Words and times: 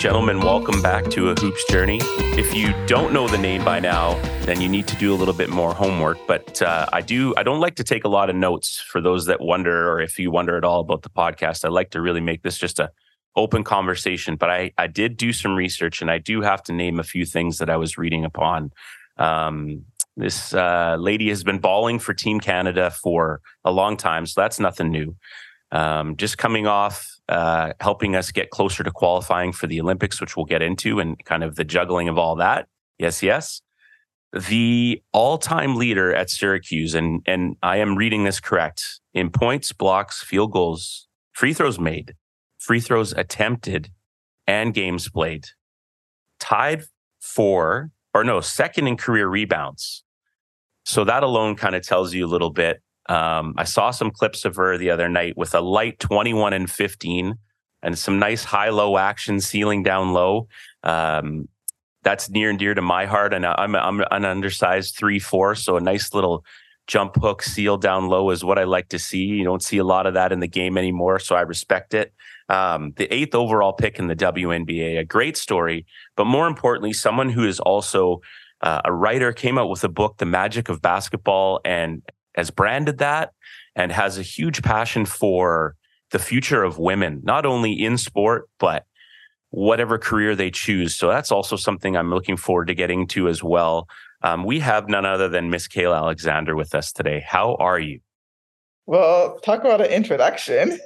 gentlemen, 0.00 0.40
welcome 0.40 0.80
back 0.80 1.10
to 1.10 1.28
A 1.28 1.34
Hoops 1.34 1.62
Journey. 1.66 1.98
If 2.00 2.54
you 2.54 2.72
don't 2.86 3.12
know 3.12 3.28
the 3.28 3.36
name 3.36 3.62
by 3.62 3.80
now, 3.80 4.14
then 4.46 4.58
you 4.62 4.66
need 4.66 4.88
to 4.88 4.96
do 4.96 5.12
a 5.12 5.14
little 5.14 5.34
bit 5.34 5.50
more 5.50 5.74
homework. 5.74 6.16
But 6.26 6.62
uh, 6.62 6.86
I 6.90 7.02
do, 7.02 7.34
I 7.36 7.42
don't 7.42 7.60
like 7.60 7.74
to 7.74 7.84
take 7.84 8.04
a 8.04 8.08
lot 8.08 8.30
of 8.30 8.34
notes 8.34 8.80
for 8.80 9.02
those 9.02 9.26
that 9.26 9.42
wonder, 9.42 9.92
or 9.92 10.00
if 10.00 10.18
you 10.18 10.30
wonder 10.30 10.56
at 10.56 10.64
all 10.64 10.80
about 10.80 11.02
the 11.02 11.10
podcast. 11.10 11.66
I 11.66 11.68
like 11.68 11.90
to 11.90 12.00
really 12.00 12.22
make 12.22 12.42
this 12.42 12.56
just 12.56 12.78
a 12.78 12.90
open 13.36 13.62
conversation. 13.62 14.36
But 14.36 14.48
I, 14.50 14.72
I 14.78 14.86
did 14.86 15.18
do 15.18 15.34
some 15.34 15.54
research, 15.54 16.00
and 16.00 16.10
I 16.10 16.16
do 16.16 16.40
have 16.40 16.62
to 16.62 16.72
name 16.72 16.98
a 16.98 17.04
few 17.04 17.26
things 17.26 17.58
that 17.58 17.68
I 17.68 17.76
was 17.76 17.98
reading 17.98 18.24
upon. 18.24 18.72
Um, 19.18 19.84
this 20.16 20.54
uh, 20.54 20.96
lady 20.98 21.28
has 21.28 21.44
been 21.44 21.58
balling 21.58 21.98
for 21.98 22.14
Team 22.14 22.40
Canada 22.40 22.90
for 22.90 23.42
a 23.66 23.70
long 23.70 23.98
time, 23.98 24.24
so 24.24 24.40
that's 24.40 24.58
nothing 24.58 24.90
new. 24.90 25.14
Um, 25.72 26.16
just 26.16 26.38
coming 26.38 26.66
off 26.66 27.09
uh, 27.30 27.72
helping 27.80 28.16
us 28.16 28.32
get 28.32 28.50
closer 28.50 28.82
to 28.82 28.90
qualifying 28.90 29.52
for 29.52 29.66
the 29.66 29.80
Olympics, 29.80 30.20
which 30.20 30.36
we'll 30.36 30.46
get 30.46 30.62
into, 30.62 31.00
and 31.00 31.24
kind 31.24 31.44
of 31.44 31.56
the 31.56 31.64
juggling 31.64 32.08
of 32.08 32.18
all 32.18 32.36
that. 32.36 32.66
Yes, 32.98 33.22
yes. 33.22 33.62
The 34.32 35.02
all-time 35.12 35.76
leader 35.76 36.14
at 36.14 36.28
Syracuse, 36.30 36.94
and 36.94 37.22
and 37.26 37.56
I 37.62 37.78
am 37.78 37.96
reading 37.96 38.24
this 38.24 38.40
correct 38.40 39.00
in 39.14 39.30
points, 39.30 39.72
blocks, 39.72 40.22
field 40.22 40.52
goals, 40.52 41.08
free 41.32 41.54
throws 41.54 41.78
made, 41.78 42.14
free 42.58 42.80
throws 42.80 43.12
attempted, 43.12 43.90
and 44.46 44.74
games 44.74 45.08
played, 45.08 45.46
tied 46.38 46.84
for 47.20 47.90
or 48.12 48.24
no 48.24 48.40
second 48.40 48.88
in 48.88 48.96
career 48.96 49.28
rebounds. 49.28 50.04
So 50.84 51.04
that 51.04 51.22
alone 51.22 51.56
kind 51.56 51.74
of 51.74 51.82
tells 51.82 52.12
you 52.14 52.26
a 52.26 52.28
little 52.28 52.50
bit 52.50 52.82
um, 53.10 53.54
I 53.58 53.64
saw 53.64 53.90
some 53.90 54.12
clips 54.12 54.44
of 54.44 54.54
her 54.54 54.78
the 54.78 54.90
other 54.90 55.08
night 55.08 55.36
with 55.36 55.52
a 55.52 55.60
light 55.60 55.98
21 55.98 56.52
and 56.52 56.70
15 56.70 57.34
and 57.82 57.98
some 57.98 58.20
nice 58.20 58.44
high 58.44 58.68
low 58.68 58.96
action 58.98 59.40
sealing 59.40 59.82
down 59.82 60.12
low. 60.12 60.46
Um, 60.84 61.48
that's 62.04 62.30
near 62.30 62.50
and 62.50 62.58
dear 62.58 62.72
to 62.72 62.82
my 62.82 63.06
heart. 63.06 63.34
And 63.34 63.44
I'm, 63.44 63.74
I'm 63.74 64.00
an 64.12 64.24
undersized 64.24 64.96
three, 64.96 65.18
four. 65.18 65.56
So 65.56 65.76
a 65.76 65.80
nice 65.80 66.14
little 66.14 66.44
jump 66.86 67.16
hook 67.16 67.42
seal 67.42 67.76
down 67.76 68.06
low 68.06 68.30
is 68.30 68.44
what 68.44 68.60
I 68.60 68.64
like 68.64 68.88
to 68.90 68.98
see. 68.98 69.24
You 69.24 69.44
don't 69.44 69.62
see 69.62 69.78
a 69.78 69.84
lot 69.84 70.06
of 70.06 70.14
that 70.14 70.30
in 70.30 70.38
the 70.38 70.48
game 70.48 70.78
anymore. 70.78 71.18
So 71.18 71.34
I 71.34 71.40
respect 71.40 71.94
it. 71.94 72.14
Um, 72.48 72.92
the 72.96 73.12
eighth 73.12 73.34
overall 73.34 73.72
pick 73.72 73.98
in 73.98 74.06
the 74.06 74.16
WNBA, 74.16 74.98
a 74.98 75.04
great 75.04 75.36
story, 75.36 75.84
but 76.16 76.26
more 76.26 76.46
importantly, 76.46 76.92
someone 76.92 77.28
who 77.28 77.44
is 77.44 77.60
also 77.60 78.20
uh, 78.60 78.82
a 78.84 78.92
writer 78.92 79.32
came 79.32 79.58
out 79.58 79.68
with 79.68 79.84
a 79.84 79.88
book, 79.88 80.18
The 80.18 80.26
Magic 80.26 80.68
of 80.68 80.82
Basketball, 80.82 81.60
and 81.64 82.02
has 82.34 82.50
branded 82.50 82.98
that 82.98 83.32
and 83.76 83.92
has 83.92 84.18
a 84.18 84.22
huge 84.22 84.62
passion 84.62 85.04
for 85.04 85.74
the 86.10 86.18
future 86.18 86.62
of 86.62 86.78
women, 86.78 87.20
not 87.22 87.46
only 87.46 87.72
in 87.72 87.96
sport, 87.96 88.48
but 88.58 88.84
whatever 89.50 89.98
career 89.98 90.34
they 90.34 90.50
choose. 90.50 90.94
So 90.94 91.08
that's 91.08 91.32
also 91.32 91.56
something 91.56 91.96
I'm 91.96 92.10
looking 92.10 92.36
forward 92.36 92.68
to 92.68 92.74
getting 92.74 93.06
to 93.08 93.28
as 93.28 93.42
well. 93.42 93.88
Um, 94.22 94.44
we 94.44 94.60
have 94.60 94.88
none 94.88 95.06
other 95.06 95.28
than 95.28 95.50
Miss 95.50 95.66
Kayla 95.66 95.96
Alexander 95.96 96.54
with 96.54 96.74
us 96.74 96.92
today. 96.92 97.24
How 97.26 97.56
are 97.56 97.78
you? 97.78 98.00
Well, 98.86 99.38
talk 99.40 99.60
about 99.60 99.80
an 99.80 99.90
introduction. 99.90 100.78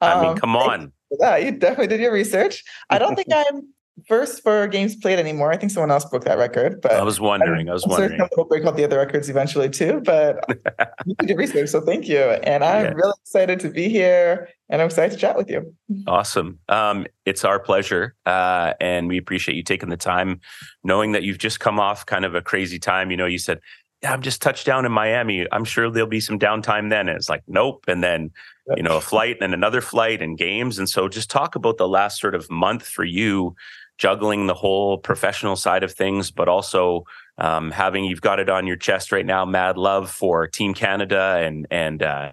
I 0.00 0.20
mean, 0.20 0.30
um, 0.30 0.36
come 0.36 0.56
on. 0.56 0.92
Yeah, 1.20 1.36
you 1.36 1.52
definitely 1.52 1.86
did 1.86 2.00
your 2.00 2.12
research. 2.12 2.64
I 2.90 2.98
don't 2.98 3.14
think 3.14 3.28
I'm 3.34 3.68
first 4.08 4.42
for 4.42 4.66
games 4.66 4.96
played 4.96 5.18
anymore. 5.18 5.52
I 5.52 5.56
think 5.56 5.72
someone 5.72 5.90
else 5.90 6.04
broke 6.04 6.24
that 6.24 6.38
record, 6.38 6.80
but 6.80 6.92
I 6.92 7.02
was 7.02 7.20
wondering. 7.20 7.68
I, 7.68 7.72
I 7.72 7.74
was 7.74 7.86
wondering. 7.86 8.20
Will 8.36 8.44
break 8.44 8.64
all 8.64 8.72
the 8.72 8.84
other 8.84 8.98
records 8.98 9.28
eventually 9.28 9.70
too, 9.70 10.02
but 10.04 10.44
you 11.06 11.14
did 11.26 11.38
research, 11.38 11.68
so 11.70 11.80
thank 11.80 12.08
you. 12.08 12.18
And 12.18 12.64
I'm 12.64 12.84
yeah. 12.84 12.92
really 12.92 13.14
excited 13.22 13.60
to 13.60 13.70
be 13.70 13.88
here, 13.88 14.48
and 14.68 14.82
I'm 14.82 14.86
excited 14.86 15.12
to 15.12 15.18
chat 15.18 15.36
with 15.36 15.48
you. 15.48 15.74
Awesome. 16.06 16.58
Um, 16.68 17.06
it's 17.24 17.44
our 17.44 17.60
pleasure, 17.60 18.14
uh, 18.26 18.74
and 18.80 19.08
we 19.08 19.18
appreciate 19.18 19.54
you 19.54 19.62
taking 19.62 19.88
the 19.88 19.96
time, 19.96 20.40
knowing 20.82 21.12
that 21.12 21.22
you've 21.22 21.38
just 21.38 21.60
come 21.60 21.78
off 21.78 22.04
kind 22.06 22.24
of 22.24 22.34
a 22.34 22.42
crazy 22.42 22.78
time. 22.78 23.10
You 23.10 23.16
know, 23.16 23.26
you 23.26 23.38
said. 23.38 23.60
Yeah, 24.02 24.12
I'm 24.12 24.20
just 24.20 24.42
touched 24.42 24.66
down 24.66 24.84
in 24.84 24.92
Miami. 24.92 25.46
I'm 25.50 25.64
sure 25.64 25.90
there'll 25.90 26.06
be 26.06 26.20
some 26.20 26.38
downtime 26.38 26.90
then. 26.90 27.08
And 27.08 27.16
it's 27.16 27.30
like, 27.30 27.42
nope. 27.46 27.86
And 27.88 28.04
then, 28.04 28.32
you 28.76 28.82
know, 28.82 28.98
a 28.98 29.00
flight 29.00 29.38
and 29.40 29.54
another 29.54 29.80
flight 29.80 30.20
and 30.20 30.36
games. 30.36 30.78
And 30.78 30.90
so 30.90 31.08
just 31.08 31.30
talk 31.30 31.56
about 31.56 31.78
the 31.78 31.88
last 31.88 32.20
sort 32.20 32.34
of 32.34 32.50
month 32.50 32.86
for 32.86 33.04
you 33.04 33.56
juggling 33.98 34.46
the 34.46 34.54
whole 34.54 34.98
professional 34.98 35.56
side 35.56 35.82
of 35.82 35.92
things, 35.92 36.30
but 36.30 36.48
also 36.48 37.04
um, 37.38 37.70
having 37.70 38.04
you've 38.04 38.20
got 38.20 38.40
it 38.40 38.48
on 38.48 38.66
your 38.66 38.76
chest 38.76 39.12
right 39.12 39.26
now, 39.26 39.44
mad 39.44 39.76
love 39.76 40.10
for 40.10 40.46
Team 40.46 40.74
Canada 40.74 41.40
and 41.42 41.66
and 41.70 42.02
uh, 42.02 42.32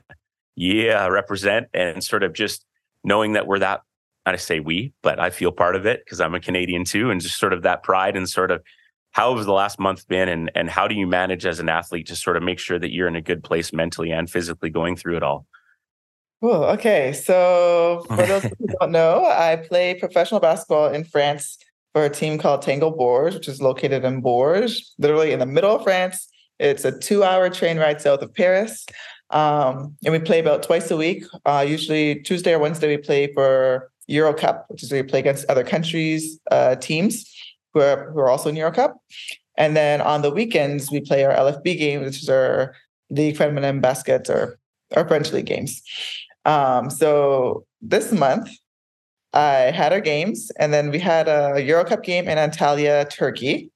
yeah, 0.56 1.08
represent 1.08 1.68
and 1.74 2.04
sort 2.04 2.24
of 2.24 2.34
just 2.34 2.66
knowing 3.04 3.34
that 3.34 3.48
we're 3.48 3.60
that. 3.60 3.82
I 4.24 4.36
say 4.36 4.60
we, 4.60 4.94
but 5.02 5.20
I 5.20 5.32
feel 5.32 5.52
part 5.52 5.76
of 5.76 5.88
it 5.88 6.02
because 6.06 6.22
I'm 6.22 6.36
a 6.36 6.40
Canadian 6.40 6.86
too, 6.86 7.10
and 7.10 7.20
just 7.20 7.40
sort 7.40 7.54
of 7.54 7.64
that 7.64 7.82
pride 7.82 8.16
and 8.16 8.30
sort 8.30 8.52
of 8.52 8.62
how 9.12 9.36
has 9.36 9.46
the 9.46 9.52
last 9.52 9.80
month 9.80 10.08
been, 10.08 10.30
and 10.30 10.52
and 10.56 10.70
how 10.70 10.88
do 10.88 10.96
you 10.96 11.08
manage 11.08 11.46
as 11.46 11.60
an 11.60 11.70
athlete 11.70 12.08
to 12.08 12.16
sort 12.16 12.38
of 12.38 12.44
make 12.44 12.60
sure 12.60 12.78
that 12.78 12.92
you're 12.92 13.08
in 13.08 13.16
a 13.16 13.22
good 13.22 13.44
place 13.44 13.74
mentally 13.74 14.12
and 14.12 14.30
physically 14.30 14.70
going 14.70 14.96
through 14.96 15.18
it 15.18 15.24
all. 15.24 15.48
Oh, 16.42 16.64
okay. 16.74 17.14
So 17.14 18.04
for 18.08 18.26
those 18.26 18.44
who 18.44 18.68
don't 18.80 18.92
know, 18.92 19.26
I 19.26 19.58
play 19.58 19.96
professional 19.96 20.40
basketball 20.40 20.90
in 20.90 21.04
France 21.04 21.58
for 21.94 22.06
a 22.06 22.10
team 22.10 22.38
called 22.38 22.62
Tango 22.62 22.90
Bourges, 22.90 23.36
which 23.36 23.48
is 23.48 23.62
located 23.62 24.04
in 24.04 24.22
Bourges, 24.22 24.94
literally 24.98 25.32
in 25.32 25.40
the 25.40 25.46
middle 25.46 25.76
of 25.76 25.84
France. 25.84 26.28
It's 26.60 26.86
a 26.86 26.98
two-hour 26.98 27.50
train 27.50 27.78
ride 27.78 28.02
south 28.02 28.22
of 28.22 28.34
Paris. 28.34 28.86
Um, 29.32 29.96
and 30.04 30.12
we 30.12 30.20
play 30.20 30.40
about 30.40 30.64
twice 30.64 30.92
a 30.92 30.98
week. 30.98 31.24
Uh, 31.46 31.66
usually 31.68 32.22
Tuesday 32.22 32.54
or 32.54 32.60
Wednesday, 32.60 32.96
we 32.96 33.02
play 33.02 33.34
for 33.34 33.92
Euro 34.08 34.34
Cup, 34.34 34.66
which 34.70 34.84
is 34.84 34.92
where 34.92 35.02
we 35.04 35.10
play 35.10 35.20
against 35.20 35.50
other 35.50 35.64
countries' 35.64 36.40
uh, 36.52 36.76
teams 36.76 37.26
who 37.74 37.82
are, 37.82 38.12
who 38.12 38.20
are 38.20 38.30
also 38.30 38.50
in 38.50 38.56
Euro 38.56 38.72
Cup. 38.72 38.98
And 39.58 39.76
then 39.76 40.02
on 40.02 40.22
the 40.22 40.32
weekends, 40.32 40.92
we 40.92 41.02
play 41.02 41.24
our 41.24 41.34
LFB 41.34 41.78
game, 41.78 42.04
which 42.04 42.22
is 42.22 42.30
our 42.30 42.76
League 43.10 43.38
Feminine 43.38 43.82
Basket 43.82 44.30
or 44.30 44.60
our 44.96 45.08
French 45.08 45.32
League 45.32 45.46
games. 45.46 45.82
Um, 46.46 46.90
so 46.90 47.66
this 47.82 48.12
month, 48.12 48.50
I 49.34 49.72
had 49.72 49.94
our 49.94 50.02
games, 50.02 50.52
and 50.60 50.74
then 50.74 50.92
we 50.92 51.00
had 51.00 51.28
a 51.28 51.62
Euro 51.64 51.86
Cup 51.86 52.04
game 52.04 52.28
in 52.28 52.38
Antalya, 52.38 53.10
Turkey. 53.10 53.72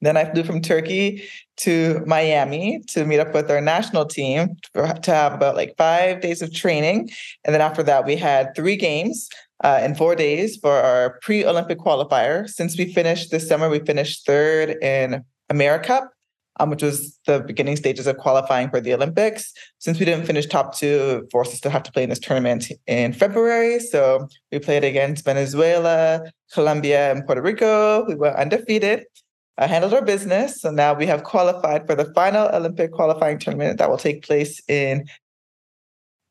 Then 0.00 0.16
I 0.16 0.30
flew 0.30 0.44
from 0.44 0.60
Turkey 0.60 1.24
to 1.58 2.02
Miami 2.06 2.82
to 2.88 3.04
meet 3.04 3.18
up 3.18 3.32
with 3.32 3.50
our 3.50 3.60
national 3.60 4.04
team 4.04 4.56
to 4.74 4.86
have 5.06 5.32
about 5.32 5.56
like 5.56 5.74
five 5.78 6.20
days 6.20 6.42
of 6.42 6.52
training. 6.52 7.08
And 7.44 7.54
then 7.54 7.62
after 7.62 7.82
that, 7.82 8.04
we 8.04 8.14
had 8.14 8.54
three 8.54 8.76
games 8.76 9.28
uh, 9.64 9.80
in 9.82 9.94
four 9.94 10.14
days 10.14 10.56
for 10.56 10.72
our 10.72 11.18
pre 11.22 11.44
Olympic 11.44 11.78
qualifier. 11.78 12.48
Since 12.48 12.76
we 12.76 12.92
finished 12.92 13.30
this 13.30 13.48
summer, 13.48 13.70
we 13.70 13.80
finished 13.80 14.26
third 14.26 14.76
in 14.82 15.24
AmeriCup 15.50 16.08
um, 16.58 16.70
which 16.70 16.82
was 16.82 17.18
the 17.26 17.40
beginning 17.40 17.76
stages 17.76 18.06
of 18.06 18.16
qualifying 18.16 18.70
for 18.70 18.80
the 18.80 18.94
Olympics. 18.94 19.52
Since 19.78 19.98
we 19.98 20.04
didn't 20.04 20.26
finish 20.26 20.46
top 20.46 20.76
two, 20.76 21.22
it 21.22 21.30
forced 21.30 21.52
us 21.52 21.60
to 21.60 21.70
have 21.70 21.82
to 21.84 21.92
play 21.92 22.02
in 22.02 22.10
this 22.10 22.18
tournament 22.18 22.70
in 22.86 23.12
February. 23.12 23.80
So 23.80 24.28
we 24.50 24.58
played 24.58 24.84
against 24.84 25.24
Venezuela, 25.24 26.22
Colombia, 26.52 27.12
and 27.12 27.24
Puerto 27.24 27.42
Rico. 27.42 28.04
We 28.06 28.14
were 28.14 28.36
undefeated. 28.38 29.04
I 29.58 29.66
handled 29.66 29.94
our 29.94 30.04
business. 30.04 30.60
So 30.60 30.70
now 30.70 30.94
we 30.94 31.06
have 31.06 31.24
qualified 31.24 31.86
for 31.86 31.94
the 31.94 32.12
final 32.14 32.48
Olympic 32.48 32.92
qualifying 32.92 33.38
tournament 33.38 33.78
that 33.78 33.88
will 33.88 33.96
take 33.98 34.22
place 34.22 34.60
in 34.68 35.06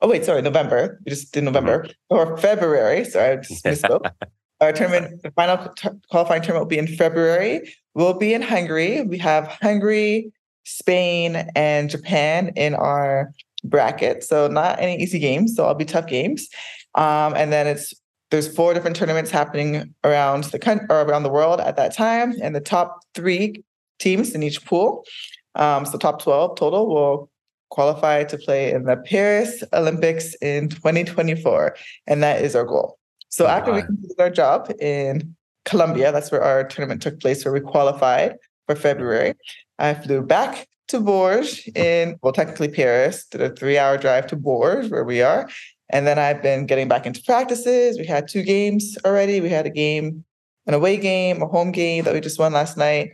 Oh 0.01 0.09
wait, 0.09 0.25
sorry, 0.25 0.41
November. 0.41 0.99
We 1.05 1.09
just 1.09 1.31
did 1.33 1.45
November 1.45 1.83
mm-hmm. 1.83 2.15
or 2.15 2.37
February. 2.37 3.05
Sorry, 3.05 3.31
I 3.31 3.35
just 3.37 3.63
misspoke. 3.63 4.11
Our 4.61 4.71
tournament, 4.71 5.21
the 5.21 5.31
final 5.31 5.73
qualifying 6.09 6.41
tournament 6.41 6.65
will 6.65 6.69
be 6.69 6.77
in 6.77 6.87
February. 6.87 7.73
We'll 7.93 8.13
be 8.13 8.33
in 8.33 8.41
Hungary. 8.41 9.01
We 9.01 9.17
have 9.17 9.47
Hungary, 9.61 10.31
Spain, 10.63 11.47
and 11.55 11.89
Japan 11.89 12.53
in 12.55 12.73
our 12.73 13.31
bracket. 13.63 14.23
So 14.23 14.47
not 14.47 14.79
any 14.79 15.01
easy 15.01 15.19
games. 15.19 15.55
So 15.55 15.65
I'll 15.65 15.75
be 15.75 15.85
tough 15.85 16.07
games. 16.07 16.47
Um, 16.95 17.33
and 17.35 17.51
then 17.51 17.67
it's 17.67 17.93
there's 18.31 18.53
four 18.53 18.73
different 18.73 18.95
tournaments 18.95 19.29
happening 19.29 19.93
around 20.03 20.45
the 20.45 20.59
country 20.59 20.87
or 20.89 21.01
around 21.01 21.23
the 21.23 21.29
world 21.29 21.59
at 21.59 21.75
that 21.75 21.93
time, 21.93 22.33
and 22.41 22.55
the 22.55 22.59
top 22.59 23.01
three 23.13 23.63
teams 23.99 24.33
in 24.33 24.43
each 24.43 24.65
pool, 24.65 25.05
um, 25.55 25.85
so 25.85 25.97
top 25.97 26.21
twelve 26.21 26.57
total, 26.57 26.87
will 26.87 27.29
qualify 27.69 28.23
to 28.23 28.37
play 28.37 28.71
in 28.71 28.85
the 28.85 28.97
Paris 28.97 29.63
Olympics 29.73 30.33
in 30.41 30.69
2024, 30.69 31.75
and 32.07 32.23
that 32.23 32.41
is 32.41 32.55
our 32.55 32.65
goal. 32.65 32.97
So 33.29 33.47
after 33.47 33.73
we 33.73 33.81
completed 33.81 34.19
our 34.19 34.29
job 34.29 34.71
in 34.79 35.35
Colombia, 35.65 36.11
that's 36.11 36.31
where 36.31 36.43
our 36.43 36.63
tournament 36.63 37.01
took 37.01 37.19
place, 37.19 37.43
where 37.43 37.53
we 37.53 37.59
qualified 37.59 38.35
for 38.65 38.75
February. 38.75 39.33
I 39.79 39.93
flew 39.93 40.21
back 40.21 40.67
to 40.87 40.99
Bourges 40.99 41.67
in, 41.75 42.17
well, 42.21 42.33
technically 42.33 42.69
Paris, 42.69 43.25
did 43.25 43.41
a 43.41 43.49
three 43.49 43.77
hour 43.77 43.97
drive 43.97 44.27
to 44.27 44.35
Bourges, 44.35 44.89
where 44.89 45.03
we 45.03 45.21
are. 45.21 45.49
And 45.89 46.07
then 46.07 46.17
I've 46.17 46.41
been 46.41 46.65
getting 46.65 46.87
back 46.87 47.05
into 47.05 47.21
practices. 47.23 47.97
We 47.99 48.05
had 48.05 48.27
two 48.27 48.43
games 48.43 48.97
already. 49.05 49.41
We 49.41 49.49
had 49.49 49.65
a 49.65 49.69
game, 49.69 50.23
an 50.65 50.73
away 50.73 50.97
game, 50.97 51.41
a 51.41 51.47
home 51.47 51.71
game 51.71 52.05
that 52.05 52.13
we 52.13 52.21
just 52.21 52.39
won 52.39 52.53
last 52.53 52.77
night. 52.77 53.13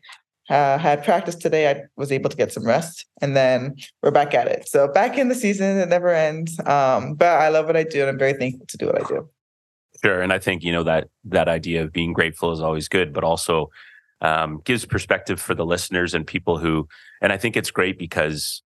Uh, 0.49 0.77
had 0.77 1.03
practice 1.03 1.35
today. 1.35 1.69
I 1.69 1.83
was 1.95 2.11
able 2.11 2.29
to 2.29 2.35
get 2.35 2.51
some 2.51 2.65
rest, 2.65 3.05
and 3.21 3.37
then 3.37 3.75
we're 4.03 4.11
back 4.11 4.33
at 4.33 4.47
it. 4.47 4.67
So 4.67 4.87
back 4.87 5.17
in 5.17 5.29
the 5.29 5.35
season, 5.35 5.77
it 5.77 5.87
never 5.87 6.09
ends. 6.09 6.59
Um, 6.65 7.13
but 7.13 7.27
I 7.27 7.47
love 7.49 7.67
what 7.67 7.77
I 7.77 7.83
do, 7.83 8.01
and 8.01 8.09
I'm 8.09 8.17
very 8.17 8.33
thankful 8.33 8.65
to 8.67 8.77
do 8.77 8.87
what 8.87 9.01
I 9.01 9.07
do. 9.07 9.29
Sure, 10.03 10.21
and 10.21 10.33
I 10.33 10.39
think 10.39 10.63
you 10.63 10.71
know 10.71 10.83
that 10.83 11.09
that 11.25 11.47
idea 11.47 11.83
of 11.83 11.93
being 11.93 12.13
grateful 12.13 12.51
is 12.51 12.61
always 12.61 12.87
good, 12.87 13.13
but 13.13 13.23
also 13.23 13.69
um, 14.21 14.61
gives 14.65 14.85
perspective 14.85 15.39
for 15.39 15.53
the 15.53 15.65
listeners 15.65 16.13
and 16.13 16.25
people 16.25 16.57
who. 16.57 16.87
And 17.21 17.31
I 17.31 17.37
think 17.37 17.55
it's 17.55 17.71
great 17.71 17.99
because 17.99 18.63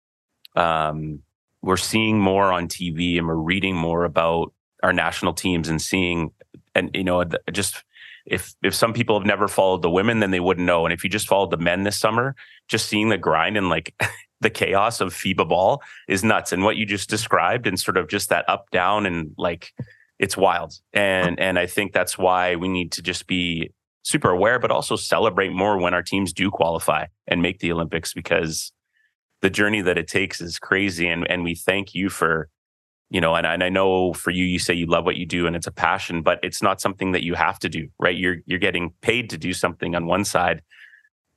um, 0.54 1.20
we're 1.62 1.76
seeing 1.76 2.18
more 2.18 2.52
on 2.52 2.68
TV 2.68 3.18
and 3.18 3.26
we're 3.26 3.34
reading 3.34 3.76
more 3.76 4.04
about 4.04 4.52
our 4.82 4.92
national 4.92 5.34
teams 5.34 5.68
and 5.68 5.80
seeing, 5.80 6.30
and 6.74 6.90
you 6.94 7.04
know, 7.04 7.22
just 7.52 7.84
if 8.24 8.54
if 8.62 8.74
some 8.74 8.92
people 8.92 9.18
have 9.18 9.26
never 9.26 9.46
followed 9.46 9.82
the 9.82 9.90
women, 9.90 10.20
then 10.20 10.30
they 10.30 10.40
wouldn't 10.40 10.66
know. 10.66 10.86
And 10.86 10.92
if 10.92 11.04
you 11.04 11.10
just 11.10 11.28
followed 11.28 11.50
the 11.50 11.58
men 11.58 11.82
this 11.82 11.98
summer, 11.98 12.34
just 12.68 12.86
seeing 12.86 13.10
the 13.10 13.18
grind 13.18 13.56
and 13.58 13.68
like 13.68 13.94
the 14.40 14.50
chaos 14.50 15.00
of 15.00 15.12
FIBA 15.14 15.48
ball 15.48 15.82
is 16.08 16.24
nuts. 16.24 16.52
And 16.52 16.64
what 16.64 16.76
you 16.76 16.86
just 16.86 17.10
described 17.10 17.66
and 17.66 17.78
sort 17.78 17.96
of 17.96 18.08
just 18.08 18.30
that 18.30 18.48
up 18.48 18.70
down 18.70 19.06
and 19.06 19.32
like 19.36 19.72
it's 20.18 20.36
wild. 20.36 20.74
And 20.92 21.38
and 21.38 21.58
I 21.58 21.66
think 21.66 21.92
that's 21.92 22.16
why 22.16 22.56
we 22.56 22.68
need 22.68 22.92
to 22.92 23.02
just 23.02 23.26
be 23.26 23.72
super 24.02 24.30
aware, 24.30 24.58
but 24.58 24.70
also 24.70 24.96
celebrate 24.96 25.52
more 25.52 25.78
when 25.78 25.94
our 25.94 26.02
teams 26.02 26.32
do 26.32 26.50
qualify 26.50 27.06
and 27.26 27.42
make 27.42 27.58
the 27.58 27.72
Olympics 27.72 28.14
because 28.14 28.72
the 29.42 29.50
journey 29.50 29.82
that 29.82 29.98
it 29.98 30.08
takes 30.08 30.40
is 30.40 30.58
crazy. 30.58 31.08
And 31.08 31.28
and 31.30 31.44
we 31.44 31.54
thank 31.54 31.94
you 31.94 32.08
for 32.08 32.48
you 33.08 33.20
know, 33.20 33.36
and, 33.36 33.46
and 33.46 33.62
I 33.62 33.68
know 33.68 34.12
for 34.14 34.32
you, 34.32 34.44
you 34.44 34.58
say 34.58 34.74
you 34.74 34.86
love 34.86 35.04
what 35.04 35.16
you 35.16 35.26
do 35.26 35.46
and 35.46 35.54
it's 35.54 35.68
a 35.68 35.72
passion, 35.72 36.22
but 36.22 36.40
it's 36.42 36.60
not 36.60 36.80
something 36.80 37.12
that 37.12 37.22
you 37.22 37.34
have 37.34 37.58
to 37.60 37.68
do, 37.68 37.88
right? 38.00 38.16
You're 38.16 38.38
you're 38.46 38.58
getting 38.58 38.94
paid 39.00 39.30
to 39.30 39.38
do 39.38 39.52
something 39.52 39.94
on 39.94 40.06
one 40.06 40.24
side, 40.24 40.62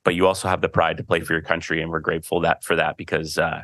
but 0.04 0.14
you 0.14 0.26
also 0.26 0.48
have 0.48 0.62
the 0.62 0.68
pride 0.68 0.96
to 0.96 1.04
play 1.04 1.20
for 1.20 1.32
your 1.32 1.42
country, 1.42 1.80
and 1.80 1.90
we're 1.90 2.00
grateful 2.00 2.40
that 2.40 2.64
for 2.64 2.76
that 2.76 2.96
because 2.96 3.38
uh 3.38 3.62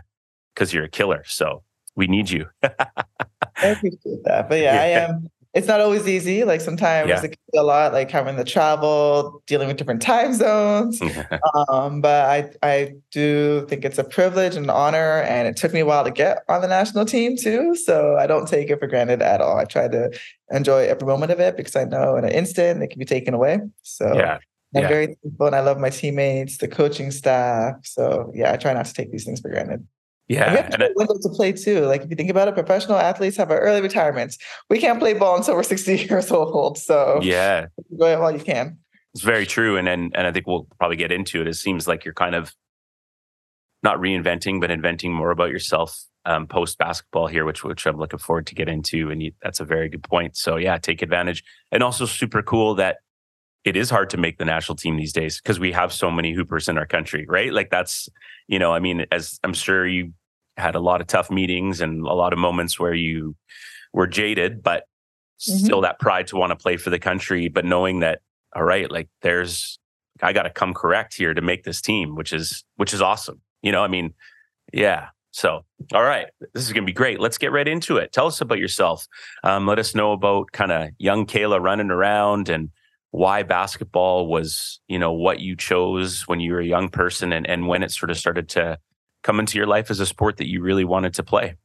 because 0.54 0.72
you're 0.72 0.84
a 0.84 0.88
killer. 0.88 1.22
So 1.26 1.62
we 1.96 2.06
need 2.06 2.30
you. 2.30 2.46
I 3.58 3.66
appreciate 3.68 4.24
that. 4.24 4.48
But 4.48 4.60
yeah, 4.60 4.74
yeah, 4.74 4.80
I 4.82 5.08
am 5.08 5.30
it's 5.56 5.66
not 5.66 5.80
always 5.80 6.06
easy. 6.06 6.44
Like 6.44 6.60
sometimes 6.60 7.08
yeah. 7.08 7.16
it 7.16 7.28
can 7.28 7.38
be 7.50 7.56
a 7.56 7.62
lot, 7.62 7.94
like 7.94 8.10
having 8.10 8.36
the 8.36 8.44
travel, 8.44 9.42
dealing 9.46 9.68
with 9.68 9.78
different 9.78 10.02
time 10.02 10.34
zones. 10.34 11.00
um, 11.70 12.02
but 12.02 12.26
I 12.26 12.50
I 12.62 12.92
do 13.10 13.64
think 13.66 13.82
it's 13.86 13.96
a 13.96 14.04
privilege 14.04 14.54
and 14.54 14.66
an 14.66 14.70
honor, 14.70 15.22
and 15.22 15.48
it 15.48 15.56
took 15.56 15.72
me 15.72 15.80
a 15.80 15.86
while 15.86 16.04
to 16.04 16.10
get 16.10 16.44
on 16.50 16.60
the 16.60 16.68
national 16.68 17.06
team 17.06 17.38
too. 17.38 17.74
So 17.74 18.18
I 18.18 18.26
don't 18.26 18.46
take 18.46 18.68
it 18.68 18.78
for 18.78 18.86
granted 18.86 19.22
at 19.22 19.40
all. 19.40 19.56
I 19.56 19.64
try 19.64 19.88
to 19.88 20.10
enjoy 20.50 20.88
every 20.88 21.06
moment 21.06 21.32
of 21.32 21.40
it 21.40 21.56
because 21.56 21.74
I 21.74 21.84
know 21.84 22.16
in 22.16 22.24
an 22.24 22.32
instant 22.32 22.82
it 22.82 22.88
can 22.88 22.98
be 22.98 23.06
taken 23.06 23.32
away. 23.32 23.60
So 23.80 24.14
yeah. 24.14 24.38
I'm 24.74 24.82
yeah. 24.82 24.88
very 24.88 25.06
thankful, 25.22 25.46
and 25.46 25.56
I 25.56 25.60
love 25.60 25.78
my 25.78 25.88
teammates, 25.88 26.58
the 26.58 26.68
coaching 26.68 27.10
staff. 27.10 27.76
So 27.82 28.30
yeah, 28.34 28.52
I 28.52 28.58
try 28.58 28.74
not 28.74 28.84
to 28.84 28.92
take 28.92 29.10
these 29.10 29.24
things 29.24 29.40
for 29.40 29.48
granted. 29.48 29.86
Yeah, 30.28 30.50
we 30.50 30.56
have 30.56 30.74
and 30.74 30.92
window 30.96 31.14
to 31.22 31.28
play 31.28 31.52
too. 31.52 31.80
Like 31.86 32.02
if 32.02 32.10
you 32.10 32.16
think 32.16 32.30
about 32.30 32.48
it, 32.48 32.54
professional 32.54 32.98
athletes 32.98 33.36
have 33.36 33.50
an 33.50 33.58
early 33.58 33.80
retirement. 33.80 34.36
We 34.68 34.78
can't 34.78 34.98
play 34.98 35.14
ball 35.14 35.36
until 35.36 35.54
we're 35.54 35.62
60 35.74 35.96
years 35.96 36.30
old. 36.32 36.78
So 36.78 37.20
yeah, 37.22 37.66
go 37.96 38.06
ahead 38.06 38.18
while 38.18 38.32
you 38.32 38.42
can. 38.42 38.78
It's 39.14 39.22
very 39.22 39.46
true, 39.46 39.76
and 39.76 39.88
and 39.88 40.14
and 40.16 40.26
I 40.26 40.32
think 40.32 40.46
we'll 40.46 40.66
probably 40.78 40.96
get 40.96 41.12
into 41.12 41.40
it. 41.40 41.46
It 41.46 41.54
seems 41.54 41.86
like 41.86 42.04
you're 42.04 42.14
kind 42.14 42.34
of 42.34 42.52
not 43.82 43.98
reinventing, 43.98 44.60
but 44.60 44.70
inventing 44.70 45.12
more 45.12 45.30
about 45.30 45.50
yourself 45.50 45.96
um, 46.24 46.46
post 46.48 46.76
basketball 46.76 47.28
here, 47.28 47.44
which 47.44 47.62
which 47.62 47.86
I'm 47.86 47.96
looking 47.96 48.18
forward 48.18 48.46
to 48.48 48.54
get 48.54 48.68
into. 48.68 49.10
And 49.10 49.22
you, 49.22 49.32
that's 49.42 49.60
a 49.60 49.64
very 49.64 49.88
good 49.88 50.02
point. 50.02 50.36
So 50.36 50.56
yeah, 50.56 50.76
take 50.76 51.02
advantage, 51.02 51.44
and 51.70 51.82
also 51.82 52.04
super 52.04 52.42
cool 52.42 52.74
that 52.74 52.96
it 53.66 53.76
is 53.76 53.90
hard 53.90 54.08
to 54.10 54.16
make 54.16 54.38
the 54.38 54.44
national 54.44 54.76
team 54.76 54.96
these 54.96 55.12
days 55.12 55.40
because 55.40 55.58
we 55.58 55.72
have 55.72 55.92
so 55.92 56.08
many 56.08 56.32
hoopers 56.32 56.68
in 56.68 56.78
our 56.78 56.86
country, 56.86 57.26
right? 57.28 57.52
Like 57.52 57.68
that's, 57.68 58.08
you 58.46 58.60
know, 58.60 58.72
I 58.72 58.78
mean, 58.78 59.04
as 59.10 59.40
I'm 59.42 59.52
sure 59.52 59.84
you 59.84 60.12
had 60.56 60.76
a 60.76 60.80
lot 60.80 61.00
of 61.00 61.08
tough 61.08 61.32
meetings 61.32 61.80
and 61.80 62.06
a 62.06 62.12
lot 62.12 62.32
of 62.32 62.38
moments 62.38 62.78
where 62.78 62.94
you 62.94 63.34
were 63.92 64.06
jaded, 64.06 64.62
but 64.62 64.84
mm-hmm. 65.40 65.64
still 65.64 65.80
that 65.80 65.98
pride 65.98 66.28
to 66.28 66.36
want 66.36 66.50
to 66.50 66.56
play 66.56 66.76
for 66.76 66.90
the 66.90 67.00
country, 67.00 67.48
but 67.48 67.64
knowing 67.64 68.00
that, 68.00 68.20
all 68.54 68.62
right, 68.62 68.88
like 68.88 69.08
there's, 69.22 69.80
I 70.22 70.32
got 70.32 70.44
to 70.44 70.50
come 70.50 70.72
correct 70.72 71.14
here 71.16 71.34
to 71.34 71.42
make 71.42 71.64
this 71.64 71.82
team, 71.82 72.14
which 72.14 72.32
is, 72.32 72.64
which 72.76 72.94
is 72.94 73.02
awesome. 73.02 73.40
You 73.62 73.72
know, 73.72 73.82
I 73.82 73.88
mean, 73.88 74.14
yeah. 74.72 75.08
So, 75.32 75.64
all 75.92 76.04
right, 76.04 76.28
this 76.54 76.62
is 76.62 76.72
going 76.72 76.84
to 76.84 76.86
be 76.86 76.94
great. 76.94 77.18
Let's 77.18 77.36
get 77.36 77.50
right 77.50 77.66
into 77.66 77.96
it. 77.96 78.12
Tell 78.12 78.28
us 78.28 78.40
about 78.40 78.58
yourself. 78.58 79.06
Um, 79.42 79.66
let 79.66 79.80
us 79.80 79.92
know 79.92 80.12
about 80.12 80.52
kind 80.52 80.70
of 80.70 80.90
young 80.98 81.26
Kayla 81.26 81.60
running 81.60 81.90
around 81.90 82.48
and 82.48 82.70
why 83.10 83.42
basketball 83.42 84.26
was, 84.26 84.80
you 84.88 84.98
know, 84.98 85.12
what 85.12 85.40
you 85.40 85.56
chose 85.56 86.22
when 86.28 86.40
you 86.40 86.52
were 86.52 86.60
a 86.60 86.66
young 86.66 86.88
person 86.88 87.32
and, 87.32 87.46
and 87.46 87.66
when 87.66 87.82
it 87.82 87.90
sort 87.90 88.10
of 88.10 88.18
started 88.18 88.48
to 88.50 88.78
come 89.22 89.40
into 89.40 89.58
your 89.58 89.66
life 89.66 89.90
as 89.90 90.00
a 90.00 90.06
sport 90.06 90.36
that 90.36 90.48
you 90.48 90.60
really 90.62 90.84
wanted 90.84 91.14
to 91.14 91.22
play? 91.22 91.56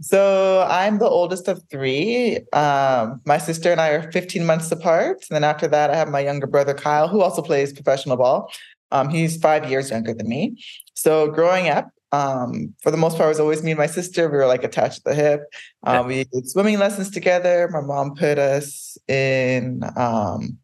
So 0.00 0.66
I'm 0.68 0.98
the 0.98 1.08
oldest 1.08 1.48
of 1.48 1.62
three. 1.70 2.38
Um, 2.52 3.20
my 3.24 3.38
sister 3.38 3.70
and 3.70 3.80
I 3.80 3.90
are 3.90 4.10
15 4.10 4.44
months 4.44 4.70
apart. 4.72 5.24
And 5.30 5.36
then 5.36 5.44
after 5.44 5.68
that, 5.68 5.90
I 5.90 5.96
have 5.96 6.08
my 6.08 6.20
younger 6.20 6.46
brother, 6.46 6.74
Kyle, 6.74 7.08
who 7.08 7.20
also 7.20 7.42
plays 7.42 7.72
professional 7.72 8.16
ball. 8.16 8.50
Um, 8.90 9.08
he's 9.08 9.36
five 9.36 9.70
years 9.70 9.90
younger 9.90 10.14
than 10.14 10.28
me. 10.28 10.62
So 10.94 11.30
growing 11.30 11.68
up, 11.68 11.88
um, 12.14 12.74
for 12.82 12.90
the 12.90 12.96
most 12.96 13.16
part, 13.16 13.26
it 13.26 13.30
was 13.30 13.40
always 13.40 13.62
me 13.62 13.72
and 13.72 13.78
my 13.78 13.86
sister. 13.86 14.28
We 14.28 14.36
were 14.36 14.46
like 14.46 14.64
attached 14.64 14.98
at 14.98 15.04
the 15.04 15.14
hip. 15.14 15.40
Um, 15.82 16.06
we 16.06 16.24
did 16.24 16.48
swimming 16.48 16.78
lessons 16.78 17.10
together. 17.10 17.68
My 17.72 17.80
mom 17.80 18.14
put 18.14 18.38
us 18.38 18.96
in, 19.08 19.82
um, 19.96 20.58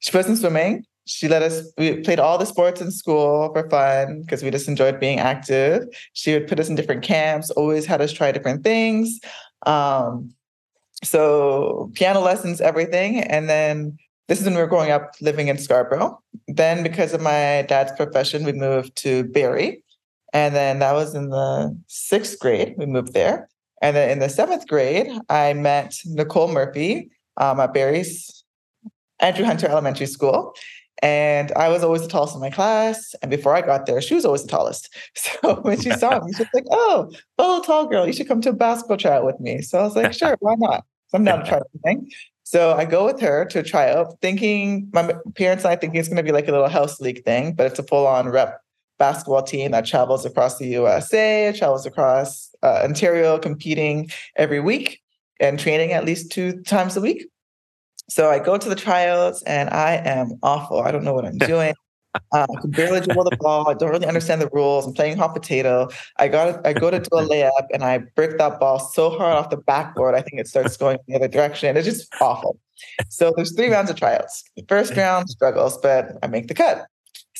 she 0.00 0.10
put 0.10 0.22
us 0.22 0.28
in 0.28 0.36
swimming. 0.36 0.84
She 1.06 1.28
let 1.28 1.42
us, 1.42 1.70
we 1.76 2.00
played 2.00 2.18
all 2.18 2.38
the 2.38 2.46
sports 2.46 2.80
in 2.80 2.90
school 2.90 3.52
for 3.52 3.68
fun 3.68 4.22
because 4.22 4.42
we 4.42 4.50
just 4.50 4.68
enjoyed 4.68 4.98
being 4.98 5.20
active. 5.20 5.84
She 6.14 6.32
would 6.32 6.48
put 6.48 6.58
us 6.58 6.68
in 6.68 6.74
different 6.74 7.02
camps, 7.02 7.50
always 7.50 7.84
had 7.84 8.00
us 8.00 8.12
try 8.12 8.32
different 8.32 8.64
things. 8.64 9.20
Um, 9.66 10.34
so 11.02 11.90
piano 11.94 12.20
lessons, 12.20 12.60
everything. 12.60 13.20
And 13.20 13.48
then 13.48 13.98
this 14.28 14.40
is 14.40 14.46
when 14.46 14.54
we 14.54 14.60
were 14.62 14.66
growing 14.66 14.90
up 14.90 15.12
living 15.20 15.48
in 15.48 15.58
Scarborough. 15.58 16.18
Then, 16.48 16.82
because 16.82 17.12
of 17.12 17.20
my 17.20 17.66
dad's 17.68 17.92
profession, 17.92 18.44
we 18.44 18.52
moved 18.52 18.96
to 18.96 19.24
Barrie. 19.24 19.83
And 20.34 20.54
then 20.54 20.80
that 20.80 20.92
was 20.92 21.14
in 21.14 21.30
the 21.30 21.78
sixth 21.86 22.40
grade, 22.40 22.74
we 22.76 22.86
moved 22.86 23.14
there. 23.14 23.48
And 23.80 23.96
then 23.96 24.10
in 24.10 24.18
the 24.18 24.28
seventh 24.28 24.66
grade, 24.66 25.06
I 25.28 25.52
met 25.54 25.96
Nicole 26.04 26.48
Murphy 26.48 27.10
um, 27.36 27.60
at 27.60 27.72
Barrie's 27.72 28.44
Andrew 29.20 29.44
Hunter 29.44 29.68
Elementary 29.68 30.06
School. 30.06 30.52
And 31.02 31.52
I 31.52 31.68
was 31.68 31.84
always 31.84 32.02
the 32.02 32.08
tallest 32.08 32.34
in 32.34 32.40
my 32.40 32.50
class. 32.50 33.14
And 33.22 33.30
before 33.30 33.54
I 33.54 33.60
got 33.60 33.86
there, 33.86 34.00
she 34.00 34.14
was 34.14 34.24
always 34.24 34.42
the 34.42 34.48
tallest. 34.48 34.88
So 35.14 35.60
when 35.62 35.80
she 35.80 35.90
saw 35.92 36.18
me, 36.24 36.32
she 36.32 36.42
was 36.42 36.48
like, 36.54 36.64
Oh, 36.70 37.12
little 37.38 37.60
tall 37.60 37.86
girl, 37.86 38.06
you 38.06 38.12
should 38.12 38.28
come 38.28 38.40
to 38.40 38.50
a 38.50 38.54
basketball 38.54 38.96
tryout 38.96 39.24
with 39.24 39.38
me. 39.38 39.60
So 39.60 39.78
I 39.78 39.82
was 39.82 39.94
like, 39.94 40.12
Sure, 40.12 40.36
why 40.40 40.54
not? 40.56 40.84
So 41.08 41.18
I'm 41.18 41.24
down 41.24 41.40
to 41.40 41.44
try 41.48 41.60
anything. 41.84 42.10
So 42.42 42.72
I 42.72 42.84
go 42.84 43.04
with 43.04 43.20
her 43.20 43.44
to 43.46 43.60
a 43.60 43.62
tryout, 43.62 44.14
thinking 44.20 44.88
my 44.92 45.14
parents 45.34 45.64
and 45.64 45.72
I 45.72 45.76
thinking 45.76 46.00
it's 46.00 46.08
going 46.08 46.16
to 46.16 46.22
be 46.22 46.32
like 46.32 46.48
a 46.48 46.52
little 46.52 46.68
house 46.68 47.00
league 47.00 47.24
thing, 47.24 47.52
but 47.52 47.66
it's 47.66 47.78
a 47.78 47.82
full 47.82 48.06
on 48.06 48.28
rep 48.28 48.63
basketball 49.06 49.42
team 49.42 49.72
that 49.72 49.84
travels 49.84 50.24
across 50.24 50.56
the 50.56 50.66
USA, 50.78 51.52
travels 51.54 51.84
across 51.84 52.54
uh, 52.62 52.80
Ontario, 52.88 53.38
competing 53.38 54.08
every 54.36 54.60
week 54.60 55.02
and 55.40 55.58
training 55.58 55.92
at 55.92 56.06
least 56.06 56.32
two 56.32 56.62
times 56.62 56.96
a 56.96 57.02
week. 57.02 57.26
So 58.08 58.30
I 58.30 58.38
go 58.38 58.56
to 58.56 58.68
the 58.68 58.80
tryouts 58.86 59.42
and 59.42 59.68
I 59.68 59.96
am 59.96 60.38
awful. 60.42 60.80
I 60.80 60.90
don't 60.90 61.04
know 61.04 61.12
what 61.12 61.26
I'm 61.26 61.36
doing. 61.54 61.74
Uh, 62.32 62.46
I 62.48 62.60
can 62.60 62.70
barely 62.70 63.00
dribble 63.00 63.24
the 63.24 63.36
ball. 63.36 63.68
I 63.68 63.74
don't 63.74 63.90
really 63.90 64.06
understand 64.06 64.40
the 64.40 64.48
rules. 64.52 64.86
I'm 64.86 64.94
playing 64.94 65.18
hot 65.18 65.34
potato. 65.34 65.88
I 66.16 66.28
got 66.28 66.66
I 66.66 66.72
go 66.72 66.90
to 66.90 66.98
do 66.98 67.18
a 67.18 67.22
layup 67.28 67.66
and 67.74 67.84
I 67.84 67.98
break 68.16 68.38
that 68.38 68.58
ball 68.60 68.78
so 68.78 69.10
hard 69.10 69.34
off 69.36 69.50
the 69.50 69.58
backboard. 69.58 70.14
I 70.14 70.22
think 70.22 70.40
it 70.40 70.46
starts 70.46 70.76
going 70.78 70.96
the 71.08 71.16
other 71.16 71.28
direction. 71.28 71.76
It's 71.76 71.86
just 71.86 72.14
awful. 72.20 72.58
So 73.08 73.32
there's 73.36 73.52
three 73.54 73.70
rounds 73.70 73.90
of 73.90 73.96
tryouts. 73.96 74.44
The 74.56 74.64
first 74.68 74.96
round 74.96 75.28
struggles, 75.28 75.76
but 75.78 76.16
I 76.22 76.26
make 76.28 76.46
the 76.48 76.54
cut. 76.54 76.86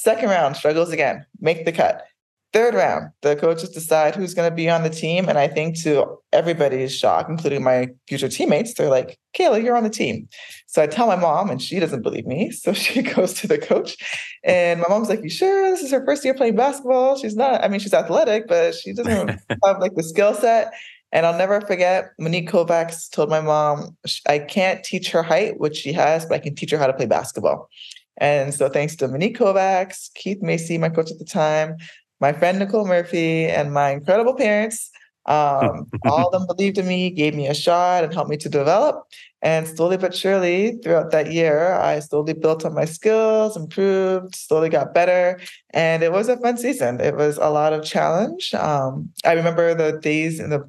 Second 0.04 0.28
round, 0.28 0.54
struggles 0.54 0.90
again, 0.90 1.24
make 1.40 1.64
the 1.64 1.72
cut. 1.72 2.04
Third 2.52 2.74
round, 2.74 3.08
the 3.22 3.36
coaches 3.36 3.70
decide 3.70 4.14
who's 4.14 4.34
going 4.34 4.50
to 4.50 4.54
be 4.54 4.68
on 4.68 4.82
the 4.82 4.90
team. 4.90 5.30
And 5.30 5.38
I 5.38 5.48
think 5.48 5.80
to 5.80 6.18
everybody's 6.30 6.94
shock, 6.94 7.30
including 7.30 7.64
my 7.64 7.88
future 8.06 8.28
teammates, 8.28 8.74
they're 8.74 8.90
like, 8.90 9.18
Kayla, 9.34 9.64
you're 9.64 9.74
on 9.74 9.82
the 9.82 9.88
team. 9.88 10.28
So 10.66 10.82
I 10.82 10.88
tell 10.88 11.06
my 11.06 11.16
mom, 11.16 11.48
and 11.48 11.60
she 11.60 11.80
doesn't 11.80 12.02
believe 12.02 12.26
me. 12.26 12.50
So 12.50 12.72
she 12.84 13.00
goes 13.00 13.32
to 13.40 13.46
the 13.46 13.56
coach. 13.56 13.96
And 14.44 14.80
my 14.80 14.86
mom's 14.90 15.08
like, 15.08 15.22
You 15.22 15.30
sure? 15.30 15.70
This 15.70 15.82
is 15.82 15.90
her 15.90 16.04
first 16.04 16.22
year 16.22 16.34
playing 16.34 16.56
basketball. 16.56 17.16
She's 17.16 17.34
not, 17.34 17.64
I 17.64 17.68
mean, 17.68 17.80
she's 17.80 17.94
athletic, 17.94 18.46
but 18.46 18.74
she 18.74 18.92
doesn't 18.92 19.28
have 19.64 19.78
like 19.80 19.94
the 19.94 20.02
skill 20.02 20.34
set. 20.34 20.70
And 21.12 21.24
I'll 21.24 21.38
never 21.38 21.62
forget, 21.62 22.10
Monique 22.18 22.50
Kovacs 22.50 23.08
told 23.08 23.30
my 23.30 23.40
mom, 23.40 23.96
I 24.28 24.40
can't 24.40 24.84
teach 24.84 25.12
her 25.12 25.22
height, 25.22 25.60
which 25.60 25.76
she 25.76 25.92
has, 25.94 26.26
but 26.26 26.34
I 26.34 26.38
can 26.40 26.54
teach 26.54 26.72
her 26.72 26.78
how 26.78 26.88
to 26.88 26.92
play 26.92 27.06
basketball. 27.06 27.70
And 28.18 28.54
so 28.54 28.68
thanks 28.68 28.96
to 28.96 29.08
Monique 29.08 29.38
Kovacs, 29.38 30.12
Keith 30.14 30.42
Macy, 30.42 30.78
my 30.78 30.88
coach 30.88 31.10
at 31.10 31.18
the 31.18 31.24
time, 31.24 31.76
my 32.20 32.32
friend 32.32 32.58
Nicole 32.58 32.86
Murphy, 32.86 33.46
and 33.46 33.72
my 33.72 33.90
incredible 33.90 34.34
parents, 34.34 34.90
um, 35.26 35.90
all 36.04 36.28
of 36.28 36.32
them 36.32 36.46
believed 36.46 36.78
in 36.78 36.86
me, 36.86 37.10
gave 37.10 37.34
me 37.34 37.48
a 37.48 37.54
shot, 37.54 38.04
and 38.04 38.12
helped 38.12 38.30
me 38.30 38.36
to 38.38 38.48
develop. 38.48 39.04
And 39.42 39.66
slowly 39.66 39.96
but 39.96 40.14
surely, 40.14 40.78
throughout 40.82 41.10
that 41.10 41.32
year, 41.32 41.74
I 41.74 41.98
slowly 42.00 42.32
built 42.32 42.64
on 42.64 42.74
my 42.74 42.84
skills, 42.84 43.56
improved, 43.56 44.34
slowly 44.34 44.68
got 44.70 44.94
better, 44.94 45.40
and 45.70 46.02
it 46.02 46.12
was 46.12 46.28
a 46.28 46.38
fun 46.38 46.56
season. 46.56 47.00
It 47.00 47.16
was 47.16 47.36
a 47.36 47.50
lot 47.50 47.72
of 47.72 47.84
challenge. 47.84 48.54
Um, 48.54 49.10
I 49.24 49.32
remember 49.32 49.74
the 49.74 49.98
days 49.98 50.40
in 50.40 50.50
the 50.50 50.66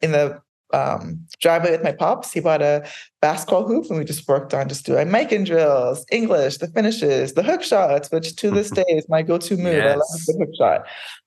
in 0.00 0.12
the 0.12 0.40
um, 0.72 1.26
driveway 1.40 1.72
with 1.72 1.82
my 1.82 1.92
pops. 1.92 2.32
He 2.32 2.40
bought 2.40 2.62
a 2.62 2.86
basketball 3.20 3.66
hoop 3.66 3.86
and 3.90 3.98
we 3.98 4.04
just 4.04 4.26
worked 4.28 4.54
on 4.54 4.68
just 4.68 4.86
doing 4.86 5.08
Mikan 5.08 5.44
drills, 5.44 6.04
English, 6.10 6.58
the 6.58 6.68
finishes, 6.68 7.34
the 7.34 7.42
hook 7.42 7.62
shots, 7.62 8.10
which 8.10 8.36
to 8.36 8.50
this 8.50 8.70
day 8.78 8.84
is 8.88 9.08
my 9.08 9.22
go-to 9.22 9.56
move. 9.56 9.74
Yes. 9.74 9.92
I 9.92 9.96
love 9.96 10.26
the 10.26 10.36
hook 10.38 10.54
shot. 10.58 10.80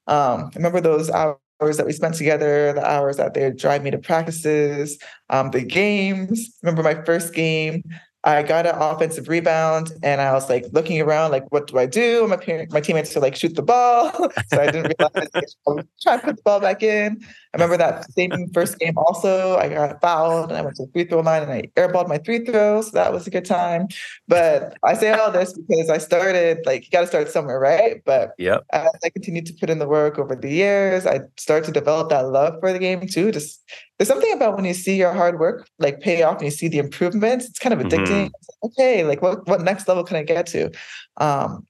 Um, 0.07 0.51
I 0.53 0.55
remember 0.55 0.81
those 0.81 1.09
hours 1.09 1.37
that 1.77 1.85
we 1.85 1.93
spent 1.93 2.15
together, 2.15 2.73
the 2.73 2.85
hours 2.85 3.17
that 3.17 3.33
they 3.33 3.45
would 3.45 3.57
drive 3.57 3.83
me 3.83 3.91
to 3.91 3.97
practices, 3.97 4.99
um, 5.29 5.51
the 5.51 5.61
games. 5.61 6.57
Remember 6.61 6.83
my 6.83 7.01
first 7.03 7.33
game 7.33 7.83
I 8.25 8.41
got 8.41 8.65
an 8.65 8.73
offensive 8.75 9.29
rebound 9.29 9.91
and 10.01 10.19
I 10.19 10.33
was 10.33 10.49
like 10.49 10.65
looking 10.71 10.99
around, 10.99 11.29
like, 11.29 11.43
what 11.51 11.67
do 11.67 11.77
I 11.77 11.85
do? 11.85 12.27
My 12.27 12.37
parents, 12.37 12.73
my 12.73 12.81
teammates 12.81 13.15
are 13.15 13.19
like, 13.19 13.35
shoot 13.35 13.55
the 13.55 13.61
ball. 13.61 14.11
so 14.47 14.61
I 14.61 14.65
didn't 14.65 14.93
realize 14.99 15.29
I 15.35 15.41
was 15.67 15.85
trying 16.01 16.19
to 16.21 16.25
put 16.25 16.37
the 16.37 16.41
ball 16.41 16.59
back 16.59 16.81
in. 16.81 17.23
I 17.55 17.57
remember 17.57 17.77
that 17.77 18.12
same 18.12 18.50
first 18.53 18.77
game 18.79 18.97
also, 18.97 19.55
I 19.55 19.69
got 19.69 20.01
fouled 20.01 20.50
and 20.50 20.57
I 20.57 20.62
went 20.62 20.75
to 20.75 20.85
the 20.85 20.91
free 20.91 21.05
throw 21.05 21.21
line 21.21 21.41
and 21.41 21.51
I 21.53 21.62
airballed 21.77 22.09
my 22.09 22.17
three 22.17 22.43
throws. 22.43 22.88
So 22.88 22.91
that 22.95 23.13
was 23.13 23.25
a 23.27 23.29
good 23.29 23.45
time. 23.45 23.88
But 24.27 24.75
I 24.83 24.93
say 24.93 25.12
all 25.12 25.31
this 25.31 25.53
because 25.53 25.89
I 25.89 25.97
started, 26.00 26.59
like, 26.65 26.83
you 26.83 26.91
got 26.91 27.01
to 27.01 27.07
start 27.07 27.29
somewhere, 27.29 27.57
right? 27.57 28.01
But 28.05 28.33
yeah, 28.38 28.57
as 28.74 28.89
I 29.05 29.09
continued 29.09 29.45
to 29.45 29.53
put 29.53 29.69
in 29.69 29.79
the 29.79 29.88
work 29.88 30.19
over 30.19 30.35
the 30.35 30.50
years, 30.50 31.05
I 31.05 31.21
started 31.38 31.65
to 31.67 31.71
develop 31.71 32.09
that 32.09 32.27
love 32.27 32.55
for 32.59 32.74
the 32.74 32.79
game 32.79 33.07
too. 33.07 33.31
Just 33.31 33.63
there's 33.97 34.09
something 34.09 34.33
about 34.33 34.57
when 34.57 34.65
you 34.65 34.74
see 34.74 34.97
your 34.97 35.13
hard 35.13 35.39
work 35.39 35.65
like 35.79 36.01
pay 36.01 36.24
off 36.24 36.39
and 36.39 36.45
you 36.45 36.51
see 36.51 36.67
the 36.67 36.79
improvements, 36.79 37.45
it's 37.45 37.59
kind 37.59 37.71
of 37.71 37.79
addicting. 37.79 38.25
Mm-hmm. 38.25 38.65
Okay, 38.67 39.05
like 39.05 39.21
what, 39.21 39.47
what 39.47 39.62
next 39.62 39.88
level 39.88 40.03
can 40.03 40.17
I 40.17 40.24
get 40.24 40.45
to? 40.47 40.71
Um, 41.17 41.65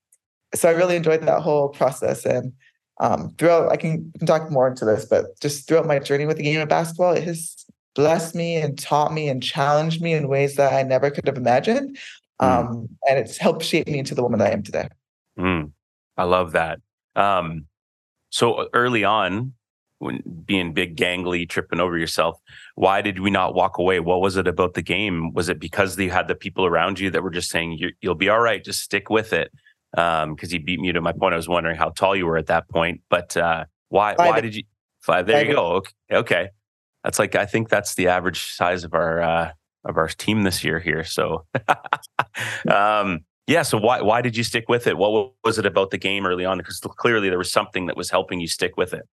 so 0.56 0.68
I 0.68 0.72
really 0.72 0.96
enjoyed 0.96 1.22
that 1.22 1.42
whole 1.42 1.70
process. 1.70 2.25
And 2.25 2.54
um, 3.00 3.34
throughout, 3.38 3.72
I 3.72 3.78
can, 3.78 4.12
can 4.18 4.28
talk 4.28 4.50
more 4.50 4.68
into 4.68 4.86
this, 4.86 5.06
but 5.06 5.40
just 5.42 5.68
throughout 5.68 5.86
my 5.86 6.00
journey 6.00 6.25
with 6.25 6.38
the 6.38 6.44
game 6.44 6.62
of 6.62 6.70
basketball, 6.70 7.14
it 7.14 7.24
has 7.24 7.66
blessed 7.94 8.36
me 8.36 8.56
and 8.56 8.78
taught 8.78 9.14
me 9.14 9.30
and 9.30 9.42
challenged 9.42 10.02
me 10.02 10.14
in 10.14 10.28
ways 10.28 10.56
that 10.56 10.74
I 10.74 10.84
never 10.84 11.10
could 11.10 11.28
have 11.28 11.38
imagined. 11.38 11.98
Mm. 12.42 12.48
Um, 12.48 12.90
and 13.10 13.20
it's 13.20 13.38
helped 13.38 13.64
shape 13.64 13.88
me 13.88 14.00
into 14.00 14.16
the 14.16 14.24
woman 14.24 14.40
that 14.40 14.50
I 14.50 14.54
am 14.54 14.64
today. 14.64 14.90
Mm. 15.38 15.72
I 16.18 16.24
love 16.24 16.54
that. 16.54 16.80
Um, 17.16 17.66
so 18.30 18.68
early 18.74 19.04
on, 19.04 19.54
when 20.00 20.22
being 20.46 20.74
big, 20.74 20.98
gangly, 20.98 21.48
tripping 21.48 21.80
over 21.80 21.98
yourself, 21.98 22.40
why 22.75 23.02
did 23.02 23.20
we 23.20 23.32
not 23.32 23.56
walk 23.56 23.78
away? 23.78 24.02
What 24.02 24.22
was 24.22 24.36
it 24.36 24.48
about 24.48 24.74
the 24.74 24.82
game? 24.82 25.34
Was 25.34 25.48
it 25.48 25.60
because 25.60 25.98
you 25.98 26.12
had 26.12 26.28
the 26.28 26.36
people 26.36 26.66
around 26.66 27.00
you 27.00 27.10
that 27.12 27.24
were 27.24 27.30
just 27.30 27.50
saying 27.50 27.74
you 27.74 27.92
will 28.04 28.16
be 28.16 28.30
all 28.30 28.42
right, 28.42 28.64
just 28.64 28.82
stick 28.82 29.10
with 29.10 29.32
it? 29.32 29.52
Because 29.96 30.24
um, 30.24 30.50
he 30.50 30.58
beat 30.58 30.80
me 30.80 30.92
to 30.92 31.00
my 31.00 31.14
point. 31.14 31.34
I 31.34 31.38
was 31.38 31.48
wondering 31.48 31.78
how 31.78 31.90
tall 31.90 32.16
you 32.16 32.25
were 32.25 32.38
at 32.38 32.48
that 32.48 32.68
point, 32.70 33.02
but 33.10 33.38
uh, 33.38 33.66
why? 33.90 34.16
Five. 34.16 34.28
Why 34.28 34.42
did 34.42 34.56
you 34.56 34.64
five? 35.02 35.25
There 35.25 35.38
five. 35.38 35.48
you 35.48 35.54
go. 35.54 35.66
Okay, 35.75 35.92
okay, 36.12 36.50
that's 37.04 37.20
like 37.20 37.36
I 37.36 37.46
think 37.46 37.70
that's 37.70 37.96
the 37.96 38.10
average 38.10 38.54
size 38.54 38.84
of 38.84 38.94
our 38.94 39.22
uh, 39.22 39.52
of 39.86 39.98
our 39.98 40.08
team 40.08 40.44
this 40.44 40.64
year 40.64 40.80
here. 40.80 41.04
So, 41.04 41.46
um, 42.70 43.22
yeah. 43.48 43.62
So 43.62 43.78
why 43.78 44.02
why 44.02 44.22
did 44.22 44.36
you 44.36 44.44
stick 44.44 44.68
with 44.68 44.88
it? 44.88 44.98
What 44.98 45.32
was 45.44 45.58
it 45.58 45.66
about 45.66 45.92
the 45.92 45.98
game 45.98 46.25
early 46.25 46.44
on? 46.44 46.58
Because 46.58 46.80
clearly 46.80 47.30
there 47.30 47.38
was 47.38 47.52
something 47.52 47.86
that 47.86 47.96
was 47.96 48.10
helping 48.10 48.40
you 48.40 48.48
stick 48.48 48.75
with 48.75 48.94
it. 48.94 49.08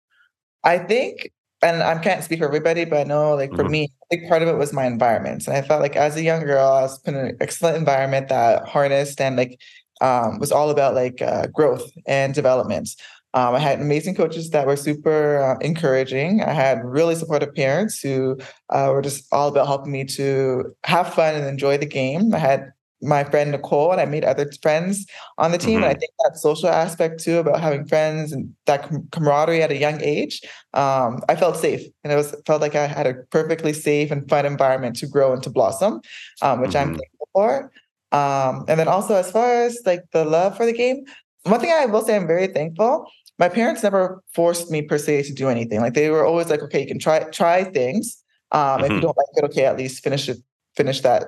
I 0.63 0.79
think, 0.79 1.31
and 1.61 1.83
I 1.83 1.97
can't 1.99 2.23
speak 2.23 2.39
for 2.39 2.45
everybody, 2.45 2.85
but 2.85 2.99
I 2.99 3.03
know 3.03 3.35
like 3.35 3.51
for 3.51 3.63
mm-hmm. 3.63 3.71
me, 3.71 3.91
a 4.11 4.15
big 4.15 4.29
part 4.29 4.41
of 4.41 4.47
it 4.47 4.57
was 4.57 4.73
my 4.73 4.85
environment. 4.85 5.47
And 5.47 5.55
I 5.55 5.61
felt 5.61 5.81
like 5.81 5.95
as 5.95 6.15
a 6.15 6.23
young 6.23 6.45
girl, 6.45 6.65
I 6.65 6.81
was 6.81 7.01
in 7.05 7.15
an 7.15 7.37
excellent 7.41 7.77
environment 7.77 8.29
that 8.29 8.67
harnessed 8.67 9.19
and 9.19 9.35
like 9.35 9.59
um, 10.01 10.39
was 10.39 10.51
all 10.51 10.69
about 10.69 10.95
like 10.95 11.21
uh, 11.21 11.47
growth 11.47 11.89
and 12.05 12.33
development. 12.33 12.89
Um, 13.33 13.55
I 13.55 13.59
had 13.59 13.79
amazing 13.79 14.15
coaches 14.15 14.49
that 14.49 14.67
were 14.67 14.75
super 14.75 15.41
uh, 15.41 15.57
encouraging. 15.59 16.41
I 16.43 16.51
had 16.51 16.83
really 16.83 17.15
supportive 17.15 17.55
parents 17.55 18.01
who 18.01 18.37
uh, 18.69 18.89
were 18.91 19.01
just 19.01 19.25
all 19.31 19.47
about 19.47 19.67
helping 19.67 19.93
me 19.93 20.03
to 20.05 20.75
have 20.83 21.13
fun 21.13 21.35
and 21.35 21.45
enjoy 21.45 21.77
the 21.77 21.85
game. 21.85 22.33
I 22.35 22.39
had 22.39 22.73
my 23.01 23.23
friend 23.23 23.51
Nicole 23.51 23.91
and 23.91 23.99
I 23.99 24.05
made 24.05 24.23
other 24.23 24.49
friends 24.61 25.05
on 25.37 25.51
the 25.51 25.57
team. 25.57 25.79
Mm-hmm. 25.79 25.83
And 25.85 25.95
I 25.95 25.99
think 25.99 26.11
that 26.23 26.37
social 26.37 26.69
aspect 26.69 27.23
too 27.23 27.37
about 27.37 27.59
having 27.59 27.85
friends 27.85 28.31
and 28.31 28.53
that 28.65 28.83
com- 28.83 29.07
camaraderie 29.11 29.63
at 29.63 29.71
a 29.71 29.77
young 29.77 30.01
age, 30.01 30.41
um, 30.73 31.21
I 31.27 31.35
felt 31.35 31.57
safe 31.57 31.81
and 32.03 32.13
it 32.13 32.15
was 32.15 32.35
felt 32.45 32.61
like 32.61 32.75
I 32.75 32.85
had 32.87 33.07
a 33.07 33.15
perfectly 33.31 33.73
safe 33.73 34.11
and 34.11 34.27
fun 34.29 34.45
environment 34.45 34.97
to 34.97 35.07
grow 35.07 35.33
and 35.33 35.41
to 35.43 35.49
blossom, 35.49 36.01
um, 36.41 36.61
which 36.61 36.71
mm-hmm. 36.71 36.91
I'm 36.91 36.97
thankful 36.97 37.29
for. 37.33 37.71
Um, 38.11 38.65
and 38.67 38.79
then 38.79 38.87
also 38.87 39.15
as 39.15 39.31
far 39.31 39.63
as 39.63 39.81
like 39.85 40.03
the 40.11 40.25
love 40.25 40.57
for 40.57 40.65
the 40.65 40.73
game, 40.73 41.05
one 41.43 41.59
thing 41.59 41.71
I 41.71 41.85
will 41.85 42.01
say 42.01 42.15
I'm 42.15 42.27
very 42.27 42.47
thankful. 42.47 43.09
My 43.39 43.49
parents 43.49 43.81
never 43.83 44.21
forced 44.33 44.69
me 44.69 44.81
per 44.81 44.97
se 44.97 45.23
to 45.23 45.33
do 45.33 45.49
anything. 45.49 45.81
Like 45.81 45.93
they 45.93 46.09
were 46.09 46.25
always 46.25 46.49
like, 46.49 46.61
okay, 46.61 46.81
you 46.81 46.87
can 46.87 46.99
try 46.99 47.19
try 47.31 47.63
things. 47.63 48.21
Um, 48.51 48.61
mm-hmm. 48.61 48.83
If 48.83 48.89
you 48.89 48.95
mm-hmm. 48.95 49.01
don't 49.01 49.17
like 49.17 49.27
it, 49.37 49.43
okay, 49.45 49.65
at 49.65 49.77
least 49.77 50.03
finish 50.03 50.29
it, 50.29 50.37
finish 50.75 51.01
that 51.01 51.23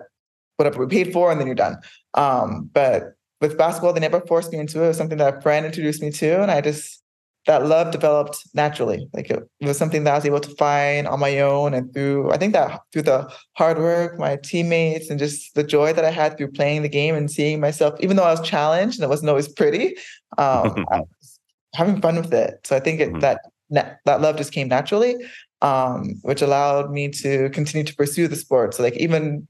whatever 0.57 0.85
we 0.85 0.87
paid 0.87 1.13
for, 1.13 1.31
and 1.31 1.39
then 1.39 1.47
you're 1.47 1.55
done. 1.55 1.77
Um, 2.13 2.69
but 2.73 3.15
with 3.41 3.57
basketball, 3.57 3.93
they 3.93 3.99
never 3.99 4.21
forced 4.21 4.51
me 4.51 4.59
into 4.59 4.81
it. 4.81 4.85
It 4.85 4.87
was 4.89 4.97
something 4.97 5.17
that 5.17 5.37
a 5.37 5.41
friend 5.41 5.65
introduced 5.65 6.01
me 6.01 6.11
to, 6.11 6.41
and 6.41 6.51
I 6.51 6.61
just 6.61 7.02
that 7.45 7.65
love 7.65 7.91
developed 7.91 8.38
naturally. 8.53 9.07
Like 9.13 9.29
it, 9.29 9.43
was 9.62 9.77
something 9.77 10.03
that 10.03 10.13
I 10.13 10.17
was 10.17 10.25
able 10.25 10.39
to 10.39 10.55
find 10.55 11.07
on 11.07 11.19
my 11.19 11.39
own, 11.39 11.73
and 11.73 11.93
through 11.93 12.31
I 12.31 12.38
think 12.38 12.53
that 12.53 12.81
through 12.91 13.03
the 13.03 13.31
hard 13.53 13.77
work, 13.77 14.17
my 14.17 14.38
teammates, 14.38 15.09
and 15.09 15.19
just 15.19 15.53
the 15.55 15.63
joy 15.63 15.93
that 15.93 16.05
I 16.05 16.09
had 16.09 16.38
through 16.38 16.51
playing 16.51 16.83
the 16.83 16.89
game 16.89 17.15
and 17.15 17.29
seeing 17.29 17.59
myself, 17.59 18.00
even 18.00 18.15
though 18.15 18.23
I 18.23 18.31
was 18.31 18.47
challenged 18.47 18.97
and 18.97 19.03
it 19.03 19.09
wasn't 19.09 19.29
always 19.29 19.47
pretty, 19.47 19.95
um, 20.38 20.85
I 20.91 21.00
was 21.01 21.39
having 21.75 22.01
fun 22.01 22.15
with 22.15 22.33
it. 22.33 22.59
So 22.63 22.75
I 22.75 22.79
think 22.79 23.00
it, 23.00 23.09
mm-hmm. 23.09 23.19
that 23.19 24.00
that 24.05 24.21
love 24.21 24.38
just 24.38 24.53
came 24.53 24.67
naturally. 24.67 25.15
Um, 25.62 26.15
which 26.23 26.41
allowed 26.41 26.91
me 26.91 27.07
to 27.07 27.50
continue 27.51 27.85
to 27.85 27.95
pursue 27.95 28.27
the 28.27 28.35
sport. 28.35 28.73
So 28.73 28.83
like 28.83 28.97
even 28.97 29.47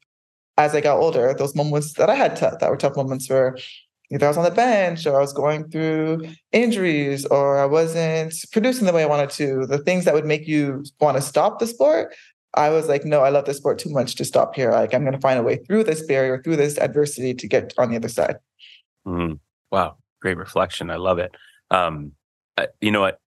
as 0.58 0.76
I 0.76 0.82
got 0.82 0.98
older, 1.00 1.34
those 1.34 1.56
moments 1.56 1.94
that 1.94 2.08
I 2.10 2.14
had 2.14 2.36
t- 2.36 2.46
that 2.60 2.70
were 2.70 2.78
tough 2.78 2.96
moments 2.96 3.28
were 3.30 3.58
either 4.12 4.26
I 4.26 4.30
was 4.30 4.38
on 4.38 4.44
the 4.44 4.52
bench 4.52 5.06
or 5.06 5.16
I 5.16 5.22
was 5.22 5.34
going 5.34 5.70
through 5.70 6.28
injuries 6.52 7.26
or 7.26 7.58
I 7.58 7.66
wasn't 7.66 8.34
producing 8.52 8.86
the 8.86 8.94
way 8.94 9.04
I 9.04 9.08
wanted 9.08 9.30
to, 9.32 9.66
the 9.66 9.80
things 9.80 10.06
that 10.06 10.14
would 10.14 10.26
make 10.26 10.48
you 10.48 10.84
want 11.00 11.18
to 11.18 11.22
stop 11.22 11.60
the 11.60 11.68
sport. 11.68 12.14
I 12.56 12.70
was 12.70 12.88
like, 12.88 13.04
no, 13.04 13.22
I 13.22 13.30
love 13.30 13.46
this 13.46 13.58
sport 13.58 13.80
too 13.80 13.90
much 13.90 14.16
to 14.16 14.26
stop 14.26 14.56
here. 14.56 14.72
Like, 14.72 14.94
I'm 14.94 15.02
going 15.02 15.14
to 15.14 15.20
find 15.20 15.40
a 15.40 15.44
way 15.44 15.58
through 15.58 15.86
this 15.86 16.06
barrier, 16.06 16.42
through 16.42 16.58
this 16.58 16.78
adversity 16.78 17.34
to 17.34 17.48
get 17.48 17.74
on 17.80 17.90
the 17.90 17.96
other 17.96 18.10
side. 18.10 18.36
Mm-hmm. 19.08 19.36
Wow. 19.72 19.98
Great 20.22 20.38
reflection. 20.38 20.92
I 20.92 20.98
love 20.98 21.18
it. 21.18 21.32
Um, 21.72 22.12
you 22.80 22.92
know 22.92 23.02
what? 23.02 23.20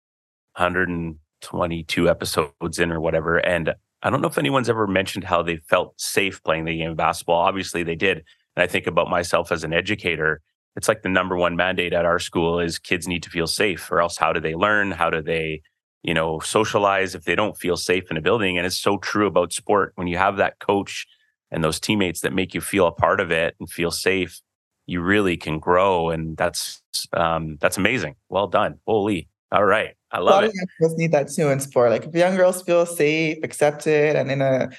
122 0.57 2.09
episodes 2.09 2.79
in 2.79 2.93
or 2.93 3.01
whatever. 3.01 3.39
And 3.39 3.75
I 4.03 4.11
don't 4.11 4.21
know 4.21 4.29
if 4.29 4.39
anyone's 4.39 4.71
ever 4.71 4.87
mentioned 4.87 5.25
how 5.25 5.43
they 5.43 5.57
felt 5.69 6.01
safe 6.01 6.43
playing 6.45 6.65
the 6.65 6.77
game 6.77 6.93
of 6.93 6.97
basketball. 6.97 7.41
Obviously, 7.41 7.83
they 7.83 7.97
did. 7.97 8.19
And 8.55 8.63
I 8.63 8.67
think 8.69 8.87
about 8.87 9.11
myself 9.11 9.51
as 9.51 9.65
an 9.65 9.73
educator. 9.73 10.41
It's 10.77 10.89
like 10.89 11.03
the 11.03 11.09
number 11.09 11.37
one 11.37 11.57
mandate 11.57 11.93
at 11.93 12.05
our 12.05 12.19
school 12.19 12.61
is 12.61 12.79
kids 12.79 13.09
need 13.09 13.23
to 13.23 13.31
feel 13.31 13.47
safe, 13.47 13.91
or 13.91 14.01
else 14.01 14.17
how 14.17 14.33
do 14.33 14.41
they 14.41 14.55
learn? 14.55 14.91
How 14.91 15.11
do 15.11 15.23
they, 15.23 15.63
you 16.03 16.13
know, 16.13 16.39
socialize 16.41 17.15
if 17.15 17.25
they 17.25 17.35
don't 17.35 17.57
feel 17.57 17.77
safe 17.77 18.11
in 18.11 18.17
a 18.17 18.21
building? 18.21 18.59
And 18.59 18.67
it's 18.67 18.77
so 18.77 18.99
true 18.99 19.27
about 19.27 19.53
sport. 19.53 19.93
When 19.95 20.07
you 20.07 20.19
have 20.19 20.37
that 20.37 20.59
coach 20.59 21.07
and 21.51 21.65
those 21.65 21.81
teammates 21.81 22.21
that 22.21 22.35
make 22.35 22.55
you 22.55 22.61
feel 22.61 22.87
a 22.87 22.93
part 22.93 23.21
of 23.21 23.31
it 23.31 23.57
and 23.59 23.71
feel 23.71 23.91
safe, 23.91 24.41
you 24.87 25.01
really 25.01 25.37
can 25.37 25.59
grow. 25.59 26.11
And 26.11 26.37
that's 26.37 26.83
um, 27.13 27.57
that's 27.61 27.79
amazing. 27.79 28.17
Well 28.29 28.47
done. 28.47 28.79
Holy. 28.87 29.29
All 29.53 29.65
right. 29.65 29.95
I 30.11 30.19
love 30.19 30.45
it. 30.45 30.53
Young 30.55 30.67
girls 30.81 30.99
need 30.99 31.13
that 31.13 31.29
too 31.29 31.49
in 31.49 31.61
sport. 31.61 31.91
Like 31.91 32.05
if 32.05 32.15
young 32.15 32.37
girls 32.37 32.63
feel 32.63 32.85
safe, 32.85 33.39
accepted, 33.43 34.17
and 34.17 34.31
in 34.31 34.43
a 34.43 34.71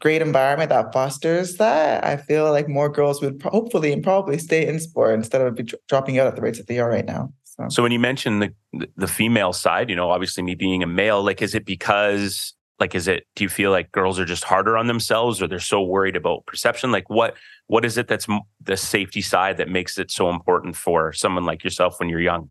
great 0.00 0.22
environment 0.22 0.70
that 0.70 0.92
fosters 0.92 1.56
that, 1.56 2.04
I 2.04 2.16
feel 2.16 2.50
like 2.50 2.68
more 2.68 2.88
girls 2.88 3.20
would 3.22 3.42
hopefully 3.42 3.92
and 3.92 4.02
probably 4.02 4.38
stay 4.38 4.66
in 4.66 4.80
sport 4.80 5.14
instead 5.14 5.40
of 5.42 5.54
be 5.54 5.70
dropping 5.88 6.18
out 6.18 6.26
at 6.26 6.36
the 6.36 6.42
rates 6.42 6.58
that 6.58 6.66
they 6.66 6.78
are 6.78 6.88
right 6.88 7.04
now. 7.04 7.32
So. 7.44 7.68
so 7.68 7.82
when 7.82 7.92
you 7.92 7.98
mention 7.98 8.38
the 8.38 8.54
the 8.96 9.06
female 9.06 9.52
side, 9.52 9.90
you 9.90 9.96
know, 9.96 10.10
obviously 10.10 10.42
me 10.42 10.54
being 10.54 10.82
a 10.82 10.86
male, 10.86 11.22
like, 11.22 11.42
is 11.42 11.54
it 11.54 11.66
because 11.66 12.54
like 12.80 12.94
is 12.94 13.06
it 13.06 13.26
do 13.36 13.44
you 13.44 13.48
feel 13.48 13.70
like 13.70 13.92
girls 13.92 14.18
are 14.18 14.24
just 14.24 14.42
harder 14.42 14.76
on 14.76 14.86
themselves 14.86 15.40
or 15.40 15.46
they're 15.46 15.60
so 15.60 15.80
worried 15.80 16.16
about 16.16 16.44
perception 16.46 16.90
like 16.90 17.08
what 17.08 17.36
what 17.68 17.84
is 17.84 17.96
it 17.96 18.08
that's 18.08 18.26
the 18.60 18.76
safety 18.76 19.20
side 19.20 19.58
that 19.58 19.68
makes 19.68 19.98
it 19.98 20.10
so 20.10 20.30
important 20.30 20.74
for 20.74 21.12
someone 21.12 21.44
like 21.44 21.62
yourself 21.62 22.00
when 22.00 22.08
you're 22.08 22.18
young 22.18 22.50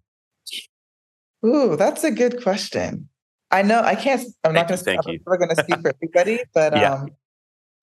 Ooh, 1.45 1.75
that's 1.75 2.03
a 2.03 2.11
good 2.11 2.41
question. 2.41 3.09
I 3.49 3.61
know 3.63 3.81
I 3.81 3.95
can't. 3.95 4.21
I'm 4.43 4.53
not 4.53 4.67
going 4.67 4.79
to. 4.79 5.19
We're 5.25 5.37
going 5.37 5.55
to 5.55 5.63
speak 5.63 5.81
for 5.81 5.93
everybody, 6.01 6.43
but 6.53 6.75
yeah. 6.75 6.93
um, 6.93 7.09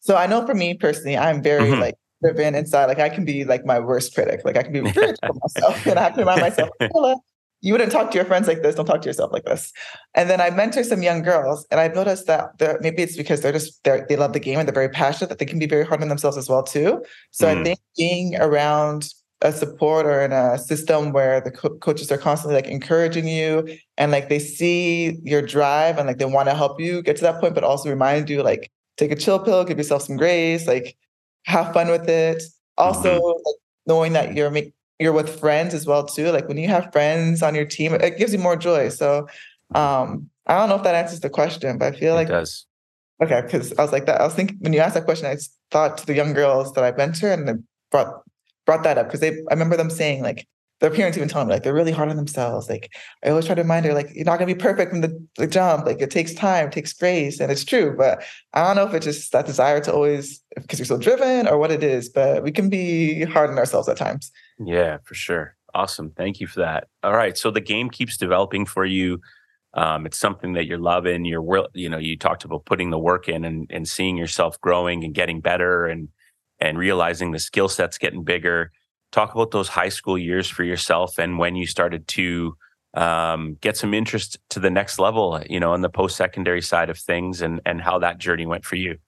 so 0.01 0.17
I 0.17 0.27
know 0.27 0.47
for 0.47 0.55
me 0.55 0.75
personally, 0.75 1.17
I'm 1.17 1.43
very 1.43 1.71
mm-hmm. 1.71 1.81
like 1.81 1.95
driven 2.23 2.55
inside. 2.55 2.87
Like 2.87 2.99
I 2.99 3.09
can 3.09 3.25
be 3.25 3.45
like 3.45 3.65
my 3.65 3.79
worst 3.79 4.15
critic. 4.15 4.41
Like 4.45 4.57
I 4.57 4.63
can 4.63 4.73
be 4.73 4.81
critical 4.93 5.39
myself, 5.43 5.87
and 5.87 5.99
I 5.99 6.05
have 6.05 6.15
to 6.15 6.21
remind 6.21 6.41
myself, 6.41 6.71
you 7.61 7.73
wouldn't 7.73 7.91
talk 7.91 8.11
to 8.13 8.17
your 8.17 8.25
friends 8.25 8.47
like 8.47 8.63
this. 8.63 8.77
Don't 8.77 8.87
talk 8.87 9.03
to 9.03 9.09
yourself 9.09 9.33
like 9.33 9.45
this. 9.45 9.73
And 10.15 10.31
then 10.31 10.41
I 10.41 10.51
mentor 10.51 10.85
some 10.85 11.03
young 11.03 11.23
girls, 11.23 11.67
and 11.71 11.81
I've 11.81 11.95
noticed 11.95 12.27
that 12.27 12.51
maybe 12.81 13.03
it's 13.03 13.17
because 13.17 13.41
they're 13.41 13.53
just 13.53 13.83
they're, 13.85 14.07
they 14.09 14.17
love 14.17 14.33
the 14.33 14.41
game 14.41 14.59
and 14.59 14.69
they're 14.69 14.75
very 14.75 14.89
passionate 14.89 15.29
that 15.31 15.39
they 15.39 15.47
can 15.47 15.59
be 15.59 15.67
very 15.67 15.85
hard 15.85 16.01
on 16.03 16.09
themselves 16.09 16.37
as 16.37 16.49
well 16.49 16.63
too. 16.63 17.03
So 17.31 17.47
mm. 17.47 17.59
I 17.59 17.65
think 17.65 17.79
being 17.97 18.37
around 18.37 19.09
a 19.41 19.53
support 19.53 20.05
or 20.05 20.21
in 20.21 20.33
a 20.33 20.59
system 20.59 21.13
where 21.13 21.41
the 21.41 21.51
co- 21.51 21.77
coaches 21.79 22.11
are 22.11 22.19
constantly 22.19 22.57
like 22.57 22.67
encouraging 22.67 23.29
you 23.29 23.69
and 23.97 24.11
like 24.11 24.29
they 24.29 24.39
see 24.39 25.17
your 25.23 25.43
drive 25.43 25.97
and 25.97 26.09
like 26.09 26.19
they 26.19 26.25
want 26.25 26.49
to 26.49 26.55
help 26.55 26.81
you 26.81 27.03
get 27.03 27.17
to 27.17 27.23
that 27.23 27.41
point 27.41 27.55
but 27.55 27.63
also 27.63 27.89
remind 27.89 28.29
you 28.29 28.43
like 28.43 28.69
take 28.99 29.13
a 29.13 29.17
chill 29.17 29.39
pill, 29.39 29.65
give 29.65 29.79
yourself 29.79 30.03
some 30.03 30.17
grace, 30.17 30.67
like 30.67 30.97
have 31.45 31.73
fun 31.73 31.89
with 31.89 32.09
it. 32.09 32.43
Also, 32.77 33.19
mm-hmm. 33.19 33.43
like, 33.47 33.57
knowing 33.87 34.13
that 34.13 34.35
you're 34.35 34.53
you're 34.99 35.13
with 35.13 35.41
friends 35.41 35.75
as 35.75 35.87
well 35.87 36.05
too. 36.05 36.31
Like 36.31 36.49
when 36.49 36.59
you 36.59 36.69
have 36.69 36.93
friends 36.93 37.43
on 37.43 37.55
your 37.55 37.65
team, 37.65 37.95
it 37.95 38.19
gives 38.19 38.33
you 38.33 38.39
more 38.39 38.57
joy. 38.57 38.89
So 38.91 39.29
um, 39.75 40.29
I 40.47 40.59
don't 40.59 40.69
know 40.69 40.77
if 40.77 40.83
that 40.83 40.95
answers 40.95 41.21
the 41.21 41.31
question, 41.31 41.79
but 41.79 41.95
I 41.95 41.99
feel 41.99 42.13
it 42.13 42.17
like 42.17 42.29
it 42.29 42.33
does. 42.33 42.67
Okay, 43.23 43.41
because 43.43 43.73
I 43.79 43.83
was 43.83 43.93
like 43.93 44.07
that. 44.07 44.21
I 44.21 44.25
was 44.25 44.35
thinking 44.35 44.59
when 44.61 44.73
you 44.73 44.81
asked 44.81 44.95
that 44.95 45.05
question, 45.05 45.27
I 45.27 45.37
thought 45.71 45.99
to 45.99 46.07
the 46.07 46.15
young 46.15 46.35
girls 46.35 46.73
that 46.75 46.85
I 46.85 46.97
mentor 46.97 47.33
and 47.33 47.65
brought 47.91 48.23
brought 48.65 48.83
that 48.85 48.99
up 48.99 49.07
because 49.07 49.21
they 49.21 49.31
I 49.31 49.55
remember 49.55 49.77
them 49.77 49.91
saying 49.91 50.23
like 50.23 50.47
their 50.81 50.91
parents 50.91 51.17
even 51.17 51.29
tell 51.29 51.45
me 51.45 51.53
like 51.53 51.63
they're 51.63 51.75
really 51.75 51.93
hard 51.93 52.09
on 52.09 52.17
themselves. 52.17 52.69
Like 52.69 52.93
I 53.25 53.31
always 53.31 53.47
try 53.47 53.55
to 53.55 53.63
remind 53.63 53.85
her 53.87 53.95
like 53.95 54.11
you're 54.15 54.25
not 54.25 54.39
gonna 54.39 54.55
be 54.55 54.61
perfect 54.61 54.91
from 54.91 55.01
the, 55.01 55.27
the 55.37 55.47
jump. 55.47 55.87
Like 55.87 56.01
it 56.01 56.11
takes 56.11 56.33
time, 56.35 56.69
it 56.69 56.73
takes 56.73 56.93
grace, 56.93 57.41
and 57.41 57.51
it's 57.51 57.65
true. 57.65 57.95
But 57.97 58.23
I 58.55 58.63
don't 58.63 58.77
know 58.77 58.87
if 58.87 58.95
it's 58.95 59.07
just 59.07 59.33
that 59.33 59.47
desire 59.47 59.81
to 59.81 59.93
always 59.93 60.43
because 60.55 60.79
you're 60.79 60.87
so 60.87 60.99
driven 60.99 61.49
or 61.49 61.59
what 61.59 61.73
it 61.73 61.83
is. 61.83 62.09
But 62.09 62.43
we 62.43 62.53
can 62.53 62.69
be 62.69 63.25
hard 63.25 63.51
on 63.51 63.59
ourselves 63.59 63.89
at 63.89 63.97
times. 63.97 64.31
Yeah, 64.59 64.99
for 65.05 65.15
sure. 65.15 65.57
Awesome. 65.75 66.11
Thank 66.11 66.41
you 66.41 66.47
for 66.47 66.61
that. 66.61 66.89
All 67.03 67.15
right. 67.15 67.37
So 67.37 67.51
the 67.51 67.61
game 67.61 67.91
keeps 67.91 68.17
developing 68.17 68.65
for 68.65 68.85
you. 68.85 69.21
Um, 69.75 70.07
it's 70.07 70.19
something 70.19 70.55
that 70.55 70.67
you're 70.67 70.79
loving. 70.79 71.25
You're, 71.25 71.67
you 71.75 71.89
know, 71.89 71.99
you 71.99 72.17
talked 72.17 72.45
about 72.45 72.65
putting 72.65 72.91
the 72.91 72.99
work 72.99 73.29
in 73.29 73.45
and, 73.45 73.67
and 73.71 73.87
seeing 73.87 74.17
yourself 74.17 74.61
growing 74.61 75.05
and 75.05 75.15
getting 75.15 75.41
better 75.41 75.87
and 75.87 76.09
and 76.61 76.77
realizing 76.77 77.31
the 77.31 77.39
skill 77.39 77.69
set's 77.69 77.99
getting 77.99 78.25
bigger. 78.25 78.73
Talk 79.11 79.35
about 79.35 79.51
those 79.51 79.69
high 79.69 79.89
school 79.89 80.19
years 80.19 80.49
for 80.49 80.65
yourself 80.65 81.19
and 81.19 81.39
when 81.39 81.57
you 81.57 81.67
started 81.67 82.07
to 82.09 82.57
um, 82.95 83.57
get 83.61 83.77
some 83.77 83.95
interest 83.95 84.39
to 84.51 84.61
the 84.61 84.71
next 84.71 84.99
level, 84.99 85.43
you 85.49 85.61
know, 85.61 85.73
on 85.73 85.83
the 85.83 85.91
post 85.91 86.17
secondary 86.17 86.63
side 86.63 86.91
of 86.91 86.99
things 86.99 87.43
and 87.43 87.61
and 87.65 87.81
how 87.81 87.99
that 87.99 88.19
journey 88.19 88.47
went 88.47 88.65
for 88.65 88.77
you. 88.77 88.99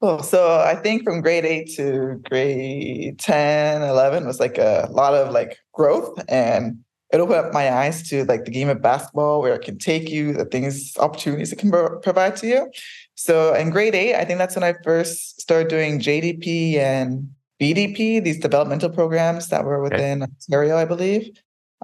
Cool. 0.00 0.22
So 0.22 0.60
I 0.60 0.76
think 0.76 1.02
from 1.02 1.20
grade 1.20 1.44
eight 1.44 1.74
to 1.76 2.22
grade 2.28 3.18
10, 3.18 3.82
11 3.82 4.26
was 4.26 4.38
like 4.38 4.56
a 4.56 4.88
lot 4.90 5.14
of 5.14 5.32
like 5.32 5.58
growth 5.72 6.22
and 6.28 6.78
it 7.12 7.20
opened 7.20 7.38
up 7.38 7.52
my 7.52 7.72
eyes 7.72 8.08
to 8.10 8.24
like 8.26 8.44
the 8.44 8.50
game 8.50 8.68
of 8.68 8.82
basketball, 8.82 9.40
where 9.40 9.54
it 9.54 9.62
can 9.62 9.78
take 9.78 10.10
you, 10.10 10.34
the 10.34 10.44
things, 10.44 10.96
opportunities 10.98 11.52
it 11.52 11.58
can 11.58 11.70
provide 11.70 12.36
to 12.36 12.46
you. 12.46 12.70
So 13.14 13.54
in 13.54 13.70
grade 13.70 13.94
eight, 13.94 14.14
I 14.14 14.24
think 14.24 14.38
that's 14.38 14.54
when 14.54 14.62
I 14.62 14.74
first 14.84 15.40
started 15.40 15.68
doing 15.68 15.98
JDP 15.98 16.74
and 16.74 17.30
BDP, 17.60 18.22
these 18.22 18.38
developmental 18.38 18.90
programs 18.90 19.48
that 19.48 19.64
were 19.64 19.82
within 19.82 20.22
okay. 20.22 20.32
Ontario, 20.50 20.76
I 20.76 20.84
believe. 20.84 21.30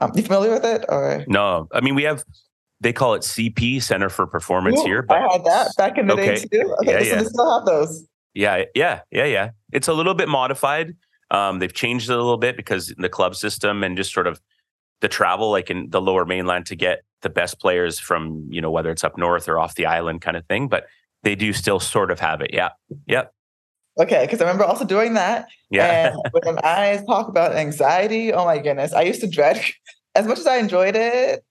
Um, 0.01 0.13
you 0.15 0.23
familiar 0.23 0.53
with 0.53 0.65
it? 0.65 0.85
Or 0.89 1.25
no? 1.29 1.69
I 1.73 1.81
mean, 1.81 1.95
we 1.95 2.03
have 2.05 2.25
they 2.81 2.93
call 2.93 3.15
it 3.15 3.23
CP 3.23 3.83
Center 3.83 4.09
for 4.09 4.27
Performance 4.27 4.81
Ooh, 4.81 4.85
here. 4.85 5.03
But 5.03 5.19
I 5.19 5.33
had 5.33 5.45
that 5.45 5.69
back 5.77 5.99
in 5.99 6.07
the 6.07 6.15
okay. 6.15 6.37
day 6.37 6.45
too. 6.45 6.77
Okay, 6.83 6.93
yeah, 6.93 6.99
so 6.99 7.05
yeah. 7.05 7.23
they 7.23 7.25
still 7.25 7.59
have 7.59 7.67
those. 7.67 8.07
Yeah, 8.35 8.65
yeah, 8.75 9.01
yeah, 9.11 9.25
yeah. 9.25 9.51
It's 9.73 9.89
a 9.89 9.93
little 9.93 10.15
bit 10.15 10.29
modified. 10.29 10.95
Um, 11.31 11.59
they've 11.59 11.73
changed 11.73 12.11
it 12.11 12.13
a 12.13 12.17
little 12.17 12.37
bit 12.37 12.57
because 12.57 12.95
the 12.99 13.09
club 13.09 13.35
system 13.37 13.83
and 13.83 13.97
just 13.97 14.13
sort 14.13 14.27
of 14.27 14.41
the 15.01 15.09
travel, 15.09 15.51
like 15.51 15.71
in 15.71 15.91
the 15.91 16.01
lower 16.01 16.25
mainland, 16.25 16.67
to 16.67 16.77
get 16.77 17.03
the 17.23 17.31
best 17.31 17.61
players 17.61 17.99
from 17.99 18.47
you 18.51 18.61
know 18.61 18.71
whether 18.71 18.91
it's 18.91 19.05
up 19.05 19.17
north 19.17 19.49
or 19.49 19.59
off 19.59 19.75
the 19.77 19.87
island, 19.87 20.21
kind 20.21 20.37
of 20.37 20.47
thing. 20.47 20.69
But 20.69 20.87
they 21.23 21.35
do 21.35 21.53
still 21.53 21.81
sort 21.81 22.11
of 22.11 22.21
have 22.21 22.41
it. 22.41 22.51
Yeah, 22.53 22.71
yep. 23.07 23.33
Okay, 23.99 24.25
because 24.25 24.41
I 24.41 24.45
remember 24.45 24.65
also 24.65 24.85
doing 24.85 25.15
that. 25.15 25.47
Yeah. 25.71 26.09
And 26.09 26.17
when 26.33 26.59
I 26.65 27.03
talk 27.07 27.29
about 27.29 27.55
anxiety, 27.55 28.33
oh 28.33 28.45
my 28.45 28.59
goodness, 28.59 28.93
I 28.93 29.03
used 29.03 29.21
to 29.21 29.29
dread 29.29 29.63
as 30.15 30.27
much 30.27 30.39
as 30.39 30.47
I 30.47 30.57
enjoyed 30.57 30.97
it. 30.97 31.45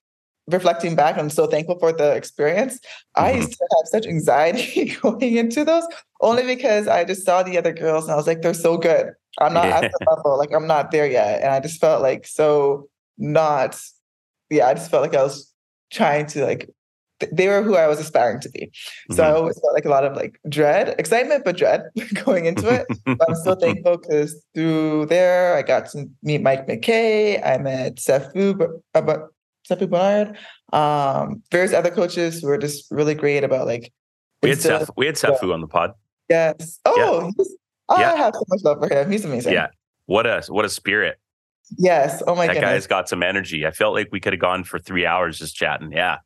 Reflecting 0.47 0.93
back, 0.93 1.17
I'm 1.17 1.29
so 1.29 1.47
thankful 1.47 1.79
for 1.79 1.93
the 1.93 2.12
experience. 2.12 2.75
Mm-hmm. 2.75 3.23
I 3.23 3.32
used 3.32 3.51
to 3.51 3.67
have 3.77 3.88
such 3.88 4.06
anxiety 4.06 4.93
going 5.01 5.38
into 5.38 5.63
those, 5.63 5.88
only 6.19 6.43
because 6.43 6.86
I 6.89 7.06
just 7.06 7.25
saw 7.25 7.43
the 7.43 7.58
other 7.58 7.71
girls 7.71 8.03
and 8.03 8.12
I 8.12 8.17
was 8.17 8.27
like, 8.27 8.41
they're 8.41 8.53
so 8.53 8.77
good. 8.77 9.13
I'm 9.39 9.53
not 9.53 9.67
yeah. 9.67 9.77
at 9.77 9.91
the 9.91 10.06
level, 10.10 10.38
like 10.38 10.53
I'm 10.53 10.67
not 10.67 10.91
there 10.91 11.08
yet, 11.08 11.41
and 11.41 11.51
I 11.51 11.62
just 11.62 11.79
felt 11.79 12.01
like 12.01 12.27
so 12.27 12.89
not. 13.17 13.79
Yeah, 14.49 14.67
I 14.67 14.73
just 14.73 14.91
felt 14.91 15.01
like 15.01 15.15
I 15.15 15.23
was 15.23 15.51
trying 15.91 16.27
to 16.27 16.45
like 16.45 16.69
they 17.31 17.47
were 17.47 17.62
who 17.62 17.75
I 17.75 17.88
was 17.88 17.99
aspiring 17.99 18.39
to 18.41 18.49
be. 18.49 18.71
So 19.12 19.17
mm-hmm. 19.17 19.21
I 19.21 19.38
always 19.38 19.59
felt 19.59 19.73
like 19.73 19.86
a 19.86 19.89
lot 19.89 20.03
of 20.03 20.15
like 20.15 20.39
dread, 20.49 20.95
excitement, 20.99 21.45
but 21.45 21.57
dread 21.57 21.83
going 22.25 22.45
into 22.45 22.69
it. 22.69 22.88
but 23.05 23.29
I'm 23.29 23.36
still 23.36 23.55
thankful 23.59 23.97
because 23.97 24.43
through 24.53 25.07
there 25.07 25.55
I 25.55 25.62
got 25.62 25.89
to 25.91 26.05
meet 26.21 26.41
Mike 26.41 26.67
McKay. 26.67 27.45
I 27.45 27.57
met 27.57 27.95
Sefu, 27.95 28.81
about 28.93 29.19
uh, 29.19 29.27
Sefu 29.69 29.89
Bernard, 29.89 30.38
um, 30.73 31.41
various 31.51 31.73
other 31.73 31.91
coaches 31.91 32.41
who 32.41 32.47
were 32.47 32.57
just 32.57 32.89
really 32.91 33.15
great 33.15 33.43
about 33.43 33.67
like. 33.67 33.91
We 34.41 34.49
had 34.49 34.62
Seth, 34.62 34.89
we 34.97 35.05
had 35.05 35.15
Sefu 35.15 35.53
on 35.53 35.62
the 35.62 35.67
pod. 35.67 35.93
Yes. 36.29 36.79
Oh, 36.86 36.93
yeah. 36.97 37.45
oh 37.89 37.99
yeah. 37.99 38.12
I 38.12 38.15
have 38.17 38.33
so 38.33 38.43
much 38.49 38.62
love 38.63 38.79
for 38.79 38.93
him. 38.93 39.09
He's 39.09 39.23
amazing. 39.23 39.53
Yeah. 39.53 39.67
What 40.05 40.25
a 40.25 40.43
what 40.49 40.65
a 40.65 40.69
spirit. 40.69 41.17
Yes. 41.77 42.21
Oh 42.27 42.36
my 42.36 42.47
god. 42.47 42.55
that 42.55 42.59
goodness. 42.62 42.71
guy's 42.71 42.88
got 42.88 43.09
some 43.09 43.23
energy. 43.23 43.65
I 43.65 43.71
felt 43.71 43.93
like 43.93 44.09
we 44.12 44.19
could 44.19 44.33
have 44.33 44.39
gone 44.39 44.63
for 44.63 44.79
three 44.79 45.05
hours 45.05 45.39
just 45.39 45.55
chatting. 45.55 45.91
Yeah. 45.91 46.17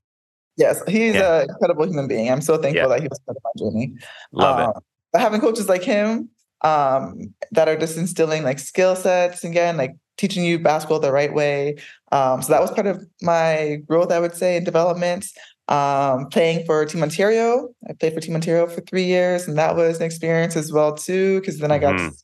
Yes, 0.58 0.82
he's 0.88 1.14
yeah. 1.16 1.42
an 1.42 1.50
incredible 1.50 1.86
human 1.86 2.08
being. 2.08 2.32
I'm 2.32 2.42
so 2.42 2.58
thankful 2.58 2.82
yeah. 2.82 2.88
that 2.88 3.02
he 3.02 3.08
was 3.08 3.20
part 3.20 3.38
of 3.38 3.44
my 3.44 3.64
journey. 3.64 3.94
Love 4.32 4.60
um, 4.60 4.70
it. 4.70 4.84
But 5.14 5.22
having 5.22 5.40
coaches 5.40 5.70
like 5.70 5.84
him 5.84 6.30
um, 6.62 7.34
that 7.52 7.68
are 7.68 7.78
just 7.78 7.98
instilling 7.98 8.44
like 8.44 8.60
skill 8.60 8.96
sets 8.96 9.44
again, 9.44 9.78
like 9.78 9.96
teaching 10.18 10.44
you 10.44 10.60
basketball 10.60 11.00
the 11.00 11.12
right 11.12 11.34
way. 11.34 11.78
Um, 12.12 12.42
so 12.42 12.52
that 12.52 12.62
was 12.62 12.72
part 12.72 12.88
of 12.88 13.06
my 13.22 13.78
growth, 13.88 14.12
I 14.12 14.20
would 14.20 14.36
say, 14.36 14.58
in 14.58 14.64
development. 14.64 15.28
Um, 15.70 16.28
playing 16.30 16.66
for 16.66 16.86
Team 16.86 17.04
Ontario, 17.04 17.70
I 17.90 17.94
played 17.94 18.14
for 18.14 18.22
Team 18.22 18.36
Ontario 18.36 18.68
for 18.68 18.80
three 18.82 19.04
years, 19.04 19.48
and 19.48 19.58
that 19.58 19.76
was 19.76 19.98
an 19.98 20.06
experience 20.06 20.56
as 20.56 20.72
well 20.72 20.96
too. 20.96 21.40
Because 21.40 21.60
then 21.60 21.72
I 21.72 21.78
got 21.78 21.96
mm-hmm. 21.96 22.10
to 22.10 22.16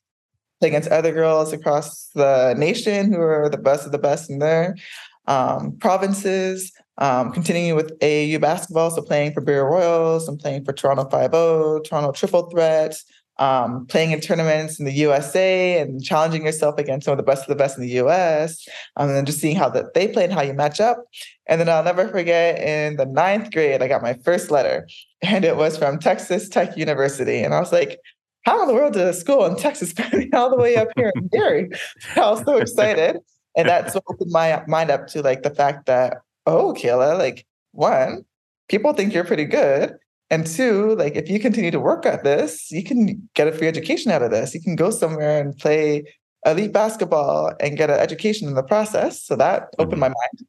play 0.62 0.69
against 0.69 0.89
other 0.89 1.12
girls 1.12 1.52
across 1.52 2.10
the 2.15 2.56
nation 2.58 3.12
who 3.12 3.19
are 3.19 3.50
the 3.50 3.58
best 3.58 3.86
of 3.86 3.91
the 3.91 3.98
best 3.98 4.30
in 4.30 4.39
their 4.39 4.76
um, 5.28 5.78
provinces. 5.78 6.72
Um, 6.99 7.32
continuing 7.32 7.75
with 7.75 7.97
AAU 7.99 8.39
basketball, 8.39 8.91
so 8.91 9.01
playing 9.01 9.34
for 9.34 9.41
Barrie 9.41 9.63
Royals 9.63 10.27
and 10.27 10.39
playing 10.39 10.63
for 10.63 10.73
Toronto 10.73 11.10
5 11.10 11.32
Toronto 11.84 12.12
Triple 12.12 12.49
Threat, 12.51 12.95
um, 13.39 13.88
playing 13.88 14.12
in 14.12 14.21
tournaments 14.21 14.79
in 14.79 14.86
the 14.86 14.91
USA 14.91 15.79
and 15.79 16.03
challenging 16.03 16.45
yourself 16.45 16.77
against 16.77 17.06
some 17.06 17.13
of 17.13 17.17
the 17.17 17.23
best 17.23 17.41
of 17.41 17.47
the 17.47 17.56
best 17.56 17.77
in 17.77 17.84
the 17.84 17.99
US, 17.99 18.67
um, 18.95 19.08
and 19.08 19.17
then 19.17 19.25
just 19.25 19.39
seeing 19.39 19.56
how 19.56 19.69
that 19.69 19.93
they 19.95 20.08
play 20.08 20.25
and 20.25 20.34
how 20.34 20.41
you 20.41 20.53
match 20.53 20.79
up. 20.79 21.03
And 21.47 21.60
then 21.60 21.67
I'll 21.67 21.84
never 21.84 22.08
forget 22.08 22.60
in 22.60 22.97
the 22.97 23.06
ninth 23.06 23.51
grade, 23.51 23.82
I 23.82 23.88
got 23.88 24.03
my 24.03 24.13
first 24.23 24.51
letter, 24.51 24.88
and 25.21 25.43
it 25.43 25.58
was 25.58 25.77
from 25.77 25.99
Texas 25.99 26.47
Tech 26.47 26.77
University. 26.77 27.39
And 27.39 27.53
I 27.53 27.60
was 27.60 27.71
like, 27.71 27.99
how 28.43 28.62
in 28.62 28.67
the 28.67 28.73
world 28.73 28.93
did 28.93 29.08
a 29.08 29.13
school 29.13 29.45
in 29.45 29.56
Texas 29.56 29.93
me 30.13 30.29
all 30.34 30.49
the 30.49 30.58
way 30.58 30.75
up 30.75 30.89
here 30.95 31.12
in 31.15 31.27
Barrie? 31.27 31.69
I 32.15 32.29
was 32.29 32.43
so 32.43 32.58
excited. 32.58 33.17
And 33.56 33.69
that's 33.69 33.93
what 33.93 34.03
opened 34.10 34.32
my 34.32 34.63
mind 34.67 34.91
up 34.91 35.08
to 35.08 35.21
like 35.21 35.43
the 35.43 35.51
fact 35.51 35.86
that 35.86 36.17
oh, 36.45 36.73
Kayla, 36.77 37.17
like 37.17 37.45
one, 37.71 38.25
people 38.69 38.93
think 38.93 39.13
you're 39.13 39.23
pretty 39.23 39.45
good. 39.45 39.95
And 40.29 40.47
two, 40.47 40.95
like 40.95 41.15
if 41.15 41.29
you 41.29 41.39
continue 41.39 41.71
to 41.71 41.79
work 41.79 42.06
at 42.06 42.23
this, 42.23 42.71
you 42.71 42.84
can 42.84 43.29
get 43.36 43.47
a 43.47 43.51
free 43.51 43.67
education 43.67 44.12
out 44.12 44.23
of 44.23 44.32
this. 44.32 44.53
You 44.53 44.62
can 44.62 44.75
go 44.75 44.89
somewhere 44.89 45.39
and 45.39 45.56
play 45.58 46.06
elite 46.45 46.73
basketball 46.73 47.53
and 47.60 47.77
get 47.77 47.89
an 47.89 47.99
education 47.99 48.47
in 48.47 48.56
the 48.56 48.63
process. 48.63 49.23
So 49.23 49.36
that 49.36 49.69
opened 49.77 49.93
mm-hmm. 49.93 49.99
my 49.99 50.08
mind. 50.08 50.47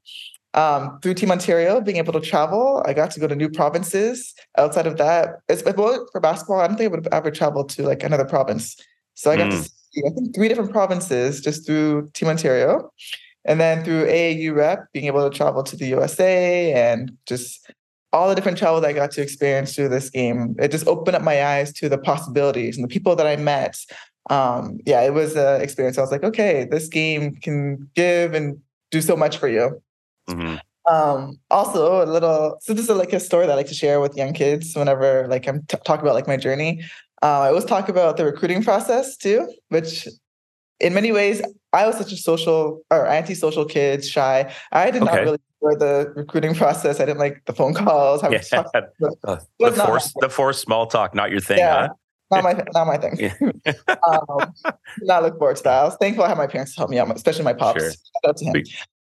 Um, 0.55 1.01
through 1.01 1.15
Team 1.15 1.33
Ontario, 1.33 1.81
being 1.81 1.97
able 1.97 2.13
to 2.13 2.21
travel, 2.21 2.83
I 2.87 2.93
got 2.95 3.11
to 3.11 3.21
go 3.21 3.27
to 3.27 3.35
new 3.35 3.49
provinces. 3.49 4.33
Outside 4.57 4.87
of 4.87 4.97
that, 4.99 5.41
it's 5.49 5.65
well, 5.65 6.07
for 6.13 6.21
basketball. 6.21 6.61
I 6.61 6.69
don't 6.69 6.77
think 6.77 6.89
I 6.89 6.91
would 6.95 7.05
have 7.05 7.13
ever 7.13 7.31
traveled 7.33 7.71
to 7.71 7.83
like 7.83 8.05
another 8.05 8.25
province. 8.25 8.77
So 9.15 9.33
I 9.33 9.37
got 9.37 9.49
mm. 9.49 9.51
to 9.51 9.63
see, 9.63 10.03
I 10.07 10.11
think, 10.11 10.35
three 10.35 10.49
different 10.49 10.73
provinces 10.73 11.41
just 11.41 11.67
through 11.67 12.11
Team 12.15 12.29
Ontario. 12.29 12.93
And 13.45 13.61
then 13.61 13.85
through 13.85 14.07
AAU 14.07 14.55
rep, 14.55 14.93
being 14.93 15.07
able 15.07 15.29
to 15.29 15.37
travel 15.37 15.63
to 15.63 15.77
the 15.77 15.87
USA 15.87 16.73
and 16.73 17.17
just 17.27 17.71
all 18.13 18.29
the 18.29 18.35
different 18.35 18.57
travel 18.57 18.81
that 18.81 18.89
I 18.89 18.93
got 18.93 19.11
to 19.13 19.23
experience 19.23 19.75
through 19.75 19.89
this 19.89 20.09
game, 20.09 20.55
it 20.59 20.71
just 20.71 20.87
opened 20.87 21.17
up 21.17 21.23
my 21.23 21.45
eyes 21.45 21.73
to 21.75 21.89
the 21.89 21.99
possibilities 21.99 22.77
and 22.77 22.85
the 22.85 22.89
people 22.89 23.17
that 23.17 23.27
I 23.27 23.37
met. 23.37 23.77
Um, 24.31 24.79
yeah, 24.87 25.03
it 25.03 25.13
was 25.13 25.37
an 25.37 25.61
experience. 25.61 25.99
I 25.99 26.01
was 26.01 26.13
like, 26.13 26.25
okay, 26.25 26.67
this 26.71 26.89
game 26.89 27.35
can 27.35 27.91
give 27.95 28.33
and 28.33 28.59
do 28.91 29.03
so 29.03 29.17
much 29.17 29.37
for 29.37 29.49
you. 29.49 29.83
Mm-hmm. 30.31 30.57
Um, 30.87 31.39
also, 31.51 32.03
a 32.03 32.07
little. 32.07 32.59
So 32.61 32.73
this 32.73 32.89
is 32.89 32.97
like 32.97 33.13
a 33.13 33.21
story 33.21 33.47
that 33.47 33.53
I 33.53 33.57
like 33.57 33.67
to 33.69 33.75
share 33.75 34.01
with 34.01 34.17
young 34.17 34.33
kids 34.33 34.75
whenever 34.75 35.27
like 35.29 35.49
I'm 35.49 35.63
t- 35.63 35.79
talking 35.85 36.03
about 36.03 36.15
like 36.15 36.29
my 36.29 36.37
journey. 36.37 36.85
Uh, 37.23 37.41
I 37.41 37.49
always 37.49 37.65
talk 37.65 37.89
about 37.89 38.17
the 38.17 38.25
recruiting 38.25 38.63
process 38.63 39.17
too, 39.17 39.49
which 39.69 40.07
in 40.81 40.93
many 40.93 41.13
ways, 41.13 41.41
I 41.75 41.87
was 41.87 41.97
such 41.97 42.13
a 42.13 42.17
social 42.17 42.83
or 42.91 43.07
anti-social 43.07 43.65
kid, 43.65 44.05
shy. 44.05 44.53
I 44.73 44.91
did 44.91 45.03
okay. 45.03 45.13
not 45.13 45.21
really 45.23 45.39
enjoy 45.63 45.79
the 45.79 46.13
recruiting 46.17 46.55
process. 46.63 47.01
I 47.01 47.07
didn't 47.07 47.19
like 47.19 47.45
the 47.47 47.53
phone 47.53 47.75
calls. 47.75 48.23
I 48.23 48.31
yeah. 48.31 48.65
Uh, 49.25 49.39
the 49.59 49.73
force, 49.73 50.13
the 50.21 50.29
force 50.29 50.59
small 50.61 50.87
talk, 50.87 51.15
not 51.15 51.31
your 51.31 51.41
thing, 51.41 51.59
yeah. 51.59 51.89
huh? 51.89 51.95
Not 52.31 52.45
my, 52.45 52.65
not 52.73 52.87
my 52.87 52.97
thing. 52.97 53.33
Yeah. 53.67 53.75
um, 53.89 54.53
not 55.03 55.23
look 55.23 55.39
forward 55.39 55.57
to 55.57 55.63
that. 55.65 55.81
I 55.81 55.85
was 55.85 55.97
thankful 56.01 56.25
I 56.25 56.29
had 56.29 56.39
my 56.39 56.47
parents 56.47 56.75
to 56.75 56.81
help 56.81 56.91
me 56.91 56.99
out, 56.99 57.15
especially 57.15 57.45
my 57.45 57.53
pops. 57.53 57.83
Sure. 57.83 57.93
But, 58.23 58.41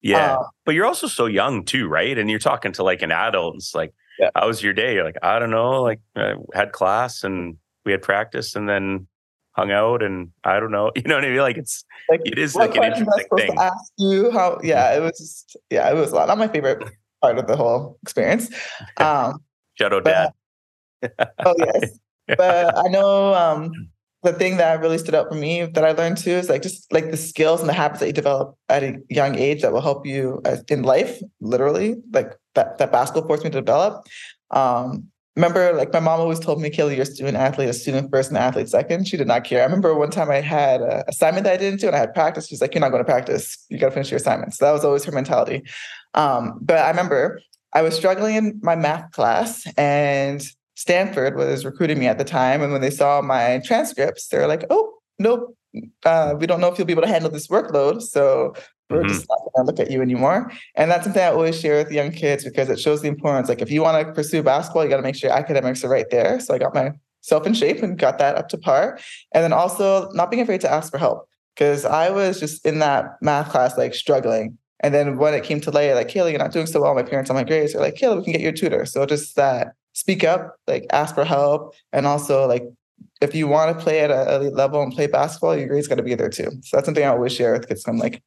yeah, 0.01 0.35
um, 0.37 0.45
but 0.65 0.75
you're 0.75 0.85
also 0.85 1.07
so 1.07 1.25
young 1.25 1.63
too, 1.63 1.87
right? 1.87 2.17
And 2.17 2.29
you're 2.29 2.39
talking 2.39 2.71
to 2.73 2.83
like 2.83 3.01
an 3.01 3.11
adult. 3.11 3.55
It's 3.55 3.73
like 3.73 3.93
yeah. 4.19 4.29
how 4.35 4.47
was 4.47 4.61
your 4.61 4.73
day? 4.73 4.95
You're 4.95 5.03
like, 5.03 5.17
I 5.23 5.39
don't 5.39 5.51
know. 5.51 5.81
Like, 5.81 6.01
I 6.15 6.35
had 6.53 6.71
class 6.71 7.23
and 7.23 7.57
we 7.85 7.91
had 7.91 8.01
practice, 8.01 8.55
and 8.55 8.67
then 8.67 9.07
hung 9.55 9.71
out 9.71 10.03
and 10.03 10.31
I 10.43 10.59
don't 10.59 10.71
know, 10.71 10.91
you 10.95 11.03
know 11.03 11.15
what 11.15 11.25
I 11.25 11.29
mean? 11.29 11.39
Like 11.39 11.57
it's 11.57 11.83
like 12.09 12.21
it 12.25 12.37
is 12.37 12.55
like 12.55 12.75
an 12.75 12.83
interesting 12.83 13.27
thing. 13.37 13.55
ask 13.59 13.91
you 13.97 14.31
how 14.31 14.59
yeah, 14.63 14.95
it 14.95 14.99
was 14.99 15.17
just 15.17 15.57
yeah, 15.69 15.89
it 15.89 15.95
was 15.95 16.11
a 16.11 16.15
lot. 16.15 16.27
Not 16.27 16.37
my 16.37 16.47
favorite 16.47 16.83
part 17.21 17.37
of 17.37 17.47
the 17.47 17.55
whole 17.55 17.97
experience. 18.03 18.49
Um 18.97 19.43
out 19.81 20.03
dad. 20.03 20.33
oh 21.45 21.55
yes. 21.57 21.99
yeah. 22.27 22.35
But 22.37 22.77
I 22.77 22.87
know 22.89 23.33
um 23.33 23.71
the 24.23 24.33
thing 24.33 24.57
that 24.57 24.79
really 24.79 24.97
stood 24.97 25.13
out 25.13 25.27
for 25.27 25.35
me 25.35 25.65
that 25.65 25.83
I 25.83 25.91
learned 25.91 26.17
too 26.17 26.31
is 26.31 26.49
like 26.49 26.61
just 26.61 26.91
like 26.91 27.11
the 27.11 27.17
skills 27.17 27.59
and 27.59 27.67
the 27.67 27.73
habits 27.73 27.99
that 27.99 28.07
you 28.07 28.13
develop 28.13 28.55
at 28.69 28.81
a 28.81 28.97
young 29.09 29.35
age 29.35 29.61
that 29.61 29.73
will 29.73 29.81
help 29.81 30.05
you 30.05 30.41
in 30.69 30.83
life, 30.83 31.21
literally, 31.41 31.97
like 32.13 32.33
that, 32.55 32.77
that 32.77 32.91
basketball 32.91 33.27
forced 33.27 33.43
me 33.43 33.49
to 33.49 33.59
develop. 33.59 34.07
Um, 34.51 35.09
remember 35.35 35.73
like 35.73 35.91
my 35.91 35.99
mom 35.99 36.19
always 36.19 36.39
told 36.39 36.61
me 36.61 36.69
Kaylee, 36.69 36.95
you're 36.95 37.03
a 37.03 37.05
student 37.05 37.37
athlete 37.37 37.69
a 37.69 37.73
student 37.73 38.11
first 38.11 38.29
and 38.29 38.37
athlete 38.37 38.69
second. 38.69 39.07
She 39.07 39.17
did 39.17 39.27
not 39.27 39.43
care. 39.43 39.61
I 39.61 39.65
remember 39.65 39.93
one 39.95 40.11
time 40.11 40.29
i 40.29 40.41
had 40.41 40.81
an 40.81 41.03
assignment 41.07 41.45
that 41.45 41.53
i 41.53 41.57
didn't 41.57 41.79
do 41.79 41.87
and 41.87 41.95
i 41.95 41.99
had 41.99 42.13
practice. 42.13 42.47
She's 42.47 42.61
like 42.61 42.73
you're 42.73 42.81
not 42.81 42.89
going 42.89 43.03
to 43.03 43.09
practice. 43.09 43.57
You 43.69 43.77
got 43.77 43.87
to 43.87 43.93
finish 43.93 44.11
your 44.11 44.17
assignments. 44.17 44.57
So 44.57 44.65
that 44.65 44.71
was 44.71 44.85
always 44.85 45.03
her 45.05 45.11
mentality. 45.11 45.63
Um, 46.13 46.59
but 46.61 46.77
i 46.77 46.89
remember 46.89 47.41
i 47.73 47.81
was 47.81 47.95
struggling 47.95 48.35
in 48.35 48.59
my 48.61 48.75
math 48.75 49.11
class 49.11 49.65
and 49.77 50.43
stanford 50.75 51.35
was 51.35 51.65
recruiting 51.65 51.99
me 51.99 52.07
at 52.07 52.17
the 52.17 52.23
time. 52.23 52.61
And 52.61 52.71
when 52.71 52.81
they 52.81 52.91
saw 52.91 53.21
my 53.21 53.61
transcripts 53.65 54.27
they 54.27 54.37
were 54.37 54.47
like 54.47 54.65
oh 54.69 54.93
nope. 55.19 55.55
Uh, 56.05 56.35
we 56.37 56.45
don't 56.45 56.61
know 56.61 56.71
if 56.71 56.77
you'll 56.77 56.85
be 56.85 56.93
able 56.93 57.01
to 57.01 57.07
handle 57.07 57.31
this 57.31 57.47
workload. 57.47 58.03
So 58.03 58.53
we're 58.93 58.99
mm-hmm. 58.99 59.09
just 59.09 59.27
not 59.29 59.39
going 59.39 59.65
to 59.65 59.71
look 59.71 59.79
at 59.79 59.91
you 59.91 60.01
anymore. 60.01 60.51
And 60.75 60.89
that's 60.89 61.03
something 61.03 61.21
I 61.21 61.27
always 61.27 61.59
share 61.59 61.77
with 61.77 61.91
young 61.91 62.11
kids 62.11 62.43
because 62.43 62.69
it 62.69 62.79
shows 62.79 63.01
the 63.01 63.07
importance. 63.07 63.49
Like 63.49 63.61
if 63.61 63.71
you 63.71 63.81
want 63.81 64.05
to 64.05 64.13
pursue 64.13 64.43
basketball, 64.43 64.83
you 64.83 64.89
got 64.89 64.97
to 64.97 65.03
make 65.03 65.15
sure 65.15 65.29
your 65.29 65.37
academics 65.37 65.83
are 65.83 65.89
right 65.89 66.09
there. 66.09 66.39
So 66.39 66.53
I 66.53 66.59
got 66.59 66.73
myself 66.73 67.45
in 67.45 67.53
shape 67.53 67.81
and 67.81 67.97
got 67.97 68.19
that 68.19 68.35
up 68.35 68.49
to 68.49 68.57
par. 68.57 68.99
And 69.33 69.43
then 69.43 69.53
also 69.53 70.09
not 70.11 70.31
being 70.31 70.41
afraid 70.41 70.61
to 70.61 70.71
ask 70.71 70.91
for 70.91 70.97
help 70.97 71.27
because 71.55 71.85
I 71.85 72.09
was 72.09 72.39
just 72.39 72.65
in 72.65 72.79
that 72.79 73.17
math 73.21 73.49
class 73.49 73.77
like 73.77 73.93
struggling. 73.93 74.57
And 74.79 74.93
then 74.93 75.17
when 75.17 75.33
it 75.33 75.43
came 75.45 75.61
to 75.61 75.71
lay, 75.71 75.93
like, 75.93 76.09
Kayla, 76.09 76.31
you're 76.31 76.39
not 76.39 76.51
doing 76.51 76.65
so 76.65 76.81
well. 76.81 76.93
My 76.93 77.03
parents 77.03 77.29
on 77.29 77.37
my 77.37 77.45
grades 77.45 77.73
are 77.73 77.79
like, 77.79 77.95
Kayla, 77.95 78.17
we 78.17 78.23
can 78.23 78.33
get 78.33 78.41
you 78.41 78.49
a 78.49 78.53
tutor. 78.53 78.85
So 78.85 79.05
just 79.05 79.35
that 79.37 79.73
speak 79.93 80.23
up, 80.23 80.55
like 80.67 80.85
ask 80.91 81.15
for 81.15 81.23
help. 81.23 81.73
And 81.93 82.05
also 82.05 82.47
like 82.47 82.63
if 83.21 83.33
you 83.33 83.47
want 83.47 83.77
to 83.77 83.83
play 83.83 84.01
at 84.01 84.11
a 84.11 84.35
elite 84.35 84.53
level 84.53 84.81
and 84.81 84.91
play 84.91 85.07
basketball, 85.07 85.55
your 85.55 85.67
grades 85.67 85.87
got 85.87 85.95
to 85.95 86.03
be 86.03 86.15
there 86.15 86.29
too. 86.29 86.49
So 86.61 86.77
that's 86.77 86.85
something 86.85 87.03
I 87.03 87.07
always 87.07 87.33
share 87.33 87.53
with 87.53 87.67
kids. 87.67 87.85
I'm 87.87 87.97
like, 87.97 88.21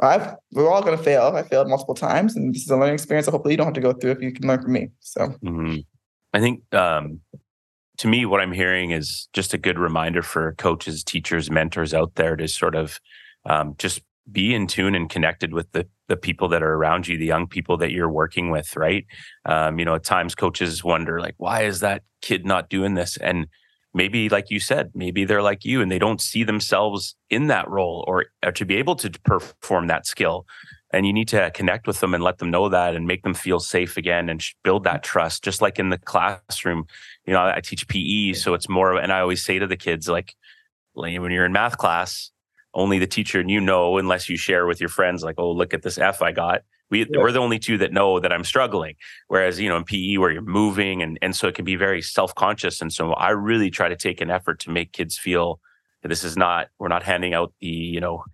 I've, 0.00 0.36
we're 0.52 0.70
all 0.70 0.82
going 0.82 0.96
to 0.96 1.02
fail. 1.02 1.32
I 1.34 1.42
failed 1.42 1.68
multiple 1.68 1.94
times, 1.94 2.36
and 2.36 2.54
this 2.54 2.62
is 2.62 2.70
a 2.70 2.76
learning 2.76 2.94
experience. 2.94 3.26
So 3.26 3.32
hopefully, 3.32 3.54
you 3.54 3.56
don't 3.58 3.66
have 3.66 3.74
to 3.74 3.80
go 3.80 3.92
through 3.92 4.12
if 4.12 4.22
you 4.22 4.32
can 4.32 4.46
learn 4.46 4.62
from 4.62 4.72
me. 4.72 4.88
So, 5.00 5.20
mm-hmm. 5.44 5.78
I 6.32 6.40
think 6.40 6.62
um, 6.74 7.20
to 7.98 8.08
me, 8.08 8.24
what 8.24 8.40
I'm 8.40 8.52
hearing 8.52 8.92
is 8.92 9.28
just 9.32 9.54
a 9.54 9.58
good 9.58 9.78
reminder 9.78 10.22
for 10.22 10.54
coaches, 10.54 11.02
teachers, 11.02 11.50
mentors 11.50 11.94
out 11.94 12.14
there 12.14 12.36
to 12.36 12.46
sort 12.46 12.74
of 12.74 13.00
um, 13.44 13.74
just 13.78 14.02
be 14.30 14.54
in 14.54 14.66
tune 14.66 14.94
and 14.94 15.10
connected 15.10 15.52
with 15.52 15.72
the 15.72 15.86
the 16.06 16.16
people 16.16 16.48
that 16.48 16.62
are 16.62 16.74
around 16.74 17.08
you, 17.08 17.18
the 17.18 17.26
young 17.26 17.46
people 17.46 17.76
that 17.78 17.90
you're 17.90 18.10
working 18.10 18.50
with. 18.50 18.76
Right? 18.76 19.04
Um, 19.46 19.78
you 19.78 19.84
know, 19.84 19.96
at 19.96 20.04
times 20.04 20.34
coaches 20.34 20.84
wonder 20.84 21.20
like, 21.20 21.34
why 21.38 21.62
is 21.62 21.80
that 21.80 22.02
kid 22.22 22.46
not 22.46 22.68
doing 22.68 22.94
this? 22.94 23.16
And 23.16 23.48
maybe 23.98 24.28
like 24.28 24.48
you 24.50 24.60
said 24.60 24.90
maybe 24.94 25.24
they're 25.24 25.42
like 25.50 25.64
you 25.64 25.82
and 25.82 25.90
they 25.90 25.98
don't 25.98 26.20
see 26.20 26.44
themselves 26.44 27.16
in 27.28 27.48
that 27.48 27.68
role 27.68 28.04
or, 28.08 28.26
or, 28.44 28.52
to 28.52 28.64
be 28.64 28.76
able 28.76 28.96
to 28.96 29.10
perform 29.24 29.88
that 29.88 30.06
skill. 30.06 30.46
And 30.90 31.06
you 31.06 31.12
need 31.12 31.28
to 31.28 31.50
connect 31.50 31.86
with 31.86 32.00
them 32.00 32.14
and 32.14 32.24
let 32.24 32.38
them 32.38 32.50
know 32.50 32.70
that 32.70 32.94
and 32.96 33.06
make 33.06 33.22
them 33.22 33.34
feel 33.34 33.60
safe 33.60 33.98
again 33.98 34.30
and 34.30 34.42
build 34.64 34.84
that 34.84 35.02
trust. 35.02 35.44
Just 35.44 35.60
like 35.60 35.78
in 35.78 35.90
the 35.90 35.98
classroom 35.98 36.86
you 37.28 37.34
know 37.34 37.44
i 37.44 37.60
teach 37.60 37.86
pe 37.86 38.32
so 38.32 38.54
it's 38.54 38.68
more 38.68 38.96
and 38.96 39.12
i 39.12 39.20
always 39.20 39.44
say 39.44 39.58
to 39.58 39.66
the 39.66 39.76
kids 39.76 40.08
like 40.08 40.34
when 40.94 41.12
you're 41.12 41.44
in 41.44 41.52
math 41.52 41.76
class 41.76 42.30
only 42.74 42.98
the 42.98 43.06
teacher 43.06 43.38
and 43.38 43.50
you 43.50 43.60
know 43.60 43.98
unless 43.98 44.30
you 44.30 44.36
share 44.36 44.66
with 44.66 44.80
your 44.80 44.88
friends 44.88 45.22
like 45.22 45.34
oh 45.38 45.52
look 45.52 45.74
at 45.74 45.82
this 45.82 45.98
f 45.98 46.22
i 46.22 46.32
got 46.32 46.62
we, 46.90 47.00
yeah. 47.00 47.06
We're 47.18 47.32
the 47.32 47.38
only 47.38 47.58
two 47.58 47.78
that 47.78 47.92
know 47.92 48.20
that 48.20 48.32
I'm 48.32 48.44
struggling. 48.44 48.94
Whereas, 49.28 49.60
you 49.60 49.68
know, 49.68 49.76
in 49.76 49.84
PE 49.84 50.16
where 50.16 50.30
you're 50.30 50.42
moving 50.42 51.02
and, 51.02 51.18
and 51.20 51.34
so 51.36 51.48
it 51.48 51.54
can 51.54 51.64
be 51.64 51.76
very 51.76 52.02
self-conscious. 52.02 52.80
And 52.80 52.92
so 52.92 53.12
I 53.12 53.30
really 53.30 53.70
try 53.70 53.88
to 53.88 53.96
take 53.96 54.20
an 54.20 54.30
effort 54.30 54.60
to 54.60 54.70
make 54.70 54.92
kids 54.92 55.18
feel 55.18 55.60
that 56.02 56.08
this 56.08 56.24
is 56.24 56.36
not, 56.36 56.68
we're 56.78 56.88
not 56.88 57.02
handing 57.02 57.34
out 57.34 57.52
the, 57.60 57.66
you 57.66 58.00
know, 58.00 58.24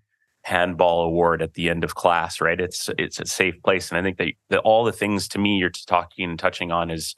handball 0.44 1.04
award 1.04 1.40
at 1.40 1.54
the 1.54 1.70
end 1.70 1.84
of 1.84 1.94
class, 1.94 2.40
right? 2.40 2.60
It's 2.60 2.90
it's 2.98 3.18
a 3.18 3.26
safe 3.26 3.54
place. 3.62 3.90
And 3.90 3.98
I 3.98 4.02
think 4.02 4.18
that, 4.18 4.32
that 4.50 4.58
all 4.60 4.84
the 4.84 4.92
things 4.92 5.26
to 5.28 5.38
me 5.38 5.56
you're 5.56 5.70
talking 5.70 6.28
and 6.28 6.38
touching 6.38 6.70
on 6.70 6.90
is 6.90 7.16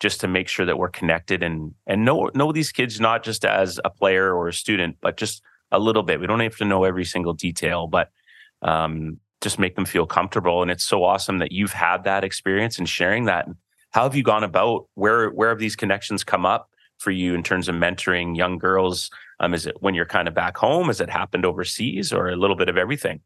just 0.00 0.20
to 0.20 0.28
make 0.28 0.46
sure 0.46 0.64
that 0.64 0.78
we're 0.78 0.88
connected 0.88 1.42
and 1.42 1.74
and 1.88 2.04
know 2.04 2.30
know 2.34 2.52
these 2.52 2.70
kids 2.70 3.00
not 3.00 3.24
just 3.24 3.44
as 3.44 3.80
a 3.84 3.90
player 3.90 4.32
or 4.32 4.46
a 4.46 4.52
student, 4.52 4.96
but 5.00 5.16
just 5.16 5.42
a 5.72 5.78
little 5.78 6.04
bit. 6.04 6.20
We 6.20 6.28
don't 6.28 6.40
have 6.40 6.56
to 6.58 6.64
know 6.64 6.84
every 6.84 7.04
single 7.04 7.34
detail, 7.34 7.88
but 7.88 8.10
um, 8.62 9.18
just 9.40 9.58
make 9.58 9.76
them 9.76 9.84
feel 9.84 10.06
comfortable. 10.06 10.62
And 10.62 10.70
it's 10.70 10.84
so 10.84 11.04
awesome 11.04 11.38
that 11.38 11.52
you've 11.52 11.72
had 11.72 12.04
that 12.04 12.24
experience 12.24 12.78
and 12.78 12.88
sharing 12.88 13.24
that. 13.26 13.46
How 13.90 14.02
have 14.02 14.14
you 14.14 14.22
gone 14.22 14.44
about 14.44 14.86
where 14.94 15.30
where 15.30 15.48
have 15.48 15.58
these 15.58 15.76
connections 15.76 16.24
come 16.24 16.44
up 16.44 16.70
for 16.98 17.10
you 17.10 17.34
in 17.34 17.42
terms 17.42 17.68
of 17.68 17.74
mentoring 17.74 18.36
young 18.36 18.58
girls? 18.58 19.10
Um, 19.40 19.54
is 19.54 19.66
it 19.66 19.76
when 19.80 19.94
you're 19.94 20.06
kind 20.06 20.28
of 20.28 20.34
back 20.34 20.56
home? 20.56 20.88
Has 20.88 21.00
it 21.00 21.08
happened 21.08 21.46
overseas 21.46 22.12
or 22.12 22.28
a 22.28 22.36
little 22.36 22.56
bit 22.56 22.68
of 22.68 22.76
everything? 22.76 23.20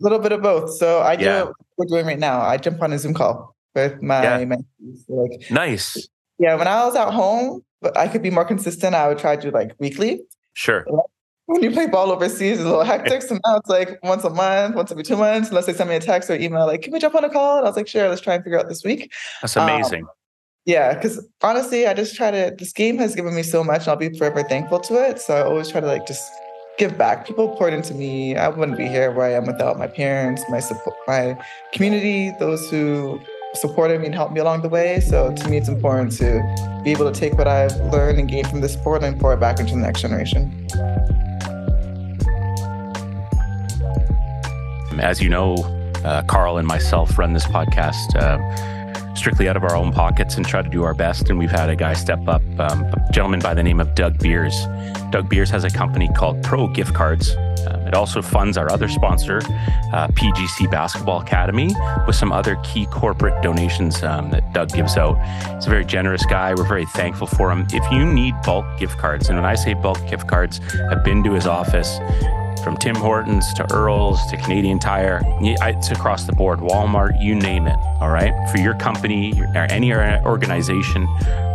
A 0.00 0.04
little 0.04 0.18
bit 0.18 0.32
of 0.32 0.42
both. 0.42 0.70
So 0.76 1.00
I 1.00 1.16
do 1.16 1.24
yeah. 1.24 1.42
what 1.44 1.54
we're 1.78 1.86
doing 1.86 2.06
right 2.06 2.18
now. 2.18 2.40
I 2.40 2.58
jump 2.58 2.82
on 2.82 2.92
a 2.92 2.98
Zoom 2.98 3.14
call 3.14 3.56
with 3.74 4.02
my 4.02 4.22
yeah. 4.22 4.44
mentees. 4.44 5.04
like 5.08 5.50
nice. 5.50 6.08
Yeah, 6.38 6.56
when 6.56 6.68
I 6.68 6.84
was 6.84 6.96
at 6.96 7.12
home, 7.12 7.62
but 7.80 7.96
I 7.96 8.08
could 8.08 8.22
be 8.22 8.30
more 8.30 8.44
consistent. 8.44 8.94
I 8.94 9.08
would 9.08 9.18
try 9.18 9.36
to 9.36 9.42
do 9.42 9.50
like 9.50 9.74
weekly. 9.78 10.20
Sure 10.52 10.84
when 11.46 11.62
you 11.62 11.70
play 11.70 11.86
ball 11.86 12.10
overseas, 12.10 12.58
it's 12.58 12.60
a 12.60 12.64
little 12.64 12.84
hectic. 12.84 13.22
So 13.22 13.38
now 13.46 13.56
it's 13.56 13.68
like 13.68 13.98
once 14.02 14.24
a 14.24 14.30
month, 14.30 14.76
once 14.76 14.90
every 14.90 15.04
two 15.04 15.16
months, 15.16 15.50
unless 15.50 15.66
they 15.66 15.74
send 15.74 15.90
me 15.90 15.96
a 15.96 16.00
text 16.00 16.30
or 16.30 16.36
email, 16.36 16.66
like, 16.66 16.82
can 16.82 16.92
we 16.92 16.98
jump 16.98 17.14
on 17.14 17.24
a 17.24 17.30
call? 17.30 17.58
And 17.58 17.66
I 17.66 17.68
was 17.68 17.76
like, 17.76 17.88
sure, 17.88 18.08
let's 18.08 18.20
try 18.20 18.34
and 18.34 18.42
figure 18.42 18.58
out 18.58 18.68
this 18.68 18.84
week. 18.84 19.12
That's 19.42 19.56
amazing. 19.56 20.04
Um, 20.04 20.10
yeah, 20.64 20.94
because 20.94 21.26
honestly, 21.42 21.86
I 21.86 21.92
just 21.92 22.16
try 22.16 22.30
to, 22.30 22.54
this 22.58 22.72
game 22.72 22.96
has 22.96 23.14
given 23.14 23.34
me 23.34 23.42
so 23.42 23.62
much 23.62 23.82
and 23.82 23.88
I'll 23.88 23.96
be 23.96 24.16
forever 24.16 24.42
thankful 24.42 24.80
to 24.80 24.94
it. 25.06 25.20
So 25.20 25.36
I 25.36 25.42
always 25.42 25.68
try 25.68 25.80
to 25.80 25.86
like 25.86 26.06
just 26.06 26.30
give 26.78 26.96
back. 26.96 27.26
People 27.26 27.54
poured 27.56 27.74
into 27.74 27.92
me. 27.92 28.36
I 28.36 28.48
wouldn't 28.48 28.78
be 28.78 28.86
here 28.86 29.10
where 29.12 29.26
I 29.26 29.32
am 29.32 29.44
without 29.44 29.78
my 29.78 29.86
parents, 29.86 30.42
my 30.48 30.60
support, 30.60 30.96
my 31.06 31.38
community, 31.72 32.32
those 32.40 32.70
who 32.70 33.20
supported 33.52 34.00
me 34.00 34.06
and 34.06 34.14
helped 34.14 34.32
me 34.32 34.40
along 34.40 34.62
the 34.62 34.70
way. 34.70 35.00
So 35.00 35.32
to 35.34 35.48
me, 35.48 35.58
it's 35.58 35.68
important 35.68 36.12
to 36.12 36.40
be 36.82 36.90
able 36.90 37.12
to 37.12 37.20
take 37.20 37.34
what 37.34 37.46
I've 37.46 37.76
learned 37.92 38.18
and 38.18 38.28
gained 38.28 38.48
from 38.48 38.62
this 38.62 38.72
sport 38.72 39.04
and 39.04 39.20
pour 39.20 39.34
it 39.34 39.40
back 39.40 39.60
into 39.60 39.74
the 39.74 39.80
next 39.80 40.00
generation. 40.00 40.66
As 45.00 45.22
you 45.22 45.28
know, 45.28 45.54
uh, 46.04 46.22
Carl 46.24 46.58
and 46.58 46.66
myself 46.66 47.18
run 47.18 47.32
this 47.32 47.46
podcast 47.46 48.14
uh, 48.16 48.38
strictly 49.14 49.48
out 49.48 49.56
of 49.56 49.64
our 49.64 49.74
own 49.74 49.92
pockets 49.92 50.36
and 50.36 50.46
try 50.46 50.62
to 50.62 50.68
do 50.68 50.82
our 50.84 50.94
best. 50.94 51.30
And 51.30 51.38
we've 51.38 51.50
had 51.50 51.70
a 51.70 51.76
guy 51.76 51.94
step 51.94 52.26
up, 52.28 52.42
um, 52.58 52.84
a 52.84 53.08
gentleman 53.12 53.40
by 53.40 53.54
the 53.54 53.62
name 53.62 53.80
of 53.80 53.94
Doug 53.94 54.18
Beers. 54.18 54.66
Doug 55.10 55.28
Beers 55.28 55.50
has 55.50 55.64
a 55.64 55.70
company 55.70 56.08
called 56.08 56.42
Pro 56.42 56.66
Gift 56.68 56.94
Cards. 56.94 57.30
Uh, 57.30 57.82
it 57.86 57.94
also 57.94 58.20
funds 58.20 58.58
our 58.58 58.70
other 58.70 58.88
sponsor, 58.88 59.38
uh, 59.92 60.08
PGC 60.08 60.70
Basketball 60.70 61.22
Academy, 61.22 61.74
with 62.06 62.16
some 62.16 62.32
other 62.32 62.56
key 62.62 62.86
corporate 62.86 63.40
donations 63.42 64.02
um, 64.02 64.30
that 64.30 64.52
Doug 64.52 64.70
gives 64.72 64.96
out. 64.96 65.14
He's 65.54 65.66
a 65.66 65.70
very 65.70 65.84
generous 65.84 66.26
guy. 66.26 66.52
We're 66.54 66.68
very 66.68 66.86
thankful 66.86 67.26
for 67.26 67.50
him. 67.50 67.66
If 67.72 67.90
you 67.90 68.04
need 68.04 68.34
bulk 68.44 68.66
gift 68.78 68.98
cards, 68.98 69.28
and 69.28 69.38
when 69.38 69.46
I 69.46 69.54
say 69.54 69.72
bulk 69.72 69.98
gift 70.10 70.28
cards, 70.28 70.60
I've 70.90 71.04
been 71.04 71.22
to 71.24 71.32
his 71.32 71.46
office 71.46 71.98
from 72.64 72.76
Tim 72.78 72.96
Hortons 72.96 73.52
to 73.54 73.72
Earl's 73.72 74.24
to 74.30 74.38
Canadian 74.38 74.78
Tire. 74.78 75.20
It's 75.40 75.90
across 75.90 76.24
the 76.24 76.32
board, 76.32 76.60
Walmart, 76.60 77.22
you 77.22 77.34
name 77.34 77.66
it. 77.66 77.78
All 78.00 78.10
right. 78.10 78.32
For 78.50 78.58
your 78.58 78.74
company 78.74 79.38
or 79.38 79.66
any 79.70 79.92
organization, 79.92 81.06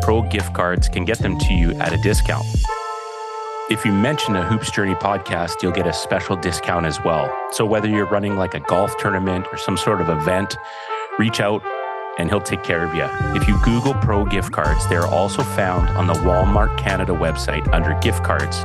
Pro 0.03 0.21
gift 0.21 0.53
cards 0.53 0.87
can 0.87 1.05
get 1.05 1.17
them 1.17 1.37
to 1.39 1.53
you 1.53 1.73
at 1.79 1.91
a 1.91 1.97
discount. 1.97 2.45
If 3.69 3.85
you 3.85 3.91
mention 3.91 4.35
a 4.35 4.45
Hoops 4.45 4.71
Journey 4.71 4.95
podcast, 4.95 5.61
you'll 5.61 5.71
get 5.71 5.87
a 5.87 5.93
special 5.93 6.35
discount 6.35 6.85
as 6.85 6.99
well. 7.03 7.35
So 7.51 7.65
whether 7.65 7.87
you're 7.87 8.07
running 8.07 8.35
like 8.35 8.53
a 8.53 8.59
golf 8.59 8.97
tournament 8.97 9.47
or 9.51 9.57
some 9.57 9.77
sort 9.77 10.01
of 10.01 10.09
event, 10.09 10.55
reach 11.17 11.39
out 11.39 11.63
and 12.19 12.29
he'll 12.29 12.41
take 12.41 12.63
care 12.63 12.85
of 12.85 12.93
you. 12.93 13.05
If 13.39 13.47
you 13.47 13.57
Google 13.63 13.95
Pro 13.95 14.25
gift 14.25 14.51
cards, 14.51 14.87
they're 14.89 15.07
also 15.07 15.41
found 15.41 15.89
on 15.97 16.05
the 16.05 16.13
Walmart 16.13 16.77
Canada 16.77 17.13
website 17.13 17.67
under 17.73 17.97
gift 18.01 18.23
cards 18.23 18.57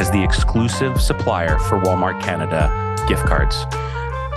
as 0.00 0.10
the 0.10 0.22
exclusive 0.22 1.00
supplier 1.00 1.58
for 1.58 1.78
Walmart 1.80 2.22
Canada 2.22 2.70
gift 3.08 3.26
cards. 3.26 3.66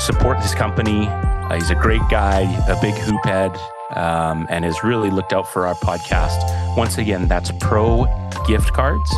Support 0.04 0.40
this 0.40 0.54
company. 0.54 1.08
Uh, 1.08 1.56
he's 1.56 1.70
a 1.70 1.76
great 1.76 2.02
guy, 2.10 2.42
a 2.68 2.80
big 2.82 2.96
hoop 2.96 3.24
head, 3.24 3.56
um, 3.92 4.48
and 4.50 4.66
has 4.66 4.84
really 4.84 5.12
looked 5.12 5.32
out 5.32 5.48
for 5.48 5.68
our 5.68 5.76
podcast. 5.76 6.76
Once 6.76 6.98
again, 6.98 7.28
that's 7.28 7.52
Pro 7.60 8.06
Gift 8.48 8.74
Cards. 8.74 9.14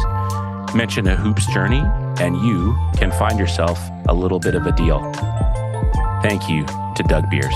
Mention 0.76 1.08
a 1.08 1.16
Hoops 1.16 1.48
Journey, 1.48 1.82
and 2.20 2.36
you 2.36 2.78
can 2.98 3.12
find 3.12 3.40
yourself 3.40 3.80
a 4.10 4.14
little 4.14 4.40
bit 4.40 4.56
of 4.56 4.66
a 4.68 4.74
deal. 4.74 5.00
Thank 6.22 6.50
you 6.50 6.66
to 6.66 7.04
Doug 7.08 7.30
Beers. 7.30 7.56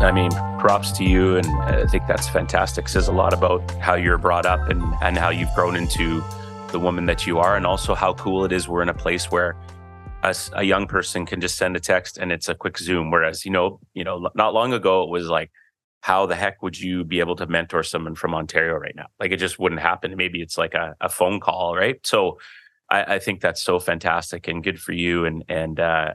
I 0.00 0.12
mean, 0.12 0.30
props 0.60 0.92
to 0.92 1.04
you. 1.04 1.36
And 1.36 1.46
I 1.62 1.84
think 1.86 2.06
that's 2.06 2.28
fantastic. 2.28 2.88
Says 2.88 3.08
a 3.08 3.12
lot 3.12 3.32
about 3.32 3.68
how 3.80 3.94
you're 3.94 4.18
brought 4.18 4.46
up 4.46 4.68
and, 4.68 4.82
and 5.02 5.18
how 5.18 5.30
you've 5.30 5.52
grown 5.54 5.74
into 5.74 6.22
the 6.70 6.78
woman 6.78 7.06
that 7.06 7.26
you 7.26 7.38
are. 7.38 7.56
And 7.56 7.66
also 7.66 7.94
how 7.94 8.14
cool 8.14 8.44
it 8.44 8.52
is 8.52 8.68
we're 8.68 8.82
in 8.82 8.88
a 8.88 8.94
place 8.94 9.30
where 9.30 9.56
a, 10.22 10.34
a 10.52 10.62
young 10.62 10.86
person 10.86 11.26
can 11.26 11.40
just 11.40 11.56
send 11.56 11.76
a 11.76 11.80
text 11.80 12.16
and 12.16 12.30
it's 12.30 12.48
a 12.48 12.54
quick 12.54 12.78
Zoom. 12.78 13.10
Whereas, 13.10 13.44
you 13.44 13.50
know, 13.50 13.80
you 13.92 14.04
know, 14.04 14.30
not 14.36 14.54
long 14.54 14.72
ago 14.72 15.02
it 15.02 15.10
was 15.10 15.26
like, 15.26 15.50
how 16.00 16.26
the 16.26 16.36
heck 16.36 16.62
would 16.62 16.78
you 16.78 17.02
be 17.02 17.18
able 17.18 17.34
to 17.34 17.48
mentor 17.48 17.82
someone 17.82 18.14
from 18.14 18.34
Ontario 18.34 18.74
right 18.74 18.94
now? 18.94 19.06
Like 19.18 19.32
it 19.32 19.38
just 19.38 19.58
wouldn't 19.58 19.80
happen. 19.80 20.14
Maybe 20.16 20.40
it's 20.40 20.56
like 20.56 20.74
a, 20.74 20.94
a 21.00 21.08
phone 21.08 21.40
call, 21.40 21.74
right? 21.74 21.98
So 22.06 22.38
I, 22.88 23.14
I, 23.14 23.18
think 23.18 23.40
that's 23.40 23.62
so 23.62 23.80
fantastic 23.80 24.46
and 24.46 24.62
good 24.62 24.80
for 24.80 24.92
you. 24.92 25.24
And 25.24 25.44
and 25.48 25.80
uh, 25.80 26.12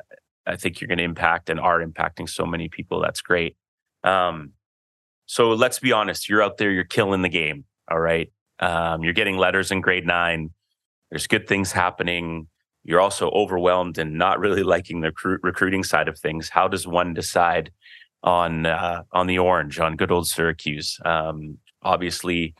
I 0.47 0.55
think 0.55 0.79
you're 0.79 0.87
going 0.87 0.99
to 0.99 1.03
impact 1.03 1.49
and 1.49 1.59
are 1.59 1.85
impacting 1.85 2.29
so 2.29 2.45
many 2.45 2.69
people. 2.69 3.01
That's 3.01 3.21
great. 3.21 3.57
Um, 4.03 4.51
so 5.25 5.51
let's 5.51 5.79
be 5.79 5.91
honest. 5.91 6.29
You're 6.29 6.43
out 6.43 6.57
there. 6.57 6.71
You're 6.71 6.83
killing 6.83 7.21
the 7.21 7.29
game. 7.29 7.65
All 7.89 7.99
right. 7.99 8.31
Um, 8.59 9.03
you're 9.03 9.13
getting 9.13 9.37
letters 9.37 9.71
in 9.71 9.81
grade 9.81 10.05
nine. 10.05 10.51
There's 11.09 11.27
good 11.27 11.47
things 11.47 11.71
happening. 11.71 12.47
You're 12.83 13.01
also 13.01 13.29
overwhelmed 13.29 13.97
and 13.97 14.17
not 14.17 14.39
really 14.39 14.63
liking 14.75 15.01
the 15.01 15.11
recru- 15.11 15.39
recruiting 15.41 15.83
side 15.83 16.07
of 16.07 16.17
things. 16.17 16.49
How 16.49 16.67
does 16.67 16.87
one 16.87 17.13
decide 17.13 17.71
on 18.23 18.65
uh, 18.65 19.03
on 19.11 19.27
the 19.27 19.39
orange 19.39 19.79
on 19.79 19.95
good 19.95 20.11
old 20.11 20.27
Syracuse? 20.27 20.99
Um, 21.05 21.57
obviously, 21.81 22.55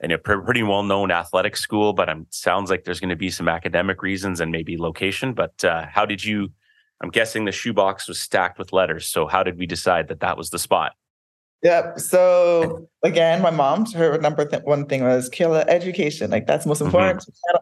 and 0.00 0.12
a 0.12 0.18
pretty 0.18 0.62
well 0.62 0.82
known 0.82 1.10
athletic 1.10 1.56
school, 1.56 1.92
but 1.92 2.08
it 2.08 2.16
sounds 2.30 2.70
like 2.70 2.84
there's 2.84 3.00
going 3.00 3.10
to 3.10 3.16
be 3.16 3.30
some 3.30 3.48
academic 3.48 4.02
reasons 4.02 4.40
and 4.40 4.50
maybe 4.50 4.76
location. 4.78 5.34
But 5.34 5.62
uh, 5.64 5.86
how 5.86 6.06
did 6.06 6.24
you? 6.24 6.52
I'm 7.00 7.10
guessing 7.10 7.44
the 7.44 7.52
shoebox 7.52 8.08
was 8.08 8.20
stacked 8.20 8.58
with 8.58 8.72
letters. 8.72 9.06
So 9.06 9.26
how 9.26 9.42
did 9.42 9.58
we 9.58 9.66
decide 9.66 10.08
that 10.08 10.20
that 10.20 10.36
was 10.36 10.50
the 10.50 10.58
spot? 10.58 10.92
Yep. 11.62 12.00
So 12.00 12.88
again, 13.02 13.42
my 13.42 13.50
mom, 13.50 13.90
her 13.92 14.18
number 14.18 14.44
th- 14.44 14.62
one 14.64 14.86
thing 14.86 15.04
was 15.04 15.28
Kayla, 15.28 15.64
education. 15.68 16.30
Like 16.30 16.46
that's 16.46 16.66
most 16.66 16.78
mm-hmm. 16.78 16.86
important. 16.86 17.20
Mm-hmm. 17.20 17.56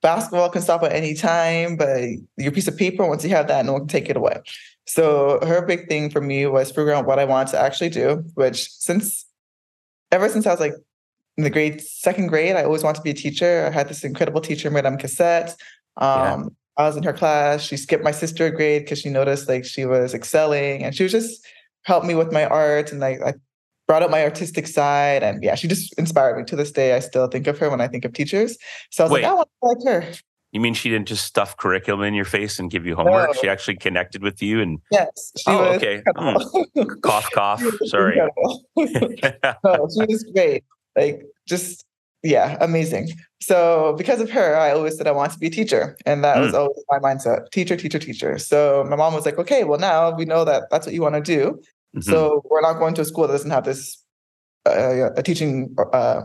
Basketball 0.00 0.50
can 0.50 0.62
stop 0.62 0.82
at 0.82 0.92
any 0.92 1.14
time, 1.14 1.76
but 1.76 2.02
your 2.36 2.50
piece 2.50 2.66
of 2.66 2.76
paper, 2.76 3.06
once 3.06 3.22
you 3.22 3.30
have 3.30 3.46
that, 3.48 3.64
no 3.64 3.74
one 3.74 3.82
can 3.82 3.88
take 3.88 4.08
it 4.08 4.16
away. 4.16 4.40
So 4.86 5.38
her 5.42 5.64
big 5.64 5.86
thing 5.88 6.10
for 6.10 6.20
me 6.20 6.46
was 6.46 6.70
figuring 6.70 6.98
out 6.98 7.06
what 7.06 7.20
I 7.20 7.24
wanted 7.24 7.52
to 7.52 7.60
actually 7.60 7.90
do, 7.90 8.24
which 8.34 8.68
since 8.68 9.26
ever 10.10 10.28
since 10.28 10.46
I 10.46 10.50
was 10.50 10.60
like 10.60 10.74
in 11.36 11.44
the 11.44 11.50
grade 11.50 11.80
second 11.80 12.28
grade, 12.28 12.56
I 12.56 12.64
always 12.64 12.82
wanted 12.82 12.96
to 12.96 13.02
be 13.02 13.10
a 13.10 13.14
teacher. 13.14 13.66
I 13.66 13.70
had 13.70 13.88
this 13.88 14.02
incredible 14.02 14.40
teacher, 14.40 14.70
Madame 14.70 14.98
Cassette. 14.98 15.54
Um, 15.96 16.06
yeah. 16.06 16.48
I 16.76 16.84
was 16.84 16.96
in 16.96 17.02
her 17.02 17.12
class. 17.12 17.62
She 17.62 17.76
skipped 17.76 18.04
my 18.04 18.12
sister 18.12 18.46
a 18.46 18.50
grade 18.50 18.84
because 18.84 18.98
she 18.98 19.10
noticed 19.10 19.48
like 19.48 19.64
she 19.64 19.84
was 19.84 20.14
excelling, 20.14 20.82
and 20.84 20.94
she 20.94 21.02
was 21.02 21.12
just 21.12 21.46
helped 21.84 22.06
me 22.06 22.14
with 22.14 22.32
my 22.32 22.46
art 22.46 22.92
and 22.92 23.00
like 23.00 23.20
I 23.22 23.34
brought 23.86 24.02
up 24.02 24.10
my 24.10 24.22
artistic 24.22 24.66
side. 24.66 25.22
And 25.22 25.42
yeah, 25.42 25.54
she 25.54 25.68
just 25.68 25.92
inspired 25.98 26.36
me. 26.36 26.44
To 26.44 26.56
this 26.56 26.72
day, 26.72 26.94
I 26.94 27.00
still 27.00 27.26
think 27.26 27.46
of 27.46 27.58
her 27.58 27.68
when 27.70 27.80
I 27.80 27.88
think 27.88 28.04
of 28.04 28.12
teachers. 28.12 28.56
So 28.90 29.04
I 29.04 29.06
was 29.06 29.12
Wait. 29.12 29.22
like, 29.22 29.30
I 29.30 29.34
want 29.34 29.48
to 29.48 29.74
be 29.74 29.90
like 29.90 30.02
her. 30.02 30.12
You 30.52 30.60
mean 30.60 30.74
she 30.74 30.90
didn't 30.90 31.08
just 31.08 31.24
stuff 31.24 31.56
curriculum 31.56 32.02
in 32.02 32.12
your 32.12 32.26
face 32.26 32.58
and 32.58 32.70
give 32.70 32.84
you 32.84 32.94
homework? 32.94 33.34
No. 33.34 33.40
She 33.40 33.48
actually 33.48 33.76
connected 33.76 34.22
with 34.22 34.42
you 34.42 34.60
and 34.60 34.80
yes, 34.90 35.32
she 35.38 35.44
oh, 35.46 35.64
okay. 35.74 36.02
Mm. 36.06 37.00
cough, 37.02 37.30
cough. 37.32 37.62
Sorry. 37.86 38.16
no, 38.76 39.88
she 39.88 40.06
was 40.06 40.24
great. 40.34 40.62
Like 40.94 41.22
just 41.46 41.86
yeah, 42.22 42.56
amazing. 42.60 43.10
So 43.40 43.94
because 43.98 44.20
of 44.20 44.30
her, 44.30 44.56
I 44.56 44.70
always 44.70 44.96
said 44.96 45.06
I 45.06 45.12
want 45.12 45.32
to 45.32 45.38
be 45.38 45.48
a 45.48 45.50
teacher, 45.50 45.96
and 46.06 46.22
that 46.22 46.36
mm. 46.36 46.42
was 46.42 46.54
always 46.54 46.84
my 46.88 46.98
mindset: 46.98 47.50
teacher, 47.50 47.76
teacher, 47.76 47.98
teacher. 47.98 48.38
So 48.38 48.86
my 48.88 48.96
mom 48.96 49.14
was 49.14 49.26
like, 49.26 49.38
"Okay, 49.38 49.64
well 49.64 49.78
now 49.78 50.14
we 50.14 50.24
know 50.24 50.44
that 50.44 50.64
that's 50.70 50.86
what 50.86 50.94
you 50.94 51.02
want 51.02 51.16
to 51.16 51.20
do. 51.20 51.60
Mm-hmm. 51.96 52.00
So 52.02 52.42
we're 52.48 52.60
not 52.60 52.78
going 52.78 52.94
to 52.94 53.00
a 53.02 53.04
school 53.04 53.26
that 53.26 53.32
doesn't 53.32 53.50
have 53.50 53.64
this 53.64 54.02
uh, 54.66 55.10
a 55.16 55.22
teaching 55.22 55.74
uh, 55.92 56.22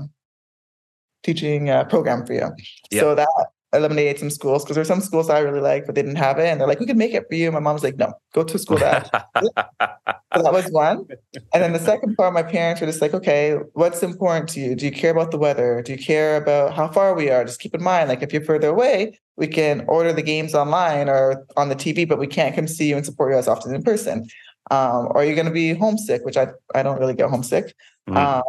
teaching 1.23 1.69
uh, 1.69 1.85
program 1.85 2.25
for 2.25 2.33
you." 2.33 2.51
Yep. 2.91 3.01
So 3.01 3.15
that 3.15 3.27
eliminated 3.73 4.19
some 4.19 4.29
schools 4.29 4.63
because 4.63 4.75
there's 4.75 4.87
some 4.87 5.01
schools 5.01 5.29
I 5.29 5.39
really 5.39 5.59
like, 5.59 5.85
but 5.85 5.95
they 5.95 6.01
didn't 6.01 6.17
have 6.17 6.39
it. 6.39 6.47
And 6.47 6.59
they're 6.59 6.67
like, 6.67 6.79
we 6.79 6.85
can 6.85 6.97
make 6.97 7.13
it 7.13 7.25
for 7.27 7.35
you. 7.35 7.51
My 7.51 7.59
mom's 7.59 7.83
like, 7.83 7.97
no, 7.97 8.13
go 8.33 8.43
to 8.43 8.55
a 8.55 8.59
school 8.59 8.77
that. 8.77 9.09
so 9.39 10.41
that 10.41 10.53
was 10.53 10.69
one. 10.71 11.05
And 11.53 11.63
then 11.63 11.73
the 11.73 11.79
second 11.79 12.15
part, 12.15 12.33
my 12.33 12.43
parents 12.43 12.79
were 12.79 12.87
just 12.87 13.01
like, 13.01 13.13
okay, 13.13 13.57
what's 13.73 14.03
important 14.03 14.49
to 14.49 14.61
you? 14.61 14.75
Do 14.75 14.85
you 14.85 14.91
care 14.91 15.11
about 15.11 15.31
the 15.31 15.37
weather? 15.37 15.81
Do 15.81 15.91
you 15.91 15.97
care 15.97 16.37
about 16.37 16.73
how 16.73 16.87
far 16.87 17.13
we 17.13 17.29
are? 17.29 17.43
Just 17.43 17.59
keep 17.59 17.75
in 17.75 17.83
mind, 17.83 18.07
like 18.09 18.21
if 18.21 18.31
you're 18.31 18.43
further 18.43 18.69
away, 18.69 19.19
we 19.35 19.47
can 19.47 19.83
order 19.87 20.13
the 20.13 20.21
games 20.21 20.55
online 20.55 21.09
or 21.09 21.45
on 21.57 21.69
the 21.69 21.75
TV, 21.75 22.07
but 22.07 22.19
we 22.19 22.27
can't 22.27 22.55
come 22.55 22.67
see 22.67 22.89
you 22.89 22.95
and 22.95 23.05
support 23.05 23.31
you 23.31 23.37
as 23.37 23.47
often 23.47 23.75
in 23.75 23.83
person. 23.83 24.25
Um, 24.71 25.07
or 25.07 25.17
are 25.17 25.25
you 25.25 25.35
going 25.35 25.45
to 25.45 25.51
be 25.51 25.73
homesick, 25.73 26.25
which 26.25 26.37
I, 26.37 26.47
I 26.73 26.83
don't 26.83 26.99
really 26.99 27.13
get 27.13 27.29
homesick. 27.29 27.75
Mm-hmm. 28.09 28.17
Um, 28.17 28.43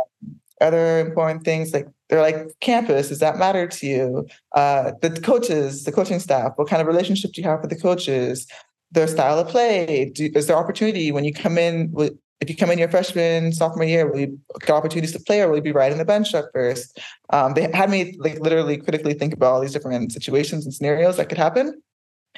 other 0.61 1.01
important 1.01 1.45
things 1.45 1.73
like 1.73 1.87
they're 2.09 2.23
like 2.23 2.37
campus 2.61 3.09
does 3.09 3.19
that 3.21 3.39
matter 3.39 3.67
to 3.67 3.87
you? 3.87 4.27
Uh, 4.55 4.93
the 5.01 5.11
coaches 5.21 5.85
the 5.85 5.93
coaching 5.93 6.21
staff 6.21 6.53
what 6.57 6.69
kind 6.69 6.81
of 6.81 6.89
relationship 6.89 7.33
do 7.33 7.41
you 7.41 7.49
have 7.49 7.61
with 7.61 7.71
the 7.71 7.81
coaches? 7.81 8.47
Their 8.91 9.07
style 9.07 9.39
of 9.39 9.49
play 9.49 10.11
do, 10.15 10.31
is 10.35 10.47
there 10.47 10.57
opportunity 10.57 11.13
when 11.13 11.25
you 11.25 11.33
come 11.33 11.59
in 11.59 11.93
if 12.41 12.49
you 12.49 12.57
come 12.57 12.71
in 12.71 12.79
your 12.79 12.89
freshman 12.89 13.53
sophomore 13.53 13.85
year 13.85 14.11
will 14.11 14.21
you 14.21 14.39
get 14.61 14.71
opportunities 14.71 15.13
to 15.13 15.21
play 15.21 15.41
or 15.41 15.49
will 15.49 15.57
you 15.57 15.63
be 15.63 15.73
riding 15.73 15.99
the 15.99 16.05
bench 16.05 16.35
at 16.35 16.47
first? 16.55 16.99
Um, 17.31 17.55
they 17.55 17.71
had 17.73 17.91
me 17.91 18.17
like 18.19 18.39
literally 18.41 18.77
critically 18.77 19.15
think 19.15 19.35
about 19.35 19.53
all 19.53 19.61
these 19.61 19.73
different 19.73 20.13
situations 20.13 20.65
and 20.65 20.73
scenarios 20.73 21.17
that 21.17 21.29
could 21.29 21.39
happen 21.39 21.83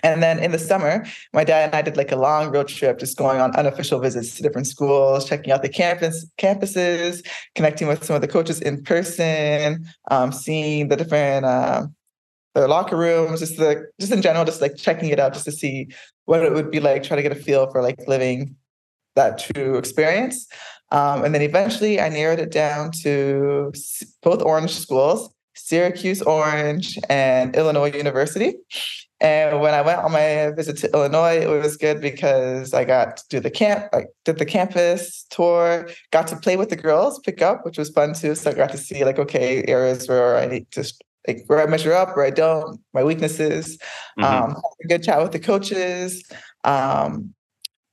and 0.03 0.23
then 0.23 0.39
in 0.39 0.53
the 0.53 0.59
summer, 0.59 1.07
my 1.33 1.45
dad 1.45 1.67
and 1.67 1.75
I 1.75 1.83
did 1.83 1.97
like 1.97 2.13
a 2.13 2.17
long 2.17 2.51
road 2.51 2.69
trip, 2.69 2.99
just 2.99 3.17
going 3.17 3.41
on 3.41 3.55
unofficial 3.57 4.01
visits 4.01 4.37
to 4.37 4.43
different 4.43 4.67
schools, 4.67 5.29
checking 5.29 5.53
out 5.53 5.63
the 5.63 5.69
campus 5.69 6.27
campuses, 6.39 7.27
connecting 7.55 7.87
with 7.87 8.05
some 8.05 8.17
of 8.17 8.23
the 8.23 8.29
coaches 8.29 8.61
in 8.61 8.83
person, 8.83 9.87
um, 10.11 10.33
seeing 10.33 10.89
the 10.89 10.97
different 10.97 11.45
uh, 11.45 11.87
their 12.55 12.69
locker 12.69 12.97
rooms, 12.97 13.41
just 13.41 13.59
the 13.59 13.87
just 14.01 14.13
in 14.13 14.23
general, 14.23 14.45
just 14.45 14.61
like 14.61 14.77
checking 14.77 15.11
it 15.11 15.21
out, 15.21 15.33
just 15.35 15.45
to 15.45 15.53
see 15.53 15.89
what 16.25 16.43
it 16.43 16.53
would 16.53 16.71
be 16.71 16.81
like, 16.81 17.03
try 17.03 17.17
to 17.17 17.23
get 17.23 17.33
a 17.33 17.37
feel 17.37 17.71
for 17.71 17.83
like 17.83 17.99
living 18.09 18.57
that 19.17 19.39
true 19.39 19.77
experience. 19.77 20.47
Um, 20.93 21.25
and 21.25 21.35
then 21.35 21.43
eventually, 21.43 22.01
I 22.01 22.09
narrowed 22.09 22.41
it 22.41 22.51
down 22.51 22.91
to 23.03 23.73
both 24.23 24.43
Orange 24.43 24.73
schools, 24.73 25.33
Syracuse 25.55 26.23
Orange 26.23 26.99
and 27.09 27.55
Illinois 27.55 27.93
University. 27.93 28.55
And 29.21 29.61
when 29.61 29.75
I 29.75 29.83
went 29.83 30.01
on 30.01 30.13
my 30.13 30.51
visit 30.57 30.79
to 30.79 30.93
Illinois, 30.93 31.41
it 31.41 31.49
was 31.49 31.77
good 31.77 32.01
because 32.01 32.73
I 32.73 32.85
got 32.85 33.19
to 33.19 33.25
do 33.29 33.41
the 33.41 33.51
camp, 33.51 33.87
I 33.93 34.05
did 34.25 34.39
the 34.39 34.47
campus 34.47 35.27
tour, 35.29 35.89
got 36.11 36.27
to 36.29 36.37
play 36.37 36.57
with 36.57 36.71
the 36.71 36.77
girls, 36.77 37.19
pick 37.19 37.43
up, 37.43 37.65
which 37.65 37.77
was 37.77 37.91
fun 37.91 38.15
too. 38.15 38.35
So 38.35 38.51
I 38.51 38.55
got 38.55 38.71
to 38.71 38.79
see 38.79 39.05
like, 39.05 39.19
okay, 39.19 39.63
areas 39.69 40.09
where 40.09 40.39
I 40.39 40.47
need 40.47 40.71
to 40.73 40.91
like 41.29 41.45
where 41.49 41.61
I 41.61 41.67
measure 41.67 41.93
up, 41.93 42.17
where 42.17 42.25
I 42.25 42.31
don't, 42.31 42.81
my 42.95 43.05
weaknesses. 43.05 43.77
Mm-hmm. 44.19 44.25
Um, 44.25 44.63
a 44.85 44.89
good 44.89 45.03
chat 45.03 45.21
with 45.21 45.33
the 45.33 45.39
coaches. 45.39 46.25
Um, 46.65 47.35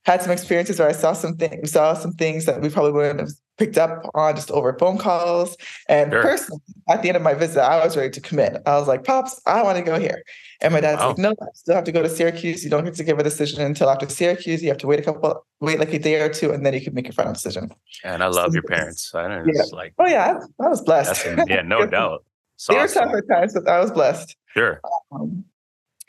had 0.04 0.22
some 0.22 0.32
experiences 0.32 0.78
where 0.78 0.88
I 0.88 0.92
saw 0.92 1.12
some 1.12 1.36
things, 1.36 1.72
saw 1.72 1.92
some 1.92 2.12
things 2.12 2.46
that 2.46 2.62
we 2.62 2.70
probably 2.70 2.92
wouldn't 2.92 3.20
have 3.20 3.30
picked 3.58 3.76
up 3.76 4.08
on 4.14 4.34
just 4.34 4.50
over 4.50 4.72
phone 4.78 4.96
calls. 4.96 5.56
And 5.88 6.10
sure. 6.10 6.22
personally, 6.22 6.62
at 6.88 7.02
the 7.02 7.08
end 7.08 7.16
of 7.16 7.22
my 7.22 7.34
visit, 7.34 7.62
I 7.62 7.84
was 7.84 7.96
ready 7.96 8.10
to 8.10 8.20
commit. 8.20 8.62
I 8.64 8.78
was 8.78 8.88
like, 8.88 9.04
Pops, 9.04 9.38
I 9.44 9.62
want 9.62 9.76
to 9.76 9.84
go 9.84 9.98
here. 9.98 10.22
And 10.60 10.74
my 10.74 10.80
dad's 10.80 11.00
wow. 11.00 11.08
like, 11.08 11.18
No, 11.18 11.30
I 11.40 11.46
still 11.54 11.74
have 11.74 11.84
to 11.84 11.92
go 11.92 12.02
to 12.02 12.08
Syracuse. 12.08 12.64
You 12.64 12.70
don't 12.70 12.84
get 12.84 12.94
to 12.94 13.04
give 13.04 13.18
a 13.18 13.22
decision 13.22 13.60
until 13.62 13.88
after 13.88 14.08
Syracuse. 14.08 14.62
You 14.62 14.68
have 14.68 14.78
to 14.78 14.86
wait 14.86 14.98
a 14.98 15.02
couple, 15.02 15.44
wait 15.60 15.78
like 15.78 15.92
a 15.92 15.98
day 15.98 16.20
or 16.20 16.28
two, 16.28 16.50
and 16.50 16.66
then 16.66 16.74
you 16.74 16.80
can 16.80 16.94
make 16.94 17.06
your 17.06 17.12
final 17.12 17.32
decision. 17.32 17.70
And 18.04 18.22
I 18.22 18.26
love 18.26 18.48
so, 18.48 18.54
your 18.54 18.64
parents. 18.64 19.14
I 19.14 19.28
don't 19.28 19.46
know 19.46 19.52
yeah. 19.54 19.62
like, 19.72 19.94
oh 19.98 20.06
yeah, 20.06 20.38
I, 20.60 20.64
I 20.64 20.68
was 20.68 20.82
blessed. 20.82 21.26
yeah, 21.46 21.62
no 21.62 21.86
doubt. 21.90 22.24
Awesome. 22.68 22.76
were 22.76 22.88
tough 22.88 23.14
at 23.14 23.28
times, 23.28 23.54
but 23.54 23.68
I 23.68 23.78
was 23.78 23.92
blessed. 23.92 24.36
Sure. 24.48 24.80
Um, 25.12 25.44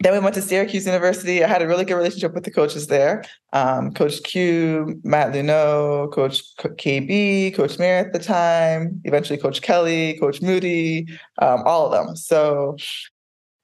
then 0.01 0.13
we 0.13 0.19
went 0.19 0.33
to 0.35 0.41
Syracuse 0.41 0.85
University. 0.85 1.43
I 1.43 1.47
had 1.47 1.61
a 1.61 1.67
really 1.67 1.83
good 1.83 1.95
relationship 1.95 2.33
with 2.33 2.45
the 2.45 2.51
coaches 2.51 2.87
there. 2.87 3.25
Um, 3.51 3.93
Coach 3.93 4.23
Q, 4.23 4.99
Matt 5.03 5.33
Luneau, 5.33 6.11
Coach 6.13 6.41
KB, 6.57 7.53
Coach 7.53 7.77
Mayer 7.77 7.97
at 7.97 8.13
the 8.13 8.19
time, 8.19 9.01
eventually 9.03 9.37
Coach 9.37 9.61
Kelly, 9.61 10.17
Coach 10.19 10.41
Moody, 10.41 11.05
um, 11.39 11.63
all 11.65 11.85
of 11.85 11.91
them. 11.91 12.15
So 12.15 12.77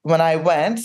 when 0.06 0.20
I 0.20 0.36
went, 0.36 0.80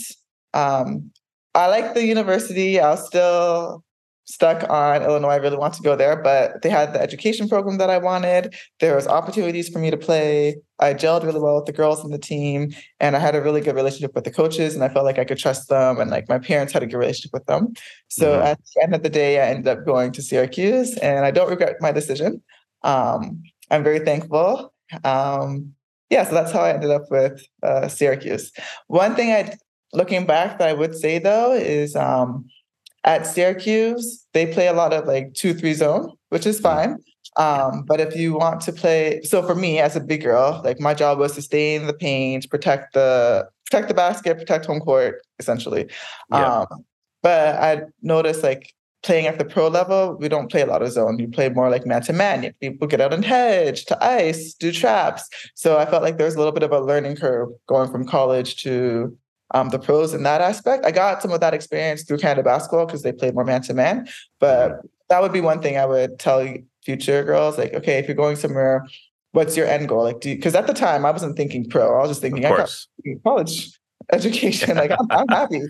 um, 0.56 1.12
I 1.54 1.68
liked 1.68 1.94
the 1.94 2.04
university. 2.04 2.80
I 2.80 2.90
was 2.90 3.06
still 3.06 3.84
stuck 4.26 4.68
on 4.68 5.04
Illinois. 5.04 5.34
I 5.34 5.36
really 5.36 5.58
want 5.58 5.76
to 5.76 5.84
go 5.84 5.96
there, 5.96 6.16
but 6.16 6.64
they 6.64 6.70
had 6.70 6.94
the 6.94 7.02
education 7.02 7.48
program 7.48 7.78
that 7.78 7.92
I 7.92 8.00
wanted. 8.00 8.56
There 8.80 8.96
was 8.96 9.06
opportunities 9.06 9.70
for 9.70 9.78
me 9.78 9.92
to 9.92 9.98
play. 9.98 10.56
I 10.80 10.96
gelled 10.96 11.24
really 11.24 11.40
well 11.40 11.58
with 11.58 11.68
the 11.68 11.72
girls 11.72 12.04
in 12.04 12.10
the 12.10 12.18
team, 12.18 12.74
and 13.00 13.16
I 13.16 13.20
had 13.20 13.36
a 13.36 13.42
really 13.44 13.62
good 13.62 13.76
relationship 13.76 14.16
with 14.16 14.24
the 14.24 14.32
coaches, 14.32 14.74
and 14.74 14.84
I 14.84 14.90
felt 14.90 15.06
like 15.06 15.20
I 15.20 15.26
could 15.26 15.38
trust 15.38 15.70
them, 15.70 16.00
and 16.00 16.10
like 16.10 16.28
my 16.28 16.40
parents 16.40 16.74
had 16.74 16.82
a 16.82 16.88
good 16.88 16.98
relationship 16.98 17.34
with 17.34 17.46
them. 17.46 17.74
So 18.08 18.26
mm-hmm. 18.26 18.48
at 18.48 18.60
the 18.74 18.82
end 18.82 18.96
of 18.96 19.04
the 19.04 19.10
day, 19.10 19.40
I 19.40 19.50
ended 19.52 19.68
up 19.68 19.86
going 19.86 20.14
to 20.14 20.24
Syracuse, 20.24 20.98
and 20.98 21.26
I 21.26 21.30
don't 21.30 21.50
regret 21.50 21.76
my 21.80 21.92
decision. 21.92 22.42
Um, 22.84 23.44
I'm 23.70 23.84
very 23.84 24.00
thankful. 24.00 24.74
Um, 25.04 25.76
yeah, 26.12 26.24
so 26.24 26.36
that's 26.36 26.52
how 26.52 26.62
I 26.62 26.74
ended 26.74 26.92
up 26.92 27.10
with 27.10 27.44
uh, 27.64 27.88
Syracuse. 27.88 28.52
One 28.88 29.16
thing 29.16 29.32
I, 29.32 29.56
looking 29.94 30.28
back, 30.28 30.60
that 30.60 30.70
I 30.70 30.74
would 30.74 30.96
say 30.96 31.18
though 31.18 31.54
is. 31.54 31.96
Um, 31.96 32.46
at 33.04 33.26
Syracuse, 33.26 34.28
they 34.34 34.54
play 34.54 34.68
a 34.68 34.74
lot 34.74 34.94
of 34.94 35.08
like 35.08 35.34
two, 35.34 35.54
three 35.54 35.74
zone, 35.74 36.12
which 36.30 36.46
is 36.46 36.60
fine. 36.60 36.98
Um, 37.38 37.84
but 37.84 38.00
if 38.00 38.16
you 38.16 38.34
want 38.34 38.62
to 38.62 38.74
play, 38.74 39.22
so 39.24 39.42
for 39.42 39.56
me 39.56 39.80
as 39.80 39.96
a 39.96 40.02
big 40.02 40.22
girl, 40.24 40.62
like 40.64 40.80
my 40.80 40.94
job 40.94 41.18
was 41.18 41.34
to 41.36 41.42
stay 41.42 41.76
in 41.76 41.88
the 41.88 41.94
paint, 41.94 42.50
protect 42.50 42.94
the 42.94 43.48
protect 43.66 43.88
the 43.88 43.94
basket, 43.94 44.38
protect 44.38 44.66
home 44.66 44.82
court, 44.82 45.22
essentially. 45.40 45.90
Yeah. 46.30 46.60
Um, 46.60 46.86
but 47.24 47.56
I 47.56 47.84
noticed 48.02 48.44
like 48.44 48.74
playing 49.04 49.26
at 49.26 49.40
the 49.40 49.46
pro 49.46 49.68
level, 49.68 50.16
we 50.20 50.30
don't 50.30 50.50
play 50.52 50.62
a 50.62 50.66
lot 50.66 50.82
of 50.82 50.92
zone. 50.92 51.18
You 51.20 51.28
play 51.28 51.50
more 51.50 51.70
like 51.70 51.86
man 51.86 52.02
to 52.04 52.14
man. 52.14 52.54
People 52.60 52.88
get 52.88 53.02
out 53.02 53.14
and 53.14 53.26
hedge 53.26 53.86
to 53.86 54.04
ice, 54.04 54.54
do 54.54 54.72
traps. 54.72 55.28
So 55.56 55.78
I 55.78 55.86
felt 55.86 56.04
like 56.04 56.18
there 56.18 56.26
was 56.26 56.36
a 56.36 56.38
little 56.38 56.54
bit 56.54 56.64
of 56.64 56.72
a 56.72 56.80
learning 56.80 57.16
curve 57.16 57.50
going 57.68 57.92
from 57.92 58.06
college 58.06 58.58
to 58.64 59.18
um, 59.54 59.70
the 59.70 59.80
pros 59.80 60.14
in 60.14 60.24
that 60.24 60.42
aspect. 60.42 60.86
I 60.86 60.92
got 60.92 61.22
some 61.22 61.32
of 61.32 61.40
that 61.42 61.54
experience 61.54 62.04
through 62.04 62.20
Canada 62.20 62.44
basketball 62.44 62.86
because 62.86 63.02
they 63.02 63.12
played 63.12 63.34
more 63.34 63.44
man 63.44 63.62
to 63.64 63.74
man. 63.74 64.08
But 64.40 64.82
that 65.10 65.22
would 65.22 65.34
be 65.34 65.42
one 65.42 65.62
thing 65.62 65.78
I 65.78 65.86
would 65.86 66.20
tell 66.20 66.56
future 66.84 67.24
girls, 67.24 67.58
like, 67.58 67.74
okay, 67.74 68.00
if 68.00 68.08
you're 68.08 68.16
going 68.16 68.36
somewhere, 68.36 68.88
what's 69.32 69.58
your 69.58 69.68
end 69.68 69.90
goal? 69.90 70.04
Like, 70.04 70.20
do 70.20 70.36
because 70.36 70.56
at 70.56 70.68
the 70.68 70.74
time 70.74 71.06
I 71.06 71.12
wasn't 71.12 71.38
thinking 71.38 71.70
pro. 71.70 71.98
I 71.98 72.02
was 72.02 72.12
just 72.12 72.22
thinking 72.22 72.46
I 72.46 72.50
got 72.50 72.70
college 73.24 73.78
education. 74.12 74.78
like, 74.78 74.92
I'm, 74.92 75.08
I'm 75.10 75.28
happy. 75.28 75.62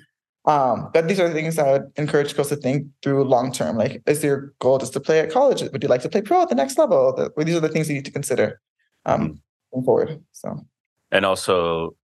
Um, 0.46 0.90
but 0.94 1.08
these 1.08 1.20
are 1.20 1.28
the 1.28 1.34
things 1.34 1.60
I 1.60 1.72
would 1.72 1.92
encourage 1.98 2.36
girls 2.36 2.50
to 2.50 2.56
think 2.56 2.88
through 3.04 3.24
long 3.26 3.52
term. 3.52 3.78
Like, 3.78 4.02
is 4.08 4.24
your 4.24 4.54
goal 4.60 4.80
just 4.80 4.94
to 4.94 5.00
play 5.00 5.20
at 5.20 5.32
college? 5.32 5.62
Would 5.62 5.84
you 5.84 5.90
like 5.90 6.02
to 6.02 6.10
play 6.10 6.22
pro 6.22 6.42
at 6.42 6.50
the 6.50 6.56
next 6.56 6.78
level? 6.78 7.14
The, 7.16 7.32
these 7.44 7.56
are 7.56 7.60
the 7.60 7.70
things 7.70 7.90
you 7.90 7.96
need 7.96 8.06
to 8.06 8.12
consider 8.12 8.60
um, 9.06 9.22
mm-hmm. 9.22 9.34
going 9.74 9.86
forward. 9.86 10.24
So, 10.32 10.66
and 11.12 11.26
also 11.26 11.96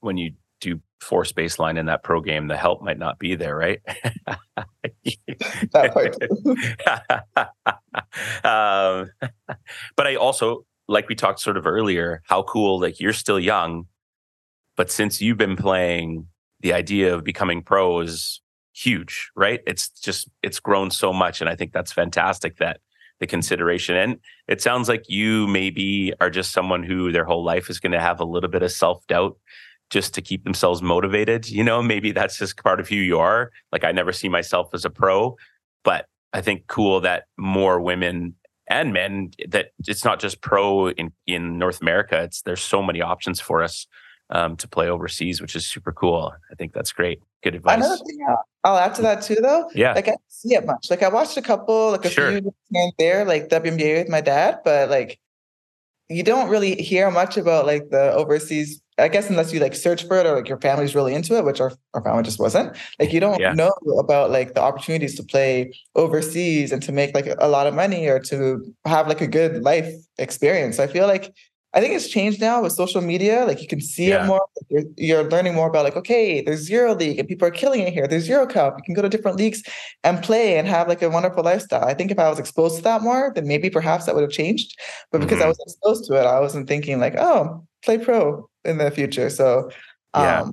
when 0.00 0.16
you 0.16 0.32
do 0.60 0.80
force 1.00 1.32
baseline 1.32 1.78
in 1.78 1.86
that 1.86 2.02
pro 2.02 2.20
game, 2.20 2.48
the 2.48 2.56
help 2.56 2.82
might 2.82 2.98
not 2.98 3.18
be 3.18 3.34
there, 3.36 3.56
right? 3.56 3.80
that 5.72 5.92
part. 5.92 6.16
um, 8.44 9.10
but 9.96 10.06
I 10.06 10.16
also, 10.16 10.66
like 10.88 11.08
we 11.08 11.14
talked 11.14 11.40
sort 11.40 11.56
of 11.56 11.66
earlier, 11.66 12.22
how 12.26 12.42
cool, 12.42 12.80
like 12.80 13.00
you're 13.00 13.12
still 13.12 13.38
young, 13.40 13.86
but 14.76 14.90
since 14.90 15.22
you've 15.22 15.38
been 15.38 15.56
playing, 15.56 16.26
the 16.60 16.72
idea 16.72 17.14
of 17.14 17.24
becoming 17.24 17.62
pro 17.62 18.00
is 18.00 18.40
huge, 18.72 19.30
right? 19.36 19.60
It's 19.66 19.88
just, 19.88 20.28
it's 20.42 20.60
grown 20.60 20.90
so 20.90 21.12
much. 21.12 21.40
And 21.40 21.50
I 21.50 21.56
think 21.56 21.72
that's 21.72 21.92
fantastic 21.92 22.58
that 22.58 22.80
the 23.20 23.26
consideration. 23.26 23.96
And 23.96 24.18
it 24.48 24.60
sounds 24.60 24.88
like 24.88 25.08
you 25.08 25.46
maybe 25.46 26.12
are 26.20 26.30
just 26.30 26.52
someone 26.52 26.82
who 26.82 27.12
their 27.12 27.24
whole 27.24 27.44
life 27.44 27.70
is 27.70 27.78
going 27.78 27.92
to 27.92 28.00
have 28.00 28.20
a 28.20 28.24
little 28.24 28.50
bit 28.50 28.62
of 28.62 28.72
self 28.72 29.06
doubt 29.06 29.36
just 29.90 30.14
to 30.14 30.22
keep 30.22 30.44
themselves 30.44 30.82
motivated. 30.82 31.48
You 31.48 31.64
know, 31.64 31.82
maybe 31.82 32.12
that's 32.12 32.38
just 32.38 32.56
part 32.62 32.80
of 32.80 32.88
who 32.88 32.96
you 32.96 33.18
are. 33.18 33.50
Like 33.72 33.84
I 33.84 33.92
never 33.92 34.12
see 34.12 34.28
myself 34.28 34.70
as 34.72 34.84
a 34.84 34.90
pro, 34.90 35.36
but 35.84 36.06
I 36.32 36.40
think 36.40 36.66
cool 36.66 37.00
that 37.00 37.24
more 37.36 37.80
women 37.80 38.34
and 38.68 38.92
men 38.92 39.32
that 39.48 39.72
it's 39.86 40.04
not 40.04 40.20
just 40.20 40.40
pro 40.40 40.90
in 40.90 41.12
in 41.26 41.58
North 41.58 41.82
America. 41.82 42.22
It's 42.22 42.42
there's 42.42 42.62
so 42.62 42.82
many 42.82 43.02
options 43.02 43.40
for 43.40 43.62
us 43.62 43.86
um, 44.30 44.56
to 44.56 44.68
play 44.68 44.88
overseas, 44.88 45.40
which 45.40 45.56
is 45.56 45.66
super 45.66 45.92
cool. 45.92 46.32
I 46.50 46.54
think 46.54 46.72
that's 46.72 46.92
great. 46.92 47.20
Good 47.42 47.54
advice. 47.54 47.76
Another 47.76 47.96
thing 48.04 48.26
I'll 48.64 48.76
add 48.76 48.94
to 48.96 49.02
that 49.02 49.22
too, 49.22 49.36
though. 49.36 49.70
Yeah. 49.74 49.94
Like 49.94 50.08
I 50.08 50.12
didn't 50.12 50.22
see 50.28 50.54
it 50.54 50.66
much. 50.66 50.90
Like 50.90 51.02
I 51.02 51.08
watched 51.08 51.36
a 51.36 51.42
couple, 51.42 51.92
like 51.92 52.04
a 52.04 52.10
sure. 52.10 52.30
few 52.30 52.92
there, 52.98 53.24
like 53.24 53.48
WNBA 53.48 53.98
with 53.98 54.08
my 54.08 54.20
dad, 54.20 54.60
but 54.64 54.90
like 54.90 55.18
you 56.08 56.22
don't 56.22 56.48
really 56.48 56.74
hear 56.76 57.10
much 57.10 57.36
about 57.36 57.66
like 57.66 57.90
the 57.90 58.12
overseas 58.12 58.82
I 59.00 59.08
guess 59.08 59.30
unless 59.30 59.52
you 59.52 59.60
like 59.60 59.74
search 59.74 60.04
for 60.04 60.18
it 60.18 60.26
or 60.26 60.36
like 60.36 60.48
your 60.48 60.60
family's 60.60 60.94
really 60.94 61.14
into 61.14 61.36
it, 61.36 61.44
which 61.44 61.60
our, 61.60 61.72
our 61.94 62.02
family 62.02 62.22
just 62.22 62.38
wasn't, 62.38 62.76
like 62.98 63.12
you 63.12 63.20
don't 63.20 63.40
yeah. 63.40 63.52
know 63.52 63.72
about 63.98 64.30
like 64.30 64.54
the 64.54 64.60
opportunities 64.60 65.14
to 65.16 65.22
play 65.22 65.72
overseas 65.96 66.70
and 66.72 66.82
to 66.82 66.92
make 66.92 67.14
like 67.14 67.28
a 67.38 67.48
lot 67.48 67.66
of 67.66 67.74
money 67.74 68.06
or 68.08 68.18
to 68.20 68.74
have 68.84 69.08
like 69.08 69.20
a 69.20 69.26
good 69.26 69.62
life 69.62 69.92
experience. 70.18 70.78
I 70.78 70.86
feel 70.86 71.06
like 71.06 71.34
I 71.72 71.80
think 71.80 71.94
it's 71.94 72.08
changed 72.08 72.40
now 72.40 72.62
with 72.62 72.72
social 72.72 73.00
media. 73.00 73.44
Like 73.44 73.62
you 73.62 73.68
can 73.68 73.80
see 73.80 74.08
yeah. 74.08 74.24
it 74.24 74.26
more. 74.26 74.44
You're, 74.68 74.82
you're, 74.96 75.30
learning 75.30 75.54
more 75.54 75.68
about 75.68 75.84
like, 75.84 75.96
okay, 75.96 76.40
there's 76.40 76.68
Euro 76.68 76.94
League 76.94 77.18
and 77.20 77.28
people 77.28 77.46
are 77.46 77.52
killing 77.52 77.80
it 77.80 77.92
here. 77.92 78.08
There's 78.08 78.28
Euro 78.28 78.46
Cup. 78.46 78.76
You 78.76 78.82
can 78.82 78.94
go 78.94 79.02
to 79.02 79.08
different 79.08 79.36
leagues 79.36 79.62
and 80.02 80.20
play 80.20 80.58
and 80.58 80.66
have 80.66 80.88
like 80.88 81.00
a 81.00 81.08
wonderful 81.08 81.44
lifestyle. 81.44 81.84
I 81.84 81.94
think 81.94 82.10
if 82.10 82.18
I 82.18 82.28
was 82.28 82.40
exposed 82.40 82.76
to 82.76 82.82
that 82.82 83.02
more, 83.02 83.32
then 83.34 83.46
maybe 83.46 83.70
perhaps 83.70 84.06
that 84.06 84.16
would 84.16 84.22
have 84.22 84.32
changed. 84.32 84.76
But 85.12 85.20
because 85.20 85.38
mm-hmm. 85.38 85.44
I 85.44 85.48
was 85.48 85.60
exposed 85.60 86.06
to 86.06 86.14
it, 86.14 86.26
I 86.26 86.40
wasn't 86.40 86.66
thinking 86.66 86.98
like, 86.98 87.14
oh, 87.16 87.64
play 87.84 87.98
pro 87.98 88.48
in 88.64 88.78
the 88.78 88.90
future. 88.90 89.30
So 89.30 89.70
um, 90.14 90.24
yeah, 90.24 90.50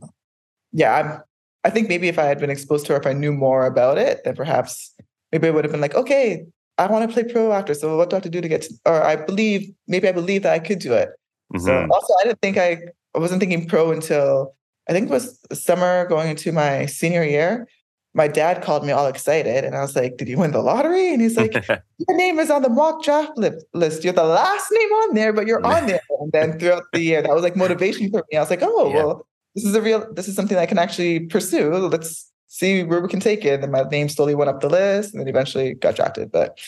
yeah 0.74 0.94
I'm, 0.94 1.22
I 1.64 1.72
think 1.72 1.90
maybe 1.90 2.08
if 2.08 2.20
I 2.20 2.26
had 2.26 2.40
been 2.40 2.52
exposed 2.52 2.86
to 2.86 2.94
it, 2.94 3.00
if 3.00 3.08
I 3.08 3.14
knew 3.14 3.34
more 3.34 3.66
about 3.66 3.98
it, 3.98 4.22
then 4.24 4.36
perhaps 4.36 4.94
maybe 5.32 5.48
I 5.48 5.52
would 5.52 5.66
have 5.66 5.72
been 5.72 5.82
like, 5.82 5.96
okay, 5.96 6.46
I 6.78 6.88
want 6.88 7.10
to 7.10 7.14
play 7.14 7.32
pro 7.32 7.52
actor. 7.54 7.74
So 7.74 7.98
what 7.98 8.10
do 8.10 8.16
I 8.16 8.18
have 8.18 8.24
to 8.24 8.30
do 8.30 8.42
to 8.42 8.48
get 8.48 8.64
to, 8.64 8.74
or 8.86 9.02
I 9.02 9.16
believe, 9.16 9.74
maybe 9.88 10.08
I 10.08 10.12
believe 10.12 10.44
that 10.44 10.54
I 10.54 10.60
could 10.60 10.80
do 10.80 10.94
it. 10.94 11.10
Mm-hmm. 11.54 11.66
So 11.66 11.88
also 11.92 12.14
I 12.22 12.26
didn't 12.26 12.42
think 12.42 12.58
I, 12.58 12.78
I 13.16 13.20
wasn't 13.20 13.40
thinking 13.40 13.68
pro 13.68 13.92
until 13.92 14.54
I 14.88 14.94
think 14.94 15.10
it 15.10 15.12
was 15.12 15.40
summer 15.54 16.08
going 16.08 16.30
into 16.30 16.52
my 16.52 16.86
senior 16.86 17.24
year. 17.24 17.68
My 18.14 18.28
dad 18.28 18.64
called 18.64 18.86
me 18.86 18.92
all 18.92 19.08
excited 19.08 19.64
and 19.64 19.76
I 19.76 19.82
was 19.82 19.96
like, 19.96 20.18
did 20.18 20.28
you 20.28 20.38
win 20.38 20.52
the 20.52 20.62
lottery? 20.62 21.14
And 21.14 21.22
he's 21.22 21.38
like, 21.38 21.54
your 22.08 22.18
name 22.18 22.40
is 22.40 22.50
on 22.50 22.62
the 22.62 22.70
mock 22.70 23.04
draft 23.04 23.38
list. 23.38 24.04
You're 24.04 24.14
the 24.14 24.24
last 24.24 24.72
name 24.72 24.90
on 24.90 25.14
there, 25.14 25.34
but 25.34 25.46
you're 25.46 25.66
on 25.66 25.88
there. 25.88 26.02
And 26.22 26.32
then 26.32 26.60
throughout 26.60 26.84
the 26.94 27.02
year, 27.02 27.22
that 27.22 27.34
was 27.34 27.44
like 27.44 27.56
motivation 27.56 28.10
for 28.10 28.24
me. 28.32 28.38
I 28.38 28.42
was 28.42 28.50
like, 28.50 28.62
oh, 28.64 28.90
yeah. 28.90 28.96
well, 28.96 29.28
this 29.56 29.66
is 29.66 29.76
a 29.76 29.82
real, 29.82 30.12
this 30.14 30.28
is 30.28 30.36
something 30.36 30.58
I 30.58 30.66
can 30.66 30.78
actually 30.80 31.22
pursue. 31.22 31.74
Let's 31.76 32.32
see 32.58 32.84
where 32.84 33.02
we 33.02 33.08
can 33.08 33.20
take 33.20 33.46
it. 33.46 33.62
And 33.62 33.72
my 33.72 33.84
name 33.84 34.10
slowly 34.10 34.36
went 34.36 34.50
up 34.50 34.62
the 34.62 34.70
list 34.70 35.14
and 35.14 35.22
then 35.22 35.28
eventually 35.28 35.76
got 35.76 35.96
drafted. 35.96 36.32
But 36.32 36.60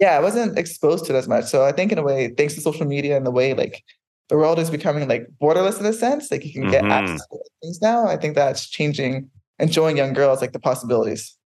yeah, 0.00 0.16
I 0.16 0.20
wasn't 0.20 0.58
exposed 0.58 1.06
to 1.06 1.14
it 1.14 1.18
as 1.18 1.28
much. 1.28 1.44
So 1.44 1.64
I 1.64 1.72
think 1.72 1.92
in 1.92 1.98
a 1.98 2.02
way, 2.02 2.34
thanks 2.36 2.54
to 2.54 2.60
social 2.60 2.86
media 2.86 3.16
and 3.16 3.24
the 3.24 3.30
way 3.30 3.54
like 3.54 3.84
the 4.28 4.36
world 4.36 4.58
is 4.58 4.70
becoming 4.70 5.08
like 5.08 5.28
borderless 5.40 5.78
in 5.78 5.86
a 5.86 5.92
sense, 5.92 6.30
like 6.30 6.44
you 6.44 6.52
can 6.52 6.68
get 6.68 6.82
mm-hmm. 6.82 6.90
access 6.90 7.26
to 7.28 7.38
things 7.62 7.80
now. 7.80 8.06
I 8.06 8.16
think 8.16 8.34
that's 8.34 8.68
changing 8.68 9.30
and 9.58 9.72
showing 9.72 9.96
young 9.96 10.12
girls 10.12 10.40
like 10.40 10.52
the 10.52 10.58
possibilities. 10.58 11.36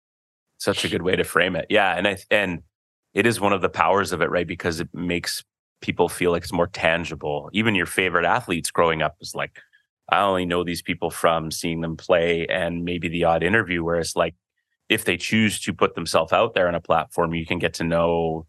Such 0.59 0.85
a 0.85 0.89
good 0.89 1.03
way 1.03 1.15
to 1.17 1.25
frame 1.25 1.55
it. 1.57 1.67
Yeah. 1.69 1.95
And 1.97 2.09
I 2.09 2.17
and 2.31 2.63
it 3.13 3.27
is 3.27 3.41
one 3.41 3.53
of 3.53 3.61
the 3.61 3.69
powers 3.69 4.13
of 4.13 4.23
it, 4.23 4.31
right? 4.31 4.47
Because 4.47 4.81
it 4.81 4.89
makes 4.95 5.45
people 5.83 6.09
feel 6.09 6.31
like 6.31 6.43
it's 6.43 6.53
more 6.53 6.67
tangible. 6.67 7.51
Even 7.53 7.75
your 7.75 7.87
favorite 7.87 8.25
athletes 8.25 8.71
growing 8.71 9.03
up 9.03 9.17
is 9.21 9.35
like, 9.35 9.61
I 10.11 10.23
only 10.23 10.47
know 10.47 10.65
these 10.65 10.83
people 10.83 11.11
from 11.11 11.51
seeing 11.51 11.81
them 11.81 11.97
play 11.97 12.47
and 12.47 12.85
maybe 12.85 13.09
the 13.09 13.25
odd 13.25 13.43
interview. 13.43 13.85
Whereas, 13.85 14.17
like, 14.17 14.35
if 14.89 15.05
they 15.05 15.17
choose 15.17 15.61
to 15.61 15.73
put 15.73 15.95
themselves 15.95 16.33
out 16.33 16.55
there 16.55 16.69
on 16.69 16.75
a 16.75 16.81
platform, 16.81 17.35
you 17.35 17.47
can 17.47 17.59
get 17.59 17.75
to 17.75 17.85
know 17.85 18.47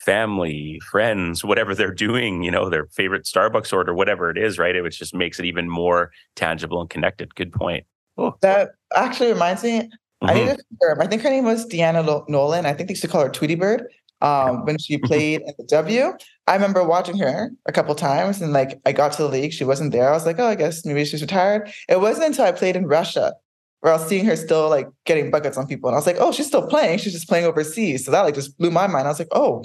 family, 0.00 0.80
friends, 0.90 1.42
whatever 1.44 1.74
they're 1.74 1.94
doing, 1.94 2.42
you 2.42 2.50
know, 2.50 2.68
their 2.68 2.86
favorite 2.86 3.24
Starbucks 3.24 3.72
order, 3.72 3.94
whatever 3.94 4.30
it 4.30 4.38
is, 4.38 4.58
right? 4.58 4.76
It 4.76 4.88
just 4.90 5.14
makes 5.14 5.38
it 5.38 5.46
even 5.46 5.68
more 5.68 6.12
tangible 6.36 6.80
and 6.80 6.90
connected. 6.90 7.34
Good 7.34 7.52
point. 7.52 7.84
Oh. 8.16 8.34
That 8.42 8.70
actually 8.94 9.32
reminds 9.32 9.64
me, 9.64 9.80
mm-hmm. 9.80 10.26
I 10.26 10.34
need 10.34 10.46
to 10.46 10.96
I 11.00 11.06
think 11.06 11.22
her 11.22 11.30
name 11.30 11.44
was 11.44 11.66
Deanna 11.66 12.28
Nolan. 12.28 12.66
I 12.66 12.74
think 12.74 12.88
they 12.88 12.92
used 12.92 13.02
to 13.02 13.08
call 13.08 13.22
her 13.22 13.30
Tweety 13.30 13.54
Bird 13.54 13.86
um, 14.20 14.64
when 14.64 14.78
she 14.78 14.98
played 15.10 15.42
in 15.42 15.52
the 15.58 15.64
W. 15.64 16.12
I 16.46 16.54
remember 16.54 16.84
watching 16.84 17.18
her 17.18 17.50
a 17.66 17.72
couple 17.72 17.94
times, 17.94 18.40
and 18.40 18.52
like 18.52 18.80
I 18.86 18.92
got 18.92 19.12
to 19.12 19.22
the 19.22 19.28
league, 19.28 19.52
she 19.52 19.64
wasn't 19.64 19.92
there. 19.92 20.08
I 20.08 20.12
was 20.12 20.26
like, 20.26 20.38
oh, 20.38 20.46
I 20.46 20.54
guess 20.54 20.84
maybe 20.84 21.04
she's 21.04 21.22
retired. 21.22 21.70
It 21.88 22.00
wasn't 22.00 22.26
until 22.26 22.46
I 22.46 22.52
played 22.52 22.76
in 22.76 22.86
Russia 22.86 23.34
where 23.80 23.92
I 23.92 23.96
was 23.96 24.08
seeing 24.08 24.24
her 24.24 24.34
still 24.34 24.68
like 24.68 24.88
getting 25.04 25.30
buckets 25.30 25.56
on 25.56 25.66
people, 25.66 25.88
and 25.88 25.94
I 25.94 25.98
was 25.98 26.06
like, 26.06 26.16
oh, 26.18 26.32
she's 26.32 26.46
still 26.46 26.66
playing. 26.66 26.98
She's 26.98 27.12
just 27.12 27.28
playing 27.28 27.46
overseas. 27.46 28.04
So 28.04 28.10
that 28.10 28.22
like 28.22 28.34
just 28.34 28.56
blew 28.58 28.70
my 28.70 28.86
mind. 28.86 29.06
I 29.06 29.10
was 29.10 29.18
like, 29.18 29.28
oh, 29.32 29.64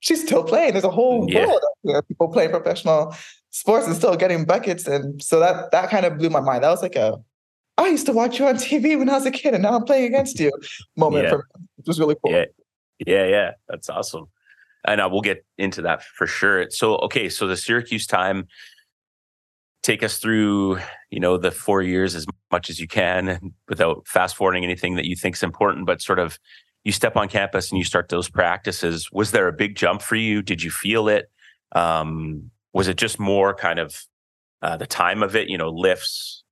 she's 0.00 0.22
still 0.22 0.44
playing. 0.44 0.72
There's 0.72 0.84
a 0.84 0.90
whole 0.90 1.26
yeah. 1.28 1.46
world 1.46 1.62
of 1.86 2.08
people 2.08 2.28
playing 2.28 2.50
professional 2.50 3.14
sports 3.50 3.86
and 3.86 3.96
still 3.96 4.16
getting 4.16 4.44
buckets, 4.44 4.86
and 4.86 5.22
so 5.22 5.40
that 5.40 5.70
that 5.72 5.90
kind 5.90 6.04
of 6.04 6.18
blew 6.18 6.30
my 6.30 6.40
mind. 6.40 6.64
That 6.64 6.70
was 6.70 6.82
like 6.82 6.96
a 6.96 7.18
I 7.78 7.86
used 7.86 8.06
to 8.06 8.12
watch 8.12 8.38
you 8.38 8.46
on 8.46 8.56
TV 8.56 8.98
when 8.98 9.08
I 9.08 9.14
was 9.14 9.26
a 9.26 9.30
kid, 9.30 9.54
and 9.54 9.62
now 9.62 9.76
I'm 9.76 9.84
playing 9.84 10.06
against 10.06 10.38
you. 10.40 10.50
Moment 10.96 11.24
yeah. 11.24 11.30
for 11.30 11.38
me, 11.38 11.66
which 11.76 11.86
was 11.86 12.00
really 12.00 12.16
cool. 12.22 12.32
Yeah, 12.32 12.44
yeah, 13.06 13.26
yeah. 13.26 13.50
That's 13.68 13.88
awesome. 13.88 14.26
And 14.86 15.00
uh, 15.00 15.08
we'll 15.10 15.22
get 15.22 15.44
into 15.56 15.82
that 15.82 16.02
for 16.02 16.26
sure. 16.26 16.70
So, 16.70 16.96
okay, 16.98 17.28
so 17.28 17.46
the 17.46 17.56
Syracuse 17.56 18.06
time, 18.06 18.46
take 19.82 20.02
us 20.02 20.18
through, 20.18 20.78
you 21.10 21.20
know, 21.20 21.36
the 21.36 21.50
four 21.50 21.82
years 21.82 22.14
as 22.14 22.26
much 22.50 22.70
as 22.70 22.80
you 22.80 22.88
can 22.88 23.54
without 23.68 24.06
fast 24.06 24.36
forwarding 24.36 24.64
anything 24.64 24.96
that 24.96 25.06
you 25.06 25.16
think 25.16 25.36
is 25.36 25.42
important, 25.42 25.86
but 25.86 26.02
sort 26.02 26.18
of 26.18 26.38
you 26.84 26.92
step 26.92 27.16
on 27.16 27.28
campus 27.28 27.70
and 27.70 27.78
you 27.78 27.84
start 27.84 28.08
those 28.08 28.28
practices. 28.28 29.10
Was 29.12 29.30
there 29.30 29.48
a 29.48 29.52
big 29.52 29.76
jump 29.76 30.02
for 30.02 30.16
you? 30.16 30.42
Did 30.42 30.62
you 30.62 30.70
feel 30.70 31.08
it? 31.08 31.30
Um, 31.72 32.50
was 32.72 32.88
it 32.88 32.96
just 32.96 33.18
more 33.18 33.54
kind 33.54 33.78
of 33.78 34.04
uh, 34.62 34.76
the 34.76 34.86
time 34.86 35.22
of 35.22 35.36
it, 35.36 35.48
you 35.48 35.58
know, 35.58 35.70
lifts, 35.70 36.44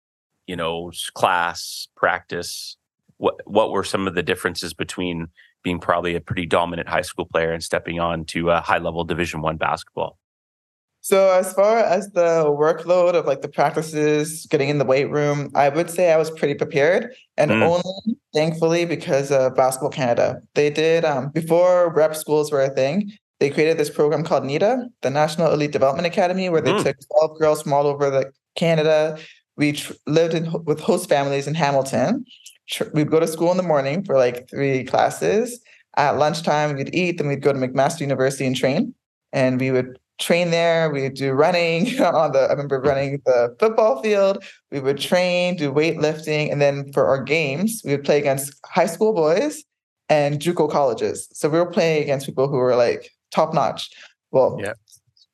you 0.46 0.56
know, 0.56 0.92
class, 1.14 1.88
practice? 1.96 2.76
What 3.18 3.36
what 3.46 3.70
were 3.70 3.84
some 3.84 4.06
of 4.06 4.14
the 4.14 4.22
differences 4.22 4.74
between 4.74 5.28
being 5.66 5.80
probably 5.80 6.14
a 6.14 6.20
pretty 6.20 6.46
dominant 6.46 6.88
high 6.88 7.06
school 7.10 7.26
player 7.26 7.52
and 7.52 7.62
stepping 7.62 7.98
on 7.98 8.24
to 8.24 8.50
a 8.50 8.60
high 8.60 8.78
level 8.78 9.04
division 9.04 9.42
one 9.42 9.56
basketball 9.56 10.18
so 11.00 11.30
as 11.30 11.52
far 11.52 11.78
as 11.78 12.10
the 12.12 12.44
workload 12.46 13.14
of 13.14 13.26
like 13.26 13.42
the 13.42 13.48
practices 13.48 14.46
getting 14.50 14.68
in 14.68 14.78
the 14.78 14.84
weight 14.84 15.10
room 15.10 15.50
i 15.54 15.68
would 15.68 15.90
say 15.90 16.12
i 16.12 16.16
was 16.16 16.30
pretty 16.30 16.54
prepared 16.54 17.12
and 17.36 17.50
mm. 17.50 17.62
only 17.62 18.16
thankfully, 18.36 18.84
because 18.84 19.32
of 19.32 19.56
Basketball 19.56 19.90
Canada. 19.90 20.42
They 20.54 20.68
did 20.68 21.06
um, 21.06 21.30
before 21.30 21.90
rep 21.92 22.14
schools 22.14 22.52
were 22.52 22.60
a 22.60 22.68
thing. 22.68 23.12
They 23.40 23.50
created 23.50 23.78
this 23.78 23.90
program 23.90 24.24
called 24.24 24.44
NEDA, 24.44 24.88
the 25.00 25.10
National 25.10 25.52
Elite 25.52 25.72
Development 25.72 26.06
Academy, 26.06 26.50
where 26.50 26.60
they 26.60 26.72
mm. 26.72 26.82
took 26.82 26.96
12 27.18 27.38
girls 27.38 27.62
from 27.62 27.72
all 27.72 27.86
over 27.86 28.10
the 28.10 28.30
Canada. 28.54 29.18
We 29.56 29.72
tr- 29.72 29.94
lived 30.06 30.34
in, 30.34 30.52
with 30.64 30.80
host 30.80 31.08
families 31.08 31.46
in 31.46 31.54
Hamilton. 31.54 32.26
Tr- 32.68 32.84
we'd 32.92 33.10
go 33.10 33.20
to 33.20 33.26
school 33.26 33.50
in 33.50 33.56
the 33.56 33.62
morning 33.62 34.04
for 34.04 34.16
like 34.16 34.48
three 34.50 34.84
classes. 34.84 35.60
At 35.96 36.18
lunchtime, 36.18 36.76
we'd 36.76 36.94
eat, 36.94 37.18
then 37.18 37.28
we'd 37.28 37.42
go 37.42 37.52
to 37.52 37.58
McMaster 37.58 38.00
University 38.00 38.46
and 38.46 38.56
train. 38.56 38.94
And 39.32 39.58
we 39.58 39.70
would 39.70 39.98
train 40.18 40.50
there. 40.50 40.90
We 40.90 41.02
would 41.02 41.14
do 41.14 41.32
running 41.32 42.00
on 42.00 42.32
the, 42.32 42.40
I 42.40 42.50
remember 42.50 42.80
running 42.80 43.22
the 43.24 43.56
football 43.58 44.02
field. 44.02 44.44
We 44.70 44.80
would 44.80 44.98
train, 44.98 45.56
do 45.56 45.72
weightlifting. 45.72 46.50
And 46.50 46.60
then 46.60 46.92
for 46.92 47.06
our 47.06 47.22
games, 47.22 47.82
we 47.84 47.92
would 47.92 48.04
play 48.04 48.18
against 48.18 48.52
high 48.66 48.86
school 48.86 49.14
boys 49.14 49.64
and 50.08 50.40
JUCO 50.40 50.70
colleges. 50.70 51.28
So 51.32 51.48
we 51.48 51.58
were 51.58 51.70
playing 51.70 52.02
against 52.02 52.26
people 52.26 52.48
who 52.48 52.56
were 52.56 52.76
like 52.76 53.10
top 53.30 53.54
notch. 53.54 53.90
Well, 54.30 54.58
yeah. 54.60 54.74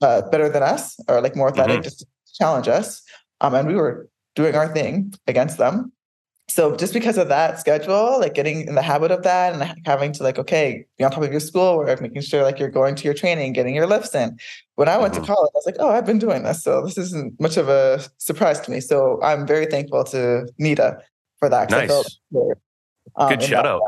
uh, 0.00 0.22
better 0.30 0.48
than 0.48 0.62
us 0.62 0.96
or 1.08 1.20
like 1.20 1.36
more 1.36 1.48
athletic, 1.48 1.76
mm-hmm. 1.76 1.82
just 1.82 2.00
to 2.00 2.06
challenge 2.34 2.68
us. 2.68 3.02
Um, 3.40 3.54
and 3.54 3.66
we 3.66 3.74
were 3.74 4.08
doing 4.34 4.54
our 4.54 4.68
thing 4.68 5.12
against 5.26 5.58
them 5.58 5.92
so 6.52 6.76
just 6.76 6.92
because 6.92 7.16
of 7.16 7.28
that 7.28 7.58
schedule, 7.58 8.20
like 8.20 8.34
getting 8.34 8.68
in 8.68 8.74
the 8.74 8.82
habit 8.82 9.10
of 9.10 9.22
that 9.22 9.54
and 9.54 9.86
having 9.86 10.12
to 10.12 10.22
like, 10.22 10.38
okay, 10.38 10.84
be 10.98 11.04
on 11.04 11.10
top 11.10 11.22
of 11.22 11.30
your 11.30 11.40
schoolwork, 11.40 12.02
making 12.02 12.20
sure 12.20 12.42
like 12.42 12.58
you're 12.58 12.68
going 12.68 12.94
to 12.94 13.04
your 13.04 13.14
training, 13.14 13.54
getting 13.54 13.74
your 13.74 13.86
lifts 13.86 14.14
in. 14.14 14.36
When 14.74 14.86
I 14.86 14.98
went 14.98 15.14
mm-hmm. 15.14 15.22
to 15.22 15.26
college, 15.32 15.50
I 15.54 15.56
was 15.56 15.64
like, 15.64 15.76
oh, 15.78 15.88
I've 15.88 16.04
been 16.04 16.18
doing 16.18 16.42
this. 16.42 16.62
So 16.62 16.84
this 16.84 16.98
isn't 16.98 17.40
much 17.40 17.56
of 17.56 17.70
a 17.70 18.04
surprise 18.18 18.60
to 18.60 18.70
me. 18.70 18.80
So 18.80 19.18
I'm 19.22 19.46
very 19.46 19.64
thankful 19.64 20.04
to 20.04 20.46
NEDA 20.60 21.00
for 21.38 21.48
that. 21.48 21.70
Nice. 21.70 22.18
um, 23.16 23.30
good 23.30 23.42
shout 23.42 23.64
out. 23.64 23.80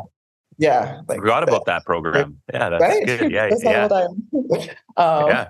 Yeah. 0.57 1.03
Like, 1.07 1.19
Forgot 1.19 1.43
about 1.43 1.67
that 1.67 1.85
program. 1.85 2.41
Yeah, 2.51 2.71
that's 2.71 2.83
right? 2.83 3.07
good. 3.07 3.31
Yeah. 3.31 3.51
yeah. 3.63 3.89
um, 4.97 5.29
yeah. 5.29 5.49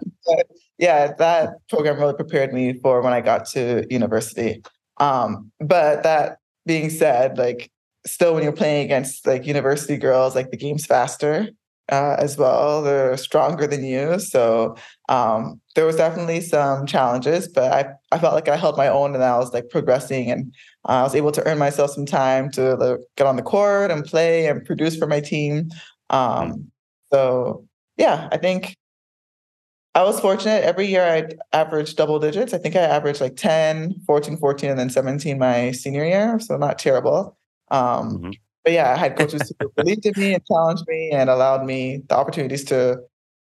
yeah, 0.78 1.12
that 1.12 1.50
program 1.68 2.00
really 2.00 2.14
prepared 2.14 2.52
me 2.52 2.72
for 2.80 3.02
when 3.02 3.12
I 3.12 3.20
got 3.20 3.46
to 3.50 3.86
university. 3.88 4.64
Um, 4.98 5.52
but 5.60 6.02
that 6.02 6.38
being 6.66 6.90
said, 6.90 7.38
like 7.38 7.70
still 8.06 8.34
when 8.34 8.42
you're 8.42 8.52
playing 8.52 8.84
against 8.84 9.26
like 9.26 9.46
university 9.46 9.96
girls, 9.96 10.34
like 10.34 10.50
the 10.50 10.56
game's 10.56 10.86
faster 10.86 11.48
uh, 11.90 12.16
as 12.18 12.36
well. 12.36 12.82
They're 12.82 13.16
stronger 13.16 13.66
than 13.66 13.84
you. 13.84 14.18
So 14.18 14.76
um, 15.08 15.60
there 15.74 15.86
was 15.86 15.96
definitely 15.96 16.40
some 16.40 16.86
challenges, 16.86 17.48
but 17.48 17.72
I, 17.72 17.92
I 18.12 18.18
felt 18.18 18.34
like 18.34 18.48
I 18.48 18.56
held 18.56 18.76
my 18.76 18.88
own 18.88 19.14
and 19.14 19.24
I 19.24 19.36
was 19.38 19.52
like 19.52 19.68
progressing 19.70 20.30
and 20.30 20.52
uh, 20.88 20.92
I 20.92 21.02
was 21.02 21.14
able 21.14 21.32
to 21.32 21.46
earn 21.46 21.58
myself 21.58 21.90
some 21.90 22.06
time 22.06 22.50
to 22.52 22.74
like, 22.76 23.00
get 23.16 23.26
on 23.26 23.36
the 23.36 23.42
court 23.42 23.90
and 23.90 24.04
play 24.04 24.46
and 24.46 24.64
produce 24.64 24.96
for 24.96 25.06
my 25.06 25.20
team. 25.20 25.70
Um, 26.10 26.70
so 27.12 27.66
yeah, 27.96 28.28
I 28.32 28.38
think 28.38 28.76
I 29.94 30.02
was 30.02 30.18
fortunate. 30.18 30.64
Every 30.64 30.86
year 30.86 31.04
I 31.04 31.28
averaged 31.56 31.96
double 31.96 32.18
digits. 32.18 32.52
I 32.52 32.58
think 32.58 32.74
I 32.74 32.80
averaged 32.80 33.20
like 33.20 33.36
10, 33.36 33.94
14, 34.06 34.36
14, 34.36 34.70
and 34.70 34.78
then 34.78 34.90
17 34.90 35.38
my 35.38 35.70
senior 35.70 36.04
year. 36.04 36.40
So 36.40 36.56
not 36.56 36.78
terrible. 36.78 37.36
Um, 37.70 38.18
mm-hmm. 38.18 38.30
But 38.64 38.72
yeah, 38.72 38.92
I 38.92 38.96
had 38.96 39.16
coaches 39.16 39.52
who 39.60 39.68
believed 39.76 40.04
in 40.06 40.14
me 40.16 40.34
and 40.34 40.44
challenged 40.46 40.84
me 40.88 41.10
and 41.10 41.30
allowed 41.30 41.64
me 41.64 42.02
the 42.08 42.16
opportunities 42.16 42.64
to 42.64 42.98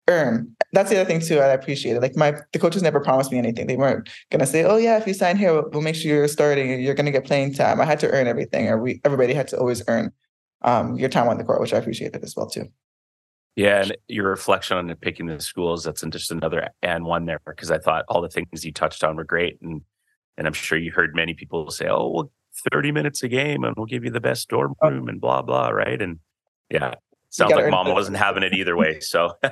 earn. 0.08 0.54
That's 0.72 0.90
the 0.90 1.00
other 1.00 1.08
thing 1.08 1.20
too. 1.20 1.40
I 1.40 1.48
appreciated. 1.48 2.02
Like 2.02 2.14
my 2.14 2.34
the 2.52 2.58
coaches 2.58 2.82
never 2.82 3.00
promised 3.00 3.32
me 3.32 3.38
anything. 3.38 3.66
They 3.66 3.76
weren't 3.76 4.08
gonna 4.30 4.46
say, 4.46 4.64
"Oh 4.64 4.76
yeah, 4.76 4.98
if 4.98 5.06
you 5.06 5.14
sign 5.14 5.36
here, 5.36 5.52
we'll, 5.52 5.70
we'll 5.70 5.82
make 5.82 5.94
sure 5.94 6.10
you're 6.10 6.28
starting. 6.28 6.80
You're 6.80 6.94
gonna 6.94 7.10
get 7.10 7.24
playing 7.24 7.54
time." 7.54 7.80
I 7.80 7.84
had 7.86 8.00
to 8.00 8.10
earn 8.10 8.26
everything, 8.26 8.68
or 8.68 8.78
we 8.78 9.00
everybody 9.04 9.32
had 9.32 9.48
to 9.48 9.58
always 9.58 9.82
earn 9.88 10.12
um, 10.62 10.96
your 10.96 11.08
time 11.08 11.28
on 11.28 11.38
the 11.38 11.44
court, 11.44 11.60
which 11.60 11.72
I 11.72 11.78
appreciated 11.78 12.22
as 12.22 12.36
well 12.36 12.48
too. 12.48 12.68
Yeah, 13.58 13.82
and 13.82 13.96
your 14.06 14.28
reflection 14.28 14.76
on 14.76 14.94
picking 14.94 15.26
the 15.26 15.40
schools, 15.40 15.82
that's 15.82 16.02
just 16.02 16.30
another 16.30 16.68
and 16.80 17.04
one 17.04 17.26
there 17.26 17.40
because 17.44 17.72
I 17.72 17.78
thought 17.78 18.04
all 18.06 18.22
the 18.22 18.28
things 18.28 18.64
you 18.64 18.72
touched 18.72 19.02
on 19.02 19.16
were 19.16 19.24
great. 19.24 19.60
And 19.60 19.82
and 20.36 20.46
I'm 20.46 20.52
sure 20.52 20.78
you 20.78 20.92
heard 20.92 21.16
many 21.16 21.34
people 21.34 21.68
say, 21.72 21.88
Oh, 21.88 22.08
well, 22.08 22.30
30 22.72 22.92
minutes 22.92 23.24
a 23.24 23.28
game 23.28 23.64
and 23.64 23.74
we'll 23.76 23.86
give 23.86 24.04
you 24.04 24.12
the 24.12 24.20
best 24.20 24.48
dorm 24.48 24.76
oh. 24.80 24.90
room 24.90 25.08
and 25.08 25.20
blah 25.20 25.42
blah, 25.42 25.70
right? 25.70 26.00
And 26.00 26.20
yeah, 26.70 26.94
sounds 27.30 27.52
like 27.52 27.68
mom 27.68 27.88
wasn't 27.88 28.16
having 28.16 28.44
it 28.44 28.54
either 28.54 28.76
way. 28.76 29.00
So 29.00 29.32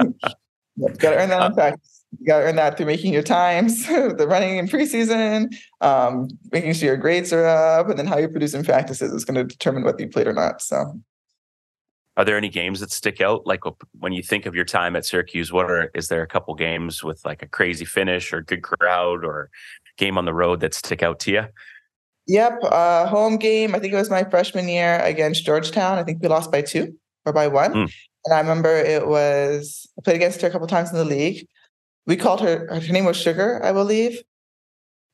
you 0.00 0.14
gotta 0.98 1.16
earn 1.16 1.28
that 1.28 1.46
in 1.46 1.54
practice. 1.54 2.04
You 2.18 2.26
gotta 2.26 2.46
earn 2.46 2.56
that 2.56 2.76
through 2.76 2.86
making 2.86 3.12
your 3.12 3.22
times, 3.22 3.86
the 3.86 4.26
running 4.28 4.56
in 4.56 4.66
preseason, 4.66 5.54
um, 5.82 6.26
making 6.50 6.72
sure 6.72 6.88
your 6.88 6.96
grades 6.96 7.32
are 7.32 7.46
up, 7.46 7.88
and 7.90 7.96
then 7.96 8.08
how 8.08 8.18
you 8.18 8.28
produce 8.28 8.54
in 8.54 8.64
practices 8.64 9.12
is 9.12 9.24
going 9.24 9.36
to 9.36 9.44
determine 9.44 9.84
whether 9.84 10.02
you 10.02 10.08
played 10.08 10.26
or 10.26 10.32
not. 10.32 10.60
So 10.62 11.00
are 12.16 12.24
there 12.24 12.36
any 12.36 12.48
games 12.48 12.80
that 12.80 12.90
stick 12.90 13.20
out? 13.20 13.46
Like 13.46 13.60
when 13.98 14.12
you 14.12 14.22
think 14.22 14.46
of 14.46 14.54
your 14.54 14.64
time 14.64 14.96
at 14.96 15.04
Syracuse, 15.04 15.52
what 15.52 15.70
are 15.70 15.90
is 15.94 16.08
there 16.08 16.22
a 16.22 16.26
couple 16.26 16.54
games 16.54 17.04
with 17.04 17.24
like 17.24 17.42
a 17.42 17.46
crazy 17.46 17.84
finish 17.84 18.32
or 18.32 18.40
good 18.40 18.62
crowd 18.62 19.24
or 19.24 19.50
game 19.98 20.16
on 20.16 20.24
the 20.24 20.34
road 20.34 20.60
that 20.60 20.74
stick 20.74 21.02
out 21.02 21.20
to 21.20 21.32
you? 21.32 21.44
Yep, 22.26 22.58
uh, 22.64 23.06
home 23.06 23.36
game. 23.36 23.74
I 23.74 23.78
think 23.78 23.92
it 23.92 23.96
was 23.96 24.10
my 24.10 24.24
freshman 24.24 24.68
year 24.68 24.98
against 25.00 25.44
Georgetown. 25.44 25.98
I 25.98 26.04
think 26.04 26.22
we 26.22 26.28
lost 26.28 26.50
by 26.50 26.62
two 26.62 26.96
or 27.24 27.32
by 27.32 27.46
one. 27.48 27.72
Mm. 27.72 27.92
And 28.24 28.34
I 28.34 28.40
remember 28.40 28.74
it 28.74 29.06
was 29.06 29.86
I 29.98 30.02
played 30.02 30.16
against 30.16 30.40
her 30.40 30.48
a 30.48 30.50
couple 30.50 30.66
times 30.66 30.90
in 30.90 30.96
the 30.96 31.04
league. 31.04 31.46
We 32.06 32.16
called 32.16 32.40
her 32.40 32.66
her 32.72 32.92
name 32.92 33.04
was 33.04 33.16
Sugar, 33.16 33.60
I 33.62 33.72
believe 33.72 34.22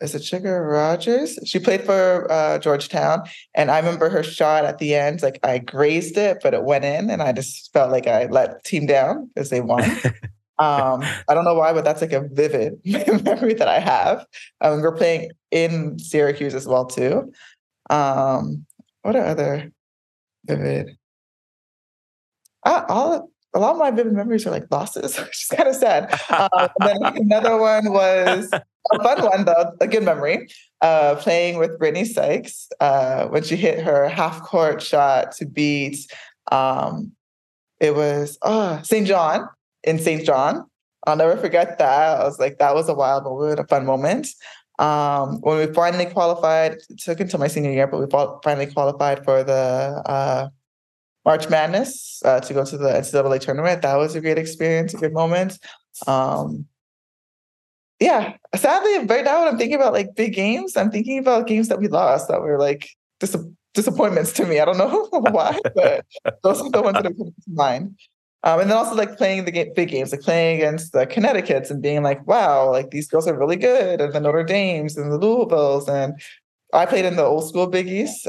is 0.02 0.14
it 0.14 0.24
Sugar 0.24 0.62
Rogers? 0.62 1.38
She 1.44 1.58
played 1.58 1.84
for 1.84 2.30
uh, 2.30 2.58
Georgetown, 2.58 3.22
and 3.54 3.70
I 3.70 3.78
remember 3.78 4.08
her 4.08 4.22
shot 4.22 4.64
at 4.64 4.78
the 4.78 4.94
end. 4.94 5.22
Like 5.22 5.38
I 5.42 5.58
grazed 5.58 6.16
it, 6.16 6.38
but 6.42 6.54
it 6.54 6.64
went 6.64 6.84
in, 6.84 7.08
and 7.08 7.22
I 7.22 7.32
just 7.32 7.72
felt 7.72 7.90
like 7.90 8.06
I 8.06 8.26
let 8.26 8.64
team 8.64 8.86
down 8.86 9.30
because 9.34 9.50
they 9.50 9.60
won. 9.60 9.82
um, 10.58 11.02
I 11.28 11.34
don't 11.34 11.44
know 11.44 11.54
why, 11.54 11.72
but 11.72 11.84
that's 11.84 12.00
like 12.00 12.12
a 12.12 12.28
vivid 12.28 12.80
memory 12.84 13.54
that 13.54 13.68
I 13.68 13.78
have. 13.78 14.26
Um, 14.60 14.80
we're 14.82 14.96
playing 14.96 15.30
in 15.50 15.98
Syracuse 15.98 16.54
as 16.54 16.66
well 16.66 16.84
too. 16.84 17.32
Um, 17.88 18.66
what 19.02 19.16
are 19.16 19.24
other 19.24 19.72
vivid? 20.46 20.96
Uh, 22.64 22.84
all 22.88 23.31
a 23.54 23.58
lot 23.58 23.72
of 23.72 23.78
my 23.78 23.90
vivid 23.90 24.12
memories 24.12 24.46
are 24.46 24.50
like 24.50 24.66
losses, 24.70 25.16
which 25.18 25.42
is 25.42 25.56
kind 25.56 25.68
of 25.68 25.76
sad. 25.76 26.12
Um, 26.30 26.68
then 26.80 26.98
another 27.02 27.56
one 27.56 27.92
was 27.92 28.50
a 28.52 29.02
fun 29.02 29.22
one 29.22 29.44
though, 29.44 29.72
a 29.80 29.86
good 29.86 30.02
memory. 30.02 30.48
Uh, 30.80 31.14
playing 31.16 31.58
with 31.58 31.78
Brittney 31.78 32.04
Sykes 32.04 32.68
uh, 32.80 33.28
when 33.28 33.44
she 33.44 33.54
hit 33.54 33.84
her 33.84 34.08
half 34.08 34.42
court 34.42 34.82
shot 34.82 35.30
to 35.32 35.46
beat. 35.46 36.10
Um, 36.50 37.12
it 37.78 37.94
was 37.94 38.36
oh, 38.42 38.80
St. 38.82 39.06
John 39.06 39.48
in 39.84 39.98
St. 39.98 40.24
John. 40.24 40.64
I'll 41.06 41.16
never 41.16 41.36
forget 41.36 41.78
that. 41.78 42.20
I 42.20 42.24
was 42.24 42.38
like, 42.38 42.58
that 42.58 42.74
was 42.74 42.88
a 42.88 42.94
wild 42.94 43.24
moment, 43.24 43.60
a 43.60 43.64
fun 43.64 43.84
moment. 43.86 44.28
Um, 44.78 45.40
when 45.40 45.58
we 45.58 45.72
finally 45.72 46.06
qualified, 46.06 46.78
took 46.98 47.20
until 47.20 47.38
my 47.38 47.48
senior 47.48 47.70
year, 47.70 47.86
but 47.86 48.00
we 48.00 48.06
finally 48.42 48.66
qualified 48.72 49.24
for 49.24 49.44
the 49.44 50.02
uh, 50.06 50.48
March 51.24 51.48
Madness 51.48 52.20
uh, 52.24 52.40
to 52.40 52.54
go 52.54 52.64
to 52.64 52.76
the 52.76 52.88
NCAA 52.88 53.40
tournament. 53.40 53.82
That 53.82 53.96
was 53.96 54.14
a 54.14 54.20
great 54.20 54.38
experience, 54.38 54.94
a 54.94 54.98
good 54.98 55.12
moment. 55.12 55.58
Um, 56.06 56.66
yeah, 58.00 58.34
sadly, 58.56 59.06
right 59.06 59.24
now 59.24 59.40
when 59.40 59.48
I'm 59.48 59.58
thinking 59.58 59.76
about 59.76 59.92
like 59.92 60.16
big 60.16 60.34
games, 60.34 60.76
I'm 60.76 60.90
thinking 60.90 61.18
about 61.18 61.46
games 61.46 61.68
that 61.68 61.78
we 61.78 61.86
lost 61.86 62.28
that 62.28 62.40
were 62.40 62.58
like 62.58 62.88
dis- 63.20 63.36
disappointments 63.74 64.32
to 64.32 64.46
me. 64.46 64.58
I 64.58 64.64
don't 64.64 64.78
know 64.78 65.08
why, 65.10 65.58
but 65.74 66.04
those 66.42 66.60
are 66.60 66.70
the 66.70 66.82
ones 66.82 66.96
that 66.96 67.06
are 67.06 67.14
coming 67.14 67.34
to 67.44 67.50
mind. 67.50 67.98
Um, 68.44 68.60
and 68.60 68.70
then 68.70 68.76
also 68.76 68.96
like 68.96 69.16
playing 69.16 69.44
the 69.44 69.52
game, 69.52 69.72
big 69.76 69.88
games, 69.88 70.10
like 70.10 70.22
playing 70.22 70.56
against 70.56 70.92
the 70.92 71.06
Connecticut's 71.06 71.70
and 71.70 71.80
being 71.80 72.02
like, 72.02 72.26
wow, 72.26 72.70
like 72.70 72.90
these 72.90 73.06
girls 73.06 73.28
are 73.28 73.38
really 73.38 73.56
good, 73.56 74.00
and 74.00 74.12
the 74.12 74.20
Notre 74.20 74.42
Dames 74.42 74.96
and 74.96 75.12
the 75.12 75.18
Louisvilles. 75.18 75.88
And 75.88 76.20
I 76.72 76.86
played 76.86 77.04
in 77.04 77.14
the 77.14 77.22
old 77.22 77.48
school 77.48 77.68
Big 77.68 77.88
East. 77.88 78.26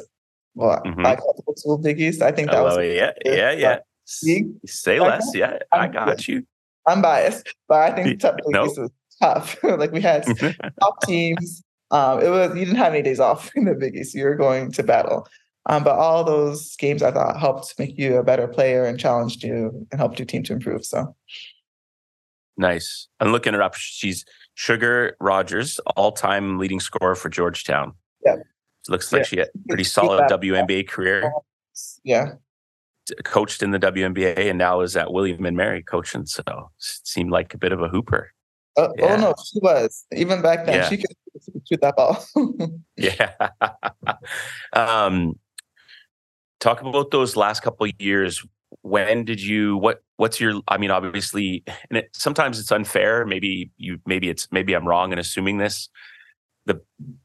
Well, 0.56 0.82
mm-hmm. 0.86 1.06
I 1.06 1.16
call 1.16 1.32
it 1.32 1.38
the 1.38 1.44
old 1.48 1.60
school 1.60 1.78
Big 1.78 2.00
I 2.22 2.32
think 2.32 2.52
that 2.52 2.64
was 2.64 2.78
yeah, 2.78 3.12
yeah, 3.26 3.52
yeah. 3.52 3.80
Say 4.06 5.00
less. 5.00 5.32
Yeah, 5.34 5.60
I 5.72 5.88
got 5.88 6.28
you. 6.28 6.46
I'm 6.88 7.02
biased, 7.02 7.54
but 7.68 7.92
I 7.92 7.96
think 7.96 8.22
Big 8.22 8.66
East 8.66 8.80
was 8.80 8.92
tough. 9.22 9.58
like 9.64 9.92
we 9.92 10.02
had 10.02 10.26
top 10.80 11.02
teams. 11.04 11.64
Um, 11.92 12.22
it 12.22 12.30
was 12.30 12.56
you 12.58 12.66
didn't 12.66 12.78
have 12.78 12.94
any 12.94 13.04
days 13.04 13.20
off 13.20 13.52
in 13.56 13.66
the 13.66 13.76
Big 13.76 13.96
East. 13.96 14.14
You 14.14 14.26
were 14.26 14.36
going 14.36 14.72
to 14.74 14.84
battle. 14.84 15.28
Um, 15.66 15.84
but 15.84 15.96
all 15.96 16.26
those 16.26 16.76
games 16.76 17.02
I 17.02 17.12
thought 17.12 17.40
helped 17.40 17.80
make 17.80 17.98
you 17.98 18.18
a 18.18 18.24
better 18.24 18.48
player 18.50 18.84
and 18.84 19.00
challenged 19.00 19.44
you 19.44 19.88
and 19.92 20.00
helped 20.00 20.20
your 20.20 20.26
team 20.26 20.44
to 20.44 20.54
improve. 20.54 20.86
So 20.86 21.16
nice. 22.58 23.08
I'm 23.22 23.32
looking 23.32 23.54
her 23.54 23.62
up. 23.62 23.76
She's 23.76 24.26
Sugar 24.56 25.16
Rogers, 25.22 25.80
all-time 25.96 26.60
leading 26.60 26.82
scorer 26.82 27.16
for 27.16 27.30
Georgetown. 27.30 27.94
Yeah. 28.26 28.36
Looks 28.90 29.12
like 29.12 29.22
yeah. 29.22 29.26
she 29.26 29.38
had 29.38 29.48
a 29.48 29.68
pretty 29.68 29.84
solid 29.84 30.30
WNBA 30.30 30.88
career. 30.88 31.32
Yeah. 32.04 32.34
Coached 33.24 33.62
in 33.64 33.72
the 33.72 33.80
WNBA 33.80 34.50
and 34.50 34.58
now 34.58 34.82
is 34.82 34.96
at 34.96 35.12
William 35.12 35.46
and 35.46 35.58
Mary 35.58 35.84
coaching. 35.84 36.26
So 36.26 36.44
seemed 36.78 37.32
like 37.32 37.54
a 37.54 37.58
bit 37.58 37.72
of 37.72 37.82
a 37.82 37.88
hooper. 37.88 38.32
Uh, 38.78 38.88
oh, 38.88 38.94
yeah. 38.98 39.06
Oh 39.06 39.18
no, 39.18 39.34
she 39.46 39.60
was 39.60 40.06
even 40.14 40.42
back 40.42 40.66
then. 40.66 40.76
Yeah. 40.76 40.90
She 40.90 40.98
could 40.98 41.16
shoot 41.68 41.82
that 41.82 41.96
ball. 41.96 42.24
yeah. 42.98 43.34
um, 44.74 45.38
talk 46.60 46.82
about 46.82 47.12
those 47.12 47.36
last 47.36 47.62
couple 47.62 47.86
of 47.86 47.92
years. 48.00 48.46
When 48.82 49.24
did 49.26 49.42
you 49.42 49.78
what 49.78 50.02
what's 50.18 50.40
your 50.40 50.62
I 50.68 50.78
mean 50.78 50.90
obviously 50.90 51.64
and 51.90 52.00
it, 52.00 52.10
sometimes 52.14 52.60
it's 52.60 52.72
unfair 52.72 53.24
maybe 53.24 53.70
you 53.78 54.00
maybe 54.08 54.30
it's 54.30 54.48
maybe 54.52 54.74
I'm 54.74 54.88
wrong 54.88 55.14
in 55.14 55.20
assuming 55.20 55.60
this 55.60 55.90
the 56.66 56.82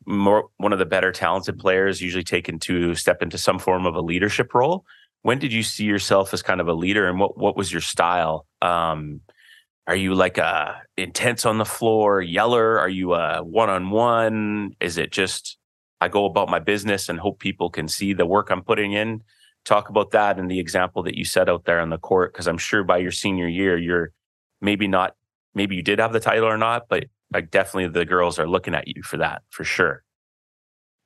more 0.07 0.49
one 0.57 0.72
of 0.72 0.78
the 0.78 0.86
better 0.86 1.12
talented 1.12 1.59
players 1.59 2.01
usually 2.01 2.24
taken 2.24 2.59
to 2.61 2.95
step 2.95 3.22
into 3.22 3.39
some 3.39 3.59
form 3.59 3.86
of 3.86 3.95
a 3.95 4.01
leadership 4.01 4.55
role. 4.55 4.84
When 5.22 5.39
did 5.39 5.53
you 5.53 5.62
see 5.62 5.84
yourself 5.84 6.32
as 6.34 6.43
kind 6.43 6.61
of 6.61 6.68
a 6.68 6.74
leader 6.74 7.09
and 7.09 7.18
what 7.18 7.39
what 7.39 7.57
was 7.57 7.70
your 7.72 7.80
style? 7.80 8.47
Um, 8.62 9.20
are 9.86 9.97
you 9.97 10.14
like 10.14 10.39
a 10.39 10.82
intense 10.97 11.47
on 11.47 11.59
the 11.59 11.64
floor 11.64 12.20
yeller? 12.20 12.78
Are 12.78 12.89
you 12.89 13.14
a 13.14 13.43
one-on-one? 13.43 14.76
Is 14.80 14.99
it 14.99 15.12
just 15.12 15.59
i 16.01 16.09
go 16.09 16.24
about 16.24 16.49
my 16.49 16.59
business 16.59 17.09
and 17.09 17.18
hope 17.18 17.39
people 17.39 17.70
can 17.70 17.89
see 17.89 18.12
the 18.12 18.26
work 18.26 18.51
i'm 18.51 18.62
putting 18.62 18.93
in 18.93 19.22
talk 19.64 19.89
about 19.89 20.11
that 20.12 20.39
and 20.39 20.51
the 20.51 20.61
example 20.61 21.03
that 21.03 21.16
you 21.16 21.24
set 21.24 21.49
out 21.49 21.64
there 21.64 21.80
on 21.80 21.91
the 21.91 21.99
court 21.99 22.32
because 22.32 22.47
i'm 22.47 22.59
sure 22.59 22.84
by 22.84 22.99
your 22.99 23.11
senior 23.11 23.49
year 23.49 23.76
you're 23.76 24.12
maybe 24.61 24.89
not 24.89 25.14
maybe 25.55 25.76
you 25.76 25.82
did 25.82 25.99
have 25.99 26.12
the 26.12 26.20
title 26.20 26.49
or 26.49 26.59
not 26.59 26.89
but 26.89 27.05
like 27.33 27.51
definitely 27.51 27.89
the 27.89 28.05
girls 28.05 28.39
are 28.39 28.49
looking 28.49 28.74
at 28.74 28.89
you 28.89 29.03
for 29.03 29.16
that 29.16 29.43
for 29.51 29.64
sure 29.64 30.03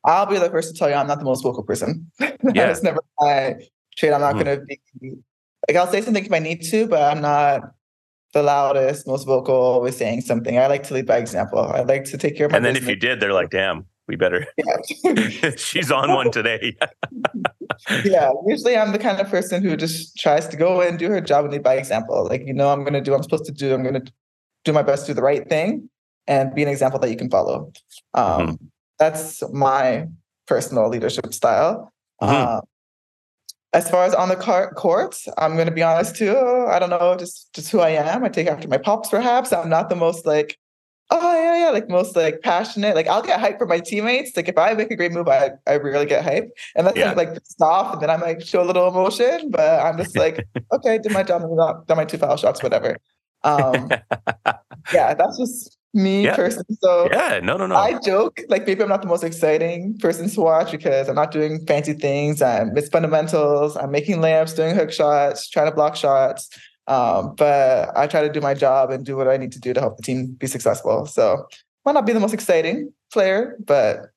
i'll 0.05 0.27
be 0.27 0.39
the 0.39 0.51
first 0.51 0.73
to 0.73 0.79
tell 0.79 0.89
you 0.89 0.95
i'm 0.95 1.07
not 1.07 1.19
the 1.19 1.25
most 1.25 1.43
vocal 1.43 1.63
person 1.63 2.11
yeah. 2.21 2.75
never 2.83 3.01
my 3.21 3.55
trait 3.97 4.13
i'm 4.13 4.21
not 4.21 4.35
mm-hmm. 4.35 4.45
going 4.45 4.61
to 4.61 4.65
be 5.01 5.15
like 5.69 5.77
i'll 5.77 5.91
say 5.91 6.01
something 6.01 6.25
if 6.25 6.33
i 6.33 6.39
need 6.39 6.63
to 6.63 6.87
but 6.87 7.03
i'm 7.03 7.21
not 7.21 7.63
the 8.33 8.43
loudest, 8.43 9.07
most 9.07 9.27
vocal, 9.27 9.55
always 9.55 9.97
saying 9.97 10.23
something. 10.23 10.59
I 10.59 10.67
like 10.67 10.83
to 10.85 10.95
lead 10.95 11.07
by 11.07 11.19
example. 11.19 11.61
I 11.61 11.83
like 11.83 12.05
to 12.05 12.19
take 12.19 12.37
care 12.37 12.47
of 12.47 12.53
my 12.53 12.57
And 12.57 12.65
then 12.65 12.75
business. 12.75 12.89
if 12.89 12.95
you 12.95 13.01
did, 13.01 13.21
they're 13.21 13.33
like, 13.33 13.51
damn, 13.51 13.87
we 14.09 14.17
better. 14.17 14.47
Yeah. 15.05 15.51
She's 15.57 15.91
on 15.91 16.13
one 16.13 16.31
today. 16.31 16.77
yeah. 18.05 18.31
Usually 18.47 18.77
I'm 18.77 18.93
the 18.93 18.99
kind 18.99 19.21
of 19.21 19.29
person 19.29 19.63
who 19.63 19.77
just 19.77 20.17
tries 20.17 20.49
to 20.49 20.57
go 20.57 20.81
and 20.81 20.99
do 20.99 21.09
her 21.11 21.21
job 21.21 21.45
and 21.45 21.53
lead 21.53 21.63
by 21.63 21.75
example. 21.75 22.27
Like, 22.27 22.47
you 22.47 22.55
know, 22.55 22.71
I'm 22.71 22.81
going 22.81 22.95
to 22.95 23.01
do 23.01 23.11
what 23.11 23.19
I'm 23.19 23.23
supposed 23.23 23.47
to 23.47 23.53
do. 23.53 23.75
I'm 23.75 23.83
going 23.83 24.03
to 24.03 24.13
do 24.65 24.73
my 24.73 24.83
best 24.83 25.07
to 25.07 25.13
do 25.13 25.17
the 25.17 25.23
right 25.23 25.49
thing 25.49 25.89
and 26.27 26.55
be 26.55 26.63
an 26.63 26.69
example 26.69 26.99
that 27.01 27.11
you 27.11 27.17
can 27.17 27.31
follow. 27.31 27.73
Um, 28.15 28.25
mm-hmm. 28.25 28.55
That's 28.99 29.43
my 29.53 30.09
personal 30.47 30.89
leadership 30.89 31.33
style. 31.35 31.93
Mm-hmm. 32.21 32.59
Uh, 32.59 32.61
as 33.73 33.91
far 33.91 34.05
as 34.05 34.15
on 34.15 34.29
the 34.29 34.37
car- 34.37 34.73
court, 34.75 35.17
I'm 35.39 35.55
going 35.55 35.67
to 35.67 35.73
be 35.73 35.83
honest 35.83 36.17
too. 36.17 36.37
I 36.69 36.79
don't 36.79 36.91
know, 36.91 37.17
just 37.19 37.53
just 37.55 37.71
who 37.71 37.81
I 37.81 37.91
am. 37.91 38.23
I 38.25 38.29
take 38.29 38.47
after 38.47 38.69
my 38.69 38.79
pops, 38.79 39.09
perhaps. 39.09 39.53
I'm 39.53 39.71
not 39.71 39.89
the 39.89 39.97
most 39.97 40.27
like, 40.27 40.59
oh 41.11 41.43
yeah, 41.43 41.65
yeah, 41.65 41.71
like 41.71 41.89
most 41.89 42.15
like 42.15 42.43
passionate. 42.43 42.95
Like 42.95 43.09
I'll 43.09 43.23
get 43.23 43.41
hype 43.41 43.59
for 43.59 43.67
my 43.67 43.81
teammates. 43.81 44.37
Like 44.37 44.49
if 44.49 44.59
I 44.59 44.75
make 44.75 44.91
a 44.91 44.97
great 44.97 45.13
move, 45.13 45.27
I 45.27 45.53
I 45.67 45.75
really 45.75 46.05
get 46.05 46.23
hype, 46.23 46.51
and 46.77 46.87
that's 46.87 46.99
yeah. 46.99 47.13
like 47.13 47.33
pissed 47.33 47.63
off, 47.63 47.95
and 47.95 48.03
then 48.03 48.11
I 48.11 48.19
might 48.19 48.47
show 48.47 48.63
a 48.63 48.67
little 48.67 48.89
emotion. 48.89 49.51
But 49.51 49.81
I'm 49.81 49.97
just 49.97 50.17
like, 50.19 50.47
okay, 50.73 50.99
did 50.99 51.13
my 51.13 51.23
job, 51.23 51.43
done 51.87 51.97
my 51.97 52.05
two 52.05 52.19
foul 52.19 52.37
shots, 52.37 52.63
whatever. 52.63 52.99
Um, 53.43 53.91
yeah, 54.93 55.15
that's 55.15 55.39
just 55.39 55.79
me 55.95 56.25
yeah. 56.25 56.37
personally. 56.37 56.77
So 56.81 57.09
yeah, 57.13 57.41
no, 57.43 57.57
no, 57.57 57.67
no. 57.67 57.77
I 57.77 57.99
joke 58.01 58.41
like 58.49 58.67
maybe 58.67 58.83
I'm 58.83 58.89
not 58.89 59.03
the 59.03 59.09
most 59.09 59.25
exciting 59.25 59.99
person 59.99 60.29
to 60.29 60.41
watch 60.41 60.71
because 60.71 61.09
I'm 61.09 61.15
not 61.15 61.31
doing 61.31 61.65
fancy 61.67 61.93
things. 61.93 62.41
I'm 62.43 62.77
it's 62.77 62.89
fundamentals. 62.89 63.77
I'm 63.77 63.91
making 63.91 64.17
layups, 64.17 64.57
doing 64.57 64.75
hook 64.75 64.93
shots, 64.93 65.49
trying 65.49 65.67
to 65.67 65.75
block 65.75 65.97
shots. 65.97 66.49
Um, 66.87 67.35
but 67.37 67.97
I 67.97 68.07
try 68.07 68.23
to 68.23 68.33
do 68.33 68.41
my 68.41 68.55
job 68.55 68.91
and 68.91 69.05
do 69.05 69.17
what 69.17 69.29
I 69.29 69.37
need 69.37 69.53
to 69.53 69.61
do 69.61 69.73
to 69.73 69.81
help 69.81 69.97
the 69.97 70.03
team 70.03 70.33
be 70.33 70.47
successful. 70.47 71.07
So 71.07 71.47
might 71.85 71.93
not 71.93 72.07
be 72.07 72.13
the 72.13 72.21
most 72.21 72.35
exciting 72.35 72.93
player, 73.13 73.57
but 73.65 74.11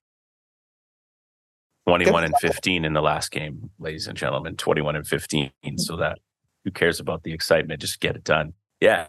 21 1.88 2.24
and 2.24 2.34
15 2.40 2.86
in 2.86 2.94
the 2.94 3.02
last 3.02 3.32
game, 3.32 3.70
ladies 3.78 4.08
and 4.08 4.18
gentlemen. 4.18 4.56
21 4.56 4.96
and 4.96 5.08
15. 5.08 5.52
So 5.78 5.98
that 5.98 6.18
who 6.64 6.72
cares 6.72 7.00
about 7.00 7.24
the 7.24 7.32
excitement? 7.32 7.80
Just 7.80 8.00
get 8.00 8.16
it 8.16 8.24
done. 8.24 8.54
Yeah. 8.82 9.08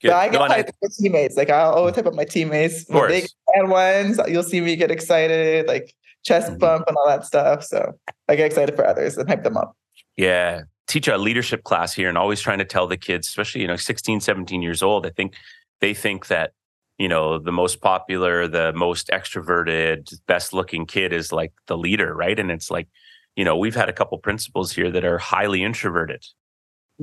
Good. 0.00 0.12
I 0.12 0.28
get 0.28 0.40
hyped 0.40 0.72
with 0.80 0.96
teammates. 0.96 1.36
Like 1.36 1.50
I'll 1.50 1.72
always 1.72 1.94
hype 1.94 2.06
up 2.06 2.14
my 2.14 2.24
teammates. 2.24 2.82
Of 2.82 2.88
course. 2.88 3.12
Big 3.12 3.28
fan 3.54 3.68
ones, 3.68 4.20
you'll 4.28 4.42
see 4.44 4.60
me 4.60 4.76
get 4.76 4.90
excited, 4.90 5.66
like 5.66 5.92
chest 6.24 6.48
mm-hmm. 6.48 6.58
bump 6.58 6.84
and 6.86 6.96
all 6.96 7.08
that 7.08 7.24
stuff. 7.24 7.64
So 7.64 7.92
I 8.28 8.36
get 8.36 8.46
excited 8.46 8.76
for 8.76 8.86
others 8.86 9.16
and 9.16 9.28
hype 9.28 9.42
them 9.42 9.56
up. 9.56 9.76
Yeah. 10.16 10.62
Teach 10.86 11.08
a 11.08 11.18
leadership 11.18 11.64
class 11.64 11.92
here 11.94 12.08
and 12.08 12.16
always 12.16 12.40
trying 12.40 12.58
to 12.58 12.64
tell 12.64 12.86
the 12.86 12.96
kids, 12.96 13.28
especially, 13.28 13.60
you 13.60 13.66
know, 13.66 13.76
16, 13.76 14.20
17 14.20 14.62
years 14.62 14.82
old. 14.82 15.04
I 15.04 15.10
think 15.10 15.34
they 15.80 15.94
think 15.94 16.28
that, 16.28 16.52
you 16.96 17.08
know, 17.08 17.38
the 17.38 17.52
most 17.52 17.80
popular, 17.80 18.48
the 18.48 18.72
most 18.72 19.08
extroverted, 19.08 20.12
best 20.26 20.52
looking 20.52 20.86
kid 20.86 21.12
is 21.12 21.32
like 21.32 21.52
the 21.66 21.76
leader, 21.76 22.14
right? 22.14 22.38
And 22.38 22.50
it's 22.50 22.70
like, 22.70 22.88
you 23.36 23.44
know, 23.44 23.56
we've 23.56 23.74
had 23.74 23.88
a 23.88 23.92
couple 23.92 24.16
principals 24.18 24.72
here 24.72 24.90
that 24.90 25.04
are 25.04 25.18
highly 25.18 25.62
introverted 25.62 26.24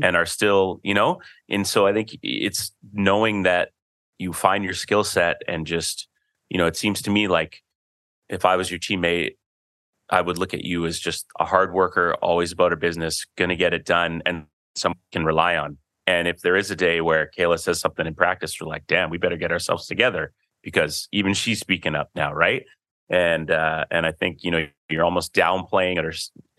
and 0.02 0.16
are 0.16 0.26
still, 0.26 0.80
you 0.84 0.94
know, 0.94 1.22
and 1.50 1.66
so 1.66 1.88
I 1.88 1.94
think 1.94 2.18
it's 2.22 2.72
knowing 2.94 3.44
that 3.44 3.70
you 4.18 4.34
find 4.34 4.64
your 4.64 4.74
skill 4.74 5.04
set 5.04 5.42
and 5.48 5.66
just, 5.66 6.08
you 6.50 6.58
know, 6.58 6.68
it 6.68 6.78
seems 6.78 7.02
to 7.04 7.12
me 7.12 7.28
like 7.28 7.62
if 8.30 8.46
I 8.46 8.56
was 8.56 8.70
your 8.70 8.80
teammate, 8.80 9.36
I 10.10 10.22
would 10.22 10.38
look 10.38 10.54
at 10.54 10.64
you 10.64 10.86
as 10.86 11.00
just 11.00 11.26
a 11.40 11.46
hard 11.46 11.74
worker, 11.74 12.16
always 12.22 12.52
about 12.52 12.72
her 12.72 12.78
business, 12.78 13.26
going 13.38 13.50
to 13.50 13.56
get 13.56 13.74
it 13.74 13.86
done, 13.86 14.22
and 14.26 14.46
someone 14.76 15.00
can 15.12 15.26
rely 15.26 15.58
on. 15.58 15.78
And 16.08 16.28
if 16.28 16.42
there 16.42 16.56
is 16.56 16.70
a 16.70 16.76
day 16.76 17.02
where 17.02 17.32
Kayla 17.36 17.60
says 17.60 17.80
something 17.80 18.06
in 18.06 18.14
practice, 18.14 18.60
we're 18.60 18.68
like, 18.68 18.86
damn, 18.88 19.10
we 19.10 19.18
better 19.18 19.38
get 19.38 19.52
ourselves 19.52 19.88
together 19.88 20.32
because 20.62 21.08
even 21.12 21.34
she's 21.34 21.60
speaking 21.60 21.96
up 21.96 22.10
now, 22.16 22.34
right? 22.34 22.66
And 23.10 23.50
uh, 23.50 23.86
and 23.92 24.06
I 24.06 24.12
think 24.12 24.44
you 24.44 24.52
know 24.52 24.68
you're 24.90 25.04
almost 25.04 25.34
downplaying 25.34 25.98
it 25.98 26.06
or 26.06 26.14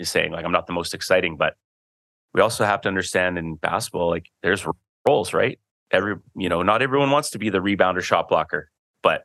saying 0.05 0.33
like 0.33 0.45
I'm 0.45 0.53
not 0.53 0.67
the 0.67 0.73
most 0.73 0.95
exciting, 0.95 1.37
but 1.37 1.55
we 2.37 2.43
also 2.43 2.67
have 2.67 2.83
to 2.83 2.89
understand 2.89 3.39
in 3.39 3.55
basketball, 3.55 4.11
like 4.11 4.29
there's 4.43 4.67
roles, 5.09 5.33
right? 5.33 5.59
Every, 5.91 6.17
you 6.37 6.51
know, 6.51 6.63
not 6.63 6.83
everyone 6.83 7.11
wants 7.11 7.31
to 7.31 7.39
be 7.39 7.49
the 7.49 7.61
rebounder 7.61 8.03
shot 8.03 8.29
blocker, 8.29 8.71
but 9.03 9.25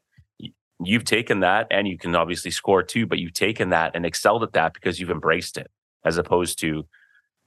you've 0.79 1.03
taken 1.03 1.41
that 1.41 1.67
and 1.69 1.89
you 1.89 1.97
can 1.97 2.15
obviously 2.15 2.51
score 2.51 2.81
too, 2.81 3.05
but 3.05 3.19
you've 3.19 3.33
taken 3.33 3.71
that 3.71 3.91
and 3.95 4.05
excelled 4.05 4.43
at 4.43 4.53
that 4.53 4.73
because 4.73 4.97
you've 4.97 5.09
embraced 5.09 5.57
it 5.57 5.69
as 6.05 6.17
opposed 6.17 6.57
to, 6.59 6.87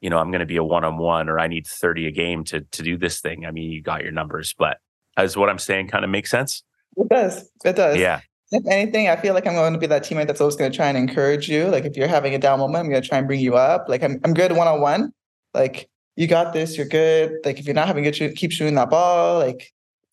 you 0.03 0.11
know, 0.11 0.19
I'm 0.19 0.31
going 0.31 0.41
to 0.41 0.47
be 0.47 0.59
a 0.59 0.63
one 0.63 0.85
on 0.85 0.99
one 0.99 1.31
or 1.31 1.41
I 1.41 1.47
need 1.47 1.67
30 1.67 2.09
a 2.09 2.11
game 2.11 2.45
to, 2.45 2.61
to 2.61 2.83
do 2.83 2.99
this 2.99 3.23
thing. 3.23 3.47
I 3.47 3.51
mean, 3.51 3.71
you 3.71 3.81
got 3.81 4.03
your 4.03 4.13
numbers, 4.13 4.55
but 4.59 4.77
as 5.17 5.35
what 5.35 5.49
I'm 5.49 5.59
saying 5.59 5.89
kind 5.89 6.05
of 6.05 6.11
makes 6.11 6.31
sense. 6.31 6.63
It 6.99 7.09
does. 7.09 7.51
It 7.65 7.75
does. 7.75 7.97
Yeah. 7.97 8.21
If 8.53 8.67
anything, 8.71 9.09
I 9.09 9.17
feel 9.17 9.33
like 9.33 9.47
I'm 9.47 9.55
going 9.55 9.73
to 9.73 9.79
be 9.79 9.87
that 9.87 10.05
teammate 10.05 10.27
that's 10.27 10.43
always 10.43 10.57
going 10.57 10.71
to 10.71 10.77
try 10.77 10.89
and 10.89 10.99
encourage 10.99 11.49
you. 11.49 11.69
Like 11.69 11.87
if 11.87 11.97
you're 11.97 12.07
having 12.07 12.35
a 12.35 12.39
down 12.39 12.59
moment, 12.59 12.85
I'm 12.85 12.91
going 12.91 13.03
to 13.03 13.09
try 13.09 13.17
and 13.17 13.27
bring 13.27 13.41
you 13.41 13.57
up. 13.57 13.89
Like 13.89 14.03
I'm, 14.03 14.21
I'm 14.25 14.35
good 14.35 14.53
one 14.53 14.69
on 14.69 14.83
one, 14.83 15.13
like 15.55 15.89
you 16.17 16.27
got 16.27 16.53
this, 16.53 16.77
you're 16.77 16.87
good. 16.87 17.39
Like 17.45 17.59
if 17.59 17.67
you're 17.67 17.75
not 17.75 17.87
having 17.87 18.05
good 18.05 18.17
shoot, 18.17 18.37
keep 18.37 18.53
shooting 18.53 18.75
that 18.75 18.91
ball. 18.91 19.39
Like 19.39 19.73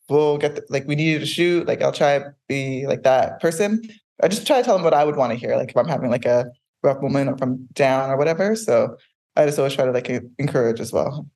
we'll 0.09 0.37
get 0.37 0.55
the, 0.55 0.65
like 0.69 0.87
we 0.87 0.95
need 0.95 1.11
you 1.11 1.19
to 1.19 1.25
shoot. 1.25 1.67
Like 1.67 1.81
I'll 1.81 1.91
try 1.91 2.19
to 2.19 2.33
be 2.47 2.85
like 2.87 3.03
that 3.03 3.39
person. 3.39 3.81
I 4.21 4.27
just 4.27 4.45
try 4.45 4.57
to 4.57 4.63
tell 4.63 4.75
them 4.75 4.83
what 4.83 4.93
I 4.93 5.03
would 5.03 5.15
want 5.15 5.31
to 5.31 5.37
hear. 5.37 5.55
Like 5.55 5.69
if 5.69 5.77
I'm 5.77 5.87
having 5.87 6.11
like 6.11 6.25
a 6.25 6.51
rough 6.83 7.01
moment 7.01 7.29
or 7.29 7.33
if 7.33 7.41
I'm 7.41 7.67
down 7.73 8.09
or 8.09 8.17
whatever. 8.17 8.55
So 8.55 8.97
I 9.35 9.45
just 9.45 9.57
always 9.57 9.73
try 9.73 9.85
to 9.85 9.91
like 9.91 10.09
encourage 10.37 10.79
as 10.79 10.91
well. 10.91 11.27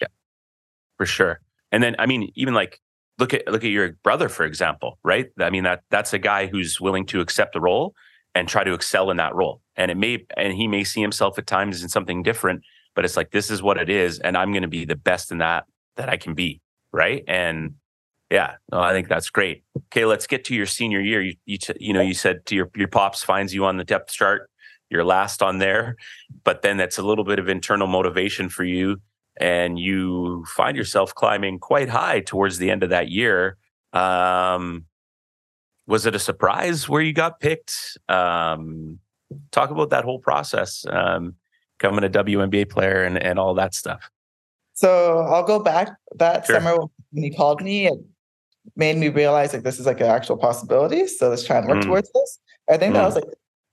Yeah, 0.00 0.08
for 0.96 1.06
sure. 1.06 1.40
And 1.70 1.82
then 1.82 1.96
I 1.98 2.06
mean, 2.06 2.30
even 2.34 2.54
like 2.54 2.80
look 3.18 3.34
at 3.34 3.46
look 3.46 3.64
at 3.64 3.70
your 3.70 3.92
brother 4.02 4.28
for 4.28 4.44
example, 4.44 4.98
right? 5.04 5.26
I 5.38 5.50
mean 5.50 5.64
that 5.64 5.82
that's 5.90 6.12
a 6.12 6.18
guy 6.18 6.46
who's 6.46 6.80
willing 6.80 7.06
to 7.06 7.20
accept 7.20 7.54
the 7.54 7.60
role 7.60 7.94
and 8.34 8.48
try 8.48 8.64
to 8.64 8.72
excel 8.72 9.10
in 9.10 9.16
that 9.18 9.34
role. 9.34 9.60
And 9.76 9.90
it 9.90 9.96
may 9.96 10.24
and 10.36 10.52
he 10.54 10.66
may 10.66 10.84
see 10.84 11.00
himself 11.00 11.38
at 11.38 11.46
times 11.46 11.82
in 11.82 11.88
something 11.88 12.22
different, 12.22 12.62
but 12.94 13.04
it's 13.04 13.16
like 13.16 13.30
this 13.30 13.50
is 13.50 13.62
what 13.62 13.78
it 13.78 13.88
is 13.88 14.18
and 14.20 14.36
i'm 14.36 14.52
going 14.52 14.62
to 14.62 14.68
be 14.68 14.84
the 14.84 14.96
best 14.96 15.30
in 15.30 15.38
that 15.38 15.64
that 15.96 16.08
i 16.08 16.16
can 16.16 16.34
be 16.34 16.60
right? 16.92 17.24
And 17.26 17.74
yeah 18.30 18.54
no, 18.70 18.80
i 18.80 18.92
think 18.92 19.08
that's 19.08 19.30
great. 19.30 19.64
Okay 19.88 20.04
let's 20.04 20.26
get 20.26 20.44
to 20.46 20.54
your 20.54 20.66
senior 20.66 21.00
year. 21.00 21.22
You 21.22 21.34
you, 21.46 21.58
you 21.78 21.92
know 21.92 22.02
you 22.02 22.14
said 22.14 22.46
to 22.46 22.54
your 22.54 22.70
your 22.76 22.88
pops 22.88 23.22
finds 23.22 23.54
you 23.54 23.64
on 23.64 23.76
the 23.76 23.84
depth 23.84 24.12
chart 24.12 24.48
you're 24.90 25.04
last 25.04 25.42
on 25.42 25.58
there 25.58 25.96
but 26.44 26.60
then 26.60 26.76
that's 26.76 26.98
a 26.98 27.02
little 27.02 27.24
bit 27.24 27.38
of 27.38 27.48
internal 27.48 27.86
motivation 27.86 28.50
for 28.50 28.64
you 28.64 29.00
and 29.38 29.78
you 29.78 30.44
find 30.46 30.76
yourself 30.76 31.14
climbing 31.14 31.58
quite 31.58 31.88
high 31.88 32.20
towards 32.20 32.58
the 32.58 32.70
end 32.70 32.82
of 32.82 32.90
that 32.90 33.08
year. 33.08 33.56
Um, 33.92 34.86
was 35.86 36.06
it 36.06 36.14
a 36.14 36.18
surprise 36.18 36.88
where 36.88 37.02
you 37.02 37.12
got 37.12 37.40
picked? 37.40 37.98
Um, 38.08 38.98
talk 39.50 39.70
about 39.70 39.90
that 39.90 40.04
whole 40.04 40.18
process. 40.18 40.84
Um, 40.88 41.36
becoming 41.82 42.04
a 42.04 42.08
WNBA 42.08 42.70
player 42.70 43.02
and, 43.02 43.18
and 43.18 43.38
all 43.38 43.54
that 43.54 43.74
stuff? 43.74 44.10
So 44.74 45.18
I'll 45.18 45.42
go 45.42 45.58
back 45.58 45.88
that 46.16 46.46
sure. 46.46 46.56
summer 46.60 46.76
when 47.10 47.24
he 47.24 47.30
called 47.30 47.62
me. 47.62 47.86
It 47.86 47.98
made 48.76 48.96
me 48.96 49.08
realize 49.08 49.52
like 49.52 49.64
this 49.64 49.78
is 49.78 49.86
like 49.86 50.00
an 50.00 50.06
actual 50.06 50.36
possibility. 50.36 51.06
So 51.06 51.28
let's 51.28 51.44
try 51.44 51.58
and 51.58 51.68
work 51.68 51.78
mm. 51.78 51.86
towards 51.86 52.10
this. 52.12 52.38
I 52.70 52.76
think 52.76 52.92
mm. 52.92 52.96
that 52.98 53.04
was 53.04 53.16
like 53.16 53.24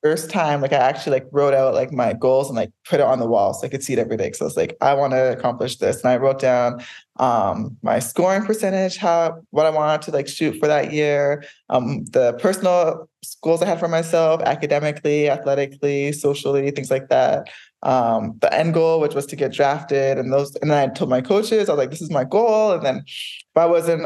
first 0.01 0.29
time 0.29 0.61
like 0.61 0.71
I 0.71 0.77
actually 0.77 1.13
like 1.13 1.27
wrote 1.31 1.53
out 1.53 1.73
like 1.73 1.91
my 1.91 2.13
goals 2.13 2.47
and 2.47 2.55
like 2.55 2.71
put 2.87 2.99
it 2.99 3.05
on 3.05 3.19
the 3.19 3.27
wall 3.27 3.53
so 3.53 3.67
I 3.67 3.69
could 3.69 3.83
see 3.83 3.93
it 3.93 3.99
every 3.99 4.17
day. 4.17 4.31
So 4.31 4.45
I 4.45 4.47
was 4.47 4.57
like, 4.57 4.77
I 4.81 4.93
want 4.93 5.11
to 5.11 5.31
accomplish 5.31 5.77
this. 5.77 6.01
And 6.01 6.09
I 6.09 6.17
wrote 6.17 6.39
down 6.39 6.81
um 7.17 7.77
my 7.81 7.99
scoring 7.99 8.45
percentage, 8.45 8.97
how 8.97 9.41
what 9.49 9.65
I 9.65 9.69
wanted 9.69 10.01
to 10.03 10.11
like 10.11 10.27
shoot 10.27 10.57
for 10.59 10.67
that 10.67 10.93
year, 10.93 11.43
um, 11.69 12.05
the 12.05 12.33
personal 12.33 13.09
goals 13.43 13.61
I 13.61 13.65
had 13.65 13.79
for 13.79 13.87
myself, 13.87 14.41
academically, 14.41 15.29
athletically, 15.29 16.11
socially, 16.13 16.71
things 16.71 16.91
like 16.91 17.09
that. 17.09 17.49
Um, 17.81 18.37
the 18.41 18.53
end 18.53 18.73
goal, 18.73 18.99
which 18.99 19.15
was 19.15 19.25
to 19.27 19.35
get 19.35 19.53
drafted, 19.53 20.17
and 20.17 20.33
those, 20.33 20.53
and 20.57 20.69
then 20.69 20.89
I 20.89 20.93
told 20.93 21.09
my 21.09 21.21
coaches, 21.21 21.69
I 21.69 21.73
was 21.73 21.77
like, 21.77 21.91
this 21.91 22.01
is 22.01 22.11
my 22.11 22.25
goal. 22.25 22.73
And 22.73 22.85
then 22.85 23.03
if 23.05 23.55
I 23.55 23.65
wasn't 23.65 24.05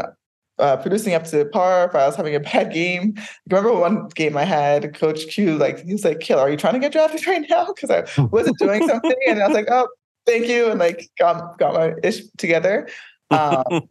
uh, 0.59 0.77
producing 0.77 1.13
up 1.13 1.23
to 1.25 1.45
par, 1.45 1.85
if 1.85 1.95
I 1.95 2.05
was 2.05 2.15
having 2.15 2.35
a 2.35 2.39
bad 2.39 2.73
game. 2.73 3.13
I 3.17 3.21
remember 3.49 3.73
one 3.73 4.07
game 4.09 4.37
I 4.37 4.45
had, 4.45 4.95
Coach 4.95 5.27
Q, 5.27 5.57
like, 5.57 5.83
he 5.83 5.93
was 5.93 6.05
like, 6.05 6.19
Kill, 6.19 6.39
are 6.39 6.49
you 6.49 6.57
trying 6.57 6.73
to 6.73 6.79
get 6.79 6.91
drafted 6.91 7.25
right 7.27 7.45
now? 7.49 7.67
Because 7.73 7.89
I 7.89 8.23
wasn't 8.25 8.59
doing 8.59 8.87
something. 8.87 9.15
And 9.27 9.41
I 9.41 9.47
was 9.47 9.55
like, 9.55 9.67
oh, 9.69 9.87
thank 10.25 10.47
you. 10.47 10.69
And 10.69 10.79
like, 10.79 11.09
got, 11.19 11.57
got 11.57 11.73
my 11.73 11.93
ish 12.03 12.21
together. 12.37 12.87
Um, 13.31 13.63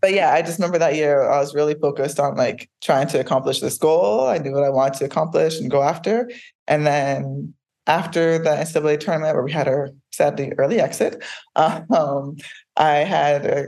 but 0.00 0.12
yeah, 0.12 0.32
I 0.32 0.42
just 0.42 0.58
remember 0.58 0.78
that 0.78 0.96
year 0.96 1.28
I 1.28 1.38
was 1.38 1.54
really 1.54 1.74
focused 1.74 2.18
on 2.18 2.36
like 2.36 2.68
trying 2.82 3.08
to 3.08 3.20
accomplish 3.20 3.60
this 3.60 3.78
goal. 3.78 4.26
I 4.26 4.38
knew 4.38 4.52
what 4.52 4.64
I 4.64 4.70
wanted 4.70 4.98
to 4.98 5.04
accomplish 5.04 5.60
and 5.60 5.70
go 5.70 5.82
after. 5.82 6.30
And 6.66 6.86
then 6.86 7.54
after 7.86 8.38
the 8.38 8.50
NCAA 8.50 9.00
tournament, 9.00 9.34
where 9.34 9.44
we 9.44 9.52
had 9.52 9.68
our 9.68 9.90
sadly 10.12 10.52
early 10.58 10.80
exit, 10.80 11.22
um, 11.56 12.36
I 12.76 12.96
had 12.96 13.46
a 13.46 13.66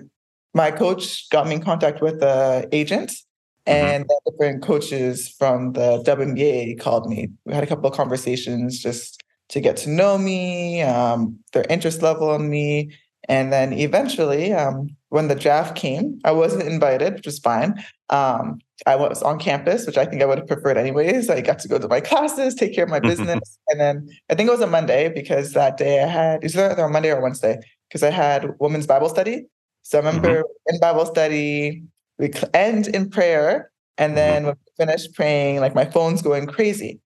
my 0.54 0.70
coach 0.70 1.28
got 1.30 1.46
me 1.46 1.56
in 1.56 1.62
contact 1.62 2.00
with 2.00 2.20
the 2.20 2.68
agent 2.72 3.10
mm-hmm. 3.10 3.72
and 3.72 4.04
mm-hmm. 4.04 4.30
different 4.30 4.62
coaches 4.62 5.28
from 5.28 5.72
the 5.72 6.02
WNBA 6.04 6.80
called 6.80 7.08
me. 7.08 7.28
We 7.44 7.54
had 7.54 7.64
a 7.64 7.66
couple 7.66 7.88
of 7.88 7.96
conversations 7.96 8.80
just 8.80 9.22
to 9.50 9.60
get 9.60 9.76
to 9.78 9.90
know 9.90 10.16
me, 10.16 10.82
um, 10.82 11.38
their 11.52 11.64
interest 11.68 12.02
level 12.02 12.34
in 12.34 12.48
me. 12.48 12.96
And 13.28 13.52
then 13.52 13.72
eventually, 13.72 14.52
um, 14.52 14.96
when 15.10 15.28
the 15.28 15.34
draft 15.34 15.76
came, 15.76 16.20
I 16.24 16.32
wasn't 16.32 16.64
invited, 16.64 17.14
which 17.14 17.26
was 17.26 17.38
fine. 17.38 17.82
Um, 18.08 18.60
I 18.86 18.96
was 18.96 19.22
on 19.22 19.38
campus, 19.38 19.86
which 19.86 19.98
I 19.98 20.06
think 20.06 20.22
I 20.22 20.24
would 20.24 20.38
have 20.38 20.46
preferred 20.46 20.78
anyways. 20.78 21.28
I 21.28 21.40
got 21.40 21.58
to 21.60 21.68
go 21.68 21.78
to 21.78 21.88
my 21.88 22.00
classes, 22.10 22.54
take 22.54 22.74
care 22.74 22.84
of 22.84 22.90
my 22.90 23.00
business. 23.00 23.58
and 23.68 23.80
then 23.80 24.08
I 24.30 24.34
think 24.34 24.48
it 24.48 24.52
was 24.52 24.60
a 24.60 24.66
Monday 24.66 25.10
because 25.10 25.52
that 25.52 25.76
day 25.76 26.02
I 26.02 26.06
had, 26.06 26.44
is 26.44 26.54
there 26.54 26.70
a 26.70 26.88
Monday 26.88 27.10
or 27.10 27.20
Wednesday? 27.20 27.60
Because 27.88 28.02
I 28.02 28.10
had 28.10 28.54
women's 28.58 28.86
Bible 28.86 29.08
study. 29.08 29.46
So 29.90 29.98
I 29.98 30.06
remember 30.06 30.42
mm-hmm. 30.42 30.74
in 30.74 30.78
Bible 30.78 31.04
study, 31.04 31.82
we 32.16 32.30
end 32.54 32.86
in 32.86 33.10
prayer. 33.10 33.72
And 33.98 34.10
mm-hmm. 34.10 34.16
then 34.16 34.46
when 34.46 34.54
we 34.54 34.84
finished 34.86 35.14
praying, 35.14 35.58
like 35.58 35.74
my 35.74 35.84
phone's 35.84 36.22
going 36.22 36.46
crazy. 36.46 37.00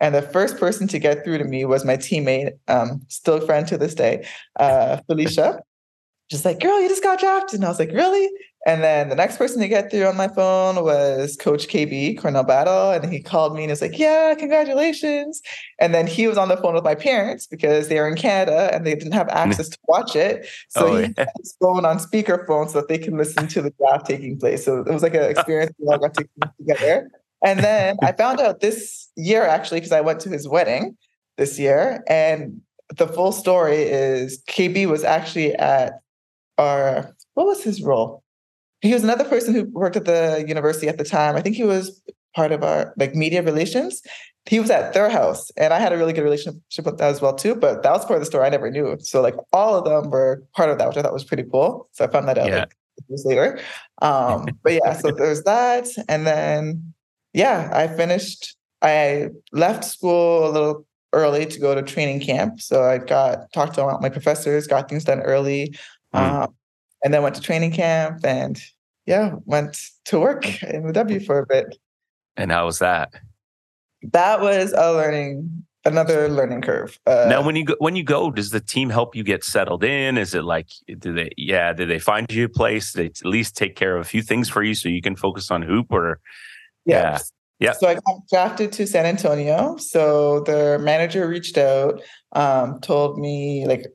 And 0.00 0.14
the 0.14 0.20
first 0.20 0.58
person 0.58 0.86
to 0.88 0.98
get 0.98 1.24
through 1.24 1.38
to 1.38 1.44
me 1.44 1.64
was 1.64 1.82
my 1.82 1.96
teammate, 1.96 2.52
um, 2.68 3.00
still 3.08 3.36
a 3.36 3.46
friend 3.46 3.66
to 3.68 3.78
this 3.78 3.94
day, 3.94 4.26
uh, 4.60 4.98
Felicia. 5.06 5.62
Just 6.30 6.44
like, 6.44 6.60
girl, 6.60 6.78
you 6.78 6.90
just 6.90 7.02
got 7.02 7.20
drafted. 7.20 7.60
And 7.60 7.64
I 7.64 7.68
was 7.70 7.78
like, 7.78 7.92
really? 7.92 8.28
And 8.66 8.82
then 8.82 9.08
the 9.08 9.14
next 9.14 9.36
person 9.36 9.60
to 9.60 9.68
get 9.68 9.92
through 9.92 10.06
on 10.06 10.16
my 10.16 10.26
phone 10.26 10.82
was 10.82 11.36
Coach 11.36 11.68
KB, 11.68 12.18
Cornell 12.18 12.42
Battle. 12.42 12.90
And 12.90 13.12
he 13.12 13.22
called 13.22 13.54
me 13.54 13.62
and 13.62 13.70
was 13.70 13.80
like, 13.80 13.96
Yeah, 13.96 14.34
congratulations. 14.34 15.40
And 15.78 15.94
then 15.94 16.08
he 16.08 16.26
was 16.26 16.36
on 16.36 16.48
the 16.48 16.56
phone 16.56 16.74
with 16.74 16.82
my 16.82 16.96
parents 16.96 17.46
because 17.46 17.86
they 17.86 18.00
were 18.00 18.08
in 18.08 18.16
Canada 18.16 18.68
and 18.74 18.84
they 18.84 18.96
didn't 18.96 19.12
have 19.12 19.28
access 19.30 19.68
to 19.68 19.78
watch 19.86 20.16
it. 20.16 20.48
So 20.68 20.88
oh, 20.88 20.96
he 20.96 21.14
yeah. 21.16 21.26
his 21.38 21.56
phone 21.60 21.84
on 21.84 21.98
speakerphone 21.98 22.68
so 22.68 22.80
that 22.80 22.88
they 22.88 22.98
can 22.98 23.16
listen 23.16 23.46
to 23.46 23.62
the 23.62 23.70
draft 23.78 24.06
taking 24.06 24.36
place. 24.36 24.64
So 24.64 24.80
it 24.80 24.92
was 24.92 25.02
like 25.02 25.14
an 25.14 25.30
experience 25.30 25.72
we 25.78 25.86
all 25.86 25.98
got 25.98 26.14
to 26.14 26.26
together. 26.58 27.08
And 27.44 27.60
then 27.60 27.98
I 28.02 28.10
found 28.18 28.40
out 28.40 28.58
this 28.60 29.08
year 29.14 29.44
actually, 29.44 29.78
because 29.78 29.92
I 29.92 30.00
went 30.00 30.18
to 30.22 30.28
his 30.28 30.48
wedding 30.48 30.96
this 31.36 31.56
year. 31.56 32.02
And 32.08 32.60
the 32.96 33.06
full 33.06 33.30
story 33.30 33.82
is 33.82 34.42
KB 34.48 34.86
was 34.86 35.04
actually 35.04 35.54
at 35.54 36.00
our, 36.58 37.14
what 37.34 37.46
was 37.46 37.62
his 37.62 37.80
role? 37.80 38.24
He 38.86 38.94
was 38.94 39.04
another 39.04 39.24
person 39.24 39.54
who 39.54 39.64
worked 39.64 39.96
at 39.96 40.04
the 40.04 40.44
university 40.46 40.88
at 40.88 40.98
the 40.98 41.04
time. 41.04 41.36
I 41.36 41.42
think 41.42 41.56
he 41.56 41.64
was 41.64 42.00
part 42.34 42.52
of 42.52 42.62
our 42.62 42.94
like 42.96 43.14
media 43.14 43.42
relations. 43.42 44.02
He 44.44 44.60
was 44.60 44.70
at 44.70 44.92
their 44.92 45.10
house, 45.10 45.50
and 45.56 45.74
I 45.74 45.80
had 45.80 45.92
a 45.92 45.96
really 45.96 46.12
good 46.12 46.22
relationship 46.22 46.84
with 46.84 46.98
that 46.98 47.10
as 47.10 47.20
well 47.20 47.34
too. 47.34 47.54
But 47.54 47.82
that 47.82 47.92
was 47.92 48.04
part 48.04 48.16
of 48.16 48.20
the 48.20 48.26
story 48.26 48.46
I 48.46 48.50
never 48.50 48.70
knew. 48.70 48.96
So 49.00 49.20
like 49.20 49.34
all 49.52 49.76
of 49.76 49.84
them 49.84 50.10
were 50.10 50.42
part 50.54 50.70
of 50.70 50.78
that, 50.78 50.88
which 50.88 50.96
I 50.96 51.02
thought 51.02 51.12
was 51.12 51.24
pretty 51.24 51.44
cool. 51.44 51.88
So 51.92 52.04
I 52.04 52.08
found 52.08 52.28
that 52.28 52.38
out 52.38 52.48
yeah. 52.48 52.60
like 52.60 52.76
years 53.08 53.24
later. 53.24 53.58
Um, 54.02 54.46
but 54.62 54.74
yeah, 54.74 54.92
so 54.94 55.10
there's 55.10 55.42
that, 55.42 55.88
and 56.08 56.26
then 56.26 56.94
yeah, 57.32 57.70
I 57.72 57.88
finished. 57.88 58.56
I 58.82 59.30
left 59.52 59.84
school 59.84 60.48
a 60.48 60.50
little 60.50 60.86
early 61.12 61.46
to 61.46 61.58
go 61.58 61.74
to 61.74 61.82
training 61.82 62.20
camp. 62.20 62.60
So 62.60 62.84
I 62.84 62.98
got 62.98 63.50
talked 63.52 63.74
to 63.74 63.98
my 64.00 64.10
professors, 64.10 64.66
got 64.66 64.88
things 64.88 65.04
done 65.04 65.20
early. 65.22 65.74
Mm. 66.14 66.42
Um, 66.42 66.54
and 67.06 67.14
then 67.14 67.22
went 67.22 67.36
to 67.36 67.40
training 67.40 67.72
camp 67.72 68.24
and 68.24 68.60
yeah, 69.06 69.36
went 69.44 69.80
to 70.06 70.20
work 70.20 70.62
in 70.62 70.86
the 70.86 70.92
W 70.92 71.20
for 71.20 71.38
a 71.38 71.46
bit. 71.46 71.78
And 72.36 72.52
how 72.52 72.66
was 72.66 72.80
that? 72.80 73.14
That 74.02 74.40
was 74.40 74.72
a 74.76 74.92
learning 74.92 75.64
another 75.86 76.28
learning 76.28 76.62
curve. 76.62 76.98
Uh, 77.06 77.26
now, 77.28 77.42
when 77.42 77.56
you 77.56 77.64
go, 77.64 77.76
when 77.78 77.96
you 77.96 78.02
go, 78.02 78.30
does 78.30 78.50
the 78.50 78.60
team 78.60 78.90
help 78.90 79.14
you 79.14 79.22
get 79.22 79.44
settled 79.44 79.84
in? 79.84 80.18
Is 80.18 80.34
it 80.34 80.42
like, 80.42 80.68
do 80.98 81.12
they, 81.14 81.30
yeah, 81.36 81.72
did 81.72 81.88
they 81.88 81.98
find 81.98 82.30
you 82.30 82.44
a 82.44 82.48
place? 82.48 82.92
They 82.92 83.06
at 83.06 83.24
least 83.24 83.56
take 83.56 83.76
care 83.76 83.96
of 83.96 84.02
a 84.02 84.08
few 84.08 84.20
things 84.20 84.48
for 84.48 84.62
you 84.62 84.74
so 84.74 84.88
you 84.88 85.00
can 85.00 85.16
focus 85.16 85.50
on 85.50 85.62
hoop 85.62 85.86
or, 85.90 86.20
yeah. 86.84 87.18
Yeah. 87.58 87.72
So 87.72 87.88
I 87.88 87.94
got 87.94 88.28
drafted 88.30 88.72
to 88.72 88.86
San 88.86 89.06
Antonio. 89.06 89.76
So 89.78 90.40
the 90.40 90.78
manager 90.78 91.26
reached 91.26 91.56
out, 91.56 92.02
um, 92.32 92.80
told 92.80 93.18
me 93.18 93.64
like 93.66 93.86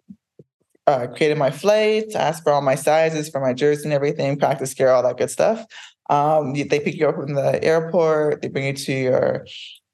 uh, 0.91 1.07
created 1.07 1.37
my 1.37 1.51
flights, 1.51 2.15
asked 2.15 2.43
for 2.43 2.51
all 2.51 2.61
my 2.61 2.75
sizes 2.75 3.29
for 3.29 3.39
my 3.39 3.53
jersey 3.53 3.85
and 3.85 3.93
everything, 3.93 4.37
practice 4.37 4.73
gear, 4.73 4.89
all 4.89 5.03
that 5.03 5.17
good 5.17 5.31
stuff. 5.31 5.65
Um, 6.09 6.53
they 6.53 6.79
pick 6.79 6.95
you 6.95 7.07
up 7.07 7.15
from 7.15 7.33
the 7.33 7.63
airport, 7.63 8.41
they 8.41 8.49
bring 8.49 8.65
you 8.65 8.73
to 8.73 8.93
your 8.93 9.47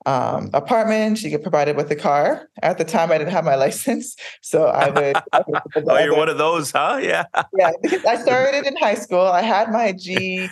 um, 0.07 0.49
apartment. 0.53 1.21
You 1.21 1.29
get 1.29 1.43
provided 1.43 1.75
with 1.75 1.91
a 1.91 1.95
car. 1.95 2.49
At 2.63 2.77
the 2.77 2.85
time, 2.85 3.11
I 3.11 3.17
didn't 3.17 3.33
have 3.33 3.45
my 3.45 3.55
license, 3.55 4.15
so 4.41 4.67
I 4.67 4.89
would. 4.89 5.17
oh, 5.89 5.97
you're 5.99 6.15
one 6.15 6.29
of 6.29 6.39
those, 6.39 6.71
huh? 6.71 6.99
Yeah. 7.07 7.25
yeah, 7.55 7.71
I 8.07 8.17
started 8.17 8.65
in 8.65 8.75
high 8.77 8.95
school. 8.95 9.21
I 9.21 9.41
had 9.41 9.71
my 9.71 9.91
G, 9.91 10.49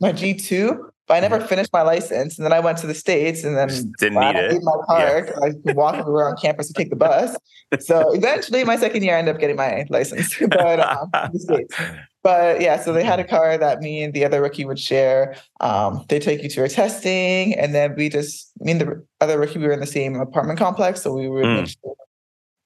my 0.00 0.12
G 0.12 0.34
two, 0.34 0.90
but 1.06 1.14
I 1.14 1.20
never 1.20 1.40
finished 1.40 1.70
my 1.72 1.82
license. 1.82 2.38
And 2.38 2.44
then 2.44 2.52
I 2.52 2.60
went 2.60 2.78
to 2.78 2.86
the 2.86 2.94
States 2.94 3.42
and 3.42 3.56
then 3.56 3.68
didn't 3.98 4.20
need 4.20 4.36
it. 4.36 4.62
my 4.62 4.72
car. 4.86 5.26
Yeah. 5.26 5.32
I 5.42 5.50
could 5.50 5.76
walk 5.76 5.94
around 6.06 6.38
campus 6.40 6.68
to 6.68 6.74
take 6.74 6.90
the 6.90 6.96
bus. 6.96 7.36
So 7.80 8.12
eventually 8.12 8.64
my 8.64 8.76
second 8.76 9.02
year 9.02 9.16
I 9.16 9.18
ended 9.18 9.34
up 9.34 9.40
getting 9.40 9.56
my 9.56 9.86
license. 9.88 10.36
but 10.38 10.80
um, 10.80 11.10
the 11.32 11.38
States. 11.38 11.74
But 12.22 12.60
yeah, 12.60 12.80
so 12.80 12.92
they 12.92 13.04
had 13.04 13.20
a 13.20 13.24
car 13.24 13.56
that 13.56 13.80
me 13.80 14.02
and 14.02 14.12
the 14.12 14.24
other 14.24 14.42
rookie 14.42 14.64
would 14.64 14.78
share. 14.78 15.36
Um, 15.60 16.04
they 16.08 16.18
take 16.18 16.42
you 16.42 16.48
to 16.48 16.56
your 16.56 16.68
testing, 16.68 17.54
and 17.54 17.74
then 17.74 17.94
we 17.96 18.08
just 18.08 18.50
me 18.60 18.72
and 18.72 18.80
the 18.80 19.06
other 19.20 19.38
rookie 19.38 19.58
we 19.58 19.66
were 19.66 19.72
in 19.72 19.80
the 19.80 19.86
same 19.86 20.16
apartment 20.16 20.58
complex, 20.58 21.02
so 21.02 21.12
we 21.12 21.28
would 21.28 21.44
mm. 21.44 21.76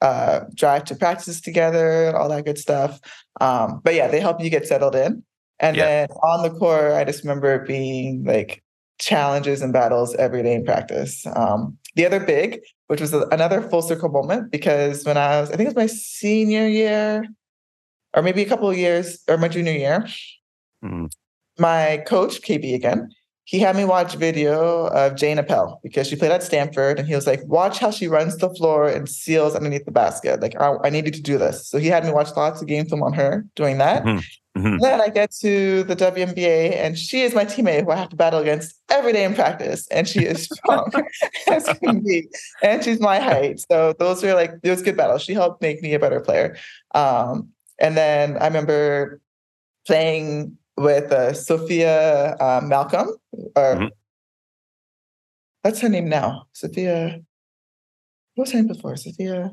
uh, 0.01 0.41
drive 0.55 0.85
to 0.85 0.95
practice 0.95 1.41
together, 1.41 2.17
all 2.17 2.29
that 2.31 2.45
good 2.45 2.59
stuff. 2.59 2.99
Um, 3.41 3.81
but 3.85 3.95
yeah, 3.95 4.09
they 4.09 4.21
help 4.21 4.41
you 4.43 4.51
get 4.51 4.67
settled 4.67 4.95
in. 4.95 5.23
And 5.61 5.77
yeah. 5.77 5.85
then 5.85 6.09
on 6.23 6.43
the 6.43 6.51
court, 6.59 6.93
I 6.93 7.05
just 7.05 7.23
remember 7.23 7.55
it 7.55 7.69
being 7.69 8.25
like 8.25 8.63
challenges 8.99 9.63
and 9.63 9.73
battles 9.73 10.15
every 10.17 10.43
day 10.43 10.55
in 10.55 10.65
practice. 10.65 11.27
Um, 11.37 11.77
the 11.95 12.07
other 12.07 12.21
big, 12.21 12.61
which 12.87 13.01
was 13.01 13.13
another 13.13 13.61
full 13.63 13.83
circle 13.83 14.09
moment, 14.09 14.51
because 14.51 15.05
when 15.05 15.17
I 15.17 15.41
was, 15.41 15.51
I 15.51 15.57
think 15.57 15.69
it 15.69 15.77
was 15.77 15.77
my 15.77 15.87
senior 15.87 16.67
year, 16.67 17.27
or 18.15 18.23
maybe 18.23 18.43
a 18.43 18.49
couple 18.49 18.69
of 18.69 18.77
years, 18.77 19.23
or 19.29 19.39
my 19.39 19.49
junior 19.49 19.73
year, 19.73 20.07
mm. 20.85 21.11
my 21.59 22.03
coach, 22.07 22.43
KB 22.43 22.75
again, 22.75 23.11
he 23.45 23.59
had 23.59 23.75
me 23.75 23.85
watch 23.85 24.15
video 24.15 24.87
of 24.87 25.17
Jayne 25.17 25.39
Appel 25.39 25.81
because 25.83 26.07
she 26.07 26.17
played 26.17 26.31
at 26.31 26.43
Stanford 26.43 26.99
and 26.99 27.09
he 27.09 27.15
was 27.15 27.27
like, 27.27 27.41
watch 27.45 27.79
how 27.79 27.91
she 27.91 28.07
runs 28.07 28.37
the 28.37 28.49
floor 28.55 28.89
and 28.89 29.09
seals 29.09 29.57
underneath 29.57 29.85
the 29.85 29.91
basket. 29.91 30.41
Like, 30.41 30.59
I, 30.61 30.77
I 30.85 30.91
needed 30.91 31.15
to 31.15 31.23
do 31.23 31.39
this. 31.39 31.69
So 31.69 31.79
he 31.79 31.89
had 31.89 32.05
me 32.05 32.13
watch 32.13 32.29
lots 32.37 32.63
of 32.63 32.69
game 32.69 32.87
film 32.87 33.03
on 33.03 33.13
her 33.15 33.45
doing 33.57 33.79
that. 33.79 34.05
Mm-hmm. 34.05 34.19
Mm-hmm. 34.57 34.79
Then 34.79 35.01
I 35.01 35.09
get 35.09 35.33
to 35.41 35.83
the 35.85 35.97
WNBA, 35.97 36.77
and 36.77 36.99
she 36.99 37.23
is 37.23 37.35
my 37.35 37.47
teammate 37.47 37.85
who 37.85 37.91
I 37.91 37.97
have 37.97 38.11
to 38.11 38.17
battle 38.17 38.41
against 38.41 38.79
every 38.91 39.13
day 39.13 39.25
in 39.25 39.35
practice. 39.35 39.89
And 39.89 40.07
she 40.07 40.21
is 40.21 40.45
strong 40.53 40.93
as 41.49 41.65
can 41.83 42.01
be. 42.01 42.29
And 42.63 42.85
she's 42.85 43.01
my 43.01 43.19
height. 43.19 43.61
So 43.71 43.95
those 43.99 44.23
are 44.23 44.35
like, 44.35 44.53
it 44.63 44.71
was 44.71 44.83
good 44.83 44.97
battles. 44.97 45.23
She 45.23 45.33
helped 45.33 45.63
make 45.63 45.83
me 45.83 45.95
a 45.95 45.99
better 45.99 46.21
player. 46.21 46.57
Um, 46.95 47.49
and 47.79 47.97
then 47.97 48.37
I 48.39 48.47
remember 48.47 49.21
playing 49.87 50.57
with 50.77 51.13
uh, 51.13 51.33
Sophia 51.33 52.35
uh, 52.37 52.61
Malcolm, 52.63 53.09
or 53.33 53.75
mm-hmm. 53.75 53.87
that's 55.63 55.81
her 55.81 55.89
name 55.89 56.09
now. 56.09 56.47
Sophia, 56.53 57.21
what 58.35 58.45
was 58.45 58.53
her 58.53 58.59
name 58.59 58.69
before? 58.69 58.97
Sophia. 58.97 59.51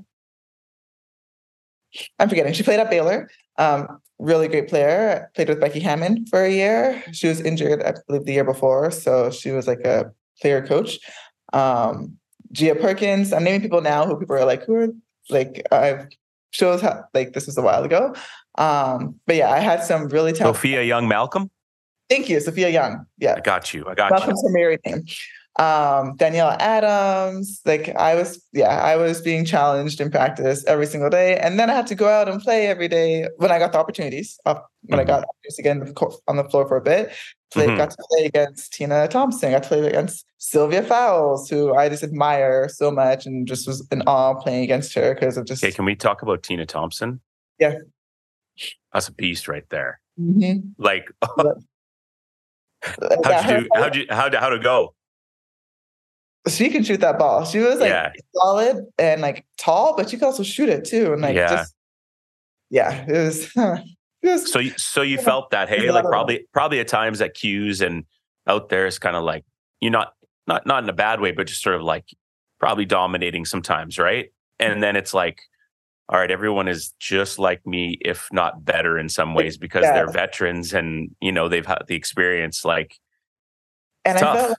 I'm 2.20 2.30
forgetting. 2.30 2.53
She 2.53 2.63
played 2.63 2.80
at 2.80 2.89
Baylor. 2.89 3.30
Um, 3.57 3.99
really 4.20 4.47
great 4.47 4.70
player. 4.70 5.32
Played 5.34 5.49
with 5.49 5.59
Becky 5.59 5.80
Hammon 5.80 6.26
for 6.28 6.43
a 6.43 6.51
year. 6.51 7.03
She 7.13 7.28
was 7.28 7.41
injured, 7.41 7.82
I 7.82 7.93
believe, 8.07 8.26
the 8.26 8.34
year 8.34 8.43
before, 8.43 8.91
so 8.91 9.32
she 9.32 9.51
was 9.51 9.67
like 9.67 9.80
a 9.80 10.11
player 10.39 10.65
coach. 10.65 10.99
Um, 11.51 12.17
Jia 12.53 12.80
Perkins. 12.80 13.34
I'm 13.34 13.43
naming 13.43 13.61
people 13.61 13.82
now 13.82 14.05
who 14.05 14.17
people 14.17 14.36
are 14.36 14.45
like, 14.45 14.65
who 14.65 14.76
are 14.76 14.88
like 15.30 15.65
I've 15.72 16.07
shows 16.52 16.82
how 16.82 17.06
like 17.14 17.34
this 17.34 17.45
was 17.45 17.58
a 17.58 17.62
while 17.62 17.84
ago. 17.84 18.16
Um, 18.58 19.20
but 19.26 19.36
yeah, 19.36 19.50
I 19.50 19.60
had 19.60 19.84
some 19.84 20.08
really 20.10 20.34
talented. 20.34 20.58
Sophia 20.58 20.84
Young 20.84 21.08
Malcolm. 21.08 21.50
Thank 22.10 22.30
you, 22.30 22.39
Sophia 22.39 22.70
Young. 22.70 23.06
Yeah, 23.20 23.36
I 23.38 23.41
got 23.41 23.74
you. 23.74 23.88
I 23.88 23.93
got 23.93 24.12
Malcolm's 24.12 24.41
you. 24.43 24.50
her 24.50 24.54
married 24.54 24.80
name. 24.86 25.06
Um, 25.60 26.16
Danielle 26.16 26.55
Adams. 26.60 27.62
Like 27.66 27.93
I 27.95 28.16
was, 28.16 28.41
yeah, 28.53 28.82
I 28.82 28.95
was 28.95 29.22
being 29.22 29.43
challenged 29.43 29.99
in 29.99 30.10
practice 30.10 30.64
every 30.66 30.86
single 30.86 31.10
day, 31.10 31.38
and 31.38 31.60
then 31.60 31.70
I 31.70 31.74
had 31.74 31.86
to 31.88 31.95
go 31.95 32.07
out 32.07 32.30
and 32.30 32.41
play 32.41 32.68
every 32.68 32.88
day 32.88 33.28
when 33.38 33.51
I 33.51 33.60
got 33.60 33.74
the 33.74 33.78
opportunities. 33.78 34.39
Uh, 34.45 34.55
when 34.84 34.99
mm-hmm. 34.99 35.01
I 35.01 35.03
got 35.03 35.26
again 35.60 35.93
on 36.30 36.38
the 36.38 36.45
floor 36.45 36.66
for 36.66 36.78
a 36.78 36.82
bit, 36.82 37.12
play, 37.51 37.68
mm-hmm. 37.68 37.76
got 37.76 37.89
to 37.89 37.97
play 38.10 38.26
against 38.28 38.72
Tina 38.72 39.10
Thompson, 39.10 39.51
got 39.51 39.64
to 39.64 39.70
play 39.70 39.86
against 39.86 40.26
Sylvia 40.38 40.82
Fowles, 40.82 41.49
who 41.49 41.76
I 41.76 41.89
just 41.89 42.03
admire 42.03 42.70
so 42.70 42.89
much 42.89 43.26
and 43.26 43.45
just 43.45 43.68
was 43.68 43.86
in 43.91 44.01
awe 44.03 44.36
playing 44.36 44.64
against 44.64 44.93
her 44.93 45.14
because 45.14 45.36
of 45.36 45.45
just. 45.45 45.62
Okay, 45.62 45.74
can 45.74 45.84
we 45.84 45.95
talk 45.95 46.22
about 46.22 46.41
Tina 46.41 46.66
Thompson? 46.66 47.20
Yeah. 47.60 47.76
That's 48.93 49.10
a 49.10 49.12
beast 49.12 49.49
right 49.49 49.68
there. 49.70 49.99
Mm-hmm. 50.18 50.70
Like, 50.78 51.12
how'd 52.82 53.49
you 53.49 53.62
do? 53.62 53.68
How'd 53.74 53.95
you, 53.97 54.05
how'd, 54.10 54.34
how'd 54.36 54.53
it 54.53 54.64
go? 54.64 54.93
She 56.48 56.70
can 56.70 56.84
shoot 56.84 57.02
that 57.02 57.20
ball. 57.20 57.46
She 57.46 57.60
was 57.60 57.80
like 57.80 57.90
yeah. 57.90 58.12
solid 58.34 58.86
and 58.98 59.22
like 59.22 59.46
tall, 59.58 59.96
but 59.96 60.10
she 60.10 60.18
could 60.18 60.26
also 60.26 60.44
shoot 60.44 60.70
it 60.70 60.86
too. 60.86 61.12
And 61.12 61.22
like, 61.22 61.36
yeah. 61.36 61.50
just, 61.50 61.76
yeah, 62.70 63.06
it 63.08 63.12
was. 63.12 63.52
so 64.52 64.60
you, 64.60 64.72
so 64.78 65.02
you 65.02 65.18
felt 65.18 65.50
that 65.52 65.70
hey 65.70 65.92
like 65.92 66.06
probably 66.06 66.46
probably 66.52 66.80
at 66.80 66.88
times 66.88 67.22
at 67.22 67.34
'Cuse 67.34 67.82
and 67.82 68.04
out 68.48 68.70
there 68.70 68.86
is 68.86 69.00
kind 69.00 69.16
of 69.16 69.24
like 69.24 69.46
you're 69.80 69.92
not 69.92 70.14
not 70.48 70.66
not 70.66 70.84
in 70.84 70.90
a 70.90 70.94
bad 70.94 71.22
way 71.22 71.32
but 71.32 71.48
just 71.48 71.62
sort 71.62 71.76
of 71.76 71.82
like 71.82 72.06
probably 72.60 72.86
dominating 72.86 73.46
sometimes 73.46 73.98
right 73.98 74.32
and 74.60 74.84
then 74.84 74.96
it's 74.96 75.14
like 75.14 75.42
all 76.10 76.20
right 76.20 76.32
everyone 76.32 76.68
is 76.68 76.94
just 77.00 77.40
like 77.40 77.66
me 77.66 77.98
if 78.02 78.28
not 78.34 78.66
better 78.66 78.98
in 79.00 79.08
some 79.08 79.34
ways 79.34 79.58
because 79.58 79.84
yeah. 79.84 79.94
they're 79.94 80.12
veterans 80.12 80.74
and 80.74 81.16
you 81.22 81.32
know 81.32 81.48
they've 81.48 81.66
had 81.66 81.84
the 81.88 81.96
experience 81.96 82.66
like 82.66 83.00
and 84.04 84.18
i 84.18 84.22
felt 84.22 84.58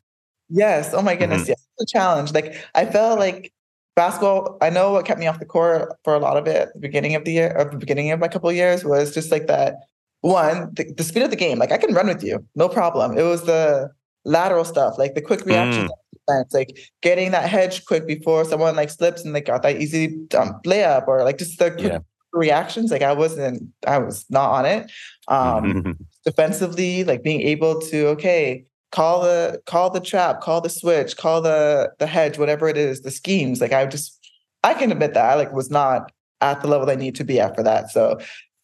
yes 0.50 0.92
oh 0.94 1.02
my 1.02 1.16
goodness 1.16 1.42
mm-hmm. 1.42 1.50
yes 1.50 1.66
the 1.78 1.86
challenge 1.86 2.32
like 2.32 2.56
i 2.74 2.84
felt 2.84 3.18
like 3.18 3.52
basketball, 3.96 4.56
I 4.62 4.70
know 4.70 4.92
what 4.92 5.04
kept 5.04 5.20
me 5.20 5.26
off 5.26 5.38
the 5.38 5.44
court 5.44 5.92
for 6.04 6.14
a 6.14 6.18
lot 6.18 6.38
of 6.38 6.46
it 6.46 6.56
at 6.56 6.72
the 6.72 6.80
beginning 6.80 7.14
of 7.14 7.24
the 7.24 7.32
year, 7.32 7.54
or 7.56 7.66
the 7.66 7.76
beginning 7.76 8.10
of 8.10 8.18
my 8.18 8.28
couple 8.28 8.48
of 8.48 8.56
years 8.56 8.82
was 8.82 9.12
just 9.12 9.30
like 9.30 9.46
that 9.46 9.74
one, 10.22 10.72
the, 10.74 10.90
the, 10.96 11.04
speed 11.04 11.22
of 11.22 11.30
the 11.30 11.36
game. 11.36 11.58
Like 11.58 11.72
I 11.72 11.78
can 11.78 11.92
run 11.94 12.06
with 12.06 12.22
you, 12.22 12.44
no 12.54 12.68
problem. 12.68 13.18
It 13.18 13.22
was 13.22 13.44
the 13.44 13.90
lateral 14.24 14.64
stuff, 14.64 14.94
like 14.98 15.14
the 15.14 15.22
quick 15.22 15.44
reaction 15.44 15.88
mm. 15.88 15.90
defense, 16.12 16.54
like 16.54 16.78
getting 17.02 17.30
that 17.32 17.48
hedge 17.48 17.84
quick 17.84 18.06
before 18.06 18.44
someone 18.44 18.74
like 18.74 18.90
slips 18.90 19.24
and 19.24 19.34
they 19.34 19.42
got 19.42 19.62
that 19.62 19.80
easy 19.80 20.06
um, 20.36 20.60
layup 20.64 21.06
or 21.06 21.24
like 21.24 21.38
just 21.38 21.58
the 21.58 21.74
yeah. 21.78 21.98
reactions. 22.32 22.90
Like 22.90 23.02
I 23.02 23.12
wasn't, 23.12 23.62
I 23.86 23.98
was 23.98 24.24
not 24.30 24.50
on 24.50 24.66
it. 24.66 24.90
Um, 25.28 25.98
defensively, 26.24 27.04
like 27.04 27.22
being 27.22 27.42
able 27.42 27.80
to, 27.82 28.08
okay, 28.08 28.64
call 28.92 29.22
the 29.22 29.60
call 29.66 29.90
the 29.90 30.00
trap, 30.00 30.40
call 30.40 30.60
the 30.60 30.68
switch, 30.68 31.16
call 31.16 31.40
the 31.40 31.92
the 31.98 32.06
hedge, 32.06 32.38
whatever 32.38 32.68
it 32.68 32.76
is, 32.76 33.02
the 33.02 33.10
schemes. 33.10 33.60
Like 33.60 33.72
I 33.72 33.86
just 33.86 34.18
I 34.62 34.74
can 34.74 34.92
admit 34.92 35.14
that 35.14 35.24
I 35.24 35.34
like 35.34 35.52
was 35.52 35.70
not 35.70 36.12
at 36.40 36.60
the 36.60 36.68
level 36.68 36.90
I 36.90 36.94
need 36.94 37.14
to 37.16 37.24
be 37.24 37.40
at 37.40 37.54
for 37.54 37.62
that. 37.62 37.90
So 37.90 38.18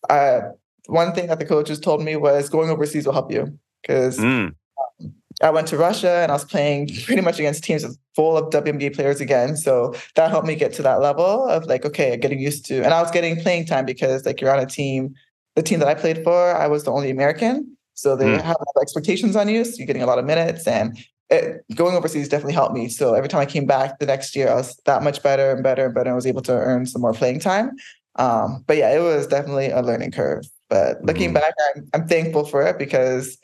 uh, 0.09 0.41
one 0.87 1.13
thing 1.13 1.27
that 1.29 1.39
the 1.39 1.47
coaches 1.47 1.81
told 1.81 2.03
me 2.03 2.17
was 2.17 2.49
going 2.49 2.71
overseas 2.71 3.07
will 3.07 3.13
help 3.13 3.31
you 3.31 3.59
because 3.83 4.19
mm. 4.19 4.53
um, 5.01 5.15
I 5.43 5.51
went 5.51 5.69
to 5.69 5.77
Russia 5.77 6.21
and 6.23 6.33
I 6.33 6.35
was 6.35 6.45
playing 6.45 6.89
pretty 7.05 7.23
much 7.23 7.39
against 7.39 7.65
teams 7.65 7.85
full 8.15 8.37
of 8.37 8.51
WNBA 8.51 8.95
players 8.95 9.21
again. 9.21 9.57
So 9.57 9.95
that 10.15 10.31
helped 10.31 10.47
me 10.47 10.55
get 10.55 10.73
to 10.75 10.83
that 10.83 11.01
level 11.01 11.47
of 11.47 11.67
like, 11.67 11.85
okay, 11.85 12.17
getting 12.17 12.41
used 12.41 12.65
to, 12.67 12.83
and 12.83 12.95
I 12.95 13.03
was 13.03 13.11
getting 13.11 13.41
playing 13.41 13.67
time 13.67 13.85
because 13.85 14.25
like 14.25 14.41
you're 14.41 14.53
on 14.53 14.63
a 14.63 14.67
team. 14.67 15.15
The 15.55 15.63
team 15.63 15.79
that 15.79 15.89
I 15.89 15.95
played 15.95 16.23
for, 16.23 16.55
I 16.55 16.67
was 16.67 16.85
the 16.85 16.93
only 16.93 17.09
American. 17.09 17.76
So 17.97 18.15
they 18.15 18.27
mm. 18.27 18.43
have 18.43 18.57
expectations 18.81 19.37
on 19.37 19.49
you. 19.49 19.65
So 19.65 19.77
you're 19.79 19.87
getting 19.87 20.03
a 20.03 20.07
lot 20.07 20.19
of 20.19 20.25
minutes 20.25 20.67
and 20.67 20.97
it, 21.31 21.65
going 21.75 21.97
overseas 21.97 22.29
definitely 22.29 22.55
helped 22.55 22.75
me. 22.75 22.89
So 22.89 23.15
every 23.15 23.29
time 23.29 23.41
I 23.41 23.47
came 23.47 23.67
back 23.67 23.99
the 23.99 24.07
next 24.07 24.37
year, 24.37 24.49
I 24.49 24.55
was 24.55 24.77
that 24.85 25.03
much 25.03 25.23
better 25.23 25.51
and 25.51 25.63
better 25.63 25.87
and 25.87 25.95
better. 25.95 26.11
I 26.11 26.15
was 26.15 26.27
able 26.27 26.43
to 26.43 26.53
earn 26.53 26.87
some 26.87 27.03
more 27.03 27.13
playing 27.13 27.41
time. 27.41 27.73
Um, 28.17 28.65
but 28.67 28.77
yeah, 28.77 28.95
it 28.95 29.01
was 29.01 29.27
definitely 29.27 29.71
a 29.71 29.83
learning 29.83 30.13
curve. 30.13 30.45
But 30.69 31.03
looking 31.03 31.31
mm. 31.31 31.35
back, 31.35 31.55
I'm, 31.75 31.89
I'm 31.95 32.09
thankful 32.09 32.45
for 32.45 32.63
it 32.63 32.79
because 32.79 33.39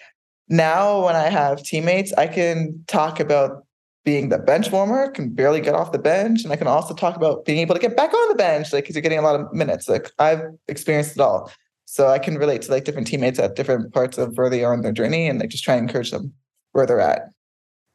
now 0.48 1.05
when 1.05 1.16
I 1.16 1.28
have 1.28 1.62
teammates, 1.62 2.12
I 2.14 2.26
can 2.26 2.84
talk 2.86 3.20
about 3.20 3.64
being 4.05 4.28
the 4.28 4.38
bench 4.38 4.70
warmer, 4.70 5.11
can 5.11 5.30
barely 5.30 5.61
get 5.61 5.74
off 5.74 5.92
the 5.92 5.98
bench, 5.98 6.42
and 6.42 6.53
I 6.53 6.57
can 6.57 6.66
also 6.66 6.92
talk 6.92 7.16
about 7.16 7.44
being 7.44 7.59
able 7.59 7.74
to 7.74 7.80
get 7.80 7.96
back 7.96 8.12
on 8.12 8.28
the 8.28 8.34
bench, 8.34 8.72
like 8.72 8.84
because 8.84 8.96
you're 8.96 9.03
getting 9.03 9.18
a 9.18 9.22
lot 9.22 9.38
of 9.38 9.53
minutes. 9.53 9.88
Like 9.88 10.11
I've 10.18 10.42
experienced 10.68 11.12
it 11.12 11.20
all. 11.20 11.50
So 11.93 12.09
I 12.09 12.18
can 12.18 12.38
relate 12.38 12.62
to 12.62 12.70
like 12.70 12.84
different 12.84 13.07
teammates 13.07 13.38
at 13.38 13.55
different 13.55 13.93
parts 13.93 14.16
of 14.16 14.38
where 14.38 14.49
they 14.49 14.64
are 14.64 14.72
in 14.72 14.80
their 14.80 14.93
journey 14.93 15.28
and 15.28 15.38
like 15.38 15.51
just 15.51 15.62
try 15.62 15.74
and 15.74 15.86
encourage 15.86 16.11
them 16.11 16.32
where 16.70 16.86
they're 16.86 17.03
at. 17.03 17.28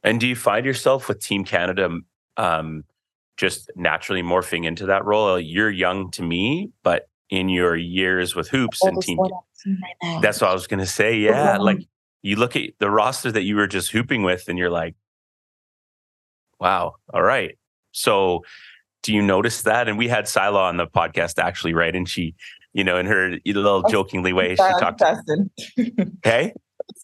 And 0.03 0.19
do 0.19 0.27
you 0.27 0.35
find 0.35 0.67
yourself 0.67 1.07
with 1.07 1.19
Team 1.19 1.43
Canada 1.43 1.89
um, 2.37 2.83
just 3.37 3.71
naturally 3.75 4.21
morphing 4.21 4.65
into 4.65 4.85
that 4.85 5.03
role? 5.03 5.39
You're 5.39 5.71
young 5.71 6.11
to 6.11 6.21
me, 6.21 6.69
but 6.83 7.09
in 7.31 7.49
your 7.49 7.75
years 7.75 8.35
with 8.35 8.49
hoops 8.49 8.83
and 8.83 9.01
team, 9.01 9.17
right 9.17 10.21
that's 10.21 10.41
what 10.41 10.51
I 10.51 10.53
was 10.53 10.67
going 10.67 10.79
to 10.79 10.85
say. 10.85 11.17
Yeah, 11.17 11.57
like 11.57 11.79
you 12.21 12.35
look 12.35 12.55
at 12.55 12.69
the 12.77 12.91
roster 12.91 13.31
that 13.31 13.45
you 13.45 13.55
were 13.55 13.65
just 13.65 13.89
hooping 13.89 14.21
with, 14.21 14.47
and 14.47 14.59
you're 14.59 14.69
like, 14.69 14.93
"Wow, 16.59 16.97
all 17.11 17.23
right." 17.23 17.57
So, 17.93 18.43
do 19.01 19.11
you 19.11 19.23
notice 19.23 19.63
that? 19.63 19.87
And 19.87 19.97
we 19.97 20.07
had 20.07 20.27
Sila 20.27 20.65
on 20.65 20.77
the 20.77 20.85
podcast 20.85 21.39
actually, 21.39 21.73
right? 21.73 21.95
And 21.95 22.07
she 22.07 22.35
you 22.77 22.83
know, 22.83 22.97
in 22.97 23.07
her 23.07 23.37
little 23.43 23.81
jokingly 23.89 24.33
way, 24.33 24.51
she 24.51 24.55
talked. 24.55 25.01
Assassin. 25.01 25.49
hey, 26.23 26.53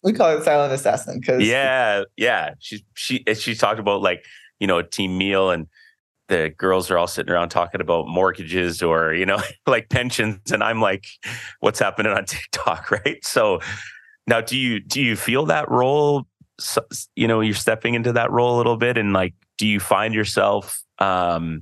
we 0.03 0.13
call 0.13 0.37
it 0.37 0.43
silent 0.43 0.71
assassin 0.71 1.19
because 1.19 1.43
yeah, 1.43 2.03
yeah. 2.15 2.53
She 2.59 2.85
she 2.93 3.23
she 3.33 3.55
talked 3.55 3.79
about 3.79 4.03
like 4.03 4.23
you 4.59 4.67
know 4.67 4.77
a 4.77 4.83
team 4.83 5.17
meal 5.17 5.49
and 5.49 5.65
the 6.27 6.53
girls 6.57 6.91
are 6.91 6.97
all 6.99 7.07
sitting 7.07 7.33
around 7.33 7.49
talking 7.49 7.81
about 7.81 8.07
mortgages 8.07 8.83
or 8.83 9.15
you 9.15 9.25
know 9.25 9.41
like 9.67 9.89
pensions 9.89 10.53
and 10.53 10.63
i'm 10.63 10.79
like 10.79 11.05
what's 11.59 11.79
happening 11.79 12.13
on 12.13 12.23
tiktok 12.25 12.89
right 12.89 13.23
so 13.25 13.59
now 14.25 14.39
do 14.39 14.57
you 14.57 14.79
do 14.79 15.01
you 15.01 15.17
feel 15.17 15.45
that 15.45 15.69
role 15.69 16.25
you 17.17 17.27
know 17.27 17.41
you're 17.41 17.53
stepping 17.53 17.93
into 17.93 18.13
that 18.13 18.31
role 18.31 18.55
a 18.55 18.57
little 18.57 18.77
bit 18.77 18.97
and 18.97 19.11
like 19.11 19.33
do 19.57 19.67
you 19.67 19.81
find 19.81 20.13
yourself 20.13 20.81
um 20.99 21.61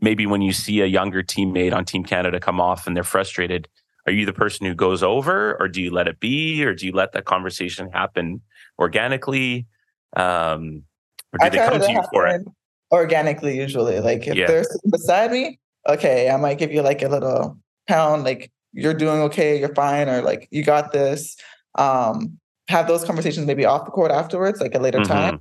maybe 0.00 0.26
when 0.26 0.42
you 0.42 0.52
see 0.52 0.80
a 0.80 0.86
younger 0.86 1.22
teammate 1.22 1.74
on 1.74 1.84
Team 1.84 2.04
Canada 2.04 2.40
come 2.40 2.60
off 2.60 2.86
and 2.86 2.96
they're 2.96 3.04
frustrated, 3.04 3.68
are 4.06 4.12
you 4.12 4.26
the 4.26 4.32
person 4.32 4.66
who 4.66 4.74
goes 4.74 5.02
over 5.02 5.56
or 5.58 5.68
do 5.68 5.82
you 5.82 5.90
let 5.90 6.06
it 6.06 6.20
be 6.20 6.64
or 6.64 6.74
do 6.74 6.86
you 6.86 6.92
let 6.92 7.12
that 7.12 7.24
conversation 7.24 7.90
happen 7.90 8.40
organically? 8.78 9.66
Um, 10.16 10.84
or 11.32 11.38
do 11.38 11.46
I 11.46 11.48
they 11.48 11.58
come 11.58 11.80
to 11.80 11.92
you 11.92 12.02
for 12.12 12.26
it? 12.26 12.42
Organically, 12.92 13.56
usually. 13.56 14.00
Like 14.00 14.26
if 14.26 14.36
yeah. 14.36 14.46
they're 14.46 14.64
beside 14.90 15.32
me, 15.32 15.58
okay, 15.88 16.30
I 16.30 16.36
might 16.36 16.58
give 16.58 16.72
you 16.72 16.82
like 16.82 17.02
a 17.02 17.08
little 17.08 17.58
pound, 17.88 18.24
like 18.24 18.52
you're 18.72 18.94
doing 18.94 19.20
okay, 19.22 19.58
you're 19.58 19.74
fine, 19.74 20.08
or 20.08 20.22
like 20.22 20.46
you 20.50 20.62
got 20.62 20.92
this. 20.92 21.36
Um, 21.74 22.38
have 22.68 22.88
those 22.88 23.04
conversations 23.04 23.46
maybe 23.46 23.64
off 23.64 23.84
the 23.84 23.90
court 23.90 24.10
afterwards, 24.10 24.60
like 24.60 24.74
a 24.74 24.78
later 24.78 24.98
mm-hmm. 24.98 25.12
time. 25.12 25.40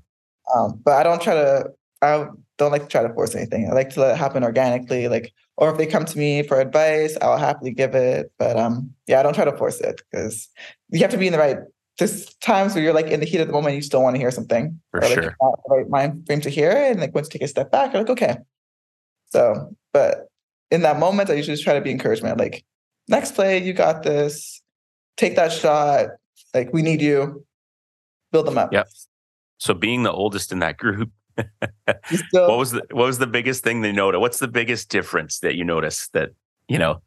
Um, 0.56 0.80
but 0.84 0.94
I 0.94 1.04
don't 1.04 1.22
try 1.22 1.34
to 1.34 1.72
I 2.02 2.28
don't 2.58 2.72
like 2.72 2.84
to 2.84 2.88
try 2.88 3.04
to 3.04 3.14
force 3.14 3.36
anything. 3.36 3.70
I 3.70 3.74
like 3.74 3.90
to 3.92 4.00
let 4.00 4.12
it 4.16 4.18
happen 4.18 4.44
organically. 4.44 5.08
Like, 5.08 5.34
or 5.58 5.72
if 5.72 5.78
they 5.78 5.86
come 5.86 6.06
to 6.06 6.18
me 6.18 6.44
for 6.44 6.60
advice, 6.60 7.18
I'll 7.22 7.38
happily 7.38 7.72
give 7.72 7.96
it. 7.96 8.32
But 8.38 8.58
um, 8.58 8.92
yeah, 9.08 9.20
I 9.20 9.24
don't 9.24 9.34
try 9.34 9.46
to 9.46 9.58
force 9.58 9.80
it 9.82 10.02
because 10.12 10.50
you 10.90 11.00
have 11.00 11.12
to 11.12 11.18
be 11.18 11.28
in 11.28 11.34
the 11.34 11.40
right. 11.40 11.58
There's 11.98 12.26
times 12.36 12.76
where 12.76 12.84
you're 12.84 12.94
like 12.94 13.08
in 13.08 13.22
the 13.22 13.26
heat 13.26 13.40
of 13.40 13.48
the 13.48 13.54
moment, 13.54 13.76
you 13.76 13.82
still 13.82 14.02
want 14.02 14.16
to 14.16 14.20
hear 14.20 14.32
something. 14.32 14.80
For 14.92 15.00
or, 15.00 15.02
like, 15.04 15.14
sure. 15.14 15.36
Not 15.42 15.60
the 15.66 15.76
right 15.76 15.90
mind 15.90 16.26
frame 16.26 16.42
to 16.42 16.50
hear 16.50 16.72
it, 16.72 16.92
and 16.92 17.00
like 17.00 17.16
once 17.16 17.28
you 17.28 17.40
take 17.40 17.46
a 17.46 17.48
step 17.48 17.72
back, 17.72 17.94
you're 17.94 18.02
like, 18.02 18.12
okay. 18.12 18.38
So, 19.30 19.76
but 19.94 20.30
in 20.72 20.82
that 20.82 21.00
moment, 21.00 21.30
I 21.30 21.34
usually 21.34 21.56
just 21.56 21.64
try 21.64 21.74
to 21.74 21.82
be 21.82 21.92
encouragement. 21.92 22.38
Like, 22.38 22.66
next 23.08 23.34
play, 23.34 23.64
you 23.64 23.74
got 23.74 24.04
this. 24.04 24.62
Take 25.18 25.36
that 25.36 25.52
shot. 25.52 26.08
Like, 26.54 26.74
we 26.74 26.82
need 26.82 27.02
you. 27.02 27.46
Build 28.32 28.48
them 28.48 28.58
up. 28.58 28.74
Yep. 28.74 28.88
So 29.58 29.74
being 29.74 30.04
the 30.04 30.12
oldest 30.12 30.52
in 30.52 30.60
that 30.60 30.78
group, 30.78 31.12
what 32.32 32.58
was 32.58 32.72
the 32.72 32.84
what 32.92 33.06
was 33.06 33.18
the 33.18 33.28
biggest 33.28 33.64
thing 33.64 33.82
they 33.82 33.92
noticed? 33.92 34.22
What's 34.22 34.40
the 34.40 34.48
biggest 34.48 34.90
difference 34.90 35.40
that 35.40 35.56
you 35.56 35.64
noticed 35.64 36.14
that 36.14 36.32
you 36.68 36.78
know? 36.78 37.02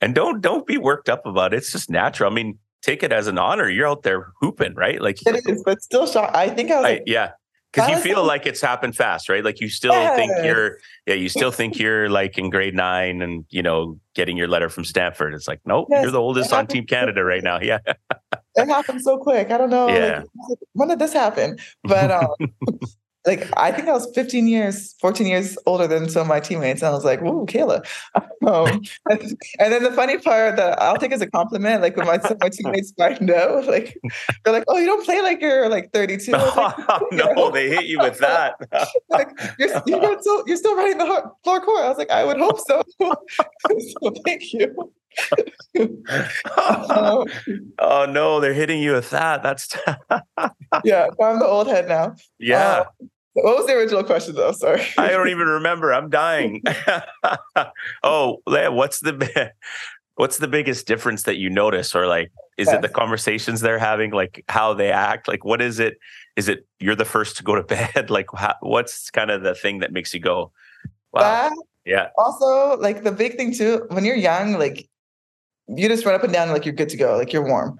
And 0.00 0.14
don't 0.14 0.40
don't 0.40 0.66
be 0.66 0.78
worked 0.78 1.08
up 1.08 1.26
about 1.26 1.54
it. 1.54 1.58
It's 1.58 1.72
just 1.72 1.88
natural. 1.88 2.30
I 2.30 2.34
mean, 2.34 2.58
take 2.82 3.02
it 3.02 3.12
as 3.12 3.28
an 3.28 3.38
honor. 3.38 3.68
You're 3.68 3.88
out 3.88 4.02
there 4.02 4.32
hooping, 4.40 4.74
right? 4.74 5.00
Like 5.00 5.18
it 5.26 5.42
is, 5.46 5.62
but 5.64 5.80
still. 5.82 6.08
I 6.16 6.48
think 6.48 6.70
I 6.70 6.76
was. 6.76 6.86
I, 6.86 7.00
yeah, 7.06 7.30
because 7.72 7.88
you 7.90 7.98
feel 7.98 8.24
like 8.24 8.46
it's 8.46 8.60
happened 8.60 8.94
fast, 8.94 9.28
right? 9.28 9.42
Like 9.42 9.60
you 9.60 9.68
still 9.68 9.92
yes. 9.92 10.16
think 10.16 10.32
you're, 10.44 10.78
yeah, 11.06 11.14
you 11.14 11.28
still 11.28 11.50
think 11.50 11.78
you're 11.78 12.08
like 12.10 12.36
in 12.36 12.50
grade 12.50 12.74
nine 12.74 13.22
and 13.22 13.44
you 13.48 13.62
know 13.62 13.98
getting 14.14 14.36
your 14.36 14.48
letter 14.48 14.68
from 14.68 14.84
Stanford. 14.84 15.34
It's 15.34 15.48
like, 15.48 15.60
nope, 15.64 15.88
yes. 15.90 16.02
you're 16.02 16.12
the 16.12 16.20
oldest 16.20 16.52
on 16.52 16.66
Team 16.66 16.86
Canada 16.86 17.24
right 17.24 17.42
now. 17.42 17.60
Yeah, 17.60 17.78
it 18.56 18.68
happened 18.68 19.02
so 19.02 19.18
quick. 19.18 19.50
I 19.50 19.58
don't 19.58 19.70
know. 19.70 19.88
Yeah. 19.88 20.22
Like, 20.48 20.58
when 20.72 20.88
did 20.88 20.98
this 20.98 21.12
happen? 21.12 21.58
But 21.84 22.10
um, 22.10 22.28
like 23.26 23.48
I 23.56 23.70
think 23.70 23.88
I 23.88 23.92
was 23.92 24.10
15 24.14 24.48
years, 24.48 24.94
14 25.00 25.26
years 25.26 25.56
older 25.66 25.86
than 25.86 26.08
some 26.08 26.22
of 26.22 26.28
my 26.28 26.40
teammates. 26.40 26.82
And 26.82 26.88
I 26.88 26.92
was 26.92 27.04
like, 27.04 27.20
"Whoa, 27.20 27.46
Kayla." 27.46 27.84
Um, 28.44 28.82
and, 29.08 29.22
and, 29.60 29.72
then 29.72 29.84
the 29.84 29.92
funny 29.92 30.18
part 30.18 30.56
that 30.56 30.82
I'll 30.82 30.96
take 30.96 31.12
as 31.12 31.20
a 31.20 31.30
compliment, 31.30 31.80
like 31.80 31.96
when 31.96 32.08
my, 32.08 32.18
some 32.18 32.32
of 32.32 32.40
my 32.40 32.48
teammates 32.48 32.90
find 32.98 33.30
out, 33.30 33.66
like 33.66 33.96
they're 34.42 34.52
like, 34.52 34.64
"Oh, 34.66 34.78
you 34.78 34.86
don't 34.86 35.04
play 35.04 35.22
like 35.22 35.40
you're 35.40 35.68
like 35.68 35.92
32." 35.92 36.32
Like, 36.32 36.76
no, 37.12 37.52
they 37.52 37.68
hit 37.68 37.84
you 37.84 38.00
with 38.00 38.18
that. 38.18 38.56
like, 39.10 39.28
you're, 39.60 39.68
you're, 39.86 40.20
still, 40.20 40.42
you're 40.48 40.56
still 40.56 40.74
running 40.74 40.98
the 40.98 41.30
floor 41.44 41.60
court. 41.60 41.82
I 41.82 41.88
was 41.88 41.98
like, 41.98 42.10
I 42.10 42.24
would 42.24 42.38
hope 42.38 42.58
so. 42.66 42.82
so 42.98 44.12
thank 44.26 44.52
you. 44.52 44.92
Um, 45.78 46.02
oh 47.78 48.06
no, 48.08 48.40
they're 48.40 48.54
hitting 48.54 48.80
you 48.80 48.92
with 48.92 49.10
that. 49.10 49.42
That's 49.42 49.74
yeah. 50.84 51.08
I'm 51.20 51.38
the 51.38 51.46
old 51.46 51.66
head 51.66 51.88
now. 51.88 52.14
Yeah. 52.38 52.84
Um, 53.00 53.08
what 53.34 53.56
was 53.56 53.66
the 53.66 53.74
original 53.74 54.04
question 54.04 54.34
though? 54.34 54.52
Sorry. 54.52 54.84
I 54.98 55.08
don't 55.08 55.28
even 55.28 55.46
remember. 55.46 55.92
I'm 55.92 56.10
dying. 56.10 56.62
oh, 58.02 58.38
what's 58.46 59.00
the 59.00 59.52
what's 60.16 60.38
the 60.38 60.48
biggest 60.48 60.86
difference 60.86 61.22
that 61.22 61.36
you 61.36 61.48
notice 61.48 61.94
or 61.94 62.06
like 62.06 62.30
is 62.58 62.66
yes. 62.66 62.76
it 62.76 62.82
the 62.82 62.88
conversations 62.88 63.60
they're 63.60 63.78
having 63.78 64.10
like 64.10 64.44
how 64.48 64.74
they 64.74 64.90
act 64.90 65.26
like 65.26 65.44
what 65.44 65.62
is 65.62 65.78
it 65.78 65.98
is 66.36 66.48
it 66.48 66.66
you're 66.80 66.94
the 66.94 67.04
first 67.04 67.36
to 67.38 67.42
go 67.42 67.54
to 67.54 67.62
bed 67.62 68.10
like 68.10 68.26
how, 68.34 68.54
what's 68.60 69.10
kind 69.10 69.30
of 69.30 69.42
the 69.42 69.54
thing 69.54 69.78
that 69.78 69.92
makes 69.92 70.12
you 70.12 70.20
go 70.20 70.52
wow 71.12 71.20
that, 71.20 71.52
yeah 71.86 72.08
also 72.18 72.76
like 72.78 73.02
the 73.04 73.12
big 73.12 73.36
thing 73.36 73.54
too 73.54 73.86
when 73.88 74.04
you're 74.04 74.14
young 74.14 74.58
like 74.58 74.86
you 75.76 75.88
just 75.88 76.04
run 76.04 76.14
up 76.14 76.22
and 76.22 76.32
down 76.32 76.48
like 76.50 76.64
you're 76.64 76.74
good 76.74 76.88
to 76.88 76.96
go 76.96 77.16
like 77.16 77.32
you're 77.32 77.46
warm 77.46 77.78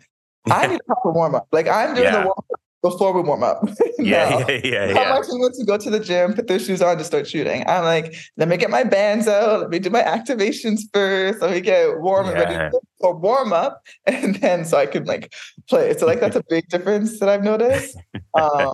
I 0.51 0.67
need 0.67 0.81
a 0.81 0.85
proper 0.85 1.13
warm 1.13 1.35
up. 1.35 1.49
Like 1.53 1.69
I'm 1.69 1.95
doing 1.95 2.07
yeah. 2.07 2.23
the 2.23 2.27
warm 2.27 2.39
up 2.39 2.61
before 2.83 3.13
we 3.13 3.23
warm 3.23 3.43
up. 3.43 3.63
yeah, 3.99 4.45
yeah, 4.49 4.61
yeah, 4.65 4.87
yeah. 4.89 4.95
How 4.95 5.15
much 5.15 5.27
want 5.29 5.55
to 5.55 5.65
go 5.65 5.79
to 5.79 5.91
the 5.91 6.01
gym, 6.01 6.35
put 6.35 6.49
their 6.49 6.59
shoes 6.59 6.83
on 6.83 6.99
to 6.99 7.05
start 7.05 7.29
shooting? 7.29 7.65
I'm 7.69 7.85
like, 7.85 8.15
let 8.37 8.49
me 8.49 8.57
get 8.57 8.71
my 8.71 8.83
bands 8.83 9.29
out. 9.29 9.61
Let 9.61 9.71
me 9.71 9.79
do 9.79 9.91
my 9.91 10.03
activations 10.03 10.81
first. 10.93 11.41
Let 11.41 11.53
me 11.53 11.61
get 11.61 12.01
warm 12.01 12.27
yeah. 12.27 12.33
and 12.33 12.41
ready 12.41 12.77
for 13.01 13.17
warm 13.17 13.53
up, 13.53 13.83
and 14.07 14.37
then 14.37 14.65
so 14.65 14.79
I 14.79 14.87
can 14.87 15.05
like 15.05 15.33
play. 15.69 15.97
So 15.97 16.07
like 16.07 16.21
that's 16.21 16.37
a 16.37 16.43
big 16.49 16.69
difference 16.69 17.21
that 17.21 17.29
I've 17.29 17.45
noticed. 17.45 17.99
Um, 18.35 18.73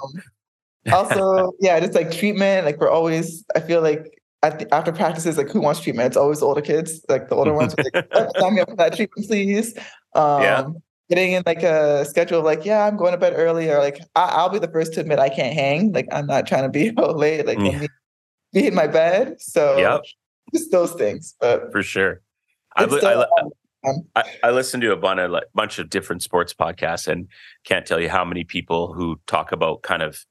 also, 0.92 1.52
yeah, 1.58 1.80
just 1.80 1.92
like 1.92 2.12
treatment. 2.12 2.64
Like 2.64 2.78
we're 2.78 2.88
always. 2.88 3.44
I 3.56 3.60
feel 3.60 3.82
like 3.82 4.17
the, 4.42 4.72
after 4.72 4.92
practices, 4.92 5.36
like 5.36 5.50
who 5.50 5.60
wants 5.60 5.80
treatment? 5.80 6.06
It's 6.06 6.16
always 6.16 6.40
the 6.40 6.46
older 6.46 6.60
kids, 6.60 7.04
like 7.08 7.28
the 7.28 7.34
older 7.34 7.52
ones. 7.52 7.74
Like, 7.76 8.08
sign 8.38 8.54
me 8.54 8.60
up 8.60 8.70
for 8.70 8.76
that 8.76 8.94
treatment, 8.94 9.26
please. 9.26 9.76
Um, 10.14 10.42
yeah 10.42 10.68
getting 11.08 11.32
in 11.32 11.42
like 11.46 11.62
a 11.62 12.04
schedule 12.04 12.40
of 12.40 12.44
like, 12.44 12.64
yeah, 12.64 12.86
I'm 12.86 12.96
going 12.96 13.12
to 13.12 13.18
bed 13.18 13.32
early, 13.36 13.70
or 13.70 13.78
like 13.78 14.00
I- 14.14 14.42
will 14.42 14.50
be 14.50 14.58
the 14.58 14.70
first 14.70 14.94
to 14.94 15.00
admit 15.00 15.18
I 15.18 15.28
can't 15.28 15.54
hang. 15.54 15.92
Like 15.92 16.06
I'm 16.12 16.26
not 16.26 16.46
trying 16.46 16.64
to 16.64 16.68
be 16.68 16.90
late. 16.96 17.46
Like 17.46 17.58
yeah. 17.58 17.86
be 18.52 18.66
in 18.66 18.74
my 18.74 18.86
bed. 18.86 19.40
So 19.40 19.78
yep. 19.78 20.02
just 20.54 20.70
those 20.70 20.92
things. 20.92 21.34
But 21.40 21.72
for 21.72 21.82
sure. 21.82 22.20
I, 22.76 22.86
still, 22.86 23.26
I, 23.84 23.90
I, 24.14 24.24
I, 24.44 24.50
listen 24.50 24.80
to 24.82 24.92
a 24.92 24.96
bunch 24.96 25.18
of, 25.18 25.34
bunch 25.52 25.80
of 25.80 25.90
different 25.90 26.22
sports 26.22 26.54
podcasts 26.54 27.08
and 27.08 27.26
can't 27.64 27.86
tell 27.86 27.98
you 27.98 28.08
how 28.08 28.24
many 28.24 28.44
people 28.44 28.92
who 28.92 29.18
talk 29.26 29.50
about 29.50 29.82
kind 29.82 30.02
of 30.02 30.24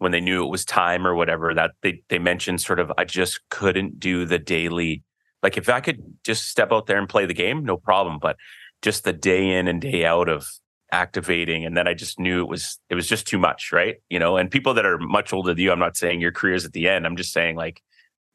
when 0.00 0.12
they 0.12 0.20
knew 0.20 0.42
it 0.42 0.50
was 0.50 0.64
time 0.64 1.06
or 1.06 1.14
whatever 1.14 1.54
that 1.54 1.72
they 1.82 2.02
they 2.08 2.18
mentioned 2.18 2.60
sort 2.60 2.80
of 2.80 2.90
I 2.98 3.04
just 3.04 3.40
couldn't 3.50 4.00
do 4.00 4.24
the 4.24 4.38
daily 4.38 5.02
like 5.42 5.56
if 5.56 5.68
I 5.68 5.80
could 5.80 6.02
just 6.24 6.48
step 6.48 6.72
out 6.72 6.86
there 6.86 6.98
and 6.98 7.08
play 7.08 7.26
the 7.26 7.34
game, 7.34 7.64
no 7.64 7.76
problem. 7.76 8.18
But 8.20 8.36
just 8.82 9.04
the 9.04 9.12
day 9.12 9.58
in 9.58 9.68
and 9.68 9.80
day 9.80 10.04
out 10.04 10.28
of 10.28 10.46
activating 10.92 11.64
and 11.64 11.76
then 11.76 11.86
i 11.86 11.94
just 11.94 12.18
knew 12.18 12.40
it 12.40 12.48
was 12.48 12.80
it 12.88 12.96
was 12.96 13.06
just 13.06 13.24
too 13.24 13.38
much 13.38 13.70
right 13.70 14.02
you 14.08 14.18
know 14.18 14.36
and 14.36 14.50
people 14.50 14.74
that 14.74 14.84
are 14.84 14.98
much 14.98 15.32
older 15.32 15.54
than 15.54 15.62
you 15.62 15.70
i'm 15.70 15.78
not 15.78 15.96
saying 15.96 16.20
your 16.20 16.32
career's 16.32 16.64
at 16.64 16.72
the 16.72 16.88
end 16.88 17.06
i'm 17.06 17.14
just 17.14 17.32
saying 17.32 17.54
like 17.54 17.80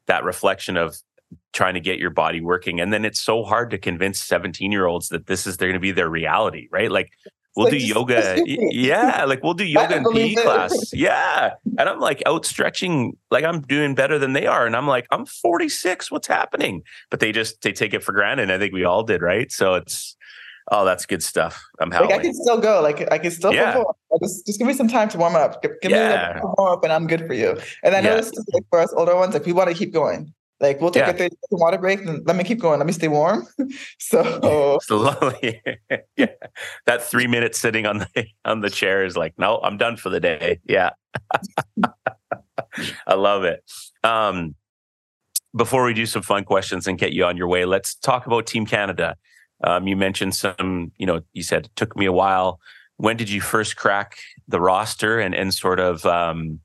that 0.06 0.24
reflection 0.24 0.78
of 0.78 0.96
trying 1.52 1.74
to 1.74 1.80
get 1.80 1.98
your 1.98 2.08
body 2.08 2.40
working 2.40 2.80
and 2.80 2.94
then 2.94 3.04
it's 3.04 3.20
so 3.20 3.44
hard 3.44 3.70
to 3.70 3.76
convince 3.76 4.18
17 4.20 4.72
year 4.72 4.86
olds 4.86 5.08
that 5.08 5.26
this 5.26 5.46
is 5.46 5.58
they're 5.58 5.68
going 5.68 5.74
to 5.74 5.80
be 5.80 5.92
their 5.92 6.08
reality 6.08 6.66
right 6.72 6.90
like 6.90 7.10
we'll 7.56 7.64
like, 7.64 7.72
do 7.72 7.78
yoga 7.78 8.42
yeah 8.46 9.24
like 9.24 9.42
we'll 9.42 9.54
do 9.54 9.64
yoga 9.64 9.96
in 9.96 10.04
pe 10.12 10.34
class 10.34 10.92
yeah 10.92 11.54
and 11.78 11.88
i'm 11.88 12.00
like 12.00 12.22
outstretching 12.26 13.16
like 13.30 13.44
i'm 13.44 13.60
doing 13.62 13.94
better 13.94 14.18
than 14.18 14.32
they 14.32 14.46
are 14.46 14.66
and 14.66 14.76
i'm 14.76 14.86
like 14.86 15.06
i'm 15.10 15.26
46 15.26 16.10
what's 16.10 16.28
happening 16.28 16.82
but 17.10 17.20
they 17.20 17.32
just 17.32 17.62
they 17.62 17.72
take 17.72 17.94
it 17.94 18.02
for 18.02 18.12
granted 18.12 18.50
i 18.50 18.58
think 18.58 18.72
we 18.72 18.84
all 18.84 19.02
did 19.02 19.22
right 19.22 19.50
so 19.50 19.74
it's 19.74 20.16
Oh, 20.72 20.84
that's 20.84 21.06
good 21.06 21.22
stuff. 21.22 21.62
I'm 21.78 21.92
happy. 21.92 22.06
Like 22.06 22.20
I 22.20 22.22
can 22.22 22.34
still 22.34 22.58
go. 22.58 22.82
Like 22.82 23.10
I 23.12 23.18
can 23.18 23.30
still 23.30 23.54
yeah. 23.54 23.72
perform. 23.72 23.94
Just, 24.20 24.46
just 24.46 24.58
give 24.58 24.66
me 24.66 24.74
some 24.74 24.88
time 24.88 25.08
to 25.10 25.18
warm 25.18 25.36
up. 25.36 25.62
Give, 25.62 25.70
give 25.80 25.92
yeah. 25.92 26.32
me 26.34 26.40
warm 26.42 26.72
up, 26.72 26.82
and 26.82 26.92
I'm 26.92 27.06
good 27.06 27.24
for 27.26 27.34
you. 27.34 27.56
And 27.84 27.94
I 27.94 28.00
yeah. 28.00 28.10
noticed 28.10 28.36
like 28.52 28.64
for 28.70 28.80
us 28.80 28.92
older 28.96 29.14
ones, 29.14 29.34
like 29.34 29.46
we 29.46 29.52
want 29.52 29.68
to 29.68 29.76
keep 29.76 29.92
going. 29.92 30.34
Like 30.58 30.80
we'll 30.80 30.90
take 30.90 31.04
yeah. 31.04 31.10
a 31.10 31.18
30 31.18 31.36
second 31.44 31.58
water 31.58 31.78
break 31.78 32.00
let 32.24 32.34
me 32.34 32.42
keep 32.42 32.60
going. 32.60 32.78
Let 32.78 32.86
me 32.86 32.92
stay 32.92 33.08
warm. 33.08 33.46
so, 33.98 34.78
so 34.82 35.32
yeah, 36.16 36.26
that 36.86 37.02
three 37.02 37.26
minutes 37.26 37.58
sitting 37.58 37.86
on 37.86 37.98
the 37.98 38.26
on 38.44 38.60
the 38.60 38.70
chair 38.70 39.04
is 39.04 39.16
like, 39.16 39.34
no, 39.38 39.58
I'm 39.62 39.76
done 39.76 39.96
for 39.96 40.08
the 40.08 40.20
day. 40.20 40.60
Yeah, 40.64 40.90
I 43.06 43.14
love 43.14 43.44
it. 43.44 43.62
Um, 44.02 44.54
before 45.54 45.84
we 45.84 45.94
do 45.94 46.06
some 46.06 46.22
fun 46.22 46.44
questions 46.44 46.86
and 46.86 46.98
get 46.98 47.12
you 47.12 47.24
on 47.24 47.36
your 47.36 47.48
way, 47.48 47.64
let's 47.64 47.94
talk 47.94 48.26
about 48.26 48.46
Team 48.46 48.66
Canada. 48.66 49.16
Um, 49.64 49.86
you 49.88 49.96
mentioned 49.96 50.34
some, 50.34 50.92
you 50.98 51.06
know, 51.06 51.22
you 51.32 51.42
said 51.42 51.66
it 51.66 51.76
took 51.76 51.96
me 51.96 52.04
a 52.04 52.12
while. 52.12 52.60
When 52.98 53.16
did 53.16 53.30
you 53.30 53.40
first 53.40 53.76
crack 53.76 54.18
the 54.48 54.60
roster 54.60 55.18
and, 55.18 55.34
and 55.34 55.52
sort 55.52 55.80
of 55.80 56.04
um, 56.04 56.60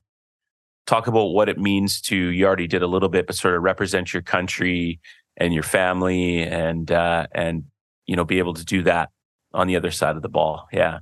talk 0.86 1.06
about 1.06 1.26
what 1.26 1.48
it 1.48 1.58
means 1.58 2.00
to, 2.02 2.16
you 2.16 2.46
already 2.46 2.66
did 2.66 2.82
a 2.82 2.86
little 2.86 3.08
bit, 3.08 3.26
but 3.26 3.36
sort 3.36 3.54
of 3.54 3.62
represent 3.62 4.12
your 4.12 4.22
country 4.22 5.00
and 5.36 5.54
your 5.54 5.62
family 5.62 6.42
and, 6.42 6.90
uh, 6.90 7.26
and, 7.32 7.64
you 8.06 8.16
know, 8.16 8.24
be 8.24 8.38
able 8.38 8.54
to 8.54 8.64
do 8.64 8.82
that 8.82 9.10
on 9.54 9.66
the 9.66 9.76
other 9.76 9.90
side 9.90 10.16
of 10.16 10.22
the 10.22 10.28
ball. 10.28 10.66
Yeah. 10.72 11.00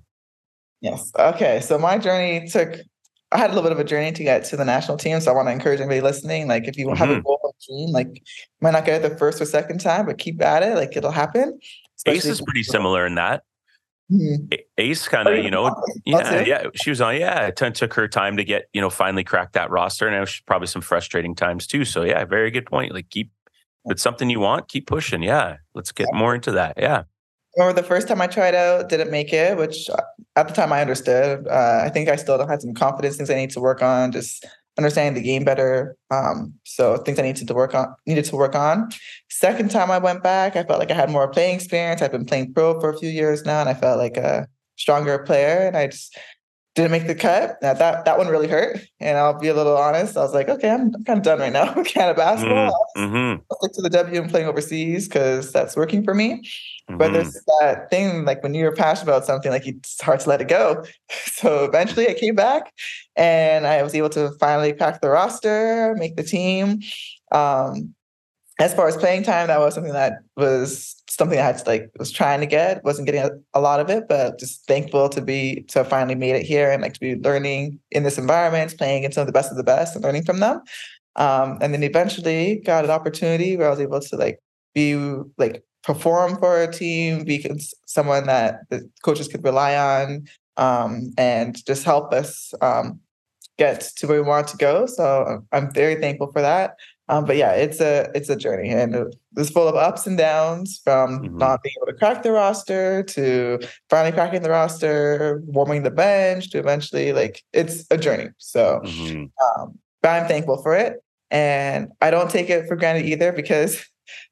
Yes. 0.81 1.13
Okay. 1.19 1.61
So 1.61 1.79
my 1.79 1.99
journey 1.99 2.49
took 2.49 2.81
I 3.33 3.39
had 3.39 3.51
a 3.51 3.55
little 3.55 3.63
bit 3.63 3.73
of 3.73 3.79
a 3.79 3.85
journey 3.85 4.11
to 4.11 4.25
get 4.25 4.45
to 4.47 4.57
the 4.57 4.65
national 4.65 4.97
team. 4.97 5.21
So 5.21 5.31
I 5.31 5.35
want 5.35 5.47
to 5.47 5.53
encourage 5.53 5.79
anybody 5.79 6.01
listening. 6.01 6.49
Like 6.49 6.67
if 6.67 6.77
you 6.77 6.87
mm-hmm. 6.87 6.97
have 6.97 7.11
a 7.11 7.15
mm-hmm. 7.15 7.23
goal 7.23 7.39
or 7.43 7.53
dream, 7.69 7.91
like 7.91 8.23
might 8.61 8.73
not 8.73 8.85
get 8.85 9.05
it 9.05 9.09
the 9.09 9.17
first 9.17 9.41
or 9.41 9.45
second 9.45 9.79
time, 9.79 10.07
but 10.07 10.19
keep 10.19 10.43
at 10.43 10.65
it. 10.65 10.75
Like 10.75 10.97
it'll 10.97 11.13
happen. 11.13 11.59
Ace 12.07 12.25
is 12.25 12.41
pretty 12.41 12.65
similar 12.65 13.07
in 13.07 13.15
that. 13.17 13.45
Mm-hmm. 14.11 14.55
Ace 14.79 15.07
kind 15.07 15.29
of, 15.29 15.35
oh, 15.35 15.37
you 15.41 15.51
know, 15.51 15.75
yeah, 16.05 16.41
yeah, 16.41 16.67
she 16.75 16.91
was 16.91 17.01
on, 17.01 17.17
yeah. 17.17 17.47
It 17.47 17.57
took 17.57 17.95
her 17.95 18.09
time 18.09 18.37
to 18.39 18.45
get, 18.45 18.69
you 18.73 18.81
know, 18.81 18.91
finally 18.91 19.23
crack 19.23 19.53
that 19.53 19.71
roster, 19.71 20.07
and 20.07 20.17
it 20.17 20.21
was 20.21 20.43
probably 20.47 20.67
some 20.67 20.83
frustrating 20.83 21.35
times 21.35 21.67
too. 21.67 21.85
So 21.85 22.03
yeah, 22.03 22.25
very 22.25 22.51
good 22.51 22.67
point. 22.67 22.93
Like 22.93 23.09
keep, 23.11 23.31
if 23.85 23.93
it's 23.93 24.03
something 24.03 24.29
you 24.29 24.41
want, 24.41 24.69
keep 24.69 24.87
pushing. 24.87 25.23
Yeah, 25.23 25.59
let's 25.75 25.93
get 25.93 26.09
more 26.13 26.35
into 26.35 26.53
that. 26.53 26.75
Yeah. 26.77 27.05
Or 27.57 27.73
the 27.73 27.83
first 27.83 28.09
time 28.09 28.21
I 28.21 28.27
tried 28.27 28.55
out, 28.55 28.89
didn't 28.89 29.11
make 29.11 29.33
it, 29.33 29.57
which 29.57 29.91
uh, 29.91 30.03
at 30.37 30.49
the 30.49 30.55
time 30.55 30.73
I 30.73 30.81
understood. 30.81 31.47
Uh, 31.49 31.83
I 31.85 31.89
think 31.89 32.09
I 32.09 32.17
still 32.17 32.45
had 32.47 32.63
some 32.63 32.75
confidence 32.75 33.17
things 33.17 33.31
I 33.31 33.35
need 33.35 33.51
to 33.51 33.61
work 33.61 33.83
on, 33.83 34.13
just 34.13 34.47
understanding 34.79 35.21
the 35.21 35.27
game 35.27 35.45
better. 35.45 35.97
Um, 36.11 36.55
so 36.65 36.97
things 36.99 37.19
I 37.19 37.23
needed 37.23 37.47
to 37.49 37.55
work 37.55 37.75
on, 37.75 37.95
needed 38.07 38.25
to 38.27 38.37
work 38.37 38.55
on. 38.55 38.91
Second 39.29 39.71
time 39.71 39.91
I 39.91 39.99
went 39.99 40.23
back, 40.23 40.57
I 40.57 40.65
felt 40.65 40.79
like 40.79 40.91
I 40.91 40.95
had 40.95 41.11
more 41.11 41.29
playing 41.29 41.57
experience. 41.57 42.03
I've 42.03 42.13
been 42.13 42.25
playing 42.25 42.55
pro 42.55 42.81
for 42.81 42.91
a 42.91 42.99
few 42.99 43.09
years 43.09 43.45
now, 43.45 43.61
and 43.61 43.69
I 43.69 43.75
felt 43.75 43.99
like 43.99 44.17
a 44.17 44.49
stronger 44.77 45.19
player. 45.21 45.67
And 45.67 45.77
I 45.77 45.89
just 45.89 46.17
didn't 46.75 46.93
make 46.93 47.07
the 47.07 47.15
cut. 47.15 47.61
Now 47.63 47.75
that 47.75 48.05
that 48.05 48.17
one 48.17 48.29
really 48.29 48.49
hurt. 48.49 48.81
And 49.01 49.19
I'll 49.19 49.39
be 49.39 49.49
a 49.49 49.55
little 49.55 49.77
honest. 49.77 50.17
I 50.17 50.21
was 50.21 50.33
like, 50.33 50.49
okay, 50.49 50.71
I'm, 50.71 50.95
I'm 50.95 51.05
kind 51.05 51.19
of 51.19 51.25
done 51.25 51.41
right 51.41 51.53
now 51.53 51.75
with 51.77 51.89
Canada 51.89 52.17
basketball. 52.17 52.87
Mm-hmm. 52.97 53.43
I'll 53.51 53.59
stick 53.59 53.73
to 53.75 53.83
the 53.83 53.91
W 53.91 54.21
and 54.21 54.31
playing 54.31 54.47
overseas 54.47 55.09
because 55.09 55.53
that's 55.53 55.77
working 55.77 56.05
for 56.05 56.15
me. 56.15 56.49
Mm-hmm. 56.89 56.99
But 56.99 57.13
there's 57.13 57.33
that 57.61 57.91
thing 57.91 58.25
like 58.25 58.43
when 58.43 58.55
you're 58.55 58.75
passionate 58.75 59.11
about 59.11 59.25
something, 59.25 59.51
like 59.51 59.67
it's 59.67 60.01
hard 60.01 60.21
to 60.21 60.29
let 60.29 60.41
it 60.41 60.49
go. 60.49 60.85
So 61.41 61.65
eventually 61.65 62.07
I 62.07 62.13
came 62.13 62.35
back 62.35 62.71
and 63.17 63.67
I 63.67 63.83
was 63.83 63.95
able 63.95 64.11
to 64.11 64.33
finally 64.39 64.75
pack 64.75 65.01
the 65.01 65.09
roster, 65.09 65.95
make 65.97 66.17
the 66.17 66.23
team. 66.23 66.81
Um, 67.33 67.95
as 68.59 68.75
far 68.75 68.87
as 68.87 68.97
playing 68.99 69.23
time, 69.23 69.47
that 69.47 69.59
was 69.59 69.75
something 69.75 69.95
that 69.95 70.19
was 70.37 71.03
something 71.09 71.39
I 71.39 71.43
had 71.43 71.59
to 71.59 71.65
like 71.65 71.91
was 71.99 72.11
trying 72.11 72.41
to 72.41 72.47
get. 72.47 72.85
wasn't 72.85 73.07
getting 73.07 73.23
a, 73.23 73.31
a, 73.55 73.61
lot 73.61 73.81
of 73.81 73.89
it, 73.89 74.05
but 74.07 74.39
just 74.39 74.67
thankful 74.67 75.09
to 75.09 75.23
be 75.23 75.65
to 75.69 75.81
have 75.81 75.89
finally 75.89 76.15
made 76.15 76.37
it 76.37 76.45
here 76.45 76.71
and 76.71 76.83
like 76.83 76.93
to 76.93 77.01
be 77.01 77.17
learning 77.17 77.81
in 77.91 78.03
this 78.03 78.19
environment, 78.19 78.77
playing 78.77 78.99
against 78.99 79.15
some 79.15 79.23
of 79.23 79.27
the 79.27 79.33
best 79.33 79.51
of 79.51 79.57
the 79.57 79.65
best, 79.65 79.95
and 79.95 80.05
learning 80.05 80.25
from 80.25 80.41
them. 80.41 80.61
Um, 81.17 81.59
and 81.61 81.73
then 81.73 81.83
eventually 81.83 82.57
got 82.65 82.85
an 82.85 82.91
opportunity 82.91 83.57
where 83.57 83.67
I 83.67 83.71
was 83.71 83.81
able 83.81 84.01
to 84.01 84.17
like 84.17 84.41
be 84.75 84.95
like 85.39 85.65
perform 85.83 86.37
for 86.39 86.63
a 86.63 86.73
team, 86.73 87.25
be 87.25 87.45
someone 87.87 88.27
that 88.27 88.61
the 88.71 88.89
coaches 89.03 89.29
could 89.29 89.45
rely 89.45 89.77
on, 89.77 90.27
um, 90.57 91.13
and 91.17 91.65
just 91.65 91.85
help 91.85 92.13
us 92.13 92.53
um, 92.61 93.01
get 93.59 93.81
to 93.97 94.07
where 94.07 94.23
we 94.23 94.29
want 94.29 94.49
to 94.49 94.57
go. 94.57 94.87
So 94.87 95.45
I'm 95.53 95.73
very 95.73 95.97
thankful 95.97 96.33
for 96.33 96.43
that. 96.43 96.77
Um, 97.11 97.25
but 97.25 97.37
yeah, 97.37 97.53
it's 97.53 97.81
a 97.81 98.09
it's 98.15 98.29
a 98.29 98.37
journey, 98.37 98.71
and 98.71 98.95
it's 99.37 99.51
full 99.51 99.67
of 99.67 99.75
ups 99.75 100.07
and 100.07 100.17
downs 100.17 100.81
from 100.85 101.23
mm-hmm. 101.23 101.39
not 101.39 101.61
being 101.61 101.75
able 101.79 101.93
to 101.93 101.99
crack 101.99 102.23
the 102.23 102.31
roster 102.31 103.03
to 103.03 103.59
finally 103.89 104.13
cracking 104.13 104.43
the 104.43 104.51
roster, 104.51 105.43
warming 105.47 105.83
the 105.83 105.91
bench 105.91 106.51
to 106.51 106.59
eventually 106.59 107.13
like 107.13 107.43
it's 107.53 107.85
a 107.91 107.99
journey. 107.99 108.29
So, 108.39 108.81
mm-hmm. 108.85 109.25
um, 109.63 109.77
but 110.03 110.09
I'm 110.09 110.29
thankful 110.29 110.63
for 110.63 110.73
it, 110.77 111.03
and 111.33 111.91
I 112.01 112.13
don't 112.13 112.31
take 112.31 112.49
it 112.49 112.69
for 112.69 112.77
granted 112.77 113.07
either 113.07 113.33
because 113.33 113.85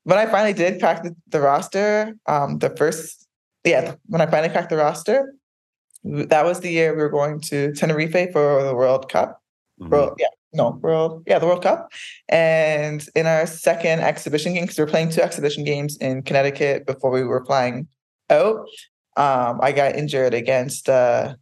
when 0.05 0.19
I 0.19 0.27
finally 0.27 0.53
did 0.53 0.81
crack 0.81 1.03
the, 1.03 1.15
the 1.29 1.41
roster, 1.41 2.15
um, 2.27 2.59
the 2.59 2.71
first 2.71 3.29
yeah, 3.65 3.95
when 4.07 4.21
I 4.21 4.27
finally 4.27 4.49
cracked 4.49 4.71
the 4.71 4.77
roster, 4.77 5.35
that 6.05 6.45
was 6.45 6.61
the 6.61 6.71
year 6.71 6.95
we 6.95 7.03
were 7.03 7.09
going 7.09 7.41
to 7.43 7.73
Tenerife 7.73 8.33
for 8.33 8.63
the 8.63 8.75
World 8.75 9.11
Cup. 9.11 9.41
Mm-hmm. 9.81 9.93
World, 9.93 10.17
yeah, 10.19 10.29
no, 10.53 10.79
World, 10.81 11.25
yeah, 11.27 11.39
the 11.39 11.47
World 11.47 11.63
Cup. 11.63 11.91
And 12.29 13.05
in 13.15 13.27
our 13.27 13.47
second 13.47 14.01
exhibition 14.01 14.55
game, 14.55 14.65
because 14.65 14.79
we 14.79 14.85
were 14.85 14.91
playing 14.91 15.11
two 15.11 15.23
exhibition 15.23 15.65
games 15.65 15.97
in 15.99 16.23
Connecticut 16.23 16.87
before 16.87 17.11
we 17.11 17.25
were 17.25 17.45
flying 17.45 17.87
out, 18.31 18.67
um, 19.17 19.61
I 19.61 19.73
got 19.73 19.97
injured 19.97 20.35
against 20.35 20.89
uh, 20.89 21.35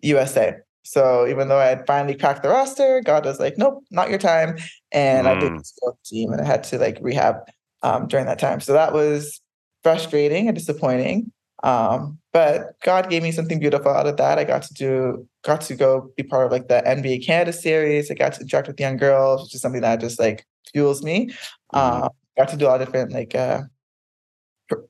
USA. 0.00 0.56
So 0.84 1.26
even 1.28 1.48
though 1.48 1.58
I 1.58 1.66
had 1.66 1.86
finally 1.86 2.16
cracked 2.16 2.42
the 2.42 2.48
roster, 2.48 3.00
God 3.02 3.24
was 3.24 3.38
like, 3.38 3.56
"Nope, 3.56 3.84
not 3.92 4.10
your 4.10 4.18
time," 4.18 4.58
and 4.90 5.28
mm. 5.28 5.30
I 5.30 5.38
did 5.38 5.52
the 5.52 5.92
team, 6.04 6.32
and 6.32 6.40
I 6.40 6.44
had 6.44 6.64
to 6.64 6.78
like 6.78 6.98
rehab 7.00 7.36
um, 7.82 8.06
during 8.06 8.26
that 8.26 8.38
time. 8.38 8.60
So 8.60 8.72
that 8.72 8.92
was 8.92 9.40
frustrating 9.82 10.48
and 10.48 10.56
disappointing. 10.56 11.32
Um, 11.62 12.18
but 12.32 12.80
God 12.82 13.08
gave 13.08 13.22
me 13.22 13.30
something 13.30 13.60
beautiful 13.60 13.92
out 13.92 14.06
of 14.06 14.16
that. 14.16 14.38
I 14.38 14.44
got 14.44 14.62
to 14.62 14.74
do, 14.74 15.28
got 15.44 15.60
to 15.62 15.74
go 15.74 16.10
be 16.16 16.22
part 16.22 16.46
of 16.46 16.52
like 16.52 16.68
the 16.68 16.82
NBA 16.84 17.24
Canada 17.24 17.52
series. 17.52 18.10
I 18.10 18.14
got 18.14 18.32
to 18.34 18.40
interact 18.40 18.68
with 18.68 18.80
young 18.80 18.96
girls, 18.96 19.42
which 19.42 19.54
is 19.54 19.60
something 19.60 19.82
that 19.82 20.00
just 20.00 20.18
like 20.18 20.44
fuels 20.72 21.02
me. 21.02 21.30
Mm-hmm. 21.74 22.04
Um, 22.04 22.10
got 22.36 22.48
to 22.48 22.56
do 22.56 22.66
a 22.66 22.68
lot 22.68 22.80
of 22.80 22.88
different 22.88 23.12
like 23.12 23.34
uh, 23.34 23.62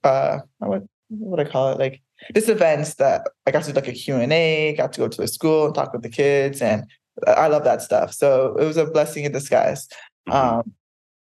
uh, 0.05 0.39
what 0.59 0.83
what 1.09 1.41
I 1.41 1.45
call 1.45 1.73
it? 1.73 1.79
Like 1.79 2.01
this 2.33 2.49
events 2.49 2.95
that 2.95 3.23
I 3.47 3.51
got 3.51 3.65
to 3.65 3.73
do 3.73 3.75
like 3.75 3.89
a 3.89 3.93
Q 3.93 4.17
and 4.17 4.33
A. 4.33 4.75
Got 4.77 4.93
to 4.95 5.01
go 5.01 5.09
to 5.09 5.23
a 5.23 5.29
school 5.29 5.67
and 5.67 5.75
talk 5.75 5.93
with 5.93 6.03
the 6.03 6.09
kids, 6.09 6.63
and 6.63 6.85
I 7.27 7.49
love 7.49 7.65
that 7.65 7.83
stuff. 7.83 8.13
So 8.13 8.57
it 8.59 8.65
was 8.65 8.77
a 8.77 8.87
blessing 8.87 9.25
in 9.25 9.33
disguise. 9.33 9.89
Mm-hmm. 10.29 10.59
Um, 10.59 10.75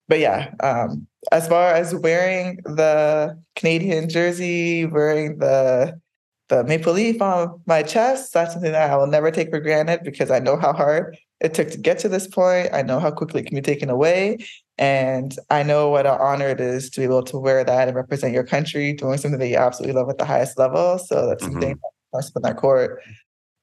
but 0.08 0.18
yeah, 0.18 0.52
um, 0.60 1.06
as 1.32 1.48
far 1.48 1.74
as 1.74 1.94
wearing 1.94 2.56
the 2.64 3.40
Canadian 3.56 4.08
jersey, 4.08 4.86
wearing 4.86 5.38
the 5.38 6.00
the 6.48 6.62
maple 6.62 6.92
leaf 6.92 7.20
on 7.20 7.60
my 7.66 7.82
chest, 7.82 8.32
that's 8.32 8.52
something 8.52 8.70
that 8.70 8.90
I 8.90 8.96
will 8.96 9.08
never 9.08 9.32
take 9.32 9.50
for 9.50 9.58
granted 9.58 10.00
because 10.04 10.30
I 10.30 10.38
know 10.38 10.56
how 10.56 10.72
hard 10.72 11.18
it 11.40 11.54
took 11.54 11.70
to 11.70 11.78
get 11.78 11.98
to 12.00 12.08
this 12.08 12.28
point. 12.28 12.68
I 12.72 12.82
know 12.82 13.00
how 13.00 13.10
quickly 13.10 13.40
it 13.40 13.46
can 13.46 13.56
be 13.56 13.62
taken 13.62 13.90
away. 13.90 14.38
And 14.78 15.36
I 15.50 15.64
know 15.64 15.90
what 15.90 16.06
an 16.06 16.16
honor 16.20 16.48
it 16.48 16.60
is 16.60 16.88
to 16.90 17.00
be 17.00 17.04
able 17.04 17.24
to 17.24 17.38
wear 17.38 17.64
that 17.64 17.88
and 17.88 17.96
represent 17.96 18.32
your 18.32 18.44
country, 18.44 18.92
doing 18.92 19.18
something 19.18 19.40
that 19.40 19.48
you 19.48 19.56
absolutely 19.56 20.00
love 20.00 20.08
at 20.08 20.18
the 20.18 20.24
highest 20.24 20.56
level. 20.56 20.98
So 20.98 21.26
that's 21.26 21.42
mm-hmm. 21.42 21.52
something 21.52 21.80
I 22.14 22.20
spend 22.20 22.44
that 22.44 22.56
court, 22.56 23.02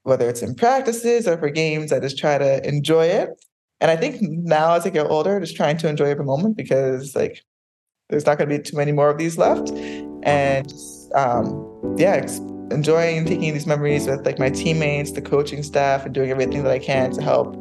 whether 0.04 0.28
it's 0.30 0.42
in 0.42 0.54
practices 0.54 1.28
or 1.28 1.38
for 1.38 1.50
games, 1.50 1.92
I 1.92 2.00
just 2.00 2.18
try 2.18 2.38
to 2.38 2.68
enjoy 2.68 3.06
it. 3.06 3.30
And 3.84 3.92
I 3.92 3.98
think 3.98 4.22
now 4.22 4.76
as 4.76 4.86
I 4.86 4.90
get 4.92 5.08
older, 5.08 5.38
just 5.42 5.58
trying 5.58 5.76
to 5.80 5.90
enjoy 5.90 6.06
every 6.06 6.24
moment 6.24 6.56
because 6.56 7.18
like 7.18 7.44
there's 8.10 8.26
not 8.26 8.38
going 8.38 8.50
to 8.50 8.58
be 8.58 8.64
too 8.64 8.78
many 8.78 8.94
more 8.94 9.10
of 9.10 9.18
these 9.18 9.38
left. 9.38 9.72
And 10.24 10.74
um, 11.16 11.96
yeah, 11.98 12.26
enjoying 12.72 13.26
taking 13.26 13.54
these 13.54 13.68
memories 13.68 14.08
with 14.08 14.26
like 14.26 14.40
my 14.40 14.50
teammates, 14.50 15.12
the 15.12 15.22
coaching 15.22 15.64
staff, 15.64 16.06
and 16.06 16.14
doing 16.14 16.32
everything 16.32 16.64
that 16.64 16.72
I 16.72 16.80
can 16.80 17.12
to 17.12 17.22
help 17.22 17.58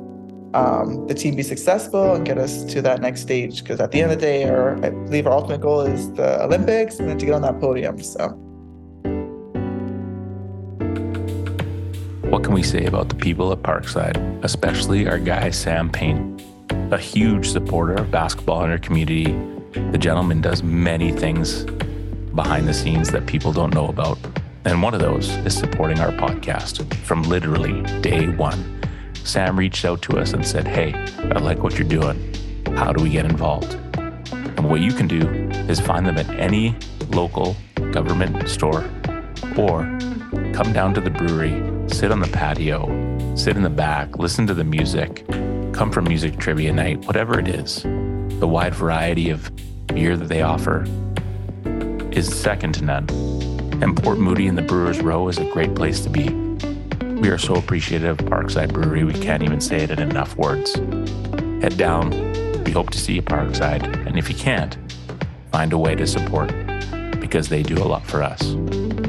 um, 0.55 1.05
the 1.09 1.15
team 1.15 1.35
be 1.35 1.43
successful 1.43 2.15
and 2.15 2.25
get 2.25 2.39
us 2.39 2.63
to 2.67 2.81
that 2.83 3.01
next 3.01 3.23
stage. 3.23 3.61
Because 3.61 3.81
at 3.81 3.91
the 3.91 4.01
end 4.01 4.13
of 4.13 4.21
the 4.21 4.25
day, 4.25 4.49
our 4.49 4.77
I 4.77 4.91
believe 4.91 5.27
our 5.27 5.33
ultimate 5.33 5.61
goal 5.61 5.81
is 5.81 6.13
the 6.13 6.41
Olympics 6.45 7.01
and 7.01 7.09
then 7.09 7.19
to 7.19 7.27
get 7.27 7.35
on 7.35 7.43
that 7.43 7.59
podium. 7.59 8.01
So. 8.01 8.52
What 12.33 12.45
can 12.45 12.55
we 12.55 12.63
say 12.63 12.87
about 12.87 13.11
the 13.11 13.15
people 13.15 13.53
at 13.53 13.59
Parkside, 13.59 14.43
especially 14.43 15.07
our 15.07 15.19
guy 15.19 15.51
Sam 15.51 15.91
Payne? 15.91 16.41
A 16.91 16.97
huge 16.97 17.51
supporter 17.51 17.93
of 17.93 18.11
basketball 18.11 18.65
in 18.65 18.71
our 18.71 18.79
community 18.79 19.25
the 19.91 19.99
gentleman 19.99 20.41
does 20.41 20.63
many 20.63 21.13
things 21.13 21.65
behind 22.35 22.67
the 22.67 22.73
scenes 22.73 23.11
that 23.11 23.27
people 23.27 23.53
don't 23.53 23.75
know 23.75 23.89
about. 23.89 24.19
And 24.65 24.83
one 24.83 24.95
of 24.95 25.01
those 25.01 25.29
is 25.45 25.55
supporting 25.55 26.01
our 26.01 26.11
podcast 26.13 26.95
from 27.05 27.23
literally 27.25 27.83
day 28.01 28.29
one. 28.29 28.81
Sam 29.13 29.59
reached 29.59 29.85
out 29.85 30.01
to 30.03 30.19
us 30.19 30.33
and 30.33 30.47
said, 30.47 30.67
Hey, 30.67 30.95
I 31.19 31.39
like 31.39 31.63
what 31.63 31.79
you're 31.79 31.87
doing. 31.87 32.35
How 32.77 32.95
do 32.95 33.03
we 33.03 33.11
get 33.11 33.27
involved? 33.27 33.75
And 33.93 34.71
what 34.71 34.81
you 34.81 34.95
can 34.95 35.07
do 35.07 35.29
is 35.69 35.81
find 35.81 36.07
them 36.07 36.17
at 36.17 36.31
any 36.31 36.77
local 37.11 37.57
government 37.91 38.49
store 38.49 38.91
or 39.59 39.83
come 40.53 40.73
down 40.73 40.95
to 40.95 41.01
the 41.01 41.11
brewery, 41.11 41.63
sit 41.89 42.11
on 42.11 42.21
the 42.21 42.29
patio, 42.29 42.87
sit 43.37 43.57
in 43.57 43.63
the 43.63 43.71
back, 43.71 44.19
listen 44.19 44.47
to 44.47 44.55
the 44.55 44.65
music, 44.65 45.27
come 45.73 45.91
for 45.91 46.03
music 46.03 46.39
trivia 46.39 46.73
night, 46.73 47.05
whatever 47.07 47.39
it 47.39 47.49
is 47.49 47.85
the 48.43 48.49
wide 48.49 48.75
variety 48.75 49.31
of 49.31 49.53
beer 49.87 50.17
that 50.17 50.29
they 50.29 50.43
offer 50.43 50.85
is 52.11 52.29
second 52.29 52.75
to 52.75 52.85
none. 52.85 53.09
And 53.81 53.97
Port 53.97 54.19
Moody 54.19 54.49
and 54.49 54.59
the 54.59 54.63
Brewers 54.63 55.01
Row 55.01 55.29
is 55.29 55.39
a 55.39 55.45
great 55.53 55.77
place 55.77 56.01
to 56.01 56.11
be. 56.11 56.31
We 57.21 57.29
are 57.29 57.39
so 57.39 57.55
appreciative 57.55 58.19
of 58.19 58.27
Parkside 58.27 58.73
Brewery, 58.73 59.05
we 59.05 59.13
can't 59.13 59.45
even 59.45 59.61
say 59.61 59.77
it 59.77 59.93
in 59.93 60.01
enough 60.01 60.37
words. 60.37 60.75
Head 61.63 61.77
down. 61.77 62.11
We 62.65 62.73
hope 62.73 62.91
to 62.91 62.99
see 62.99 63.15
you 63.15 63.23
Parkside. 63.23 64.09
And 64.09 64.19
if 64.19 64.29
you 64.29 64.35
can't, 64.35 64.77
find 65.53 65.73
a 65.73 65.79
way 65.79 65.95
to 65.95 66.05
support 66.05 66.53
because 67.21 67.49
they 67.49 67.63
do 67.63 67.81
a 67.81 67.87
lot 67.87 68.05
for 68.05 68.25
us. 68.25 68.57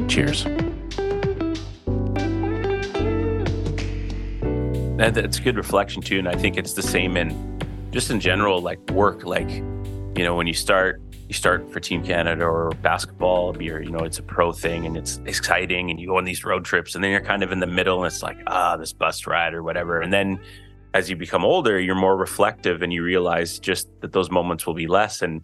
Cheers. 0.08 0.46
That's 4.96 5.40
a 5.40 5.42
good 5.42 5.58
reflection 5.58 6.02
too, 6.02 6.20
and 6.20 6.30
I 6.30 6.36
think 6.36 6.56
it's 6.56 6.74
the 6.74 6.84
same 6.84 7.18
in 7.18 7.54
just 7.94 8.10
in 8.10 8.20
general, 8.20 8.60
like 8.60 8.80
work, 8.92 9.24
like, 9.24 9.50
you 9.50 10.24
know, 10.24 10.36
when 10.36 10.48
you 10.48 10.54
start, 10.54 11.02
you 11.28 11.34
start 11.34 11.72
for 11.72 11.80
Team 11.80 12.04
Canada 12.04 12.44
or 12.44 12.72
basketball, 12.82 13.60
you're, 13.62 13.82
you 13.82 13.92
know, 13.92 14.00
it's 14.00 14.20
a 14.20 14.24
pro 14.24 14.52
thing 14.52 14.86
and 14.86 14.98
it's 14.98 15.20
exciting 15.26 15.92
and 15.92 16.00
you 16.00 16.08
go 16.08 16.18
on 16.18 16.26
these 16.26 16.44
road 16.44 16.66
trips 16.66 16.96
and 16.96 17.04
then 17.04 17.12
you're 17.12 17.22
kind 17.22 17.44
of 17.44 17.52
in 17.52 17.60
the 17.60 17.68
middle 17.68 18.04
and 18.04 18.12
it's 18.12 18.24
like, 18.24 18.38
ah, 18.48 18.76
this 18.78 18.94
bus 18.94 19.28
ride 19.28 19.54
or 19.54 19.62
whatever. 19.62 20.02
And 20.02 20.12
then 20.12 20.40
as 20.94 21.10
you 21.10 21.16
become 21.16 21.46
older, 21.46 21.80
you're 21.80 21.96
more 21.96 22.18
reflective 22.18 22.82
and 22.82 22.92
you 22.92 23.04
realize 23.04 23.60
just 23.60 23.88
that 24.02 24.12
those 24.12 24.32
moments 24.32 24.66
will 24.66 24.74
be 24.74 24.88
less. 24.88 25.22
And 25.22 25.44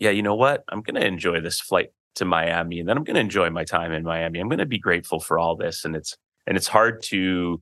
yeah, 0.00 0.10
you 0.10 0.22
know 0.22 0.34
what? 0.34 0.64
I'm 0.68 0.82
to 0.82 1.06
enjoy 1.06 1.40
this 1.40 1.60
flight 1.60 1.90
to 2.16 2.24
Miami 2.24 2.80
and 2.80 2.88
then 2.88 2.96
I'm 2.96 3.04
to 3.04 3.16
enjoy 3.18 3.50
my 3.50 3.64
time 3.64 3.92
in 3.92 4.02
Miami. 4.02 4.40
I'm 4.40 4.50
to 4.50 4.66
be 4.66 4.78
grateful 4.78 5.20
for 5.20 5.38
all 5.38 5.56
this. 5.56 5.84
And 5.84 5.94
it's, 5.94 6.16
and 6.46 6.56
it's 6.56 6.68
hard 6.68 7.02
to 7.04 7.60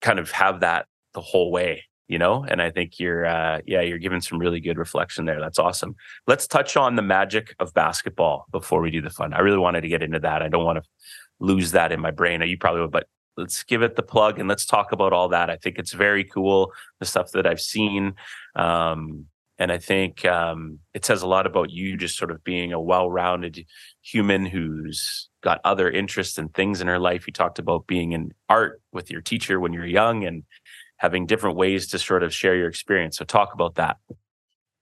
kind 0.00 0.18
of 0.18 0.30
have 0.30 0.60
that 0.60 0.86
the 1.14 1.20
whole 1.20 1.50
way 1.50 1.84
you 2.08 2.18
know? 2.18 2.44
And 2.48 2.60
i 2.60 2.70
think 2.70 2.98
you're 2.98 3.26
uh, 3.26 3.60
yeah 3.66 3.82
you're 3.82 3.98
giving 3.98 4.20
some 4.20 4.38
really 4.38 4.60
good 4.60 4.78
reflection 4.78 5.26
there. 5.26 5.40
That's 5.40 5.58
awesome. 5.58 5.94
Let's 6.26 6.46
touch 6.46 6.76
on 6.76 6.96
the 6.96 7.02
magic 7.02 7.54
of 7.60 7.74
basketball 7.74 8.46
before 8.50 8.80
we 8.80 8.90
do 8.90 9.02
the 9.02 9.10
fun. 9.10 9.34
I 9.34 9.40
really 9.40 9.58
wanted 9.58 9.82
to 9.82 9.88
get 9.88 10.02
into 10.02 10.18
that. 10.20 10.42
I 10.42 10.48
don't 10.48 10.64
want 10.64 10.82
to 10.82 10.90
lose 11.38 11.72
that 11.72 11.92
in 11.92 12.00
my 12.00 12.10
brain. 12.10 12.40
You 12.40 12.58
probably 12.58 12.80
would 12.80 12.90
but 12.90 13.06
let's 13.36 13.62
give 13.62 13.82
it 13.82 13.94
the 13.94 14.02
plug 14.02 14.40
and 14.40 14.48
let's 14.48 14.66
talk 14.66 14.90
about 14.90 15.12
all 15.12 15.28
that. 15.28 15.48
I 15.48 15.56
think 15.56 15.78
it's 15.78 15.92
very 15.92 16.24
cool 16.24 16.72
the 16.98 17.06
stuff 17.06 17.30
that 17.32 17.46
i've 17.46 17.60
seen 17.60 18.14
um, 18.56 19.26
and 19.58 19.70
i 19.70 19.78
think 19.78 20.24
um, 20.24 20.78
it 20.94 21.04
says 21.04 21.22
a 21.22 21.26
lot 21.26 21.46
about 21.46 21.70
you 21.70 21.96
just 21.96 22.16
sort 22.16 22.30
of 22.30 22.42
being 22.42 22.72
a 22.72 22.80
well-rounded 22.80 23.64
human 24.02 24.46
who's 24.46 25.27
got 25.42 25.60
other 25.64 25.90
interests 25.90 26.38
and 26.38 26.52
things 26.52 26.80
in 26.80 26.86
her 26.86 26.98
life 26.98 27.26
you 27.26 27.32
talked 27.32 27.58
about 27.58 27.86
being 27.86 28.12
in 28.12 28.32
art 28.48 28.80
with 28.92 29.10
your 29.10 29.20
teacher 29.20 29.60
when 29.60 29.72
you're 29.72 29.86
young 29.86 30.24
and 30.24 30.42
having 30.96 31.26
different 31.26 31.56
ways 31.56 31.86
to 31.88 31.98
sort 31.98 32.22
of 32.22 32.34
share 32.34 32.56
your 32.56 32.68
experience. 32.68 33.16
So 33.16 33.24
talk 33.24 33.54
about 33.54 33.76
that. 33.76 33.96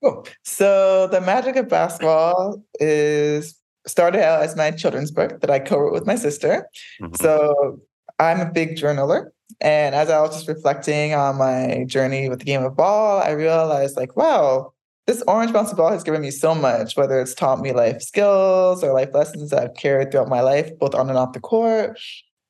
Cool. 0.03 0.27
So 0.43 1.07
the 1.07 1.21
magic 1.21 1.55
of 1.55 1.69
basketball 1.69 2.63
is 2.79 3.59
started 3.85 4.21
out 4.21 4.41
as 4.41 4.55
my 4.55 4.71
children's 4.71 5.11
book 5.11 5.41
that 5.41 5.49
I 5.49 5.59
co-wrote 5.59 5.93
with 5.93 6.05
my 6.05 6.15
sister. 6.15 6.67
Mm-hmm. 7.01 7.15
So 7.15 7.79
I'm 8.19 8.39
a 8.39 8.51
big 8.51 8.75
journaler. 8.75 9.29
And 9.61 9.95
as 9.95 10.09
I 10.09 10.19
was 10.21 10.35
just 10.35 10.47
reflecting 10.47 11.13
on 11.13 11.37
my 11.37 11.85
journey 11.87 12.29
with 12.29 12.39
the 12.39 12.45
game 12.45 12.63
of 12.63 12.75
ball, 12.75 13.21
I 13.21 13.31
realized 13.31 13.95
like, 13.95 14.15
wow, 14.15 14.73
this 15.07 15.23
orange 15.25 15.51
bouncy 15.51 15.75
ball 15.75 15.89
has 15.89 16.03
given 16.03 16.21
me 16.21 16.31
so 16.31 16.53
much, 16.53 16.97
whether 16.97 17.19
it's 17.19 17.33
taught 17.33 17.61
me 17.61 17.71
life 17.71 18.01
skills 18.01 18.83
or 18.83 18.93
life 18.93 19.09
lessons 19.13 19.49
that 19.49 19.63
I've 19.63 19.75
carried 19.75 20.11
throughout 20.11 20.27
my 20.27 20.41
life, 20.41 20.69
both 20.79 20.93
on 20.93 21.09
and 21.09 21.17
off 21.17 21.31
the 21.31 21.39
court, 21.39 21.97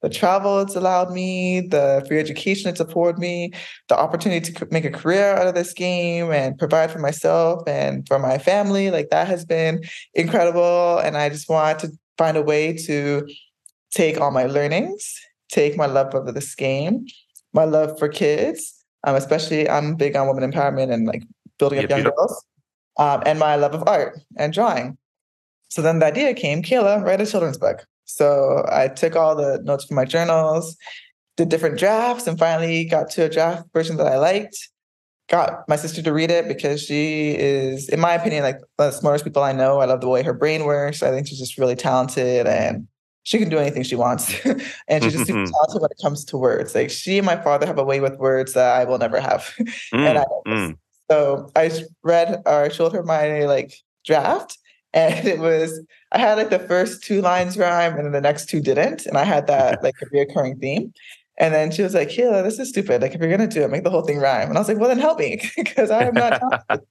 the 0.02 0.10
travel 0.10 0.60
it's 0.62 0.76
allowed 0.76 1.12
me, 1.12 1.62
the 1.62 2.04
free 2.08 2.20
education 2.20 2.70
it's 2.70 2.80
afforded 2.80 3.20
me, 3.20 3.52
the 3.90 3.98
opportunity 3.98 4.52
to 4.52 4.68
make 4.72 4.86
a 4.86 4.92
career 4.92 5.36
out 5.36 5.48
of 5.48 5.54
this 5.54 5.72
game 5.72 6.32
and 6.32 6.58
provide 6.58 6.92
for 6.92 7.00
myself 7.00 7.62
and 7.68 8.08
for 8.08 8.18
my 8.18 8.40
family. 8.40 8.90
Like 8.90 9.10
that 9.12 9.28
has 9.28 9.46
been 9.46 9.84
incredible. 10.16 10.98
And 11.00 11.16
I 11.16 11.30
just 11.30 11.50
want 11.50 11.80
to 11.80 11.92
find 12.18 12.38
a 12.38 12.42
way 12.42 12.74
to 12.74 13.28
take 13.92 14.20
all 14.20 14.32
my 14.32 14.46
learnings, 14.46 15.16
take 15.52 15.78
my 15.78 15.86
love 15.86 16.14
of 16.16 16.34
this 16.34 16.56
game, 16.56 17.06
my 17.54 17.66
love 17.66 17.98
for 18.00 18.10
kids. 18.10 18.74
Um, 19.04 19.16
especially 19.16 19.70
I'm 19.70 19.96
big 19.96 20.16
on 20.16 20.28
women 20.28 20.52
empowerment 20.52 20.92
and 20.92 21.06
like 21.06 21.24
building 21.60 21.80
up 21.80 21.90
young 21.90 22.04
girls, 22.04 22.46
um, 22.98 23.24
and 23.26 23.40
my 23.40 23.56
love 23.56 23.74
of 23.74 23.84
art 23.88 24.20
and 24.38 24.54
drawing. 24.54 24.98
So 25.70 25.82
then 25.82 26.00
the 26.00 26.06
idea 26.06 26.34
came, 26.34 26.64
Kayla, 26.64 27.04
write 27.04 27.22
a 27.22 27.26
children's 27.26 27.58
book. 27.58 27.86
So 28.06 28.66
I 28.72 28.88
took 28.88 29.16
all 29.16 29.36
the 29.36 29.60
notes 29.64 29.86
from 29.86 29.96
my 29.96 30.06
journals, 30.06 30.78
did 31.36 31.50
different 31.50 31.78
drafts, 31.78 32.26
and 32.26 32.40
finally 32.40 32.86
got 32.86 33.10
to 33.12 33.26
a 33.26 33.30
draft 33.30 33.68
version 33.74 33.98
that 33.98 34.08
I 34.08 34.18
liked. 34.18 34.58
Got 35.30 35.68
my 35.68 35.76
sister 35.76 36.02
to 36.02 36.14
read 36.14 36.32
it 36.32 36.48
because 36.48 36.82
she 36.82 37.32
is, 37.32 37.90
in 37.90 38.00
my 38.00 38.14
opinion, 38.14 38.44
like 38.44 38.60
the 38.78 38.92
smartest 38.92 39.26
people 39.26 39.44
I 39.44 39.52
know. 39.52 39.82
I 39.82 39.86
love 39.86 40.00
the 40.00 40.08
way 40.08 40.24
her 40.24 40.34
brain 40.34 40.64
works. 40.64 41.04
I 41.04 41.12
think 41.12 41.28
she's 41.28 41.40
just 41.40 41.58
really 41.58 41.76
talented 41.76 42.48
and 42.48 42.88
she 43.24 43.38
can 43.38 43.50
do 43.50 43.58
anything 43.58 43.84
she 43.84 43.98
wants. 43.98 44.34
and 44.88 45.04
she's 45.04 45.12
just 45.12 45.28
super 45.28 45.52
talented 45.52 45.82
when 45.82 45.92
it 45.92 46.02
comes 46.02 46.24
to 46.24 46.38
words. 46.38 46.74
Like 46.74 46.90
she 46.90 47.18
and 47.18 47.26
my 47.26 47.36
father 47.36 47.66
have 47.66 47.78
a 47.78 47.84
way 47.84 48.00
with 48.00 48.18
words 48.18 48.54
that 48.54 48.74
I 48.78 48.86
will 48.86 49.00
never 49.00 49.20
have. 49.20 49.54
and 49.92 50.18
I 50.18 50.24
Mm, 50.46 50.72
mm. 50.72 50.78
So 51.10 51.50
I 51.56 51.72
read 52.04 52.42
or 52.46 52.70
showed 52.70 52.94
her 52.94 53.04
my 53.04 53.46
like 53.46 53.74
draft, 54.06 54.58
and 54.94 55.28
it 55.28 55.40
was 55.40 55.80
I 56.12 56.20
had 56.20 56.38
like 56.38 56.50
the 56.50 56.60
first 56.60 57.04
two 57.04 57.22
lines 57.22 57.58
rhyme, 57.58 57.96
and 57.96 58.06
then 58.06 58.12
the 58.14 58.22
next 58.22 58.50
two 58.50 58.62
didn't, 58.62 59.06
and 59.06 59.18
I 59.18 59.24
had 59.24 59.48
that 59.48 59.84
like 59.84 59.96
a 60.02 60.06
reoccurring 60.08 60.60
theme. 60.60 60.94
And 61.40 61.54
then 61.54 61.70
she 61.70 61.84
was 61.84 61.94
like, 61.94 62.10
"Kayla, 62.10 62.44
this 62.44 62.58
is 62.58 62.70
stupid. 62.70 63.02
Like, 63.02 63.14
if 63.14 63.22
you're 63.22 63.30
gonna 63.30 63.48
do 63.48 63.62
it, 63.62 63.70
make 63.70 63.84
the 63.84 63.92
whole 63.92 64.02
thing 64.02 64.18
rhyme." 64.18 64.50
And 64.50 64.58
I 64.58 64.62
was 64.62 64.68
like, 64.68 64.80
"Well, 64.80 64.90
then 64.90 64.98
help 64.98 65.20
me, 65.20 65.40
because 65.56 65.92
I 65.92 66.06
am 66.06 66.16
not." 66.16 66.40
talented." 66.40 66.88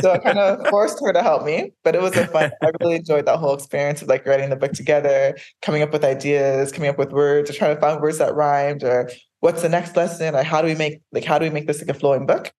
so 0.00 0.12
I 0.12 0.18
kind 0.18 0.38
of 0.38 0.66
forced 0.68 1.00
her 1.02 1.12
to 1.14 1.22
help 1.22 1.44
me, 1.46 1.72
but 1.82 1.94
it 1.94 2.02
was 2.02 2.14
a 2.16 2.26
fun. 2.26 2.50
I 2.62 2.72
really 2.80 2.96
enjoyed 2.96 3.24
that 3.26 3.38
whole 3.38 3.54
experience 3.54 4.02
of 4.02 4.08
like 4.08 4.26
writing 4.26 4.50
the 4.50 4.56
book 4.56 4.72
together, 4.72 5.36
coming 5.62 5.80
up 5.80 5.92
with 5.92 6.04
ideas, 6.04 6.72
coming 6.72 6.90
up 6.90 6.98
with 6.98 7.12
words, 7.12 7.48
or 7.48 7.54
trying 7.54 7.74
to 7.74 7.80
find 7.80 8.02
words 8.02 8.18
that 8.18 8.34
rhymed, 8.34 8.84
or 8.84 9.10
what's 9.40 9.62
the 9.62 9.68
next 9.70 9.96
lesson, 9.96 10.34
or 10.34 10.42
how 10.42 10.60
do 10.60 10.68
we 10.68 10.74
make 10.74 11.00
like 11.12 11.24
how 11.24 11.38
do 11.38 11.44
we 11.44 11.50
make 11.50 11.66
this 11.66 11.80
like 11.80 11.88
a 11.88 11.98
flowing 11.98 12.26
book? 12.26 12.52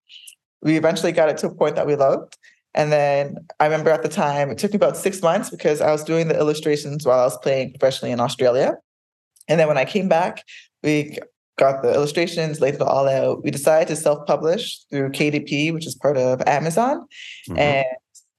We 0.61 0.77
eventually 0.77 1.11
got 1.11 1.29
it 1.29 1.37
to 1.39 1.47
a 1.47 1.55
point 1.55 1.75
that 1.75 1.87
we 1.87 1.95
loved. 1.95 2.37
And 2.73 2.91
then 2.91 3.35
I 3.59 3.65
remember 3.65 3.89
at 3.89 4.03
the 4.03 4.09
time, 4.09 4.49
it 4.49 4.57
took 4.57 4.71
me 4.71 4.77
about 4.77 4.95
six 4.95 5.21
months 5.21 5.49
because 5.49 5.81
I 5.81 5.91
was 5.91 6.03
doing 6.03 6.27
the 6.27 6.37
illustrations 6.37 7.05
while 7.05 7.19
I 7.19 7.25
was 7.25 7.37
playing 7.39 7.73
professionally 7.73 8.11
in 8.11 8.19
Australia. 8.19 8.75
And 9.49 9.59
then 9.59 9.67
when 9.67 9.77
I 9.77 9.85
came 9.85 10.07
back, 10.07 10.43
we 10.81 11.17
got 11.57 11.81
the 11.81 11.93
illustrations, 11.93 12.61
laid 12.61 12.75
it 12.75 12.81
all 12.81 13.09
out. 13.09 13.43
We 13.43 13.51
decided 13.51 13.89
to 13.89 13.95
self 13.95 14.25
publish 14.25 14.79
through 14.89 15.09
KDP, 15.11 15.73
which 15.73 15.85
is 15.85 15.95
part 15.95 16.17
of 16.17 16.41
Amazon. 16.47 17.05
Mhm. 17.49 17.57
And 17.57 17.85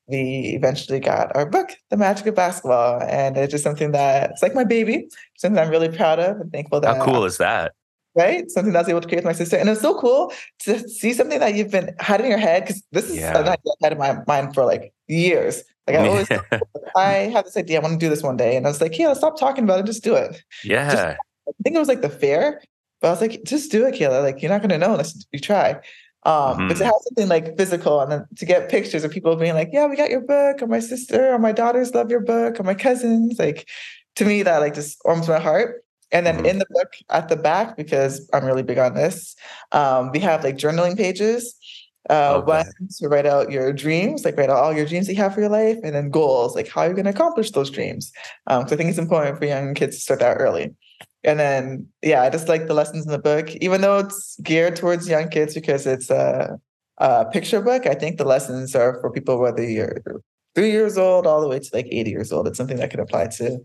we 0.08 0.54
eventually 0.56 1.00
got 1.00 1.34
our 1.36 1.46
book, 1.46 1.70
The 1.90 1.96
Magic 1.96 2.26
of 2.26 2.34
Basketball. 2.34 3.02
And 3.02 3.36
it's 3.36 3.50
just 3.50 3.64
something 3.64 3.92
that 3.92 4.30
it's 4.30 4.42
like 4.42 4.54
my 4.54 4.64
baby, 4.64 5.08
something 5.36 5.62
I'm 5.62 5.70
really 5.70 5.88
proud 5.88 6.18
of 6.18 6.40
and 6.40 6.50
thankful 6.50 6.80
that 6.80 6.96
How 6.96 7.04
cool 7.04 7.24
is 7.24 7.36
that? 7.38 7.72
Right? 8.14 8.50
Something 8.50 8.72
that 8.72 8.80
I 8.80 8.82
was 8.82 8.88
able 8.88 9.00
to 9.00 9.08
create 9.08 9.18
with 9.24 9.24
my 9.24 9.32
sister. 9.32 9.56
And 9.56 9.68
it 9.68 9.72
was 9.72 9.80
so 9.80 9.98
cool 9.98 10.32
to 10.60 10.88
see 10.88 11.12
something 11.12 11.40
that 11.40 11.54
you've 11.54 11.70
been 11.70 11.94
had 11.98 12.20
in 12.20 12.28
your 12.28 12.38
head, 12.38 12.64
because 12.64 12.82
this 12.92 13.08
is 13.08 13.16
Yeah. 13.18 13.38
an 13.38 13.48
idea 13.48 13.72
I 13.82 13.84
had 13.84 13.92
in 13.92 13.98
my 13.98 14.18
mind 14.26 14.54
for 14.54 14.64
like 14.64 14.92
years. 15.08 15.64
Like 15.86 15.96
I 15.96 16.06
always 16.08 16.28
I 16.96 17.08
have 17.32 17.44
this 17.44 17.56
idea, 17.56 17.78
I 17.78 17.82
want 17.82 17.94
to 17.94 17.98
do 17.98 18.08
this 18.10 18.22
one 18.22 18.36
day. 18.36 18.56
And 18.56 18.66
I 18.66 18.70
was 18.70 18.80
like, 18.80 18.98
yeah, 18.98 19.12
stop 19.14 19.38
talking 19.38 19.64
about 19.64 19.80
it, 19.80 19.86
just 19.86 20.04
do 20.04 20.14
it. 20.14 20.42
yeah. 20.62 21.16
I 21.48 21.52
think 21.64 21.74
it 21.74 21.78
was 21.78 21.88
like 21.88 22.02
the 22.02 22.08
fair, 22.08 22.62
but 23.00 23.08
I 23.08 23.10
was 23.10 23.20
like, 23.20 23.42
just 23.44 23.72
do 23.72 23.84
it, 23.86 23.94
Kayla. 23.94 24.22
Like 24.22 24.42
you're 24.42 24.50
not 24.50 24.62
gonna 24.62 24.78
know 24.78 24.92
unless 24.92 25.26
you 25.32 25.40
try. 25.40 25.80
Um, 26.24 26.68
but 26.68 26.76
to 26.76 26.84
Mhm. 26.84 26.86
have 26.86 26.94
something 27.02 27.28
like 27.28 27.56
physical 27.56 28.00
and 28.00 28.12
then 28.12 28.24
to 28.36 28.46
get 28.46 28.68
pictures 28.68 29.02
of 29.02 29.10
people 29.10 29.34
being 29.34 29.54
like, 29.54 29.70
yeah, 29.72 29.86
we 29.86 29.96
got 29.96 30.08
your 30.10 30.20
book, 30.20 30.62
or 30.62 30.68
my 30.68 30.78
sister, 30.78 31.32
or 31.34 31.38
my 31.40 31.50
daughters 31.50 31.94
love 31.94 32.10
your 32.12 32.20
book, 32.20 32.60
or 32.60 32.62
my 32.62 32.74
cousins, 32.74 33.40
like 33.40 33.68
to 34.16 34.24
me 34.24 34.44
that 34.44 34.58
like 34.58 34.74
just 34.74 34.98
warms 35.04 35.26
my 35.26 35.40
heart. 35.40 35.81
And 36.12 36.26
then 36.26 36.38
Mhm. 36.38 36.46
in 36.46 36.58
the 36.58 36.66
book 36.70 36.92
at 37.10 37.28
the 37.28 37.36
back, 37.36 37.76
because 37.76 38.28
I'm 38.32 38.44
really 38.44 38.62
big 38.62 38.78
on 38.78 38.94
this, 38.94 39.34
um, 39.72 40.10
we 40.12 40.18
have 40.20 40.44
like 40.44 40.56
journaling 40.56 40.96
pages. 40.96 41.56
Uh, 42.10 42.34
Okay. 42.38 42.46
one 42.50 42.64
to 42.98 43.08
write 43.08 43.26
out 43.26 43.50
your 43.52 43.72
dreams, 43.72 44.24
like 44.24 44.36
write 44.36 44.50
out 44.50 44.56
all 44.56 44.72
your 44.72 44.84
dreams 44.84 45.06
that 45.06 45.14
you 45.14 45.22
have 45.22 45.32
for 45.34 45.40
your 45.40 45.48
life, 45.48 45.78
and 45.84 45.94
then 45.94 46.10
goals, 46.10 46.54
like 46.56 46.68
how 46.68 46.82
you're 46.82 46.94
going 46.94 47.04
to 47.04 47.10
accomplish 47.12 47.52
those 47.52 47.70
dreams. 47.70 48.12
Um, 48.48 48.66
so 48.66 48.74
I 48.74 48.76
think 48.76 48.90
it's 48.90 48.98
important 48.98 49.38
for 49.38 49.44
young 49.46 49.72
kids 49.74 49.96
to 49.96 50.02
start 50.02 50.20
that 50.20 50.36
early. 50.38 50.74
And 51.24 51.38
then, 51.38 51.86
yeah, 52.02 52.22
I 52.22 52.30
just 52.30 52.48
like 52.48 52.66
the 52.66 52.74
lessons 52.74 53.06
in 53.06 53.12
the 53.12 53.18
book, 53.20 53.50
even 53.56 53.80
though 53.82 53.98
it's 53.98 54.36
geared 54.42 54.74
towards 54.74 55.08
young 55.08 55.28
kids 55.28 55.54
because 55.54 55.86
it's 55.86 56.10
a, 56.10 56.58
a 56.98 57.24
picture 57.26 57.62
book. 57.62 57.86
I 57.86 57.94
think 57.94 58.18
the 58.18 58.24
lessons 58.24 58.74
are 58.74 59.00
for 59.00 59.08
people 59.10 59.38
whether 59.38 59.62
you're 59.62 60.02
three 60.56 60.72
years 60.72 60.98
old 60.98 61.26
all 61.26 61.40
the 61.40 61.48
way 61.48 61.60
to 61.60 61.70
like 61.72 61.86
80 61.88 62.10
years 62.10 62.32
old. 62.32 62.48
It's 62.48 62.58
something 62.58 62.78
that 62.78 62.90
can 62.90 62.98
apply 63.00 63.28
to 63.38 63.58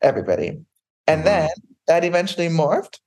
everybody. 0.00 0.58
And 1.06 1.20
Mhm. 1.20 1.24
then 1.24 1.48
that 1.86 2.04
eventually 2.04 2.48
morphed. 2.48 2.98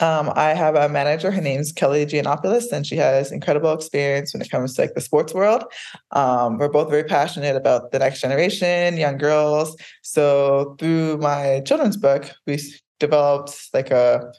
Um, 0.00 0.32
I 0.34 0.54
have 0.54 0.74
a 0.74 0.88
manager. 0.88 1.30
Her 1.30 1.40
name's 1.42 1.70
Kelly 1.70 2.06
Giannopoulos, 2.06 2.72
and 2.72 2.86
she 2.86 2.96
has 2.96 3.30
incredible 3.30 3.72
experience 3.72 4.32
when 4.32 4.40
it 4.40 4.50
comes 4.50 4.74
to 4.74 4.82
like 4.82 4.94
the 4.94 5.02
sports 5.02 5.34
world. 5.34 5.64
Um, 6.12 6.56
we're 6.58 6.70
both 6.70 6.88
very 6.88 7.04
passionate 7.04 7.56
about 7.56 7.92
the 7.92 7.98
next 7.98 8.20
generation, 8.20 8.96
young 8.96 9.18
girls. 9.18 9.76
So 10.02 10.76
through 10.78 11.18
my 11.18 11.60
children's 11.66 11.98
book, 11.98 12.30
we 12.46 12.58
developed 13.00 13.68
like 13.74 13.90
a 13.90 14.32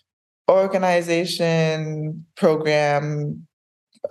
organization 0.49 2.26
program 2.36 3.45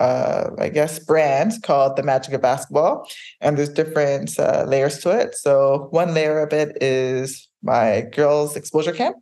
uh, 0.01 0.51
I 0.59 0.69
guess, 0.69 0.99
brand 0.99 1.53
called 1.63 1.97
The 1.97 2.03
Magic 2.03 2.33
of 2.35 2.41
Basketball. 2.41 3.07
And 3.41 3.59
there's 3.59 3.69
different 3.69 4.39
uh, 4.39 4.65
layers 4.67 4.99
to 5.01 5.11
it. 5.11 5.35
So 5.35 5.89
one 5.91 6.15
layer 6.15 6.41
of 6.41 6.53
it 6.53 6.83
is 6.83 7.49
my 7.63 8.03
girls' 8.13 8.57
exposure 8.57 8.93
camp. 8.93 9.17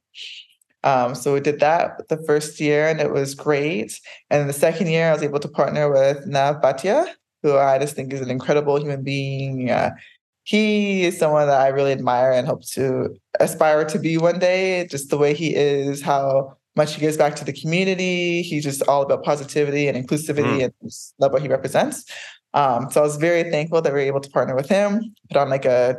Um, 0.83 1.15
so 1.15 1.35
we 1.35 1.41
did 1.41 1.61
that 1.61 2.09
the 2.09 2.17
first 2.27 2.59
year 2.61 2.89
and 2.89 3.01
it 3.01 3.13
was 3.13 3.35
great. 3.35 4.01
And 4.31 4.49
the 4.49 4.53
second 4.55 4.89
year, 4.89 5.09
I 5.11 5.13
was 5.13 5.23
able 5.23 5.41
to 5.41 5.49
partner 5.49 5.91
with 5.91 6.27
Nav 6.27 6.63
Bhatia, 6.63 7.07
who 7.43 7.57
I 7.57 7.79
just 7.79 7.95
think 7.95 8.13
is 8.13 8.21
an 8.21 8.31
incredible 8.31 8.79
human 8.81 9.03
being. 9.03 9.71
Uh, 9.71 9.91
he 10.45 11.05
is 11.05 11.19
someone 11.19 11.47
that 11.49 11.61
I 11.61 11.69
really 11.69 11.93
admire 11.93 12.33
and 12.33 12.47
hope 12.47 12.65
to 12.73 13.15
aspire 13.39 13.85
to 13.85 13.99
be 13.99 14.17
one 14.17 14.39
day. 14.39 14.87
Just 14.89 15.11
the 15.11 15.19
way 15.19 15.35
he 15.35 15.55
is, 15.55 16.01
how 16.03 16.57
much 16.77 16.95
he 16.95 17.01
gives 17.01 17.17
back 17.17 17.37
to 17.37 17.45
the 17.45 17.53
community. 17.53 18.43
He's 18.43 18.65
just 18.65 18.83
all 18.89 19.03
about 19.03 19.23
positivity 19.23 19.87
and 19.87 19.97
inclusivity 19.97 20.59
Mm. 20.61 20.65
and 20.65 20.73
just 20.85 21.15
love 21.19 21.33
what 21.33 21.43
he 21.43 21.49
represents. 21.49 22.05
Um, 22.55 22.91
so 22.91 23.01
I 23.01 23.05
was 23.05 23.17
very 23.17 23.51
thankful 23.51 23.83
that 23.83 23.93
we 23.93 24.01
were 24.01 24.07
able 24.07 24.21
to 24.21 24.31
partner 24.31 24.57
with 24.57 24.69
him, 24.69 25.15
put 25.29 25.37
on 25.37 25.51
like 25.51 25.67
a 25.67 25.97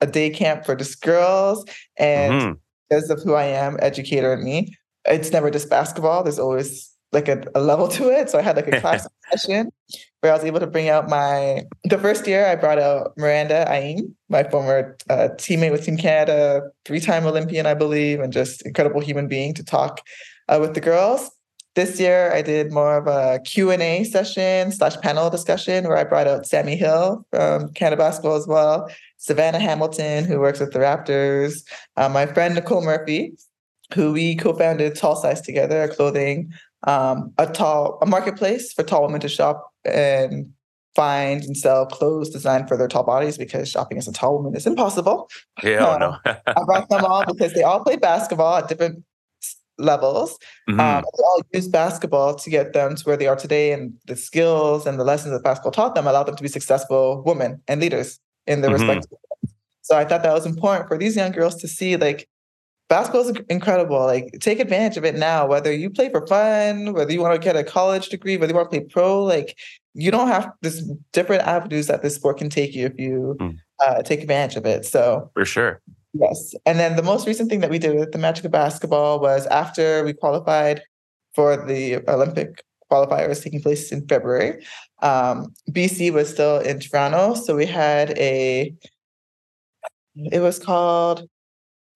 a 0.00 0.06
day 0.06 0.30
camp 0.30 0.64
for 0.66 0.74
just 0.74 1.00
girls. 1.00 1.64
And 1.96 2.32
Mhm. 2.32 2.58
Because 2.92 3.08
of 3.08 3.22
who 3.22 3.32
I 3.32 3.44
am, 3.44 3.78
educator 3.80 4.34
and 4.34 4.44
me, 4.44 4.76
it's 5.06 5.32
never 5.32 5.50
just 5.50 5.70
basketball. 5.70 6.22
There's 6.22 6.38
always 6.38 6.90
like 7.10 7.26
a, 7.26 7.42
a 7.54 7.60
level 7.60 7.88
to 7.88 8.10
it. 8.10 8.28
So 8.28 8.38
I 8.38 8.42
had 8.42 8.56
like 8.56 8.68
a 8.68 8.80
class 8.80 9.08
session 9.30 9.72
where 10.20 10.30
I 10.30 10.36
was 10.36 10.44
able 10.44 10.60
to 10.60 10.66
bring 10.66 10.90
out 10.90 11.08
my 11.08 11.62
the 11.84 11.96
first 11.96 12.26
year 12.26 12.46
I 12.46 12.54
brought 12.54 12.78
out 12.78 13.16
Miranda 13.16 13.64
Ayim, 13.66 14.12
my 14.28 14.44
former 14.44 14.98
uh, 15.08 15.28
teammate 15.36 15.72
with 15.72 15.86
Team 15.86 15.96
Canada, 15.96 16.70
three-time 16.84 17.24
Olympian, 17.24 17.64
I 17.64 17.72
believe, 17.72 18.20
and 18.20 18.30
just 18.30 18.60
incredible 18.66 19.00
human 19.00 19.26
being 19.26 19.54
to 19.54 19.64
talk 19.64 20.02
uh, 20.50 20.58
with 20.60 20.74
the 20.74 20.80
girls. 20.82 21.30
This 21.74 21.98
year 21.98 22.30
I 22.34 22.42
did 22.42 22.72
more 22.72 22.98
of 22.98 23.06
a 23.06 23.40
Q&A 23.40 24.04
session 24.04 24.70
slash 24.70 24.96
panel 24.98 25.30
discussion 25.30 25.88
where 25.88 25.96
I 25.96 26.04
brought 26.04 26.26
out 26.26 26.44
Sammy 26.44 26.76
Hill 26.76 27.26
from 27.30 27.72
Canada 27.72 27.96
Basketball 27.96 28.36
as 28.36 28.46
well, 28.46 28.90
Savannah 29.22 29.60
Hamilton, 29.60 30.24
who 30.24 30.40
works 30.40 30.58
with 30.58 30.72
the 30.72 30.80
Raptors, 30.80 31.62
uh, 31.96 32.08
my 32.08 32.26
friend 32.26 32.56
Nicole 32.56 32.82
Murphy, 32.82 33.34
who 33.94 34.12
we 34.12 34.34
co-founded 34.34 34.96
Tall 34.96 35.14
Size 35.14 35.40
together, 35.40 35.84
a 35.84 35.88
clothing, 35.88 36.52
um, 36.88 37.32
a 37.38 37.46
tall, 37.46 38.00
a 38.02 38.06
marketplace 38.06 38.72
for 38.72 38.82
tall 38.82 39.02
women 39.02 39.20
to 39.20 39.28
shop 39.28 39.70
and 39.84 40.52
find 40.96 41.44
and 41.44 41.56
sell 41.56 41.86
clothes 41.86 42.30
designed 42.30 42.66
for 42.66 42.76
their 42.76 42.88
tall 42.88 43.04
bodies 43.04 43.38
because 43.38 43.68
shopping 43.68 43.96
as 43.96 44.08
a 44.08 44.12
tall 44.12 44.38
woman 44.38 44.56
is 44.56 44.66
impossible. 44.66 45.30
Yeah, 45.62 45.86
oh, 45.86 45.98
no. 45.98 46.16
I 46.24 46.64
brought 46.66 46.88
them 46.88 47.04
all 47.04 47.24
because 47.32 47.54
they 47.54 47.62
all 47.62 47.78
played 47.78 48.00
basketball 48.00 48.56
at 48.56 48.66
different 48.66 49.04
levels. 49.78 50.36
Mhm. 50.68 50.80
Um, 50.80 51.04
they 51.04 51.22
all 51.22 51.42
used 51.52 51.70
basketball 51.70 52.34
to 52.34 52.50
get 52.50 52.72
them 52.72 52.96
to 52.96 53.04
where 53.04 53.16
they 53.16 53.28
are 53.28 53.36
today, 53.36 53.70
and 53.70 53.94
the 54.08 54.16
skills 54.16 54.84
and 54.84 54.98
the 54.98 55.04
lessons 55.04 55.32
that 55.32 55.44
basketball 55.44 55.70
taught 55.70 55.94
them 55.94 56.08
allowed 56.08 56.24
them 56.24 56.34
to 56.34 56.42
be 56.42 56.48
successful 56.48 57.22
women 57.24 57.62
and 57.68 57.80
leaders 57.80 58.18
in 58.46 58.60
their 58.60 58.70
Mhm. 58.70 58.74
respective. 58.88 59.18
So 59.82 59.96
I 59.96 60.04
thought 60.04 60.22
that 60.22 60.32
was 60.32 60.46
important 60.46 60.88
for 60.88 60.96
these 60.96 61.16
young 61.16 61.32
girls 61.32 61.56
to 61.56 61.68
see, 61.68 61.96
like, 61.96 62.28
basketball 62.88 63.28
is 63.28 63.36
incredible. 63.48 63.98
Like, 64.00 64.32
take 64.40 64.60
advantage 64.60 64.96
of 64.96 65.04
it 65.04 65.16
now. 65.16 65.46
Whether 65.46 65.72
you 65.72 65.90
play 65.90 66.08
for 66.10 66.26
fun, 66.26 66.92
whether 66.92 67.12
you 67.12 67.20
want 67.20 67.34
to 67.34 67.44
get 67.44 67.56
a 67.56 67.64
college 67.64 68.08
degree, 68.08 68.36
whether 68.36 68.52
you 68.52 68.56
want 68.56 68.70
to 68.70 68.78
play 68.80 68.86
pro, 68.86 69.22
like, 69.22 69.56
you 69.94 70.10
don't 70.10 70.28
have 70.28 70.50
this 70.62 70.82
different 71.12 71.42
avenues 71.46 71.86
that 71.86 72.02
this 72.02 72.14
sport 72.14 72.38
can 72.38 72.48
take 72.48 72.74
you 72.74 72.86
if 72.86 72.98
you 72.98 73.36
Mm. 73.40 73.58
uh, 73.80 74.02
take 74.02 74.20
advantage 74.22 74.56
of 74.56 74.64
it. 74.66 74.84
So 74.86 75.30
For 75.34 75.44
sure. 75.44 75.80
Yes. 76.14 76.54
And 76.66 76.78
then 76.78 76.96
the 76.96 77.02
most 77.02 77.26
recent 77.26 77.50
thing 77.50 77.60
that 77.60 77.70
we 77.70 77.78
did 77.78 77.98
with 77.98 78.12
the 78.12 78.18
Magic 78.18 78.44
of 78.44 78.50
Basketball 78.52 79.18
was 79.18 79.46
after 79.46 80.04
we 80.04 80.12
qualified 80.12 80.82
for 81.34 81.56
the 81.56 81.98
Olympic 82.08 82.62
qualifiers 82.92 83.42
taking 83.42 83.62
place 83.62 83.90
in 83.90 84.06
February. 84.06 84.64
Um, 85.00 85.54
BC 85.70 86.12
was 86.12 86.30
still 86.30 86.58
in 86.58 86.80
Toronto. 86.80 87.34
So 87.34 87.56
we 87.56 87.66
had 87.66 88.10
a, 88.18 88.74
it 90.16 90.40
was 90.40 90.58
called 90.58 91.28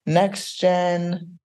Next 0.05 0.57
Gen. 0.57 1.39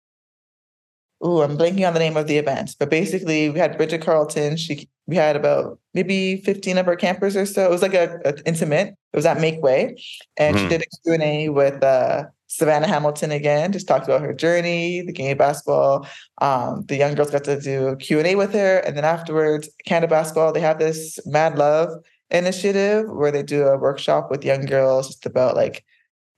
Ooh, 1.25 1.43
I'm 1.43 1.59
blanking 1.59 1.87
on 1.87 1.93
the 1.93 2.01
name 2.01 2.17
of 2.17 2.27
the 2.29 2.39
event, 2.39 2.77
but 2.79 2.89
basically 2.89 3.51
we 3.51 3.59
had 3.59 3.77
Bridget 3.77 4.01
Carleton. 4.01 4.57
She 4.57 4.89
we 5.07 5.17
had 5.17 5.35
about 5.37 5.79
maybe 5.93 6.37
15 6.43 6.79
of 6.79 6.87
our 6.87 6.97
campers 6.97 7.37
or 7.37 7.45
so. 7.45 7.67
It 7.67 7.71
was 7.71 7.83
like 7.83 7.95
a, 7.95 8.21
a 8.25 8.35
intimate. 8.47 8.95
It 9.13 9.17
was 9.17 9.27
at 9.27 9.41
Make 9.41 9.61
Way, 9.61 9.97
and 10.39 10.57
mm-hmm. 10.57 10.65
she 10.65 10.79
did 10.79 10.83
a 10.83 11.19
Q&A 11.19 11.49
with 11.49 11.83
uh, 11.83 12.25
Savannah 12.51 12.89
Hamilton 12.89 13.31
again, 13.31 13.71
just 13.71 13.87
talked 13.87 14.07
about 14.07 14.23
her 14.23 14.35
journey, 14.35 15.03
the 15.03 15.13
game 15.13 15.31
of 15.31 15.39
basketball. 15.39 16.05
Um, 16.41 16.85
the 16.89 16.97
young 16.97 17.15
girls 17.15 17.31
got 17.31 17.45
to 17.45 17.61
do 17.61 17.87
a 17.87 17.97
Q&A 17.97 18.35
with 18.35 18.53
her. 18.55 18.79
And 18.79 18.97
then 18.97 19.05
afterwards, 19.05 19.69
Canada 19.87 20.11
Basketball, 20.11 20.53
they 20.53 20.61
have 20.61 20.81
this 20.81 21.21
Mad 21.27 21.57
Love 21.57 21.91
initiative 22.29 23.09
where 23.09 23.31
they 23.31 23.45
do 23.45 23.63
a 23.69 23.79
workshop 23.79 24.33
with 24.33 24.45
young 24.45 24.67
girls 24.67 25.07
just 25.07 25.27
about 25.27 25.55
like, 25.55 25.85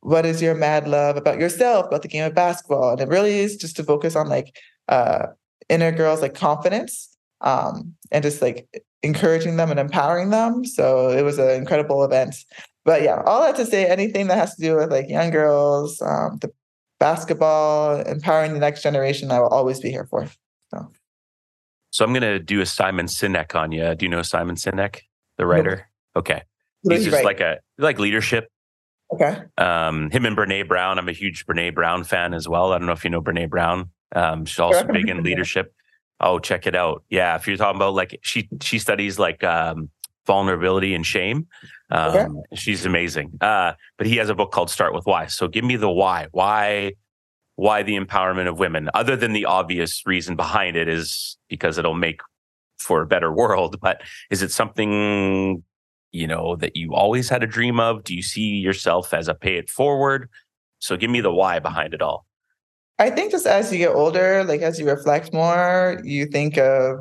what 0.01 0.26
is 0.26 0.43
your 0.43 0.55
mad 0.55 0.86
love 0.86 1.16
about 1.16 1.39
yourself, 1.39 1.86
about 1.86 2.02
the 2.02 2.09
game 2.09 2.24
of 2.24 2.34
basketball? 2.34 2.90
And 2.90 3.01
it 3.01 3.09
really 3.09 3.39
is 3.39 3.56
just 3.56 3.76
to 3.76 3.84
focus 3.84 4.14
on 4.14 4.28
like 4.28 4.55
uh, 4.89 5.28
inner 5.70 5.93
girls, 5.93 6.20
like 6.20 6.34
confidence 6.34 7.16
um, 7.40 7.94
and 8.10 8.22
just 8.22 8.43
like 8.43 8.68
encouraging 9.02 9.56
them 9.56 9.70
and 9.70 9.80
empowering 9.80 10.28
them. 10.28 10.66
So 10.66 11.09
it 11.09 11.22
was 11.22 11.39
an 11.39 11.51
incredible 11.51 12.05
event. 12.05 12.36
But 12.84 13.02
yeah, 13.02 13.22
all 13.26 13.42
that 13.42 13.56
to 13.56 13.66
say, 13.66 13.86
anything 13.86 14.26
that 14.28 14.38
has 14.38 14.54
to 14.56 14.62
do 14.62 14.76
with 14.76 14.90
like 14.90 15.09
young 15.09 15.30
girls, 15.30 16.00
um, 16.02 16.38
the 16.40 16.50
basketball, 16.98 18.00
empowering 18.00 18.54
the 18.54 18.60
next 18.60 18.82
generation, 18.82 19.30
I 19.30 19.40
will 19.40 19.48
always 19.48 19.80
be 19.80 19.90
here 19.90 20.04
for. 20.04 20.26
So, 20.72 20.90
so 21.90 22.04
I'm 22.04 22.12
going 22.12 22.22
to 22.22 22.38
do 22.38 22.60
a 22.60 22.66
Simon 22.66 23.06
Sinek 23.06 23.54
on 23.54 23.70
you. 23.70 23.94
Do 23.94 24.04
you 24.04 24.10
know 24.10 24.22
Simon 24.22 24.56
Sinek, 24.56 25.00
the 25.38 25.46
writer? 25.46 25.88
Okay. 26.16 26.42
He's 26.88 27.04
just 27.04 27.24
like 27.24 27.40
a 27.40 27.59
like 27.78 27.98
leadership. 27.98 28.50
Okay. 29.12 29.42
Um, 29.59 30.10
him 30.10 30.26
and 30.26 30.36
Brene 30.36 30.66
Brown. 30.66 30.98
I'm 30.98 31.09
a 31.09 31.12
huge 31.12 31.46
Brene 31.46 31.74
Brown 31.74 32.02
fan 32.02 32.34
as 32.34 32.48
well. 32.48 32.72
I 32.72 32.78
don't 32.78 32.86
know 32.86 32.92
if 32.92 33.04
you 33.04 33.10
know 33.10 33.20
Brene 33.20 33.48
Brown. 33.48 33.90
Um, 34.14 34.44
she's 34.44 34.59
also 34.59 34.84
big 34.84 35.09
in 35.09 35.22
leadership. 35.22 35.74
Oh, 36.20 36.38
check 36.38 36.66
it 36.66 36.74
out. 36.74 37.04
Yeah, 37.10 37.36
if 37.36 37.46
you're 37.46 37.56
talking 37.56 37.76
about 37.76 37.94
like 37.94 38.18
she 38.22 38.48
she 38.62 38.78
studies 38.78 39.18
like 39.18 39.44
um, 39.44 39.90
vulnerability 40.26 40.94
and 40.94 41.04
shame. 41.04 41.46
Um, 41.93 42.16
okay. 42.16 42.27
She's 42.55 42.86
amazing. 42.86 43.39
Uh, 43.40 43.74
but 43.98 44.06
he 44.06 44.16
has 44.16 44.31
a 44.31 44.35
book 44.35 44.51
called 44.51 44.70
Start 44.70 44.94
with 44.94 45.05
Why. 45.05 45.27
So 45.27 45.47
give 45.47 45.62
me 45.62 45.77
the 45.77 45.90
why. 45.90 46.27
Why 46.32 46.94
why 47.56 47.82
the 47.82 47.98
empowerment 47.98 48.48
of 48.48 48.59
women? 48.59 48.89
Other 48.94 49.14
than 49.14 49.35
the 49.35 49.44
obvious 49.44 50.02
reason 50.06 50.35
behind 50.35 50.74
it 50.74 50.89
is 50.89 51.36
because 51.48 51.77
it'll 51.77 51.94
make 51.94 52.20
for 52.78 53.02
a 53.02 53.06
better 53.06 53.31
world. 53.31 53.78
But 53.81 54.01
is 54.31 54.43
it 54.43 54.51
something 54.51 55.62
you 56.12 56.27
know 56.27 56.56
that 56.56 56.77
you 56.77 56.94
always 56.94 57.28
had 57.28 57.43
a 57.43 57.47
dream 57.47 57.78
of? 57.78 58.05
Do 58.05 58.14
you 58.14 58.23
see 58.23 58.56
yourself 58.56 59.12
as 59.12 59.28
a 59.28 59.35
pay 59.35 59.56
it 59.59 59.69
forward? 59.69 60.31
So 60.78 60.97
give 60.97 61.10
me 61.10 61.20
the 61.20 61.32
why 61.32 61.59
behind 61.59 61.93
it 61.93 62.01
all. 62.01 62.27
I 62.98 63.10
think 63.10 63.32
just 63.32 63.47
as 63.47 63.70
you 63.70 63.78
get 63.78 63.94
older, 63.94 64.44
like 64.44 64.62
as 64.62 64.81
you 64.81 64.89
reflect 64.89 65.32
more, 65.35 66.01
you 66.05 66.27
think 66.27 66.56
of 66.56 67.01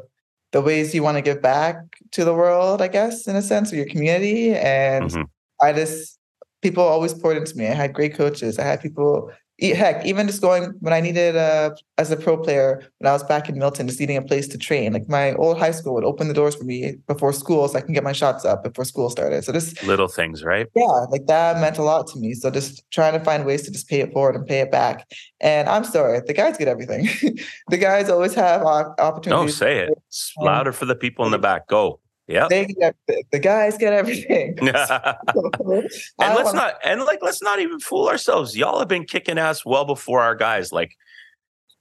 the 0.51 0.61
ways 0.61 0.93
you 0.93 1.03
want 1.03 1.17
to 1.17 1.21
give 1.21 1.41
back 1.41 1.77
to 2.11 2.25
the 2.25 2.33
world, 2.33 2.81
I 2.81 2.87
guess, 2.87 3.27
in 3.27 3.35
a 3.35 3.41
sense, 3.41 3.71
or 3.71 3.77
your 3.77 3.85
community. 3.85 4.53
And 4.53 5.05
mm-hmm. 5.05 5.23
I 5.61 5.73
just, 5.73 6.19
people 6.61 6.83
always 6.83 7.13
poured 7.13 7.37
into 7.37 7.55
me. 7.57 7.67
I 7.67 7.73
had 7.73 7.93
great 7.93 8.13
coaches. 8.13 8.59
I 8.59 8.63
had 8.63 8.81
people 8.81 9.31
heck, 9.61 10.05
even 10.05 10.27
just 10.27 10.41
going 10.41 10.73
when 10.79 10.93
I 10.93 11.01
needed 11.01 11.35
uh, 11.35 11.71
as 11.97 12.11
a 12.11 12.17
pro 12.17 12.37
player 12.37 12.83
when 12.97 13.07
I 13.07 13.13
was 13.13 13.23
back 13.23 13.47
in 13.47 13.57
Milton, 13.57 13.87
just 13.87 13.99
needing 13.99 14.17
a 14.17 14.21
place 14.21 14.47
to 14.49 14.57
train. 14.57 14.93
Like 14.93 15.07
my 15.07 15.33
old 15.33 15.59
high 15.59 15.71
school 15.71 15.93
would 15.93 16.03
open 16.03 16.27
the 16.27 16.33
doors 16.33 16.55
for 16.55 16.63
me 16.63 16.97
before 17.07 17.31
school, 17.31 17.67
so 17.67 17.77
I 17.77 17.81
can 17.81 17.93
get 17.93 18.03
my 18.03 18.11
shots 18.11 18.43
up 18.43 18.63
before 18.63 18.85
school 18.85 19.09
started. 19.09 19.43
So 19.43 19.53
just 19.53 19.81
little 19.83 20.07
things, 20.07 20.43
right? 20.43 20.67
Yeah, 20.75 21.05
like 21.09 21.27
that 21.27 21.61
meant 21.61 21.77
a 21.77 21.83
lot 21.83 22.07
to 22.07 22.19
me. 22.19 22.33
So 22.33 22.49
just 22.49 22.83
trying 22.91 23.13
to 23.13 23.23
find 23.23 23.45
ways 23.45 23.61
to 23.63 23.71
just 23.71 23.87
pay 23.87 24.01
it 24.01 24.11
forward 24.11 24.35
and 24.35 24.45
pay 24.45 24.59
it 24.61 24.71
back. 24.71 25.07
And 25.39 25.69
I'm 25.69 25.83
sorry, 25.83 26.19
the 26.25 26.33
guys 26.33 26.57
get 26.57 26.67
everything. 26.67 27.07
the 27.69 27.77
guys 27.77 28.09
always 28.09 28.33
have 28.33 28.63
opportunities. 28.63 29.29
No, 29.29 29.47
say 29.47 29.79
it. 29.79 29.89
It's 30.07 30.33
louder 30.37 30.71
for 30.71 30.85
the 30.85 30.95
people 30.95 31.25
in 31.25 31.31
the 31.31 31.39
back. 31.39 31.67
Go. 31.67 31.99
Yeah, 32.31 32.47
they 32.49 32.65
get 32.65 32.95
the 33.31 33.39
guys 33.39 33.77
get 33.77 33.91
everything. 33.91 34.57
and 34.59 34.71
let's 36.17 36.53
not 36.53 36.75
and 36.83 37.01
like 37.03 37.19
let's 37.21 37.41
not 37.41 37.59
even 37.59 37.79
fool 37.79 38.07
ourselves. 38.07 38.55
Y'all 38.55 38.79
have 38.79 38.87
been 38.87 39.03
kicking 39.03 39.37
ass 39.37 39.65
well 39.65 39.83
before 39.83 40.21
our 40.21 40.35
guys. 40.35 40.71
Like 40.71 40.95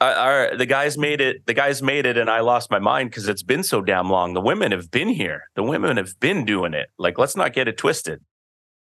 our 0.00 0.56
the 0.56 0.66
guys 0.66 0.98
made 0.98 1.20
it. 1.20 1.46
The 1.46 1.54
guys 1.54 1.82
made 1.82 2.04
it, 2.04 2.16
and 2.18 2.28
I 2.28 2.40
lost 2.40 2.68
my 2.68 2.80
mind 2.80 3.10
because 3.10 3.28
it's 3.28 3.44
been 3.44 3.62
so 3.62 3.80
damn 3.80 4.10
long. 4.10 4.34
The 4.34 4.40
women 4.40 4.72
have 4.72 4.90
been 4.90 5.08
here. 5.08 5.44
The 5.54 5.62
women 5.62 5.96
have 5.96 6.18
been 6.18 6.44
doing 6.44 6.74
it. 6.74 6.88
Like 6.98 7.16
let's 7.16 7.36
not 7.36 7.52
get 7.52 7.68
it 7.68 7.78
twisted. 7.78 8.20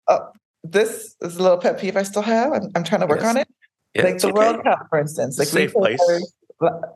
Uh, 0.09 0.19
this 0.65 1.15
is 1.21 1.37
a 1.37 1.43
little 1.43 1.59
pet 1.59 1.79
peeve 1.79 1.97
I 1.97 2.03
still 2.03 2.23
have. 2.23 2.53
I'm, 2.53 2.71
I'm 2.75 2.83
trying 2.83 3.03
to 3.03 3.07
work 3.07 3.21
yes. 3.21 3.31
on 3.31 3.37
it. 3.37 3.49
Yeah, 3.95 4.03
like 4.03 4.19
the 4.19 4.29
okay. 4.29 4.39
World 4.39 4.65
Cup, 4.65 4.87
for 4.89 4.99
instance. 4.99 5.39
Like 5.39 5.49
safe 5.49 5.73
place. 5.73 6.01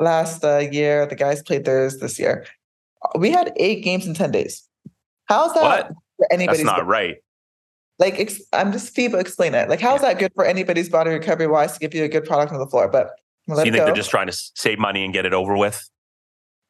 Last 0.01 0.45
uh, 0.45 0.59
year, 0.59 1.07
the 1.07 1.17
guys 1.17 1.43
played 1.43 1.65
theirs 1.65 1.99
this 1.99 2.19
year 2.19 2.47
Uh, 3.03 3.19
we 3.19 3.31
had 3.31 3.53
eight 3.57 3.83
games 3.83 4.07
in 4.07 4.15
10 4.15 4.31
days. 4.31 4.67
How's 5.27 5.55
that 5.55 5.63
what? 5.63 5.93
anybody's 6.31 6.59
That's 6.61 6.67
not 6.67 6.77
body? 6.79 6.89
right. 6.89 7.17
Like, 7.99 8.21
ex- 8.21 8.43
I'm 8.53 8.73
just 8.73 8.95
feeble 8.95 9.19
explain 9.19 9.55
it. 9.55 9.69
Like, 9.69 9.81
how's 9.81 10.03
yeah. 10.03 10.09
that 10.09 10.19
good 10.19 10.33
for 10.35 10.45
anybody's 10.45 10.89
body 10.89 11.11
recovery 11.11 11.47
wise 11.47 11.73
to 11.75 11.79
give 11.79 11.95
you 11.95 12.05
a 12.05 12.09
good 12.09 12.25
product 12.25 12.53
on 12.53 12.59
the 12.59 12.67
floor? 12.67 12.89
But 12.89 13.11
so 13.49 13.57
you 13.59 13.65
think 13.65 13.77
go. 13.77 13.85
they're 13.87 13.95
just 13.95 14.11
trying 14.11 14.27
to 14.27 14.33
save 14.33 14.79
money 14.79 15.05
and 15.05 15.13
get 15.13 15.25
it 15.25 15.33
over 15.33 15.57
with? 15.57 15.89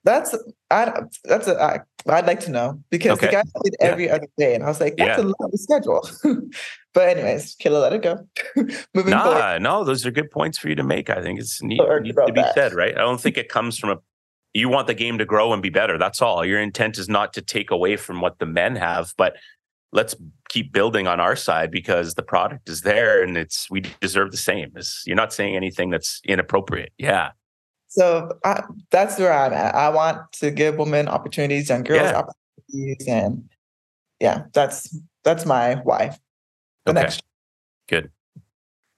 That's 0.04 0.36
I 0.70 1.00
that's 1.24 1.48
a 1.48 1.60
I, 1.60 1.80
I'd 2.08 2.26
like 2.26 2.38
to 2.40 2.50
know 2.52 2.80
because 2.90 3.18
okay. 3.18 3.26
the 3.26 3.32
guy 3.32 3.42
played 3.56 3.74
every 3.80 4.06
yeah. 4.06 4.14
other 4.14 4.28
day, 4.38 4.54
and 4.54 4.62
I 4.62 4.68
was 4.68 4.80
like, 4.80 4.96
that's 4.96 5.18
yeah. 5.18 5.24
a 5.24 5.26
lot 5.26 5.52
of 5.52 5.58
schedule. 5.58 6.08
but 6.94 7.08
anyways, 7.08 7.56
Killer, 7.56 7.80
let 7.80 7.92
it 7.92 8.02
go. 8.02 8.24
Moving 8.94 9.10
nah, 9.10 9.24
forward. 9.24 9.62
no, 9.62 9.82
those 9.82 10.06
are 10.06 10.12
good 10.12 10.30
points 10.30 10.58
for 10.58 10.68
you 10.68 10.76
to 10.76 10.84
make. 10.84 11.10
I 11.10 11.22
think 11.22 11.40
it's 11.40 11.60
neat, 11.60 11.80
neat 12.02 12.14
to 12.14 12.32
be 12.32 12.44
said, 12.54 12.72
right? 12.72 12.94
I 12.94 13.00
don't 13.00 13.20
think 13.20 13.36
it 13.36 13.48
comes 13.48 13.78
from 13.78 13.90
a 13.90 13.98
you 14.56 14.70
want 14.70 14.86
the 14.86 14.94
game 14.94 15.18
to 15.18 15.26
grow 15.26 15.52
and 15.52 15.62
be 15.62 15.68
better. 15.68 15.98
That's 15.98 16.22
all. 16.22 16.44
Your 16.44 16.60
intent 16.60 16.96
is 16.96 17.08
not 17.10 17.34
to 17.34 17.42
take 17.42 17.70
away 17.70 17.96
from 17.96 18.22
what 18.22 18.38
the 18.38 18.46
men 18.46 18.74
have, 18.76 19.12
but 19.18 19.36
let's 19.92 20.14
keep 20.48 20.72
building 20.72 21.06
on 21.06 21.20
our 21.20 21.36
side 21.36 21.70
because 21.70 22.14
the 22.14 22.22
product 22.22 22.68
is 22.70 22.80
there 22.80 23.22
and 23.22 23.36
it's 23.36 23.70
we 23.70 23.82
deserve 24.00 24.30
the 24.30 24.38
same. 24.38 24.72
It's, 24.74 25.02
you're 25.06 25.16
not 25.16 25.34
saying 25.34 25.56
anything 25.56 25.90
that's 25.90 26.22
inappropriate. 26.24 26.92
Yeah. 26.96 27.32
So 27.88 28.32
I, 28.44 28.62
that's 28.90 29.18
where 29.18 29.32
I'm 29.32 29.52
at. 29.52 29.74
I 29.74 29.90
want 29.90 30.32
to 30.32 30.50
give 30.50 30.76
women 30.76 31.06
opportunities, 31.06 31.68
young 31.68 31.82
girls 31.82 32.10
yeah. 32.10 32.22
opportunities, 32.22 33.06
and 33.06 33.48
yeah, 34.20 34.44
that's 34.54 34.98
that's 35.22 35.44
my 35.44 35.76
why. 35.84 36.16
The 36.84 36.92
okay. 36.92 37.00
next. 37.02 37.22
Good. 37.88 38.10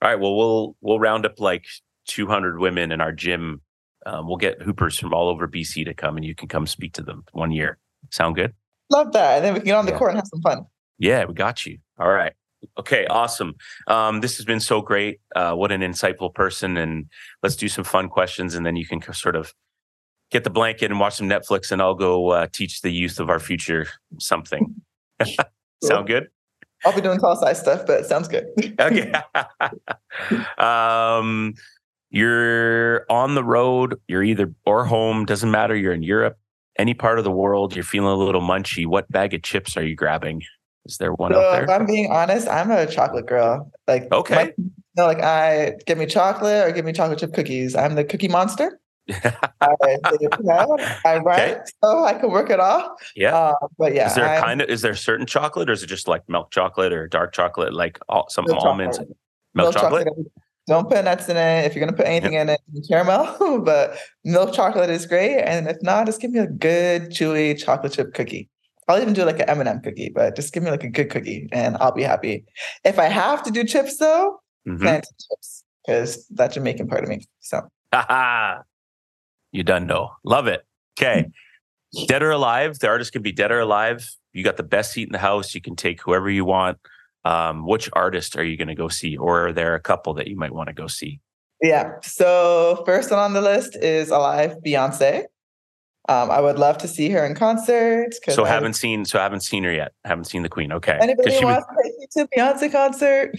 All 0.01 0.09
right. 0.09 0.19
Well, 0.19 0.37
we'll 0.37 0.77
we'll 0.81 1.01
round 1.01 1.27
up 1.27 1.39
like 1.39 1.67
200 2.07 2.59
women 2.59 2.93
in 2.93 3.01
our 3.01 3.13
gym 3.13 3.61
um, 4.07 4.27
we'll 4.27 4.37
get 4.37 4.61
hoopers 4.63 4.99
from 4.99 5.13
all 5.13 5.29
over 5.29 5.49
BC 5.49 5.85
to 5.85 5.95
come 5.95 6.17
and 6.17 6.25
you 6.25 6.35
can 6.35 6.49
come 6.49 6.67
speak 6.67 6.93
to 6.95 7.03
them 7.03 7.25
one 7.33 7.51
year. 7.51 7.79
Sound 8.11 8.37
good? 8.37 8.55
Love 8.91 9.13
that. 9.13 9.37
And 9.37 9.45
then 9.45 9.55
we 9.55 9.61
can 9.61 9.67
get 9.67 9.77
on 9.77 9.87
the 9.87 9.93
yeah. 9.93 9.99
court 9.99 10.11
and 10.11 10.19
have 10.19 10.27
some 10.29 10.41
fun. 10.41 10.65
Yeah, 10.99 11.25
we 11.25 11.35
got 11.35 11.67
you. 11.67 11.79
All 11.99 12.11
right. 12.11 12.33
Okay, 12.79 13.07
awesome. 13.07 13.55
Um, 13.87 14.21
this 14.21 14.37
has 14.37 14.45
been 14.45 14.61
so 14.61 14.81
great. 14.81 15.21
Uh, 15.37 15.55
what 15.55 15.71
an 15.71 15.81
insightful 15.81 16.35
person. 16.35 16.77
And 16.77 17.07
let's 17.43 17.57
do 17.57 17.69
some 17.69 17.85
fun 17.85 18.09
questions 18.09 18.55
and 18.55 18.65
then 18.67 18.77
you 18.77 18.87
can 18.87 19.01
sort 19.13 19.37
of 19.37 19.53
get 20.31 20.45
the 20.45 20.51
blanket 20.51 20.91
and 20.91 20.99
watch 20.99 21.17
some 21.17 21.29
Netflix 21.29 21.71
and 21.71 21.81
I'll 21.81 21.95
go 21.95 22.31
uh, 22.31 22.47
teach 22.53 22.83
the 22.83 22.91
youth 22.91 23.21
of 23.21 23.31
our 23.31 23.41
future 23.41 23.87
something. 24.19 24.75
Sound 25.83 26.07
good? 26.07 26.29
I'll 26.85 26.95
be 26.95 27.01
doing 27.01 27.19
tall 27.19 27.37
size 27.37 27.59
stuff, 27.59 27.87
but 27.87 28.01
it 28.01 28.07
sounds 28.07 28.29
good. 28.29 28.47
okay. 28.81 29.13
um, 30.59 31.55
you're 32.11 33.05
on 33.11 33.35
the 33.35 33.45
road, 33.45 34.01
you're 34.09 34.23
either 34.23 34.53
or 34.65 34.85
home, 34.85 35.25
doesn't 35.25 35.51
matter, 35.51 35.77
you're 35.77 35.93
in 35.93 36.03
Europe, 36.03 36.39
any 36.79 36.95
part 36.95 37.19
of 37.19 37.25
the 37.25 37.31
world, 37.31 37.75
you're 37.75 37.85
feeling 37.85 38.11
a 38.11 38.17
little 38.17 38.41
munchy, 38.41 38.87
what 38.87 39.11
bag 39.11 39.35
of 39.35 39.43
chips 39.43 39.77
are 39.77 39.85
you 39.85 39.95
grabbing? 39.95 40.43
Is 40.87 40.97
there 40.97 41.13
one 41.13 41.33
so 41.33 41.41
out 41.41 41.53
there? 41.53 41.65
If 41.65 41.71
I'm 41.71 41.87
being 41.87 42.11
honest, 42.11 42.49
I'm 42.49 42.71
a 42.71 42.87
chocolate 42.87 43.27
girl. 43.27 43.71
Like 43.87 44.11
okay, 44.11 44.35
my, 44.35 44.53
you 44.57 44.71
know, 44.97 45.07
like 45.07 45.21
I 45.21 45.75
give 45.87 45.99
me 45.99 46.07
chocolate 46.07 46.67
or 46.67 46.73
give 46.73 46.85
me 46.85 46.93
chocolate 46.93 47.19
chip 47.19 47.35
cookies. 47.35 47.77
I'm 47.77 47.95
the 47.95 48.05
cookie 48.05 48.29
monster. 48.29 48.81
I, 49.11 49.75
I 51.05 51.19
run 51.19 51.41
okay. 51.41 51.61
so 51.83 52.05
I 52.05 52.15
can 52.15 52.31
work 52.31 52.49
it 52.49 52.61
off. 52.61 52.93
Yeah, 53.15 53.35
uh, 53.35 53.55
but 53.79 53.95
yeah, 53.95 54.09
is 54.09 54.15
there 54.15 54.29
I'm, 54.29 54.43
kind 54.43 54.63
of 54.63 54.71
is 54.71 54.81
there 54.81 54.95
certain 54.95 55.27
chocolate 55.27 55.69
or 55.69 55.73
is 55.73 55.83
it 55.83 55.89
just 55.89 56.09
like 56.09 56.27
milk 56.29 56.51
chocolate 56.53 56.93
or 56.93 57.07
dark 57.07 57.35
chocolate, 57.35 57.75
like 57.75 57.99
all, 58.09 58.29
some 58.31 58.47
almonds? 58.51 58.97
Chocolate. 58.97 59.17
Milk, 59.55 59.67
milk 59.67 59.75
chocolate. 59.75 60.07
chocolate 60.07 60.27
don't 60.69 60.89
put 60.89 61.05
nuts 61.05 61.29
in 61.29 61.37
it. 61.37 61.65
If 61.65 61.75
you're 61.75 61.85
gonna 61.85 61.97
put 61.97 62.07
anything 62.07 62.35
yep. 62.35 62.43
in 62.43 62.49
it, 62.51 62.87
caramel. 62.89 63.61
but 63.65 63.99
milk 64.25 64.53
chocolate 64.53 64.91
is 64.91 65.07
great, 65.07 65.41
and 65.41 65.67
if 65.67 65.79
not, 65.83 66.07
just 66.07 66.21
give 66.21 66.31
me 66.31 66.39
a 66.39 66.47
good 66.47 67.11
chewy 67.11 67.59
chocolate 67.59 67.93
chip 67.95 68.15
cookie. 68.15 68.49
I'll 68.87 69.01
even 69.01 69.13
do 69.13 69.25
like 69.25 69.41
an 69.41 69.51
M&M 69.51 69.81
cookie, 69.81 70.11
but 70.15 70.35
just 70.35 70.55
give 70.55 70.63
me 70.63 70.71
like 70.71 70.85
a 70.85 70.89
good 70.89 71.11
cookie, 71.11 71.49
and 71.53 71.77
I'll 71.79 71.93
be 71.93 72.03
happy. 72.03 72.45
If 72.85 72.99
I 72.99 73.05
have 73.05 73.43
to 73.45 73.51
do 73.51 73.65
chips 73.65 73.97
though, 73.97 74.41
mm-hmm. 74.67 74.83
plantain 74.83 75.11
chips 75.29 75.65
because 75.85 76.27
that's 76.29 76.55
Jamaican 76.55 76.89
part 76.89 77.03
of 77.03 77.09
me. 77.09 77.27
So, 77.41 77.63
you 79.53 79.63
done 79.63 79.87
know. 79.87 80.11
Love 80.25 80.47
it. 80.47 80.67
Okay. 80.99 81.27
dead 82.07 82.23
or 82.23 82.31
alive, 82.31 82.79
the 82.79 82.89
artist 82.89 83.13
can 83.13 83.23
be 83.23 83.33
dead 83.33 83.51
or 83.51 83.61
alive. 83.61 84.07
You 84.33 84.45
got 84.45 84.59
the 84.59 84.63
best 84.63 84.93
seat 84.93 85.09
in 85.09 85.13
the 85.13 85.19
house. 85.19 85.55
You 85.55 85.61
can 85.61 85.77
take 85.77 86.03
whoever 86.03 86.29
you 86.29 86.45
want 86.45 86.79
um, 87.25 87.67
which 87.67 87.89
artist 87.93 88.37
are 88.37 88.45
you 88.45 88.57
going 88.57 88.69
to 88.69 88.75
go 88.75 88.89
see, 88.89 89.17
or 89.17 89.49
are 89.49 89.53
there 89.53 89.75
a 89.75 89.81
couple 89.81 90.15
that 90.15 90.29
you 90.29 90.37
might 90.37 90.53
want 90.53 90.69
to 90.69 90.73
go 90.73 90.87
see? 90.87 91.21
Yeah. 91.61 91.95
So 92.03 92.83
first 92.87 93.11
one 93.11 93.19
on 93.19 93.33
the 93.33 93.41
list 93.41 93.77
is 93.77 94.11
Alive 94.11 94.57
Beyonce. 94.65 95.25
Um, 96.09 96.31
I 96.31 96.41
would 96.41 96.59
love 96.59 96.79
to 96.79 96.89
see 96.89 97.11
her 97.11 97.27
in 97.27 97.35
concert. 97.35 98.15
So 98.31 98.47
I 98.47 98.49
haven't 98.49 98.75
seen 98.75 99.05
so 99.05 99.19
I 99.19 99.23
haven't 99.23 99.43
seen 99.43 99.63
her 99.65 99.73
yet. 99.73 99.93
I 100.07 100.09
haven't 100.09 100.25
seen 100.25 100.43
the 100.43 100.49
Queen. 100.49 100.73
Okay. 100.73 100.99
Anybody 100.99 101.45
wants 101.45 101.67
was, 101.69 101.93
to 102.09 102.17
take 102.17 102.31
me 102.31 102.37
to 102.39 102.39
Beyonce 102.39 102.73
concert? 102.73 103.39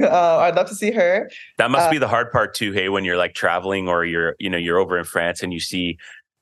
uh, 0.02 0.38
I'd 0.38 0.54
love 0.54 0.68
to 0.68 0.76
see 0.76 0.92
her. 0.92 1.28
That 1.58 1.72
must 1.72 1.88
uh, 1.88 1.90
be 1.90 1.98
the 1.98 2.06
hard 2.06 2.30
part 2.30 2.54
too. 2.54 2.70
Hey, 2.70 2.88
when 2.88 3.04
you're 3.04 3.16
like 3.16 3.34
traveling 3.34 3.88
or 3.88 4.04
you're 4.04 4.36
you 4.38 4.48
know 4.48 4.58
you're 4.58 4.78
over 4.78 4.96
in 4.96 5.04
France 5.04 5.42
and 5.42 5.52
you 5.52 5.58
see 5.58 5.98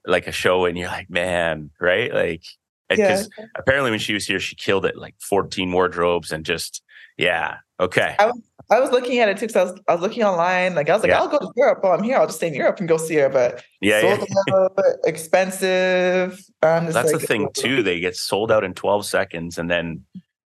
like 0.06 0.26
a 0.26 0.32
show 0.32 0.66
and 0.66 0.76
you're 0.76 0.88
like, 0.88 1.08
man, 1.08 1.70
right? 1.80 2.12
Like 2.12 2.42
because 2.88 3.28
yeah. 3.38 3.46
apparently 3.56 3.90
when 3.90 4.00
she 4.00 4.14
was 4.14 4.26
here, 4.26 4.40
she 4.40 4.56
killed 4.56 4.84
it 4.84 4.96
like 4.96 5.14
14 5.20 5.70
wardrobes 5.72 6.32
and 6.32 6.44
just 6.44 6.82
yeah. 7.16 7.58
Okay. 7.80 8.14
I 8.18 8.26
was, 8.26 8.40
I 8.70 8.80
was 8.80 8.90
looking 8.90 9.18
at 9.18 9.28
it 9.28 9.36
too 9.36 9.46
because 9.46 9.56
I 9.56 9.64
was, 9.64 9.80
I 9.88 9.92
was 9.92 10.00
looking 10.00 10.22
online. 10.22 10.74
Like 10.74 10.88
I 10.88 10.94
was 10.94 11.02
like, 11.02 11.10
yeah. 11.10 11.20
I'll 11.20 11.28
go 11.28 11.38
to 11.38 11.52
Europe 11.56 11.82
while 11.82 11.92
I'm 11.92 12.02
here. 12.02 12.16
I'll 12.16 12.26
just 12.26 12.38
stay 12.38 12.48
in 12.48 12.54
Europe 12.54 12.78
and 12.78 12.88
go 12.88 12.96
see 12.96 13.16
her. 13.16 13.28
But 13.28 13.64
yeah, 13.80 14.16
yeah. 14.48 14.68
expensive. 15.04 16.40
That's 16.60 16.94
like, 16.94 17.06
the 17.10 17.18
thing 17.18 17.48
too. 17.54 17.82
They 17.82 18.00
get 18.00 18.16
sold 18.16 18.52
out 18.52 18.64
in 18.64 18.74
12 18.74 19.06
seconds, 19.06 19.58
and 19.58 19.70
then 19.70 20.04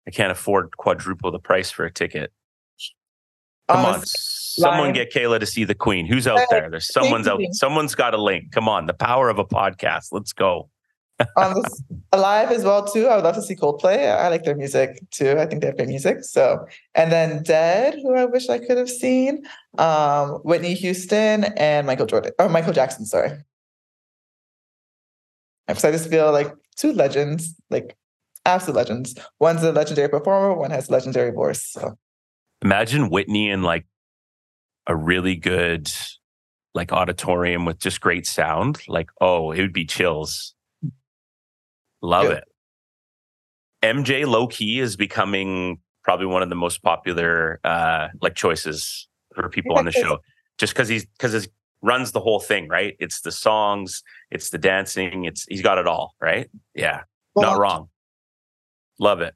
I 0.06 0.10
can't 0.10 0.30
afford 0.30 0.76
quadruple 0.76 1.30
the 1.30 1.40
price 1.40 1.70
for 1.70 1.84
a 1.84 1.92
ticket. 1.92 2.32
Come 3.68 3.84
on, 3.84 4.00
someone 4.06 4.94
get 4.94 5.12
Kayla 5.12 5.40
to 5.40 5.46
see 5.46 5.64
the 5.64 5.74
Queen. 5.74 6.06
Who's 6.06 6.26
out 6.26 6.40
there? 6.50 6.70
There's 6.70 6.90
someone's 6.90 7.28
out. 7.28 7.40
Someone's 7.50 7.94
got 7.94 8.14
a 8.14 8.22
link. 8.22 8.52
Come 8.52 8.68
on, 8.68 8.86
the 8.86 8.94
power 8.94 9.28
of 9.28 9.38
a 9.38 9.44
podcast. 9.44 10.06
Let's 10.12 10.32
go 10.32 10.70
on 11.36 11.54
this 11.54 11.82
alive 12.12 12.50
as 12.50 12.64
well 12.64 12.86
too. 12.86 13.06
I 13.06 13.16
would 13.16 13.24
love 13.24 13.34
to 13.34 13.42
see 13.42 13.56
Coldplay. 13.56 14.08
I 14.08 14.28
like 14.28 14.44
their 14.44 14.54
music 14.54 15.00
too. 15.10 15.36
I 15.38 15.46
think 15.46 15.60
they 15.60 15.68
have 15.68 15.76
great 15.76 15.88
music. 15.88 16.22
So 16.22 16.66
and 16.94 17.10
then 17.10 17.42
Dead, 17.42 17.94
who 17.94 18.14
I 18.14 18.24
wish 18.24 18.48
I 18.48 18.58
could 18.58 18.78
have 18.78 18.88
seen, 18.88 19.44
um, 19.78 20.30
Whitney 20.44 20.74
Houston 20.74 21.44
and 21.56 21.86
Michael 21.86 22.06
Jordan 22.06 22.32
or 22.38 22.48
Michael 22.48 22.72
Jackson. 22.72 23.04
Sorry. 23.04 23.32
So 25.76 25.88
I 25.88 25.92
just 25.92 26.08
feel 26.08 26.32
like 26.32 26.52
two 26.76 26.92
legends, 26.92 27.54
like 27.68 27.96
absolute 28.46 28.76
legends. 28.76 29.14
One's 29.38 29.62
a 29.62 29.72
legendary 29.72 30.08
performer, 30.08 30.54
one 30.54 30.70
has 30.70 30.90
legendary 30.90 31.30
voice. 31.30 31.62
So 31.62 31.98
imagine 32.62 33.10
Whitney 33.10 33.50
in 33.50 33.62
like 33.62 33.86
a 34.86 34.96
really 34.96 35.36
good 35.36 35.90
like 36.74 36.92
auditorium 36.92 37.64
with 37.64 37.80
just 37.80 38.00
great 38.00 38.26
sound. 38.26 38.80
Like, 38.88 39.10
oh, 39.20 39.52
it 39.52 39.60
would 39.60 39.72
be 39.72 39.84
chills. 39.84 40.54
Love 42.02 42.28
Good. 42.28 42.38
it. 42.38 42.44
MJ 43.82 44.26
low 44.26 44.46
key 44.46 44.80
is 44.80 44.96
becoming 44.96 45.78
probably 46.02 46.26
one 46.26 46.42
of 46.42 46.48
the 46.48 46.54
most 46.54 46.82
popular 46.82 47.60
uh 47.64 48.08
like 48.22 48.34
choices 48.34 49.08
for 49.34 49.48
people 49.48 49.76
on 49.76 49.84
the 49.84 49.92
show 50.04 50.18
just 50.58 50.72
because 50.72 50.88
he's 50.88 51.06
because 51.06 51.44
he 51.44 51.50
runs 51.82 52.12
the 52.12 52.20
whole 52.20 52.40
thing 52.40 52.68
right? 52.68 52.96
It's 52.98 53.20
the 53.20 53.30
songs 53.32 54.02
it's 54.30 54.50
the 54.50 54.58
dancing 54.58 55.24
it's 55.24 55.44
he's 55.48 55.62
got 55.62 55.78
it 55.78 55.86
all 55.86 56.14
right? 56.20 56.48
Yeah 56.74 57.02
well, 57.34 57.50
not 57.52 57.60
wrong. 57.60 57.88
Love 58.98 59.20
it. 59.20 59.34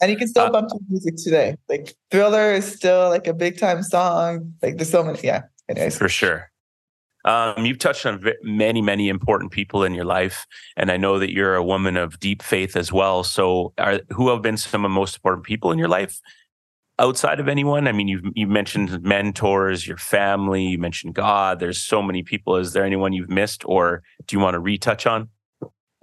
And 0.00 0.10
you 0.10 0.16
can 0.16 0.26
still 0.26 0.46
uh, 0.46 0.50
bump 0.50 0.70
to 0.70 0.78
music 0.88 1.14
today. 1.16 1.56
Like 1.68 1.94
thriller 2.10 2.52
is 2.52 2.66
still 2.66 3.10
like 3.10 3.28
a 3.28 3.34
big 3.34 3.58
time 3.58 3.82
song. 3.82 4.54
Like 4.60 4.76
there's 4.76 4.90
so 4.90 5.04
many 5.04 5.20
yeah. 5.22 5.42
Anyways. 5.68 5.96
For 5.96 6.08
sure 6.08 6.50
um, 7.24 7.64
you've 7.64 7.78
touched 7.78 8.04
on 8.04 8.22
many, 8.42 8.82
many 8.82 9.08
important 9.08 9.50
people 9.50 9.82
in 9.82 9.94
your 9.94 10.04
life, 10.04 10.46
and 10.76 10.90
I 10.90 10.98
know 10.98 11.18
that 11.18 11.32
you're 11.32 11.54
a 11.54 11.64
woman 11.64 11.96
of 11.96 12.20
deep 12.20 12.42
faith 12.42 12.76
as 12.76 12.92
well. 12.92 13.24
So, 13.24 13.72
are, 13.78 14.00
who 14.10 14.28
have 14.28 14.42
been 14.42 14.58
some 14.58 14.84
of 14.84 14.90
the 14.90 14.94
most 14.94 15.16
important 15.16 15.44
people 15.44 15.72
in 15.72 15.78
your 15.78 15.88
life 15.88 16.20
outside 16.98 17.40
of 17.40 17.48
anyone? 17.48 17.88
I 17.88 17.92
mean, 17.92 18.08
you've 18.08 18.24
you 18.34 18.46
mentioned 18.46 19.02
mentors, 19.02 19.86
your 19.86 19.96
family, 19.96 20.64
you 20.64 20.78
mentioned 20.78 21.14
God. 21.14 21.60
There's 21.60 21.78
so 21.78 22.02
many 22.02 22.22
people. 22.22 22.56
Is 22.56 22.74
there 22.74 22.84
anyone 22.84 23.14
you've 23.14 23.30
missed, 23.30 23.64
or 23.64 24.02
do 24.26 24.36
you 24.36 24.40
want 24.40 24.54
to 24.54 24.60
retouch 24.60 25.06
on? 25.06 25.30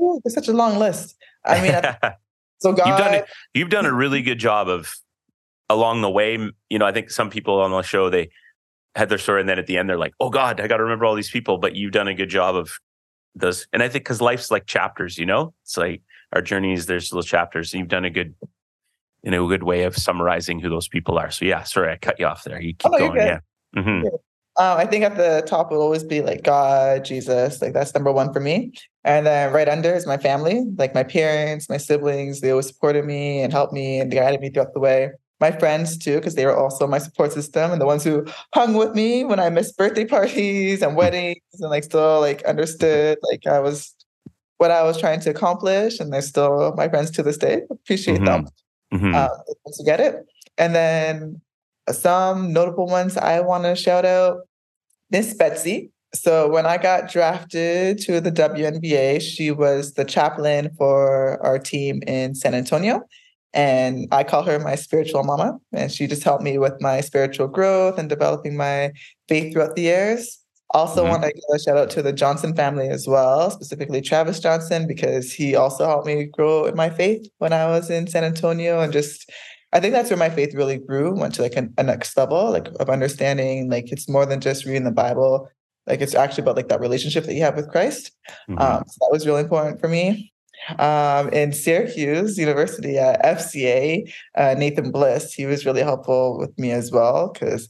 Ooh, 0.02 0.20
it's 0.26 0.34
such 0.34 0.48
a 0.48 0.54
long 0.54 0.80
list. 0.80 1.16
I 1.46 1.62
mean, 1.62 2.14
so 2.58 2.74
God, 2.74 2.88
you've 2.88 2.98
done 2.98 3.24
you've 3.54 3.70
done 3.70 3.86
a 3.86 3.94
really 3.94 4.24
good 4.24 4.40
job 4.40 4.68
of 4.68 4.96
along 5.70 6.02
the 6.02 6.10
way. 6.10 6.40
You 6.72 6.80
know, 6.80 6.86
I 6.88 6.92
think 6.92 7.12
some 7.12 7.30
people 7.30 7.62
on 7.62 7.70
the 7.70 7.84
show 7.84 8.10
they 8.10 8.32
had 8.96 9.10
their 9.10 9.18
story 9.18 9.40
and 9.40 9.50
then 9.50 9.60
at 9.60 9.68
the 9.68 9.78
end 9.78 9.90
they're 9.90 9.98
like 9.98 10.14
oh 10.20 10.30
god 10.30 10.60
i 10.60 10.68
got 10.68 10.78
to 10.78 10.84
remember 10.84 11.06
all 11.06 11.16
these 11.16 11.30
people 11.30 11.58
but 11.58 11.76
you've 11.76 11.92
done 11.92 12.08
a 12.08 12.14
good 12.14 12.30
job 12.30 12.56
of 12.56 12.72
those. 13.36 13.66
And 13.72 13.82
i 13.82 13.88
think 13.88 14.04
because 14.04 14.22
life's 14.22 14.52
like 14.52 14.66
chapters 14.66 15.18
you 15.18 15.26
know? 15.26 15.54
It's 15.64 15.78
like 15.78 16.02
our 16.34 16.42
journeys 16.42 16.86
there's 16.86 17.12
little 17.12 17.24
chapters 17.24 17.74
and 17.74 17.80
you've 17.80 17.90
done 17.90 18.06
a 18.06 18.10
good 18.10 18.36
you 19.24 19.30
know, 19.30 19.46
a 19.46 19.48
good 19.48 19.62
way 19.62 19.84
of 19.84 19.96
summarizing 19.96 20.60
who 20.60 20.68
those 20.68 20.88
people 20.88 21.20
are. 21.20 21.32
So 21.32 21.46
yeah 21.46 21.64
sorry 21.64 21.94
i 21.94 21.98
cut 21.98 22.20
you 22.20 22.26
off 22.26 22.44
there. 22.44 22.62
You 22.62 22.74
keep 22.74 22.92
oh, 22.94 22.98
going 22.98 23.16
yeah. 23.16 23.40
Mm-hmm. 23.76 24.08
um, 24.08 24.18
i 24.58 24.86
think 24.86 25.06
at 25.06 25.16
the 25.16 25.44
top 25.48 25.72
will 25.72 25.82
always 25.82 26.04
be 26.04 26.22
like 26.22 26.44
god 26.44 27.06
jesus 27.06 27.62
like 27.62 27.72
that's 27.72 27.94
number 27.94 28.12
one 28.12 28.34
for 28.34 28.42
me. 28.42 28.74
And 29.06 29.26
then 29.26 29.54
right 29.54 29.70
under 29.70 29.94
is 29.94 30.06
my 30.06 30.18
family 30.18 30.66
like 30.78 30.94
my 30.94 31.04
parents 31.04 31.70
my 31.70 31.78
siblings 31.78 32.42
they 32.42 32.52
always 32.52 32.68
supported 32.68 33.06
me 33.06 33.42
and 33.42 33.54
helped 33.54 33.74
me 33.74 34.00
and 34.00 34.12
guided 34.12 34.42
me 34.42 34.50
throughout 34.50 34.74
the 34.74 34.80
way 34.80 35.12
my 35.42 35.52
friends 35.52 35.98
too, 35.98 36.16
because 36.18 36.36
they 36.36 36.46
were 36.46 36.56
also 36.56 36.88
my 36.88 37.00
support 37.00 37.34
system 37.34 37.72
and 37.72 37.82
the 37.82 37.86
ones 37.86 38.04
who 38.04 38.26
hung 38.54 38.76
with 38.76 38.94
me 38.94 39.26
when 39.26 39.40
I 39.40 39.50
missed 39.50 39.78
birthday 39.78 40.06
parties 40.16 40.82
and 40.82 40.96
weddings 40.96 41.42
and 41.60 41.70
like 41.70 41.84
still 41.84 42.22
like 42.22 42.44
understood 42.44 43.18
like 43.24 43.46
I 43.48 43.60
was 43.60 43.94
what 44.58 44.70
I 44.70 44.84
was 44.84 45.00
trying 45.00 45.20
to 45.22 45.32
accomplish. 45.32 46.00
And 46.00 46.14
they're 46.14 46.22
still 46.22 46.74
my 46.78 46.88
friends 46.88 47.10
to 47.12 47.24
this 47.24 47.38
day. 47.38 47.64
Appreciate 47.72 48.22
mm-hmm. 48.22 48.26
them 48.26 48.48
mm-hmm. 48.94 49.16
Uh, 49.16 49.28
to 49.28 49.84
get 49.84 50.00
it. 50.00 50.24
And 50.58 50.76
then 50.76 51.42
some 51.92 52.54
notable 52.54 52.86
ones 52.86 53.18
I 53.18 53.40
want 53.40 53.64
to 53.64 53.76
shout 53.76 54.06
out 54.06 54.42
Miss 55.10 55.34
Betsy. 55.34 55.92
So 56.14 56.48
when 56.50 56.66
I 56.66 56.78
got 56.78 57.10
drafted 57.10 57.98
to 58.00 58.22
the 58.22 58.32
WNBA, 58.32 59.22
she 59.22 59.50
was 59.50 59.94
the 59.94 60.06
chaplain 60.06 60.70
for 60.78 61.44
our 61.44 61.58
team 61.58 62.04
in 62.06 62.36
San 62.36 62.54
Antonio. 62.54 63.02
And 63.54 64.08
I 64.12 64.24
call 64.24 64.44
her 64.44 64.60
my 64.60 64.76
spiritual 64.76 65.24
mama. 65.24 65.58
And 65.74 65.92
she 65.92 66.08
just 66.08 66.24
helped 66.24 66.44
me 66.44 66.58
with 66.58 66.80
my 66.80 67.02
spiritual 67.02 67.48
growth 67.48 67.98
and 67.98 68.10
developing 68.10 68.56
my 68.56 68.92
faith 69.28 69.54
throughout 69.54 69.76
the 69.76 69.84
years. 69.84 70.38
Also, 70.74 71.02
mm-hmm. 71.02 71.12
want 71.12 71.24
to 71.24 71.34
give 71.34 71.44
a 71.54 71.60
shout 71.60 71.78
out 71.78 71.90
to 71.90 72.02
the 72.02 72.14
Johnson 72.14 72.56
family 72.56 72.88
as 72.88 73.06
well, 73.06 73.52
specifically 73.52 74.00
Travis 74.00 74.40
Johnson, 74.40 74.88
because 74.88 75.34
he 75.34 75.54
also 75.54 75.86
helped 75.86 76.08
me 76.08 76.26
grow 76.26 76.66
in 76.66 76.76
my 76.76 76.90
faith 76.90 77.28
when 77.40 77.52
I 77.52 77.68
was 77.68 77.90
in 77.90 78.08
San 78.08 78.24
Antonio. 78.24 78.80
And 78.80 78.94
just, 78.94 79.30
I 79.74 79.82
think 79.82 79.94
that's 79.94 80.10
where 80.10 80.18
my 80.18 80.30
faith 80.30 80.56
really 80.56 80.78
grew, 80.78 81.14
went 81.14 81.36
to 81.36 81.42
like 81.42 81.58
a, 81.58 81.68
a 81.78 81.84
next 81.84 82.16
level, 82.16 82.52
like 82.52 82.70
of 82.80 82.90
understanding, 82.90 83.70
like 83.70 83.92
it's 83.92 84.08
more 84.08 84.26
than 84.26 84.40
just 84.40 84.64
reading 84.66 84.86
the 84.86 84.92
Bible. 84.92 85.50
Like 85.88 86.00
it's 86.00 86.16
actually 86.16 86.44
about 86.44 86.56
like 86.56 86.70
that 86.70 86.80
relationship 86.80 87.26
that 87.26 87.34
you 87.34 87.42
have 87.42 87.58
with 87.58 87.70
Christ. 87.70 88.12
Mm-hmm. 88.50 88.60
Um, 88.60 88.84
so 88.88 88.98
that 89.02 89.10
was 89.12 89.28
really 89.28 89.42
important 89.42 89.82
for 89.82 89.90
me 89.90 90.32
um, 90.80 91.30
in 91.30 91.54
Syracuse 91.54 92.38
University 92.38 92.98
at 92.98 93.22
FCA, 93.24 94.12
uh, 94.36 94.56
Nathan 94.58 94.92
Bliss. 94.92 95.34
He 95.34 95.46
was 95.46 95.66
really 95.66 95.82
helpful 95.82 96.38
with 96.38 96.58
me 96.58 96.72
as 96.72 96.92
well 96.92 97.32
because 97.32 97.70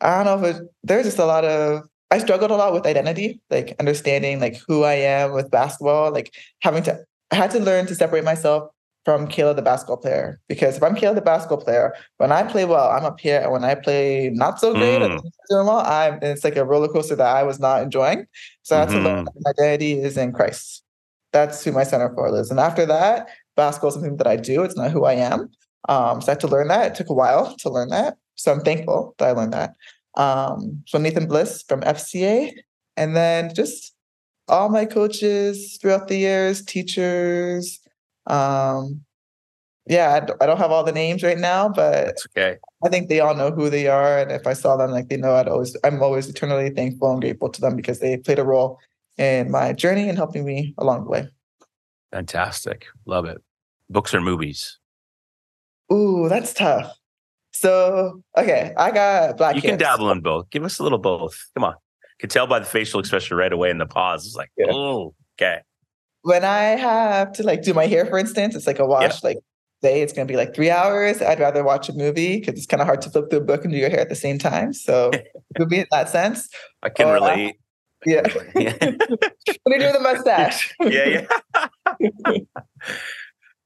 I 0.00 0.16
don't 0.16 0.26
know 0.26 0.46
if 0.46 0.56
it, 0.56 0.62
there's 0.82 1.06
just 1.06 1.18
a 1.18 1.24
lot 1.24 1.44
of 1.44 1.82
I 2.10 2.18
struggled 2.18 2.52
a 2.52 2.56
lot 2.56 2.72
with 2.72 2.86
identity, 2.86 3.40
like 3.50 3.74
understanding 3.80 4.40
like 4.40 4.60
who 4.68 4.84
I 4.84 4.94
am 4.94 5.32
with 5.32 5.50
basketball, 5.50 6.12
like 6.12 6.34
having 6.60 6.82
to 6.84 6.98
I 7.30 7.36
had 7.36 7.50
to 7.52 7.60
learn 7.60 7.86
to 7.86 7.94
separate 7.94 8.24
myself 8.24 8.70
from 9.04 9.28
Kayla 9.28 9.54
the 9.54 9.62
basketball 9.62 9.96
player 9.98 10.40
because 10.48 10.76
if 10.76 10.82
I'm 10.82 10.96
Kayla 10.96 11.14
the 11.14 11.20
basketball 11.20 11.60
player, 11.62 11.94
when 12.18 12.32
I 12.32 12.42
play 12.44 12.64
well, 12.64 12.90
I'm 12.90 13.04
up 13.04 13.20
here, 13.20 13.40
and 13.40 13.52
when 13.52 13.64
I 13.64 13.74
play 13.74 14.30
not 14.32 14.60
so 14.60 14.72
great, 14.72 15.00
mm. 15.00 15.20
doing 15.48 15.66
well, 15.66 15.78
I'm 15.80 16.18
it's 16.22 16.44
like 16.44 16.56
a 16.56 16.64
roller 16.64 16.88
coaster 16.88 17.16
that 17.16 17.36
I 17.36 17.42
was 17.42 17.58
not 17.58 17.82
enjoying. 17.82 18.26
So 18.62 18.76
I 18.76 18.80
had 18.80 18.88
mm-hmm. 18.88 18.98
to 18.98 19.04
learn 19.04 19.24
mm-hmm. 19.24 19.38
my 19.40 19.50
identity 19.50 20.00
is 20.00 20.16
in 20.16 20.32
Christ 20.32 20.84
that's 21.36 21.62
who 21.62 21.72
my 21.72 21.84
center 21.84 22.10
for 22.14 22.34
is. 22.38 22.50
And 22.50 22.58
after 22.58 22.86
that, 22.86 23.28
basketball 23.56 23.88
is 23.88 23.94
something 23.94 24.16
that 24.16 24.26
I 24.26 24.36
do. 24.36 24.62
It's 24.62 24.76
not 24.76 24.90
who 24.90 25.04
I 25.04 25.14
am. 25.14 25.50
Um, 25.88 26.20
so 26.20 26.28
I 26.28 26.30
had 26.32 26.40
to 26.40 26.48
learn 26.48 26.68
that. 26.68 26.92
It 26.92 26.94
took 26.94 27.10
a 27.10 27.14
while 27.14 27.54
to 27.62 27.70
learn 27.70 27.90
that. 27.90 28.16
So 28.36 28.52
I'm 28.52 28.60
thankful 28.60 29.14
that 29.18 29.28
I 29.28 29.32
learned 29.32 29.52
that. 29.52 29.74
Um, 30.16 30.82
so 30.86 30.98
Nathan 30.98 31.26
Bliss 31.26 31.62
from 31.68 31.82
FCA, 31.82 32.52
and 32.96 33.14
then 33.14 33.54
just 33.54 33.94
all 34.48 34.70
my 34.70 34.86
coaches 34.86 35.78
throughout 35.80 36.08
the 36.08 36.16
years, 36.16 36.64
teachers. 36.64 37.80
Um, 38.26 39.02
yeah, 39.86 40.26
I 40.40 40.46
don't 40.46 40.58
have 40.58 40.70
all 40.70 40.84
the 40.84 40.92
names 40.92 41.22
right 41.22 41.38
now, 41.38 41.68
but 41.68 42.06
That's 42.06 42.26
okay. 42.26 42.56
I 42.82 42.88
think 42.88 43.08
they 43.08 43.20
all 43.20 43.34
know 43.34 43.50
who 43.50 43.68
they 43.68 43.88
are, 43.88 44.18
and 44.18 44.32
if 44.32 44.46
I 44.46 44.54
saw 44.54 44.76
them, 44.76 44.90
like 44.90 45.08
they 45.08 45.18
know, 45.18 45.34
I'd 45.34 45.48
always, 45.48 45.76
I'm 45.84 46.02
always 46.02 46.28
eternally 46.28 46.70
thankful 46.70 47.12
and 47.12 47.20
grateful 47.20 47.50
to 47.50 47.60
them 47.60 47.76
because 47.76 48.00
they 48.00 48.16
played 48.16 48.38
a 48.38 48.44
role 48.44 48.78
in 49.18 49.50
my 49.50 49.72
journey 49.72 50.08
and 50.08 50.16
helping 50.16 50.44
me 50.44 50.74
along 50.78 51.04
the 51.04 51.10
way. 51.10 51.28
Fantastic. 52.12 52.86
Love 53.04 53.24
it. 53.24 53.42
Books 53.90 54.14
or 54.14 54.20
movies? 54.20 54.78
Ooh, 55.92 56.28
that's 56.28 56.52
tough. 56.52 56.92
So, 57.52 58.22
okay, 58.36 58.74
I 58.76 58.90
got 58.90 59.36
Black 59.38 59.56
You 59.56 59.62
can 59.62 59.78
dabble 59.78 60.10
in 60.10 60.20
both. 60.20 60.50
Give 60.50 60.64
us 60.64 60.78
a 60.78 60.82
little 60.82 60.98
both. 60.98 61.48
Come 61.54 61.64
on. 61.64 61.72
You 61.72 62.20
can 62.20 62.30
tell 62.30 62.46
by 62.46 62.58
the 62.58 62.66
facial 62.66 63.00
expression 63.00 63.36
right 63.36 63.52
away 63.52 63.70
in 63.70 63.78
the 63.78 63.86
pause. 63.86 64.26
It's 64.26 64.36
like, 64.36 64.50
yeah. 64.56 64.66
oh, 64.70 65.14
okay. 65.38 65.60
When 66.22 66.44
I 66.44 66.62
have 66.76 67.32
to 67.32 67.42
like 67.42 67.62
do 67.62 67.72
my 67.72 67.86
hair, 67.86 68.04
for 68.04 68.18
instance, 68.18 68.54
it's 68.54 68.66
like 68.66 68.78
a 68.78 68.86
wash, 68.86 69.22
yeah. 69.22 69.28
like 69.28 69.38
day, 69.82 70.02
it's 70.02 70.12
going 70.12 70.26
to 70.26 70.30
be 70.30 70.36
like 70.36 70.54
three 70.54 70.70
hours. 70.70 71.22
I'd 71.22 71.40
rather 71.40 71.62
watch 71.62 71.88
a 71.88 71.92
movie 71.92 72.40
because 72.40 72.54
it's 72.54 72.66
kind 72.66 72.80
of 72.80 72.86
hard 72.86 73.00
to 73.02 73.10
flip 73.10 73.30
through 73.30 73.40
a 73.40 73.44
book 73.44 73.64
and 73.64 73.72
do 73.72 73.78
your 73.78 73.90
hair 73.90 74.00
at 74.00 74.08
the 74.08 74.14
same 74.14 74.38
time. 74.38 74.72
So, 74.72 75.10
movie 75.58 75.80
in 75.80 75.86
that 75.92 76.08
sense. 76.08 76.48
I 76.82 76.88
can 76.88 77.06
or, 77.06 77.10
uh, 77.10 77.14
relate. 77.14 77.56
Yeah. 78.06 78.22
Yeah. 78.54 78.76
when 78.80 78.98
they 79.66 79.78
do 79.78 79.92
the 79.92 80.00
mustache. 80.00 80.74
yeah, 80.80 81.26
yeah. 82.00 82.38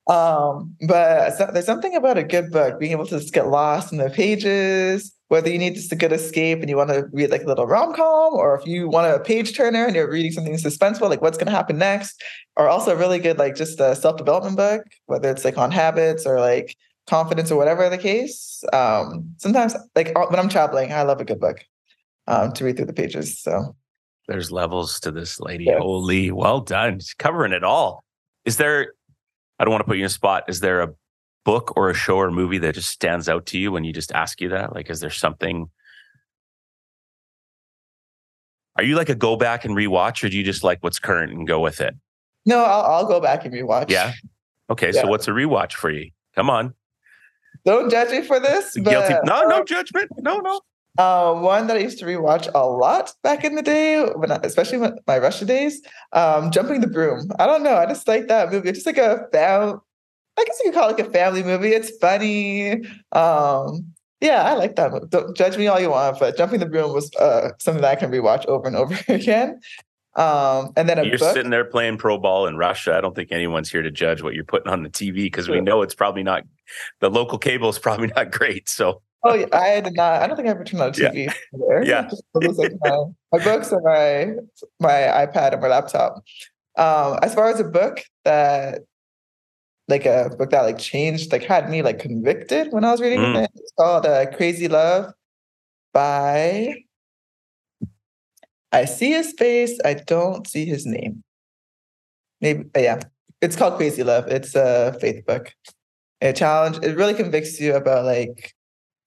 Um, 0.06 0.74
but 0.88 1.36
so, 1.36 1.48
there's 1.52 1.66
something 1.66 1.94
about 1.94 2.18
a 2.18 2.24
good 2.24 2.50
book, 2.50 2.80
being 2.80 2.90
able 2.90 3.06
to 3.06 3.20
just 3.20 3.32
get 3.32 3.46
lost 3.46 3.92
in 3.92 3.98
the 3.98 4.10
pages, 4.10 5.12
whether 5.28 5.48
you 5.48 5.56
need 5.56 5.76
just 5.76 5.92
a 5.92 5.96
good 5.96 6.10
escape 6.10 6.58
and 6.58 6.68
you 6.68 6.76
want 6.76 6.90
to 6.90 7.06
read 7.12 7.30
like 7.30 7.44
a 7.44 7.46
little 7.46 7.68
rom-com, 7.68 8.34
or 8.34 8.58
if 8.58 8.66
you 8.66 8.88
want 8.88 9.06
a 9.06 9.20
page 9.20 9.56
turner 9.56 9.86
and 9.86 9.94
you're 9.94 10.10
reading 10.10 10.32
something 10.32 10.54
suspenseful, 10.54 11.08
like 11.08 11.22
what's 11.22 11.38
gonna 11.38 11.52
happen 11.52 11.78
next, 11.78 12.20
or 12.56 12.68
also 12.68 12.96
really 12.96 13.20
good 13.20 13.38
like 13.38 13.54
just 13.54 13.78
a 13.78 13.94
self-development 13.94 14.56
book, 14.56 14.82
whether 15.06 15.30
it's 15.30 15.44
like 15.44 15.56
on 15.56 15.70
habits 15.70 16.26
or 16.26 16.40
like 16.40 16.74
confidence 17.06 17.52
or 17.52 17.56
whatever 17.56 17.88
the 17.88 17.98
case. 17.98 18.64
Um, 18.72 19.32
sometimes 19.36 19.76
like 19.94 20.10
uh, 20.16 20.26
when 20.26 20.40
I'm 20.40 20.48
traveling, 20.48 20.92
I 20.92 21.02
love 21.02 21.20
a 21.20 21.24
good 21.24 21.38
book 21.38 21.64
um, 22.26 22.52
to 22.54 22.64
read 22.64 22.76
through 22.76 22.86
the 22.86 22.92
pages. 22.92 23.38
So 23.40 23.76
There's 24.30 24.52
levels 24.52 25.00
to 25.00 25.10
this 25.10 25.40
lady. 25.40 25.64
Yes. 25.64 25.78
Holy, 25.80 26.30
well 26.30 26.60
done. 26.60 27.00
She's 27.00 27.14
covering 27.14 27.52
it 27.52 27.64
all. 27.64 28.04
Is 28.44 28.58
there, 28.58 28.92
I 29.58 29.64
don't 29.64 29.72
want 29.72 29.80
to 29.80 29.86
put 29.88 29.96
you 29.96 30.04
in 30.04 30.06
a 30.06 30.08
spot. 30.08 30.44
Is 30.46 30.60
there 30.60 30.82
a 30.82 30.94
book 31.44 31.72
or 31.76 31.90
a 31.90 31.94
show 31.94 32.16
or 32.18 32.30
movie 32.30 32.58
that 32.58 32.76
just 32.76 32.90
stands 32.90 33.28
out 33.28 33.44
to 33.46 33.58
you 33.58 33.72
when 33.72 33.82
you 33.82 33.92
just 33.92 34.12
ask 34.12 34.40
you 34.40 34.50
that? 34.50 34.72
Like, 34.72 34.88
is 34.88 35.00
there 35.00 35.10
something? 35.10 35.68
Are 38.76 38.84
you 38.84 38.94
like 38.94 39.08
a 39.08 39.16
go 39.16 39.34
back 39.34 39.64
and 39.64 39.74
rewatch, 39.74 40.22
or 40.22 40.28
do 40.28 40.36
you 40.38 40.44
just 40.44 40.62
like 40.62 40.78
what's 40.80 41.00
current 41.00 41.32
and 41.32 41.46
go 41.46 41.58
with 41.60 41.80
it? 41.80 41.94
no, 42.46 42.64
I'll, 42.64 42.82
I'll 42.92 43.06
go 43.06 43.20
back 43.20 43.44
and 43.44 43.52
rewatch. 43.52 43.90
Yeah. 43.90 44.12
Okay, 44.70 44.92
Yeah. 44.94 45.02
so 45.02 45.08
what's 45.08 45.26
a 45.26 45.32
rewatch 45.32 45.72
for 45.72 45.90
you? 45.90 46.10
Come 46.36 46.48
on, 46.48 46.72
Don't 47.64 47.90
judge 47.90 48.10
me 48.12 48.22
for 48.22 48.38
this. 48.38 48.74
But, 48.76 48.90
guilty. 48.90 49.14
No, 49.24 49.42
no 49.42 49.64
judgment. 49.64 50.08
No, 50.18 50.38
no. 50.38 50.60
Uh, 50.98 51.34
one 51.34 51.66
that 51.68 51.76
I 51.76 51.80
used 51.80 51.98
to 52.00 52.04
rewatch 52.04 52.50
a 52.54 52.66
lot 52.66 53.12
back 53.22 53.44
in 53.44 53.54
the 53.54 53.62
day, 53.62 54.04
when 54.16 54.32
I, 54.32 54.40
especially 54.42 54.78
when 54.78 54.98
my 55.06 55.18
Russia 55.18 55.44
days, 55.44 55.80
um, 56.12 56.50
Jumping 56.50 56.80
the 56.80 56.88
Broom. 56.88 57.30
I 57.38 57.46
don't 57.46 57.62
know. 57.62 57.76
I 57.76 57.86
just 57.86 58.08
like 58.08 58.28
that 58.28 58.50
movie. 58.50 58.68
It's 58.68 58.78
just 58.82 58.86
like 58.86 58.98
a 58.98 59.26
fam. 59.32 59.80
I 60.38 60.44
guess 60.44 60.58
you 60.64 60.70
could 60.70 60.78
call 60.78 60.88
it 60.90 60.96
like 60.98 61.06
a 61.06 61.10
family 61.10 61.42
movie. 61.42 61.70
It's 61.70 61.96
funny. 61.98 62.84
Um, 63.12 63.92
yeah, 64.20 64.44
I 64.44 64.54
like 64.54 64.76
that 64.76 64.92
movie. 64.92 65.06
Don't 65.08 65.36
judge 65.36 65.56
me 65.56 65.66
all 65.68 65.80
you 65.80 65.90
want, 65.90 66.18
but 66.18 66.36
Jumping 66.36 66.60
the 66.60 66.66
Broom 66.66 66.92
was 66.92 67.10
uh, 67.16 67.50
something 67.58 67.82
that 67.82 67.90
I 67.90 67.96
can 67.96 68.10
rewatch 68.10 68.44
over 68.46 68.66
and 68.66 68.76
over 68.76 68.98
again. 69.08 69.60
Um, 70.16 70.72
and 70.76 70.88
then 70.88 70.98
a 70.98 71.04
You're 71.04 71.18
book. 71.18 71.34
sitting 71.34 71.50
there 71.50 71.64
playing 71.64 71.98
pro 71.98 72.18
ball 72.18 72.46
in 72.46 72.56
Russia. 72.56 72.96
I 72.96 73.00
don't 73.00 73.14
think 73.14 73.30
anyone's 73.30 73.70
here 73.70 73.82
to 73.82 73.90
judge 73.90 74.22
what 74.22 74.34
you're 74.34 74.44
putting 74.44 74.70
on 74.70 74.82
the 74.82 74.90
TV 74.90 75.14
because 75.14 75.48
we 75.48 75.60
know 75.60 75.82
it's 75.82 75.94
probably 75.94 76.24
not. 76.24 76.42
The 76.98 77.08
local 77.08 77.38
cable 77.38 77.68
is 77.68 77.78
probably 77.78 78.08
not 78.16 78.32
great. 78.32 78.68
So 78.68 79.02
Oh, 79.22 79.34
yeah, 79.34 79.46
I 79.52 79.80
did 79.80 79.94
not. 79.94 80.22
I 80.22 80.26
don't 80.26 80.36
think 80.36 80.48
I 80.48 80.52
ever 80.52 80.64
turned 80.64 80.82
on 80.82 80.92
Yeah. 80.96 81.10
TV. 81.10 81.32
There. 81.52 81.84
Yeah. 81.92 82.02
Just- 82.08 82.22
it 82.34 82.56
like 82.56 82.72
my, 82.80 83.04
my 83.32 83.44
books 83.44 83.70
and 83.72 83.82
my 83.84 84.34
my 84.80 85.26
iPad 85.26 85.52
and 85.52 85.60
my 85.62 85.68
laptop. 85.68 86.22
Um, 86.76 87.18
as 87.22 87.34
far 87.34 87.48
as 87.50 87.60
a 87.60 87.64
book 87.64 88.00
that, 88.24 88.80
like 89.88 90.06
a 90.06 90.30
book 90.38 90.50
that 90.50 90.62
like 90.62 90.78
changed, 90.78 91.32
like 91.32 91.42
had 91.42 91.68
me 91.68 91.82
like 91.82 91.98
convicted 91.98 92.72
when 92.72 92.84
I 92.84 92.90
was 92.92 93.00
reading 93.00 93.20
Mm. 93.20 93.44
it. 93.44 93.50
It's 93.56 93.72
called 93.78 94.06
uh, 94.06 94.26
Crazy 94.36 94.68
Love 94.68 95.12
by. 95.92 96.74
I 98.72 98.84
see 98.84 99.10
his 99.10 99.32
face. 99.36 99.78
I 99.84 99.94
don't 99.94 100.46
see 100.46 100.64
his 100.64 100.86
name. 100.86 101.22
Maybe 102.40 102.64
uh, 102.76 102.80
yeah. 102.80 103.00
It's 103.42 103.56
called 103.56 103.76
Crazy 103.76 104.02
Love. 104.04 104.28
It's 104.28 104.54
a 104.54 104.96
faith 105.00 105.26
book. 105.26 105.52
A 106.20 106.32
challenge. 106.32 106.78
It 106.84 106.96
really 106.96 107.14
convicts 107.14 107.58
you 107.60 107.74
about 107.74 108.04
like 108.04 108.52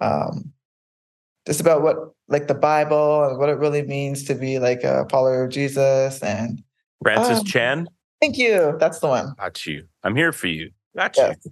um 0.03 0.51
just 1.45 1.59
about 1.59 1.81
what 1.81 1.97
like 2.30 2.47
the 2.47 2.53
Bible 2.53 3.23
and 3.25 3.38
what 3.38 3.49
it 3.49 3.57
really 3.57 3.84
means 3.84 4.23
to 4.25 4.35
be 4.35 4.59
like 4.59 4.84
a 4.84 5.07
follower 5.09 5.43
of 5.43 5.49
Jesus. 5.51 6.21
And 6.23 6.63
Francis 7.03 7.39
Um, 7.39 7.45
Chan, 7.45 7.88
thank 8.21 8.38
you. 8.38 8.75
That's 8.80 8.99
the 8.99 9.07
one. 9.07 9.34
got 9.38 9.65
you. 9.65 9.85
I'm 10.03 10.15
here 10.15 10.31
for 10.31 10.47
you. 10.47 10.71
Got 10.95 11.17
Yes. 11.17 11.38
you. 11.43 11.51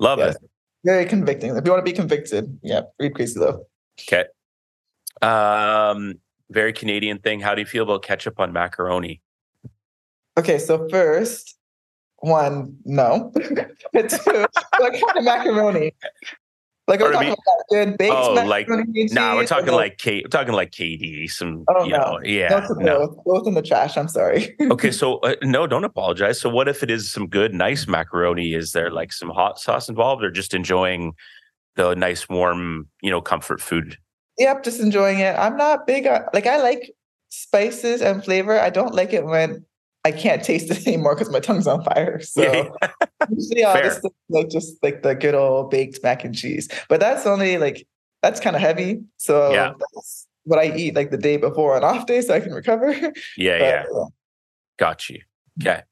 Love 0.00 0.18
Yes. 0.18 0.34
it. 0.36 0.50
Very 0.84 1.06
convicting. 1.06 1.56
If 1.56 1.64
you 1.64 1.70
want 1.70 1.84
to 1.84 1.90
be 1.90 1.96
convicted, 1.96 2.58
yeah, 2.62 2.82
read 2.98 3.14
Crazy 3.14 3.38
Love. 3.38 3.60
Okay. 4.00 4.24
Um, 5.22 6.18
very 6.50 6.72
Canadian 6.72 7.18
thing. 7.18 7.40
How 7.40 7.54
do 7.54 7.60
you 7.62 7.66
feel 7.66 7.84
about 7.84 8.02
ketchup 8.02 8.38
on 8.40 8.52
macaroni? 8.52 9.22
Okay, 10.36 10.58
so 10.58 10.88
first, 10.88 11.56
one, 12.18 12.76
no. 12.84 13.32
Two, 13.36 13.48
what 13.94 14.92
kind 14.92 15.16
of 15.18 15.24
macaroni? 15.24 15.92
Like 16.86 17.00
are 17.00 17.08
we 17.08 17.12
Pardon 17.14 17.30
talking 17.34 17.44
about 17.46 17.64
good 17.70 17.98
baked 17.98 18.14
Oh, 18.14 18.32
like- 18.34 18.68
No, 18.68 19.36
we're 19.36 19.46
talking 19.46 19.72
like 19.72 19.96
K. 19.98 20.20
We're 20.22 20.28
talking 20.28 20.52
like 20.52 20.70
KD. 20.70 21.30
Some, 21.30 21.64
Oh, 21.68 21.84
you 21.84 21.92
no. 21.92 21.98
know, 21.98 22.20
yeah. 22.22 22.66
no 22.78 22.98
both. 23.08 23.24
Both 23.24 23.46
in 23.46 23.54
the 23.54 23.62
trash. 23.62 23.96
I'm 23.96 24.08
sorry. 24.08 24.54
Okay, 24.60 24.90
so 24.90 25.16
uh, 25.20 25.34
no, 25.42 25.66
don't 25.66 25.84
apologize. 25.84 26.38
So, 26.40 26.50
what 26.50 26.68
if 26.68 26.82
it 26.82 26.90
is 26.90 27.10
some 27.10 27.26
good, 27.26 27.54
nice 27.54 27.86
macaroni? 27.88 28.52
Is 28.52 28.72
there 28.72 28.90
like 28.90 29.12
some 29.12 29.30
hot 29.30 29.58
sauce 29.58 29.88
involved, 29.88 30.22
or 30.22 30.30
just 30.30 30.52
enjoying 30.52 31.14
the 31.76 31.94
nice, 31.94 32.28
warm, 32.28 32.88
you 33.00 33.10
know, 33.10 33.22
comfort 33.22 33.62
food? 33.62 33.96
Yep, 34.38 34.64
just 34.64 34.80
enjoying 34.80 35.20
it. 35.20 35.36
I'm 35.38 35.56
not 35.56 35.86
big 35.86 36.06
on 36.06 36.22
like 36.34 36.46
I 36.46 36.58
like 36.60 36.90
spices 37.30 38.02
and 38.02 38.22
flavor. 38.22 38.60
I 38.60 38.68
don't 38.68 38.94
like 38.94 39.12
it 39.14 39.24
when 39.24 39.64
I 40.04 40.12
can't 40.12 40.42
taste 40.44 40.70
it 40.70 40.86
anymore 40.86 41.14
because 41.14 41.30
my 41.30 41.40
tongue's 41.40 41.66
on 41.66 41.82
fire. 41.84 42.20
So 42.20 42.42
Yeah. 42.42 42.68
usually 43.30 43.64
I'll 43.64 43.82
just 43.82 44.06
like 44.28 44.48
just 44.50 44.82
like 44.82 45.02
the 45.02 45.14
good 45.14 45.34
old 45.34 45.70
baked 45.70 46.00
mac 46.02 46.24
and 46.24 46.34
cheese. 46.34 46.68
But 46.88 47.00
that's 47.00 47.26
only 47.26 47.58
like 47.58 47.86
that's 48.22 48.40
kind 48.40 48.54
of 48.56 48.62
heavy. 48.62 49.02
So 49.16 49.52
Yeah. 49.52 49.72
that's 49.94 50.26
what 50.44 50.58
I 50.58 50.74
eat 50.76 50.94
like 50.94 51.10
the 51.10 51.16
day 51.18 51.36
before 51.38 51.76
an 51.76 51.84
off 51.84 52.06
day 52.06 52.20
so 52.20 52.34
I 52.34 52.40
can 52.40 52.52
recover. 52.52 52.92
Yeah, 53.36 53.58
But, 53.58 53.64
yeah. 53.64 53.84
uh, 53.94 54.06
Got 54.78 55.08
you. 55.08 55.20
Okay. 55.62 55.82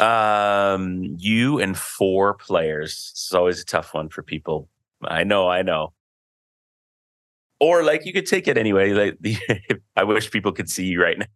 Um, 0.00 1.16
you 1.18 1.60
and 1.60 1.76
four 1.76 2.34
players. 2.34 3.10
It's 3.12 3.32
always 3.32 3.60
a 3.62 3.64
tough 3.64 3.94
one 3.94 4.08
for 4.08 4.22
people. 4.22 4.68
I 5.02 5.24
know, 5.24 5.48
I 5.48 5.62
know. 5.62 5.92
Or 7.60 7.82
like 7.82 8.04
you 8.04 8.12
could 8.12 8.26
take 8.26 8.48
it 8.48 8.58
anyway. 8.58 8.92
Like 8.92 9.18
I 9.96 10.04
wish 10.04 10.30
people 10.30 10.52
could 10.52 10.68
see 10.68 10.86
you 10.86 11.00
right 11.02 11.18
now. 11.18 11.26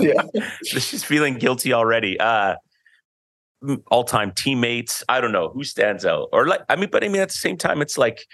Yeah. 0.00 0.22
She's 0.64 1.04
feeling 1.04 1.34
guilty 1.34 1.72
already. 1.72 2.18
Uh 2.20 2.56
all 3.88 4.04
time 4.04 4.30
teammates. 4.32 5.02
I 5.08 5.20
don't 5.20 5.32
know 5.32 5.48
who 5.48 5.64
stands 5.64 6.06
out. 6.06 6.28
Or 6.32 6.46
like, 6.46 6.60
I 6.68 6.76
mean, 6.76 6.90
but 6.92 7.02
I 7.02 7.08
mean, 7.08 7.20
at 7.20 7.28
the 7.28 7.34
same 7.34 7.56
time, 7.56 7.82
it's 7.82 7.98
like 7.98 8.24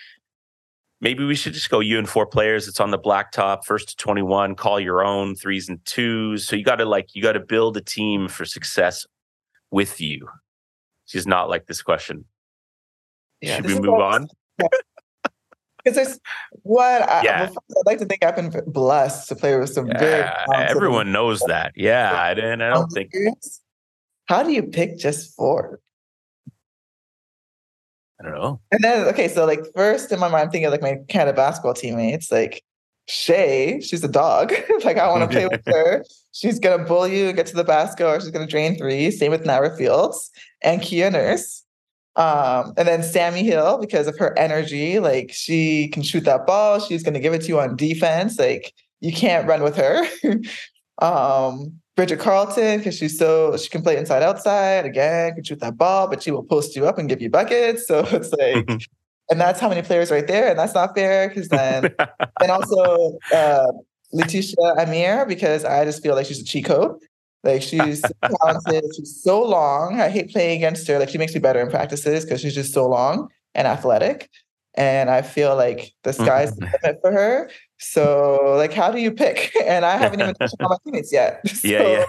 maybe 1.01 1.25
we 1.25 1.35
should 1.35 1.55
just 1.55 1.71
go 1.71 1.81
you 1.81 1.99
and 1.99 2.07
four 2.09 2.27
players. 2.27 2.69
It's 2.69 2.79
on 2.79 2.91
the 2.91 2.99
blacktop, 2.99 3.65
first 3.65 3.89
to 3.89 3.97
21, 3.97 4.55
call 4.55 4.79
your 4.79 5.03
own 5.03 5.35
threes 5.35 5.69
and 5.69 5.79
twos. 5.87 6.47
So 6.47 6.57
you 6.57 6.63
got 6.65 6.77
to 6.77 6.85
like, 6.85 7.15
you 7.15 7.23
got 7.23 7.33
to 7.33 7.41
build 7.41 7.77
a 7.79 7.81
team 7.81 8.29
for 8.29 8.45
success 8.45 9.07
with 9.71 9.99
you. 9.99 10.29
She's 11.07 11.27
not 11.27 11.49
like 11.49 11.67
this 11.67 11.81
question. 11.81 12.27
Yeah, 13.41 13.57
Should 13.57 13.65
this 13.65 13.75
we 13.77 13.81
move 13.81 13.95
all- 13.95 14.03
on? 14.03 14.29
Because 15.85 15.97
there's 15.97 16.21
what 16.63 17.03
I, 17.03 17.23
Yeah. 17.23 17.51
I'd 17.51 17.87
like 17.87 17.99
to 17.99 18.07
think 18.07 18.25
I've 18.25 18.37
been 18.37 18.51
blessed 18.67 19.29
to 19.29 19.37
play 19.37 19.57
with 19.59 19.71
some 19.71 19.87
Yeah, 19.89 20.45
talented 20.47 20.77
everyone 20.77 21.13
knows 21.13 21.41
that. 21.41 21.73
Yeah. 21.77 22.13
I, 22.13 22.31
and 22.33 22.63
I 22.63 22.71
don't 22.71 22.89
think. 22.91 23.13
How 24.27 24.43
do 24.43 24.53
you 24.53 24.63
pick 24.63 24.99
just 24.99 25.37
four? 25.37 25.81
I 28.21 28.25
don't 28.25 28.35
know. 28.35 28.61
And 28.71 28.83
then 28.83 29.07
okay, 29.09 29.29
so 29.29 29.45
like 29.45 29.61
first 29.75 30.11
in 30.13 30.19
my 30.19 30.29
mind, 30.29 30.45
I'm 30.45 30.51
thinking 30.51 30.67
of 30.67 30.73
like 30.73 30.83
my 30.83 30.97
Canada 31.09 31.37
basketball 31.37 31.75
teammates, 31.75 32.33
like 32.33 32.63
Shay, 33.07 33.81
she's 33.83 34.03
a 34.03 34.09
dog. 34.09 34.55
like 34.85 34.97
I 34.97 35.09
want 35.09 35.31
to 35.31 35.37
play 35.37 35.47
with 35.47 35.61
her. 35.67 36.05
She's 36.33 36.59
gonna 36.59 36.85
bully 36.85 37.19
you, 37.19 37.27
and 37.29 37.37
get 37.37 37.47
to 37.47 37.57
the 37.57 37.65
basket, 37.65 38.07
or 38.07 38.19
she's 38.21 38.31
gonna 38.31 38.47
drain 38.47 38.79
three. 38.79 39.11
Same 39.11 39.31
with 39.31 39.45
Nirra 39.45 39.77
Fields 39.77 40.31
and 40.63 40.81
Kia 40.81 41.11
Nurse. 41.11 41.64
Um, 42.17 42.75
and 42.77 42.87
then 42.87 43.03
Sammy 43.03 43.43
Hill, 43.43 43.79
because 43.79 44.07
of 44.07 44.17
her 44.19 44.39
energy, 44.39 45.01
like 45.01 45.33
she 45.33 45.89
can 45.89 46.03
shoot 46.03 46.25
that 46.25 46.47
ball, 46.47 46.79
she's 46.81 47.03
gonna 47.03 47.21
give 47.21 47.35
it 47.35 47.43
to 47.43 47.49
you 47.49 47.59
on 47.61 47.77
defense. 47.77 48.39
Like 48.39 48.73
you 49.01 49.13
can't 49.13 49.47
run 49.49 49.63
with 49.63 49.77
her. 49.77 50.05
um, 51.03 51.81
Bridget 51.97 52.19
Carleton, 52.19 52.79
because 52.79 52.97
she's 52.97 53.17
so 53.19 53.57
she 53.57 53.69
can 53.69 53.83
play 53.83 53.97
inside 53.97 54.23
outside 54.23 54.85
again, 54.85 55.35
can 55.35 55.45
shoot 55.45 55.61
that 55.61 55.77
ball, 55.77 56.09
but 56.09 56.23
she 56.23 56.31
will 56.31 56.43
post 56.43 56.75
you 56.75 56.87
up 56.87 56.99
and 56.99 57.09
give 57.09 57.23
you 57.23 57.31
buckets. 57.31 57.87
So 57.95 58.01
it's 58.11 58.33
like, 58.33 58.69
and 59.31 59.41
that's 59.41 59.61
how 59.61 59.69
many 59.69 59.83
players 59.83 60.11
right 60.11 60.27
there, 60.27 60.49
and 60.49 60.59
that's 60.59 60.75
not 60.75 60.95
fair 60.95 61.29
because 61.29 61.49
then 61.49 61.95
and 62.41 62.51
also 62.51 63.19
uh, 63.33 63.73
Laeticia 64.13 64.77
Amihere 64.79 65.27
because 65.27 65.65
I 65.65 65.85
just 65.85 66.03
feel 66.03 66.15
like 66.15 66.27
she's 66.27 66.41
a 66.41 66.45
cheat 66.45 66.65
code. 66.65 66.97
Like 67.45 67.63
she's 67.63 68.01
so 68.01 68.09
talented, 68.43 68.85
she's 68.97 69.23
so 69.23 69.43
long. 69.43 70.01
I 70.01 70.09
hate 70.09 70.31
playing 70.31 70.57
against 70.59 70.87
her. 70.89 70.99
Like 70.99 71.09
she 71.11 71.19
makes 71.19 71.35
me 71.35 71.41
better 71.41 71.61
in 71.61 71.69
practices 71.71 72.25
because 72.25 72.41
she's 72.41 72.55
just 72.55 72.73
so 72.73 72.87
long 72.89 73.29
and 73.55 73.67
athletic. 73.67 74.31
And 74.77 75.09
I 75.11 75.23
feel 75.23 75.55
like 75.55 75.93
the 76.03 76.13
sky's 76.13 76.55
the 76.57 76.65
limit 76.83 76.99
for 77.01 77.13
her. 77.13 77.51
So 77.79 78.55
like, 78.57 78.73
how 78.73 78.91
do 78.91 78.99
you 79.01 79.13
pick? 79.13 79.53
And 79.65 79.85
I 79.85 79.97
haven't 79.97 80.21
even 80.21 80.35
touched 80.35 80.57
on 80.61 80.71
my 80.71 80.77
teammates 80.85 81.13
yet. 81.13 81.41
Yeah, 81.63 81.79
So- 81.79 81.89
yeah. 81.93 82.05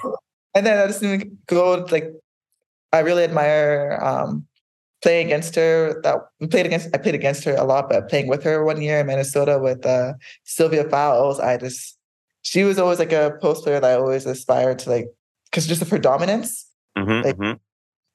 And 0.56 0.66
then 0.66 0.80
I 0.80 0.88
just 0.88 1.04
go 1.48 1.86
like, 1.92 2.12
I 2.94 3.00
really 3.00 3.26
admire 3.26 4.00
um, 4.02 4.48
playing 5.04 5.28
against 5.28 5.54
her. 5.56 6.00
That 6.04 6.16
we 6.40 6.48
played 6.48 6.66
against. 6.66 6.88
I 6.94 6.98
played 6.98 7.14
against 7.14 7.44
her 7.44 7.54
a 7.56 7.66
lot, 7.66 7.90
but 7.90 8.08
playing 8.08 8.28
with 8.30 8.42
her 8.44 8.64
one 8.64 8.82
year 8.82 9.02
in 9.02 9.08
Minnesota 9.08 9.60
with 9.60 9.86
uh, 9.86 10.14
Sylvia 10.46 10.86
Fowles, 10.90 11.42
I 11.42 11.58
just 11.58 11.98
she 12.44 12.64
was 12.64 12.80
always 12.80 13.00
like 13.00 13.12
a 13.12 13.38
post 13.42 13.64
player 13.66 13.82
that 13.82 13.92
I 13.92 13.96
always 13.96 14.26
aspired 14.26 14.80
to 14.80 14.90
like 14.92 15.08
because 15.56 15.68
just 15.68 15.90
her 15.90 15.98
dominance, 15.98 16.70
Mhm, 16.98 17.24
Like- 17.24 17.38
mhm. 17.38 17.60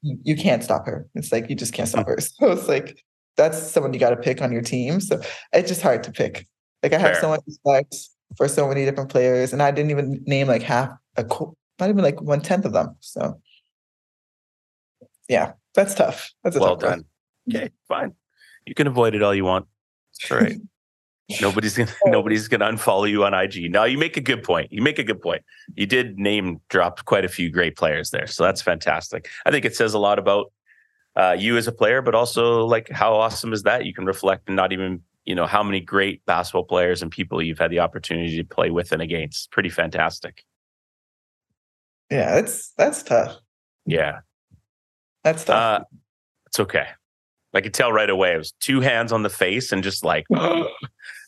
you, 0.02 0.18
you 0.22 0.36
can't 0.36 0.62
stop 0.62 0.84
her. 0.84 1.08
It's 1.14 1.32
like 1.32 1.48
you 1.48 1.56
just 1.56 1.72
can't 1.72 1.88
stop 1.88 2.06
her. 2.06 2.18
So 2.20 2.52
it's 2.52 2.68
like 2.68 3.02
that's 3.36 3.56
someone 3.58 3.94
you 3.94 3.98
got 4.00 4.10
to 4.10 4.16
pick 4.16 4.42
on 4.42 4.52
your 4.52 4.60
team. 4.60 5.00
So 5.00 5.22
it's 5.54 5.68
just 5.68 5.80
hard 5.80 6.02
to 6.04 6.12
pick. 6.12 6.46
Like 6.82 6.92
I 6.92 6.98
have 6.98 7.12
Fair. 7.12 7.20
so 7.22 7.28
much 7.30 7.40
respect 7.46 7.96
for 8.36 8.46
so 8.46 8.68
many 8.68 8.84
different 8.84 9.10
players, 9.10 9.52
and 9.54 9.62
I 9.62 9.70
didn't 9.70 9.90
even 9.90 10.22
name 10.26 10.48
like 10.48 10.62
half 10.62 10.90
a 11.16 11.24
qu- 11.24 11.54
not 11.78 11.88
even 11.88 12.04
like 12.04 12.20
one 12.20 12.42
tenth 12.42 12.66
of 12.66 12.72
them. 12.74 12.96
So 13.00 13.40
yeah, 15.28 15.52
that's 15.74 15.94
tough. 15.94 16.30
That's 16.44 16.56
a 16.56 16.60
well 16.60 16.76
tough 16.76 16.90
one. 16.90 17.04
done. 17.48 17.60
Okay, 17.62 17.70
fine. 17.88 18.12
You 18.66 18.74
can 18.74 18.86
avoid 18.86 19.14
it 19.14 19.22
all 19.22 19.34
you 19.34 19.44
want. 19.46 19.66
It's 20.14 20.30
all 20.30 20.38
right. 20.38 20.56
Nobody's 21.40 21.76
gonna 21.76 21.92
nobody's 22.06 22.48
gonna 22.48 22.70
unfollow 22.70 23.08
you 23.08 23.24
on 23.24 23.34
IG. 23.34 23.70
No, 23.70 23.84
you 23.84 23.98
make 23.98 24.16
a 24.16 24.20
good 24.20 24.42
point. 24.42 24.72
You 24.72 24.82
make 24.82 24.98
a 24.98 25.04
good 25.04 25.20
point. 25.20 25.42
You 25.74 25.86
did 25.86 26.18
name 26.18 26.60
drop 26.68 27.04
quite 27.04 27.24
a 27.24 27.28
few 27.28 27.50
great 27.50 27.76
players 27.76 28.10
there, 28.10 28.26
so 28.26 28.44
that's 28.44 28.62
fantastic. 28.62 29.28
I 29.44 29.50
think 29.50 29.64
it 29.64 29.76
says 29.76 29.94
a 29.94 29.98
lot 29.98 30.18
about 30.18 30.52
uh, 31.16 31.36
you 31.38 31.56
as 31.56 31.66
a 31.66 31.72
player, 31.72 32.02
but 32.02 32.14
also 32.14 32.64
like 32.66 32.88
how 32.90 33.14
awesome 33.14 33.52
is 33.52 33.62
that 33.64 33.84
you 33.84 33.94
can 33.94 34.04
reflect 34.04 34.48
and 34.48 34.56
not 34.56 34.72
even 34.72 35.02
you 35.24 35.34
know 35.34 35.46
how 35.46 35.62
many 35.62 35.80
great 35.80 36.24
basketball 36.26 36.64
players 36.64 37.02
and 37.02 37.10
people 37.10 37.42
you've 37.42 37.58
had 37.58 37.70
the 37.70 37.80
opportunity 37.80 38.36
to 38.36 38.44
play 38.44 38.70
with 38.70 38.92
and 38.92 39.02
against. 39.02 39.50
Pretty 39.50 39.70
fantastic. 39.70 40.44
Yeah, 42.10 42.34
that's 42.34 42.72
that's 42.76 43.02
tough. 43.02 43.36
Yeah. 43.86 44.20
That's 45.22 45.44
tough. 45.44 45.82
Uh, 45.82 45.84
it's 46.46 46.60
okay. 46.60 46.86
I 47.52 47.60
could 47.60 47.74
tell 47.74 47.92
right 47.92 48.08
away. 48.08 48.34
It 48.34 48.38
was 48.38 48.52
two 48.60 48.80
hands 48.80 49.12
on 49.12 49.22
the 49.22 49.30
face 49.30 49.72
and 49.72 49.82
just 49.82 50.04
like, 50.04 50.26
uh, 50.34 50.64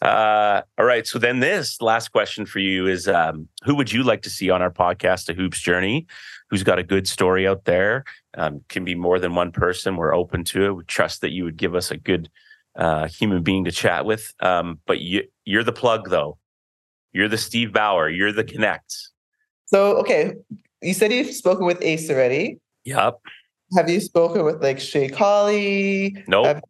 all 0.02 0.84
right. 0.84 1.06
So 1.06 1.18
then 1.18 1.40
this 1.40 1.80
last 1.80 2.12
question 2.12 2.46
for 2.46 2.60
you 2.60 2.86
is 2.86 3.08
um, 3.08 3.48
who 3.64 3.74
would 3.74 3.92
you 3.92 4.02
like 4.02 4.22
to 4.22 4.30
see 4.30 4.50
on 4.50 4.62
our 4.62 4.70
podcast, 4.70 5.28
A 5.28 5.34
Hoops 5.34 5.60
Journey? 5.60 6.06
Who's 6.50 6.62
got 6.62 6.78
a 6.78 6.82
good 6.82 7.08
story 7.08 7.48
out 7.48 7.64
there? 7.64 8.04
Um, 8.34 8.62
can 8.68 8.84
be 8.84 8.94
more 8.94 9.18
than 9.18 9.34
one 9.34 9.52
person. 9.52 9.96
We're 9.96 10.14
open 10.14 10.44
to 10.44 10.64
it. 10.66 10.72
We 10.72 10.84
trust 10.84 11.22
that 11.22 11.32
you 11.32 11.44
would 11.44 11.56
give 11.56 11.74
us 11.74 11.90
a 11.90 11.96
good 11.96 12.28
uh, 12.76 13.08
human 13.08 13.42
being 13.42 13.64
to 13.64 13.72
chat 13.72 14.04
with. 14.04 14.32
Um, 14.40 14.78
but 14.86 15.00
you, 15.00 15.24
you're 15.44 15.64
the 15.64 15.72
plug, 15.72 16.08
though. 16.10 16.38
You're 17.12 17.28
the 17.28 17.38
Steve 17.38 17.72
Bauer. 17.72 18.08
You're 18.08 18.32
the 18.32 18.44
connect. 18.44 18.94
so 19.66 19.96
okay, 19.98 20.34
you 20.80 20.94
said 20.94 21.12
you've 21.12 21.34
spoken 21.34 21.66
with 21.66 21.82
Ace 21.82 22.08
already. 22.08 22.58
Yep. 22.84 23.20
Have 23.76 23.88
you 23.88 24.00
spoken 24.00 24.44
with 24.44 24.62
like 24.62 24.78
Shay 24.80 25.08
Colley? 25.08 26.16
Nope. 26.26 26.46
Have- 26.46 26.62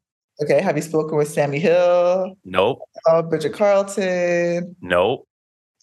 Okay, 0.42 0.60
have 0.62 0.74
you 0.76 0.82
spoken 0.82 1.16
with 1.18 1.28
Sammy 1.28 1.60
Hill? 1.60 2.34
Nope. 2.44 2.80
Uh, 3.08 3.22
Bridget 3.22 3.52
Carleton? 3.52 4.74
Nope. 4.80 5.28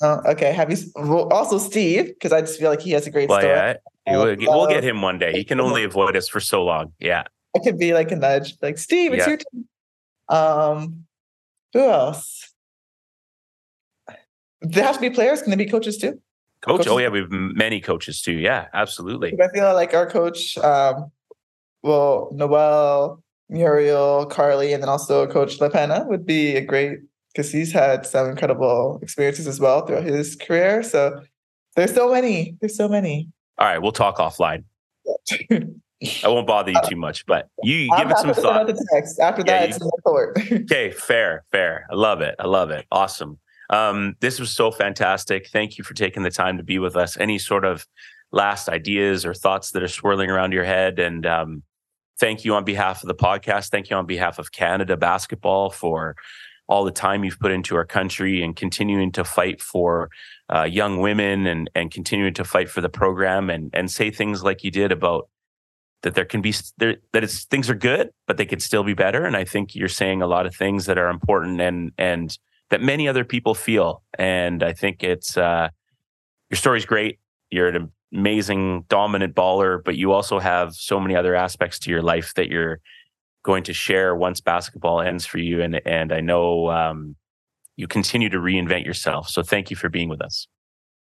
Uh, 0.02 0.18
okay, 0.26 0.52
have 0.52 0.70
you 0.72 0.78
well, 0.96 1.30
also 1.32 1.58
Steve? 1.60 2.08
Because 2.08 2.34
I 2.34 2.41
just 2.41 2.60
feel 2.60 2.70
like 2.70 2.82
he 2.82 2.91
has 2.91 3.06
a 3.08 3.12
great 3.12 3.30
Well, 3.30 3.40
story. 3.40 3.54
yeah. 3.56 3.76
Uh, 4.08 4.12
We'll 4.26 4.36
get, 4.36 4.50
we'll 4.50 4.62
uh, 4.62 4.68
get 4.68 4.84
him 4.84 5.02
one 5.02 5.18
day. 5.20 5.32
He 5.34 5.46
can 5.46 5.62
only 5.68 5.84
avoid 5.86 6.18
us 6.18 6.28
for 6.28 6.40
so 6.41 6.66
long. 6.66 6.91
Yeah. 7.00 7.24
It 7.54 7.62
could 7.64 7.78
be 7.78 7.94
like 7.94 8.12
a 8.12 8.16
nudge, 8.18 8.56
like 8.62 8.78
Steve, 8.80 9.14
it's 9.14 9.22
Yeah. 9.22 9.30
your 9.30 9.38
turn. 9.38 9.66
Um, 10.28 11.06
who 11.72 11.88
else? 11.88 12.52
There 14.62 14.84
have 14.84 14.96
to 14.96 15.02
be 15.02 15.12
players. 15.12 15.41
Can 15.41 15.52
they 15.52 15.58
be 15.58 15.68
coaches 15.68 15.98
too? 15.98 16.20
Coach. 16.61 16.88
Oh 16.88 16.98
yeah, 16.98 17.07
we 17.10 17.19
have 17.19 17.31
many 17.31 17.80
coaches 17.80 18.22
too. 18.22 18.34
Yeah, 18.34 18.68
absolutely. 18.73 19.34
I 19.41 19.48
feel 19.53 19.73
like 19.73 19.94
our 19.94 20.06
coach, 20.10 20.57
um, 20.57 21.10
well, 21.84 22.30
Noel, 22.34 23.23
Muriel, 23.48 24.26
Carly, 24.26 24.73
and 24.73 24.84
then 24.84 24.90
also 24.90 25.26
Coach 25.27 25.60
LaPena 25.60 26.06
would 26.07 26.26
be 26.26 26.56
a 26.57 26.61
great 26.61 26.99
because 27.34 27.52
he's 27.52 27.72
had 27.72 28.06
some 28.06 28.27
incredible 28.30 28.99
experiences 29.02 29.48
as 29.48 29.60
well 29.60 29.86
throughout 29.86 30.03
his 30.03 30.36
career. 30.36 30.84
So 30.84 31.22
there's 31.76 31.94
so 31.94 32.11
many. 32.11 32.57
There's 32.60 32.76
so 32.76 32.90
many. 32.90 33.30
All 33.57 33.68
right, 33.68 33.80
we'll 33.81 33.91
talk 33.94 34.18
offline. 34.18 34.64
I 36.23 36.27
won't 36.27 36.48
bother 36.48 36.72
you 36.72 36.80
too 36.88 36.95
much, 36.95 37.26
but 37.26 37.48
you, 37.64 37.90
give 37.98 38.10
it 38.10 38.18
some 38.18 38.27
happy 38.27 38.36
to 38.36 38.36
send 38.36 38.48
out 38.48 38.68
thought. 38.68 39.19
After 39.22 39.41
Yeah, 39.41 39.45
that, 39.45 39.61
you- 39.61 39.68
it's 39.76 39.77
in 39.77 39.88
the 39.88 40.02
court. 40.03 40.38
Okay, 40.52 40.91
fair, 40.91 41.45
fair. 41.52 41.86
I 41.91 41.95
love 41.95 42.22
it. 42.22 42.36
I 42.40 42.48
love 42.48 42.69
it. 42.72 42.86
Awesome. 42.91 43.38
Um, 43.70 44.16
this 44.20 44.40
was 44.40 44.52
so 44.52 44.72
fantastic. 44.72 45.48
Thank 45.50 45.78
you 45.78 45.84
for 45.84 45.94
taking 45.94 46.24
the 46.24 46.32
time 46.32 46.58
to 46.58 46.64
be 46.64 46.80
with 46.80 46.96
us. 46.96 47.18
Any 47.18 47.38
sort 47.38 47.66
of 47.66 47.86
last 48.32 48.70
ideas 48.70 49.26
or 49.26 49.34
thoughts 49.34 49.72
that 49.72 49.84
are 49.84 49.88
swirling 49.88 50.30
around 50.30 50.54
your 50.54 50.64
head? 50.64 51.00
And 51.00 51.26
um, 51.26 51.64
thank 52.20 52.46
you 52.46 52.56
on 52.56 52.64
behalf 52.64 53.04
of 53.04 53.08
the 53.08 53.16
podcast. 53.16 53.70
Thank 53.70 53.90
you 53.90 53.96
on 53.96 54.06
behalf 54.06 54.40
of 54.40 54.52
Canada 54.52 54.98
basketball 54.98 55.70
for 55.70 56.16
all 56.68 56.86
the 56.86 56.91
time 56.91 57.24
you've 57.24 57.40
put 57.40 57.52
into 57.52 57.76
our 57.76 57.86
country 57.86 58.44
and 58.44 58.56
continuing 58.56 59.12
to 59.12 59.24
fight 59.24 59.62
for 59.62 60.10
uh, 60.54 60.64
young 60.64 61.00
women 61.00 61.48
and 61.48 61.70
and 61.74 61.91
continuing 61.91 62.34
to 62.36 62.44
fight 62.44 62.70
for 62.70 62.80
the 62.80 62.90
program 62.90 63.50
and 63.50 63.72
and 63.74 63.91
say 63.91 64.12
things 64.12 64.44
like 64.44 64.64
you 64.64 64.70
did 64.70 64.91
about 64.91 65.28
that 66.04 66.16
there 66.16 66.26
can 66.26 66.41
be 66.41 66.54
there, 66.78 66.98
that 67.12 67.24
it's 67.24 67.46
things 67.46 67.70
are 67.70 67.76
good 67.76 68.12
but 68.28 68.38
they 68.38 68.46
could 68.46 68.62
still 68.62 68.84
be 68.84 68.94
better 68.94 69.26
and 69.26 69.36
i 69.36 69.44
think 69.44 69.76
you're 69.76 69.88
saying 69.88 70.22
a 70.22 70.28
lot 70.28 70.46
of 70.46 70.56
things 70.56 70.86
that 70.86 70.98
are 70.98 71.10
important 71.10 71.60
and 71.60 71.91
and 71.98 72.38
that 72.70 72.82
many 72.82 73.08
other 73.08 73.24
people 73.24 73.56
feel 73.56 74.04
and 74.18 74.64
i 74.64 74.74
think 74.74 75.04
it's 75.04 75.38
uh 75.38 75.70
your 76.50 76.58
story's 76.58 76.86
great 76.86 77.20
you're 77.50 77.68
an 77.68 77.91
amazing 78.14 78.84
dominant 78.90 79.36
baller 79.36 79.84
but 79.84 79.96
you 79.96 80.12
also 80.12 80.40
have 80.40 80.74
so 80.74 81.00
many 81.00 81.16
other 81.16 81.36
aspects 81.36 81.80
to 81.80 81.90
your 81.90 82.02
life 82.02 82.34
that 82.36 82.50
you're 82.50 82.80
going 83.44 83.64
to 83.64 83.74
share 83.74 84.16
once 84.16 84.41
basketball 84.41 85.02
ends 85.02 85.26
for 85.26 85.38
you 85.38 85.62
and 85.62 85.82
and 85.86 86.12
i 86.12 86.20
know 86.20 86.70
um 86.70 87.16
you 87.76 87.88
continue 87.88 88.30
to 88.30 88.38
reinvent 88.38 88.86
yourself 88.86 89.30
so 89.30 89.41
thank 89.41 89.70
you 89.70 89.76
for 89.76 89.90
being 89.90 90.10
with 90.10 90.22
us 90.22 90.48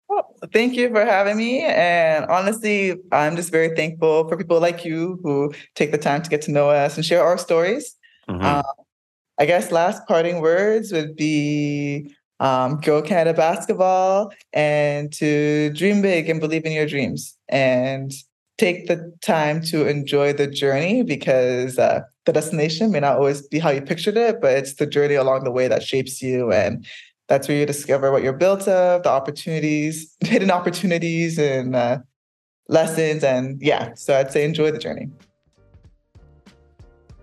Well, 0.10 0.36
thank 0.54 0.76
you 0.76 0.90
for 0.90 1.04
having 1.04 1.36
me. 1.36 1.66
And 1.66 2.26
honestly, 2.32 2.96
I'm 3.12 3.36
just 3.36 3.52
very 3.52 3.76
thankful 3.76 4.28
for 4.30 4.38
people 4.38 4.62
like 4.62 4.86
you 4.86 5.20
who 5.22 5.52
take 5.76 5.92
the 5.92 5.98
time 5.98 6.22
to 6.22 6.30
get 6.30 6.42
to 6.44 6.52
know 6.52 6.70
us 6.70 6.96
and 6.96 7.06
share 7.06 7.24
our 7.24 7.38
stories. 7.38 7.94
Mhm. 8.30 8.42
Um, 8.42 8.64
I 9.40 9.46
guess 9.46 9.72
last 9.72 10.08
parting 10.08 10.42
words 10.42 10.92
would 10.92 11.16
be 11.16 12.16
um, 12.40 12.80
go 12.82 13.02
Canada 13.02 13.36
basketball 13.36 14.32
and 14.54 15.12
to 15.14 15.72
dream 15.72 16.02
big 16.02 16.30
and 16.30 16.40
believe 16.40 16.66
in 16.66 16.72
your 16.72 16.86
dreams 16.86 17.38
and 17.50 18.12
take 18.58 18.88
the 18.88 19.14
time 19.22 19.62
to 19.62 19.88
enjoy 19.88 20.34
the 20.34 20.48
journey 20.48 21.04
because 21.04 21.78
uh, 21.78 22.02
the 22.26 22.34
destination 22.34 22.92
may 22.92 23.00
not 23.00 23.18
always 23.18 23.48
be 23.48 23.60
how 23.60 23.70
you 23.70 23.82
pictured 23.82 24.18
it, 24.18 24.42
but 24.42 24.58
it's 24.58 24.76
the 24.76 24.88
journey 24.88 25.16
along 25.16 25.44
the 25.44 25.52
way 25.52 25.68
that 25.68 25.84
shapes 25.84 26.22
you. 26.22 26.52
And 26.52 26.86
that's 27.28 27.48
where 27.48 27.58
you 27.58 27.66
discover 27.66 28.12
what 28.12 28.24
you're 28.24 28.34
built 28.34 28.68
of, 28.68 29.04
the 29.04 29.10
opportunities, 29.10 30.16
hidden 30.22 30.50
opportunities 30.50 31.38
and 31.38 31.76
uh, 31.76 32.00
lessons. 32.68 33.24
And 33.24 33.62
yeah, 33.62 33.94
so 33.96 34.18
I'd 34.18 34.32
say 34.32 34.44
enjoy 34.44 34.72
the 34.72 34.80
journey. 34.80 35.10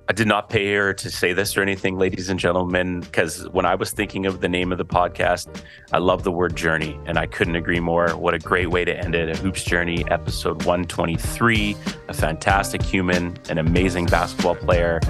I 0.07 0.13
did 0.13 0.29
not 0.29 0.51
pay 0.51 0.75
her 0.75 0.93
to 0.93 1.11
say 1.11 1.33
this 1.33 1.57
or 1.57 1.63
anything, 1.63 1.97
ladies 1.97 2.29
and 2.29 2.39
gentlemen, 2.39 3.01
because 3.01 3.49
when 3.51 3.65
I 3.65 3.75
was 3.75 3.91
thinking 3.91 4.27
of 4.27 4.43
the 4.43 4.51
name 4.51 4.71
of 4.71 4.77
the 4.77 4.85
podcast, 4.85 5.49
I 5.93 5.99
love 5.99 6.25
the 6.25 6.31
word 6.31 6.55
journey, 6.55 7.01
and 7.07 7.19
I 7.19 7.25
couldn't 7.25 7.57
agree 7.57 7.81
more. 7.81 8.11
What 8.11 8.35
a 8.35 8.39
great 8.39 8.69
way 8.69 8.85
to 8.85 8.95
end 8.95 9.15
it. 9.15 9.31
A 9.31 9.41
Hoops 9.41 9.65
Journey, 9.65 10.05
episode 10.11 10.65
123. 10.65 11.75
A 12.09 12.13
fantastic 12.13 12.83
human, 12.83 13.39
an 13.49 13.57
amazing 13.57 14.05
basketball 14.05 14.57
player, 14.57 15.01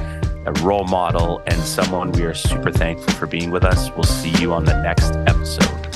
a 0.47 0.53
role 0.63 0.85
model, 0.85 1.43
and 1.49 1.61
someone 1.61 2.13
we 2.13 2.23
are 2.23 2.35
super 2.35 2.71
thankful 2.71 3.15
for 3.15 3.27
being 3.27 3.51
with 3.51 3.65
us. 3.65 3.91
We'll 3.97 4.05
see 4.05 4.31
you 4.41 4.53
on 4.53 4.65
the 4.65 4.81
next 4.81 5.17
episode. 5.27 5.94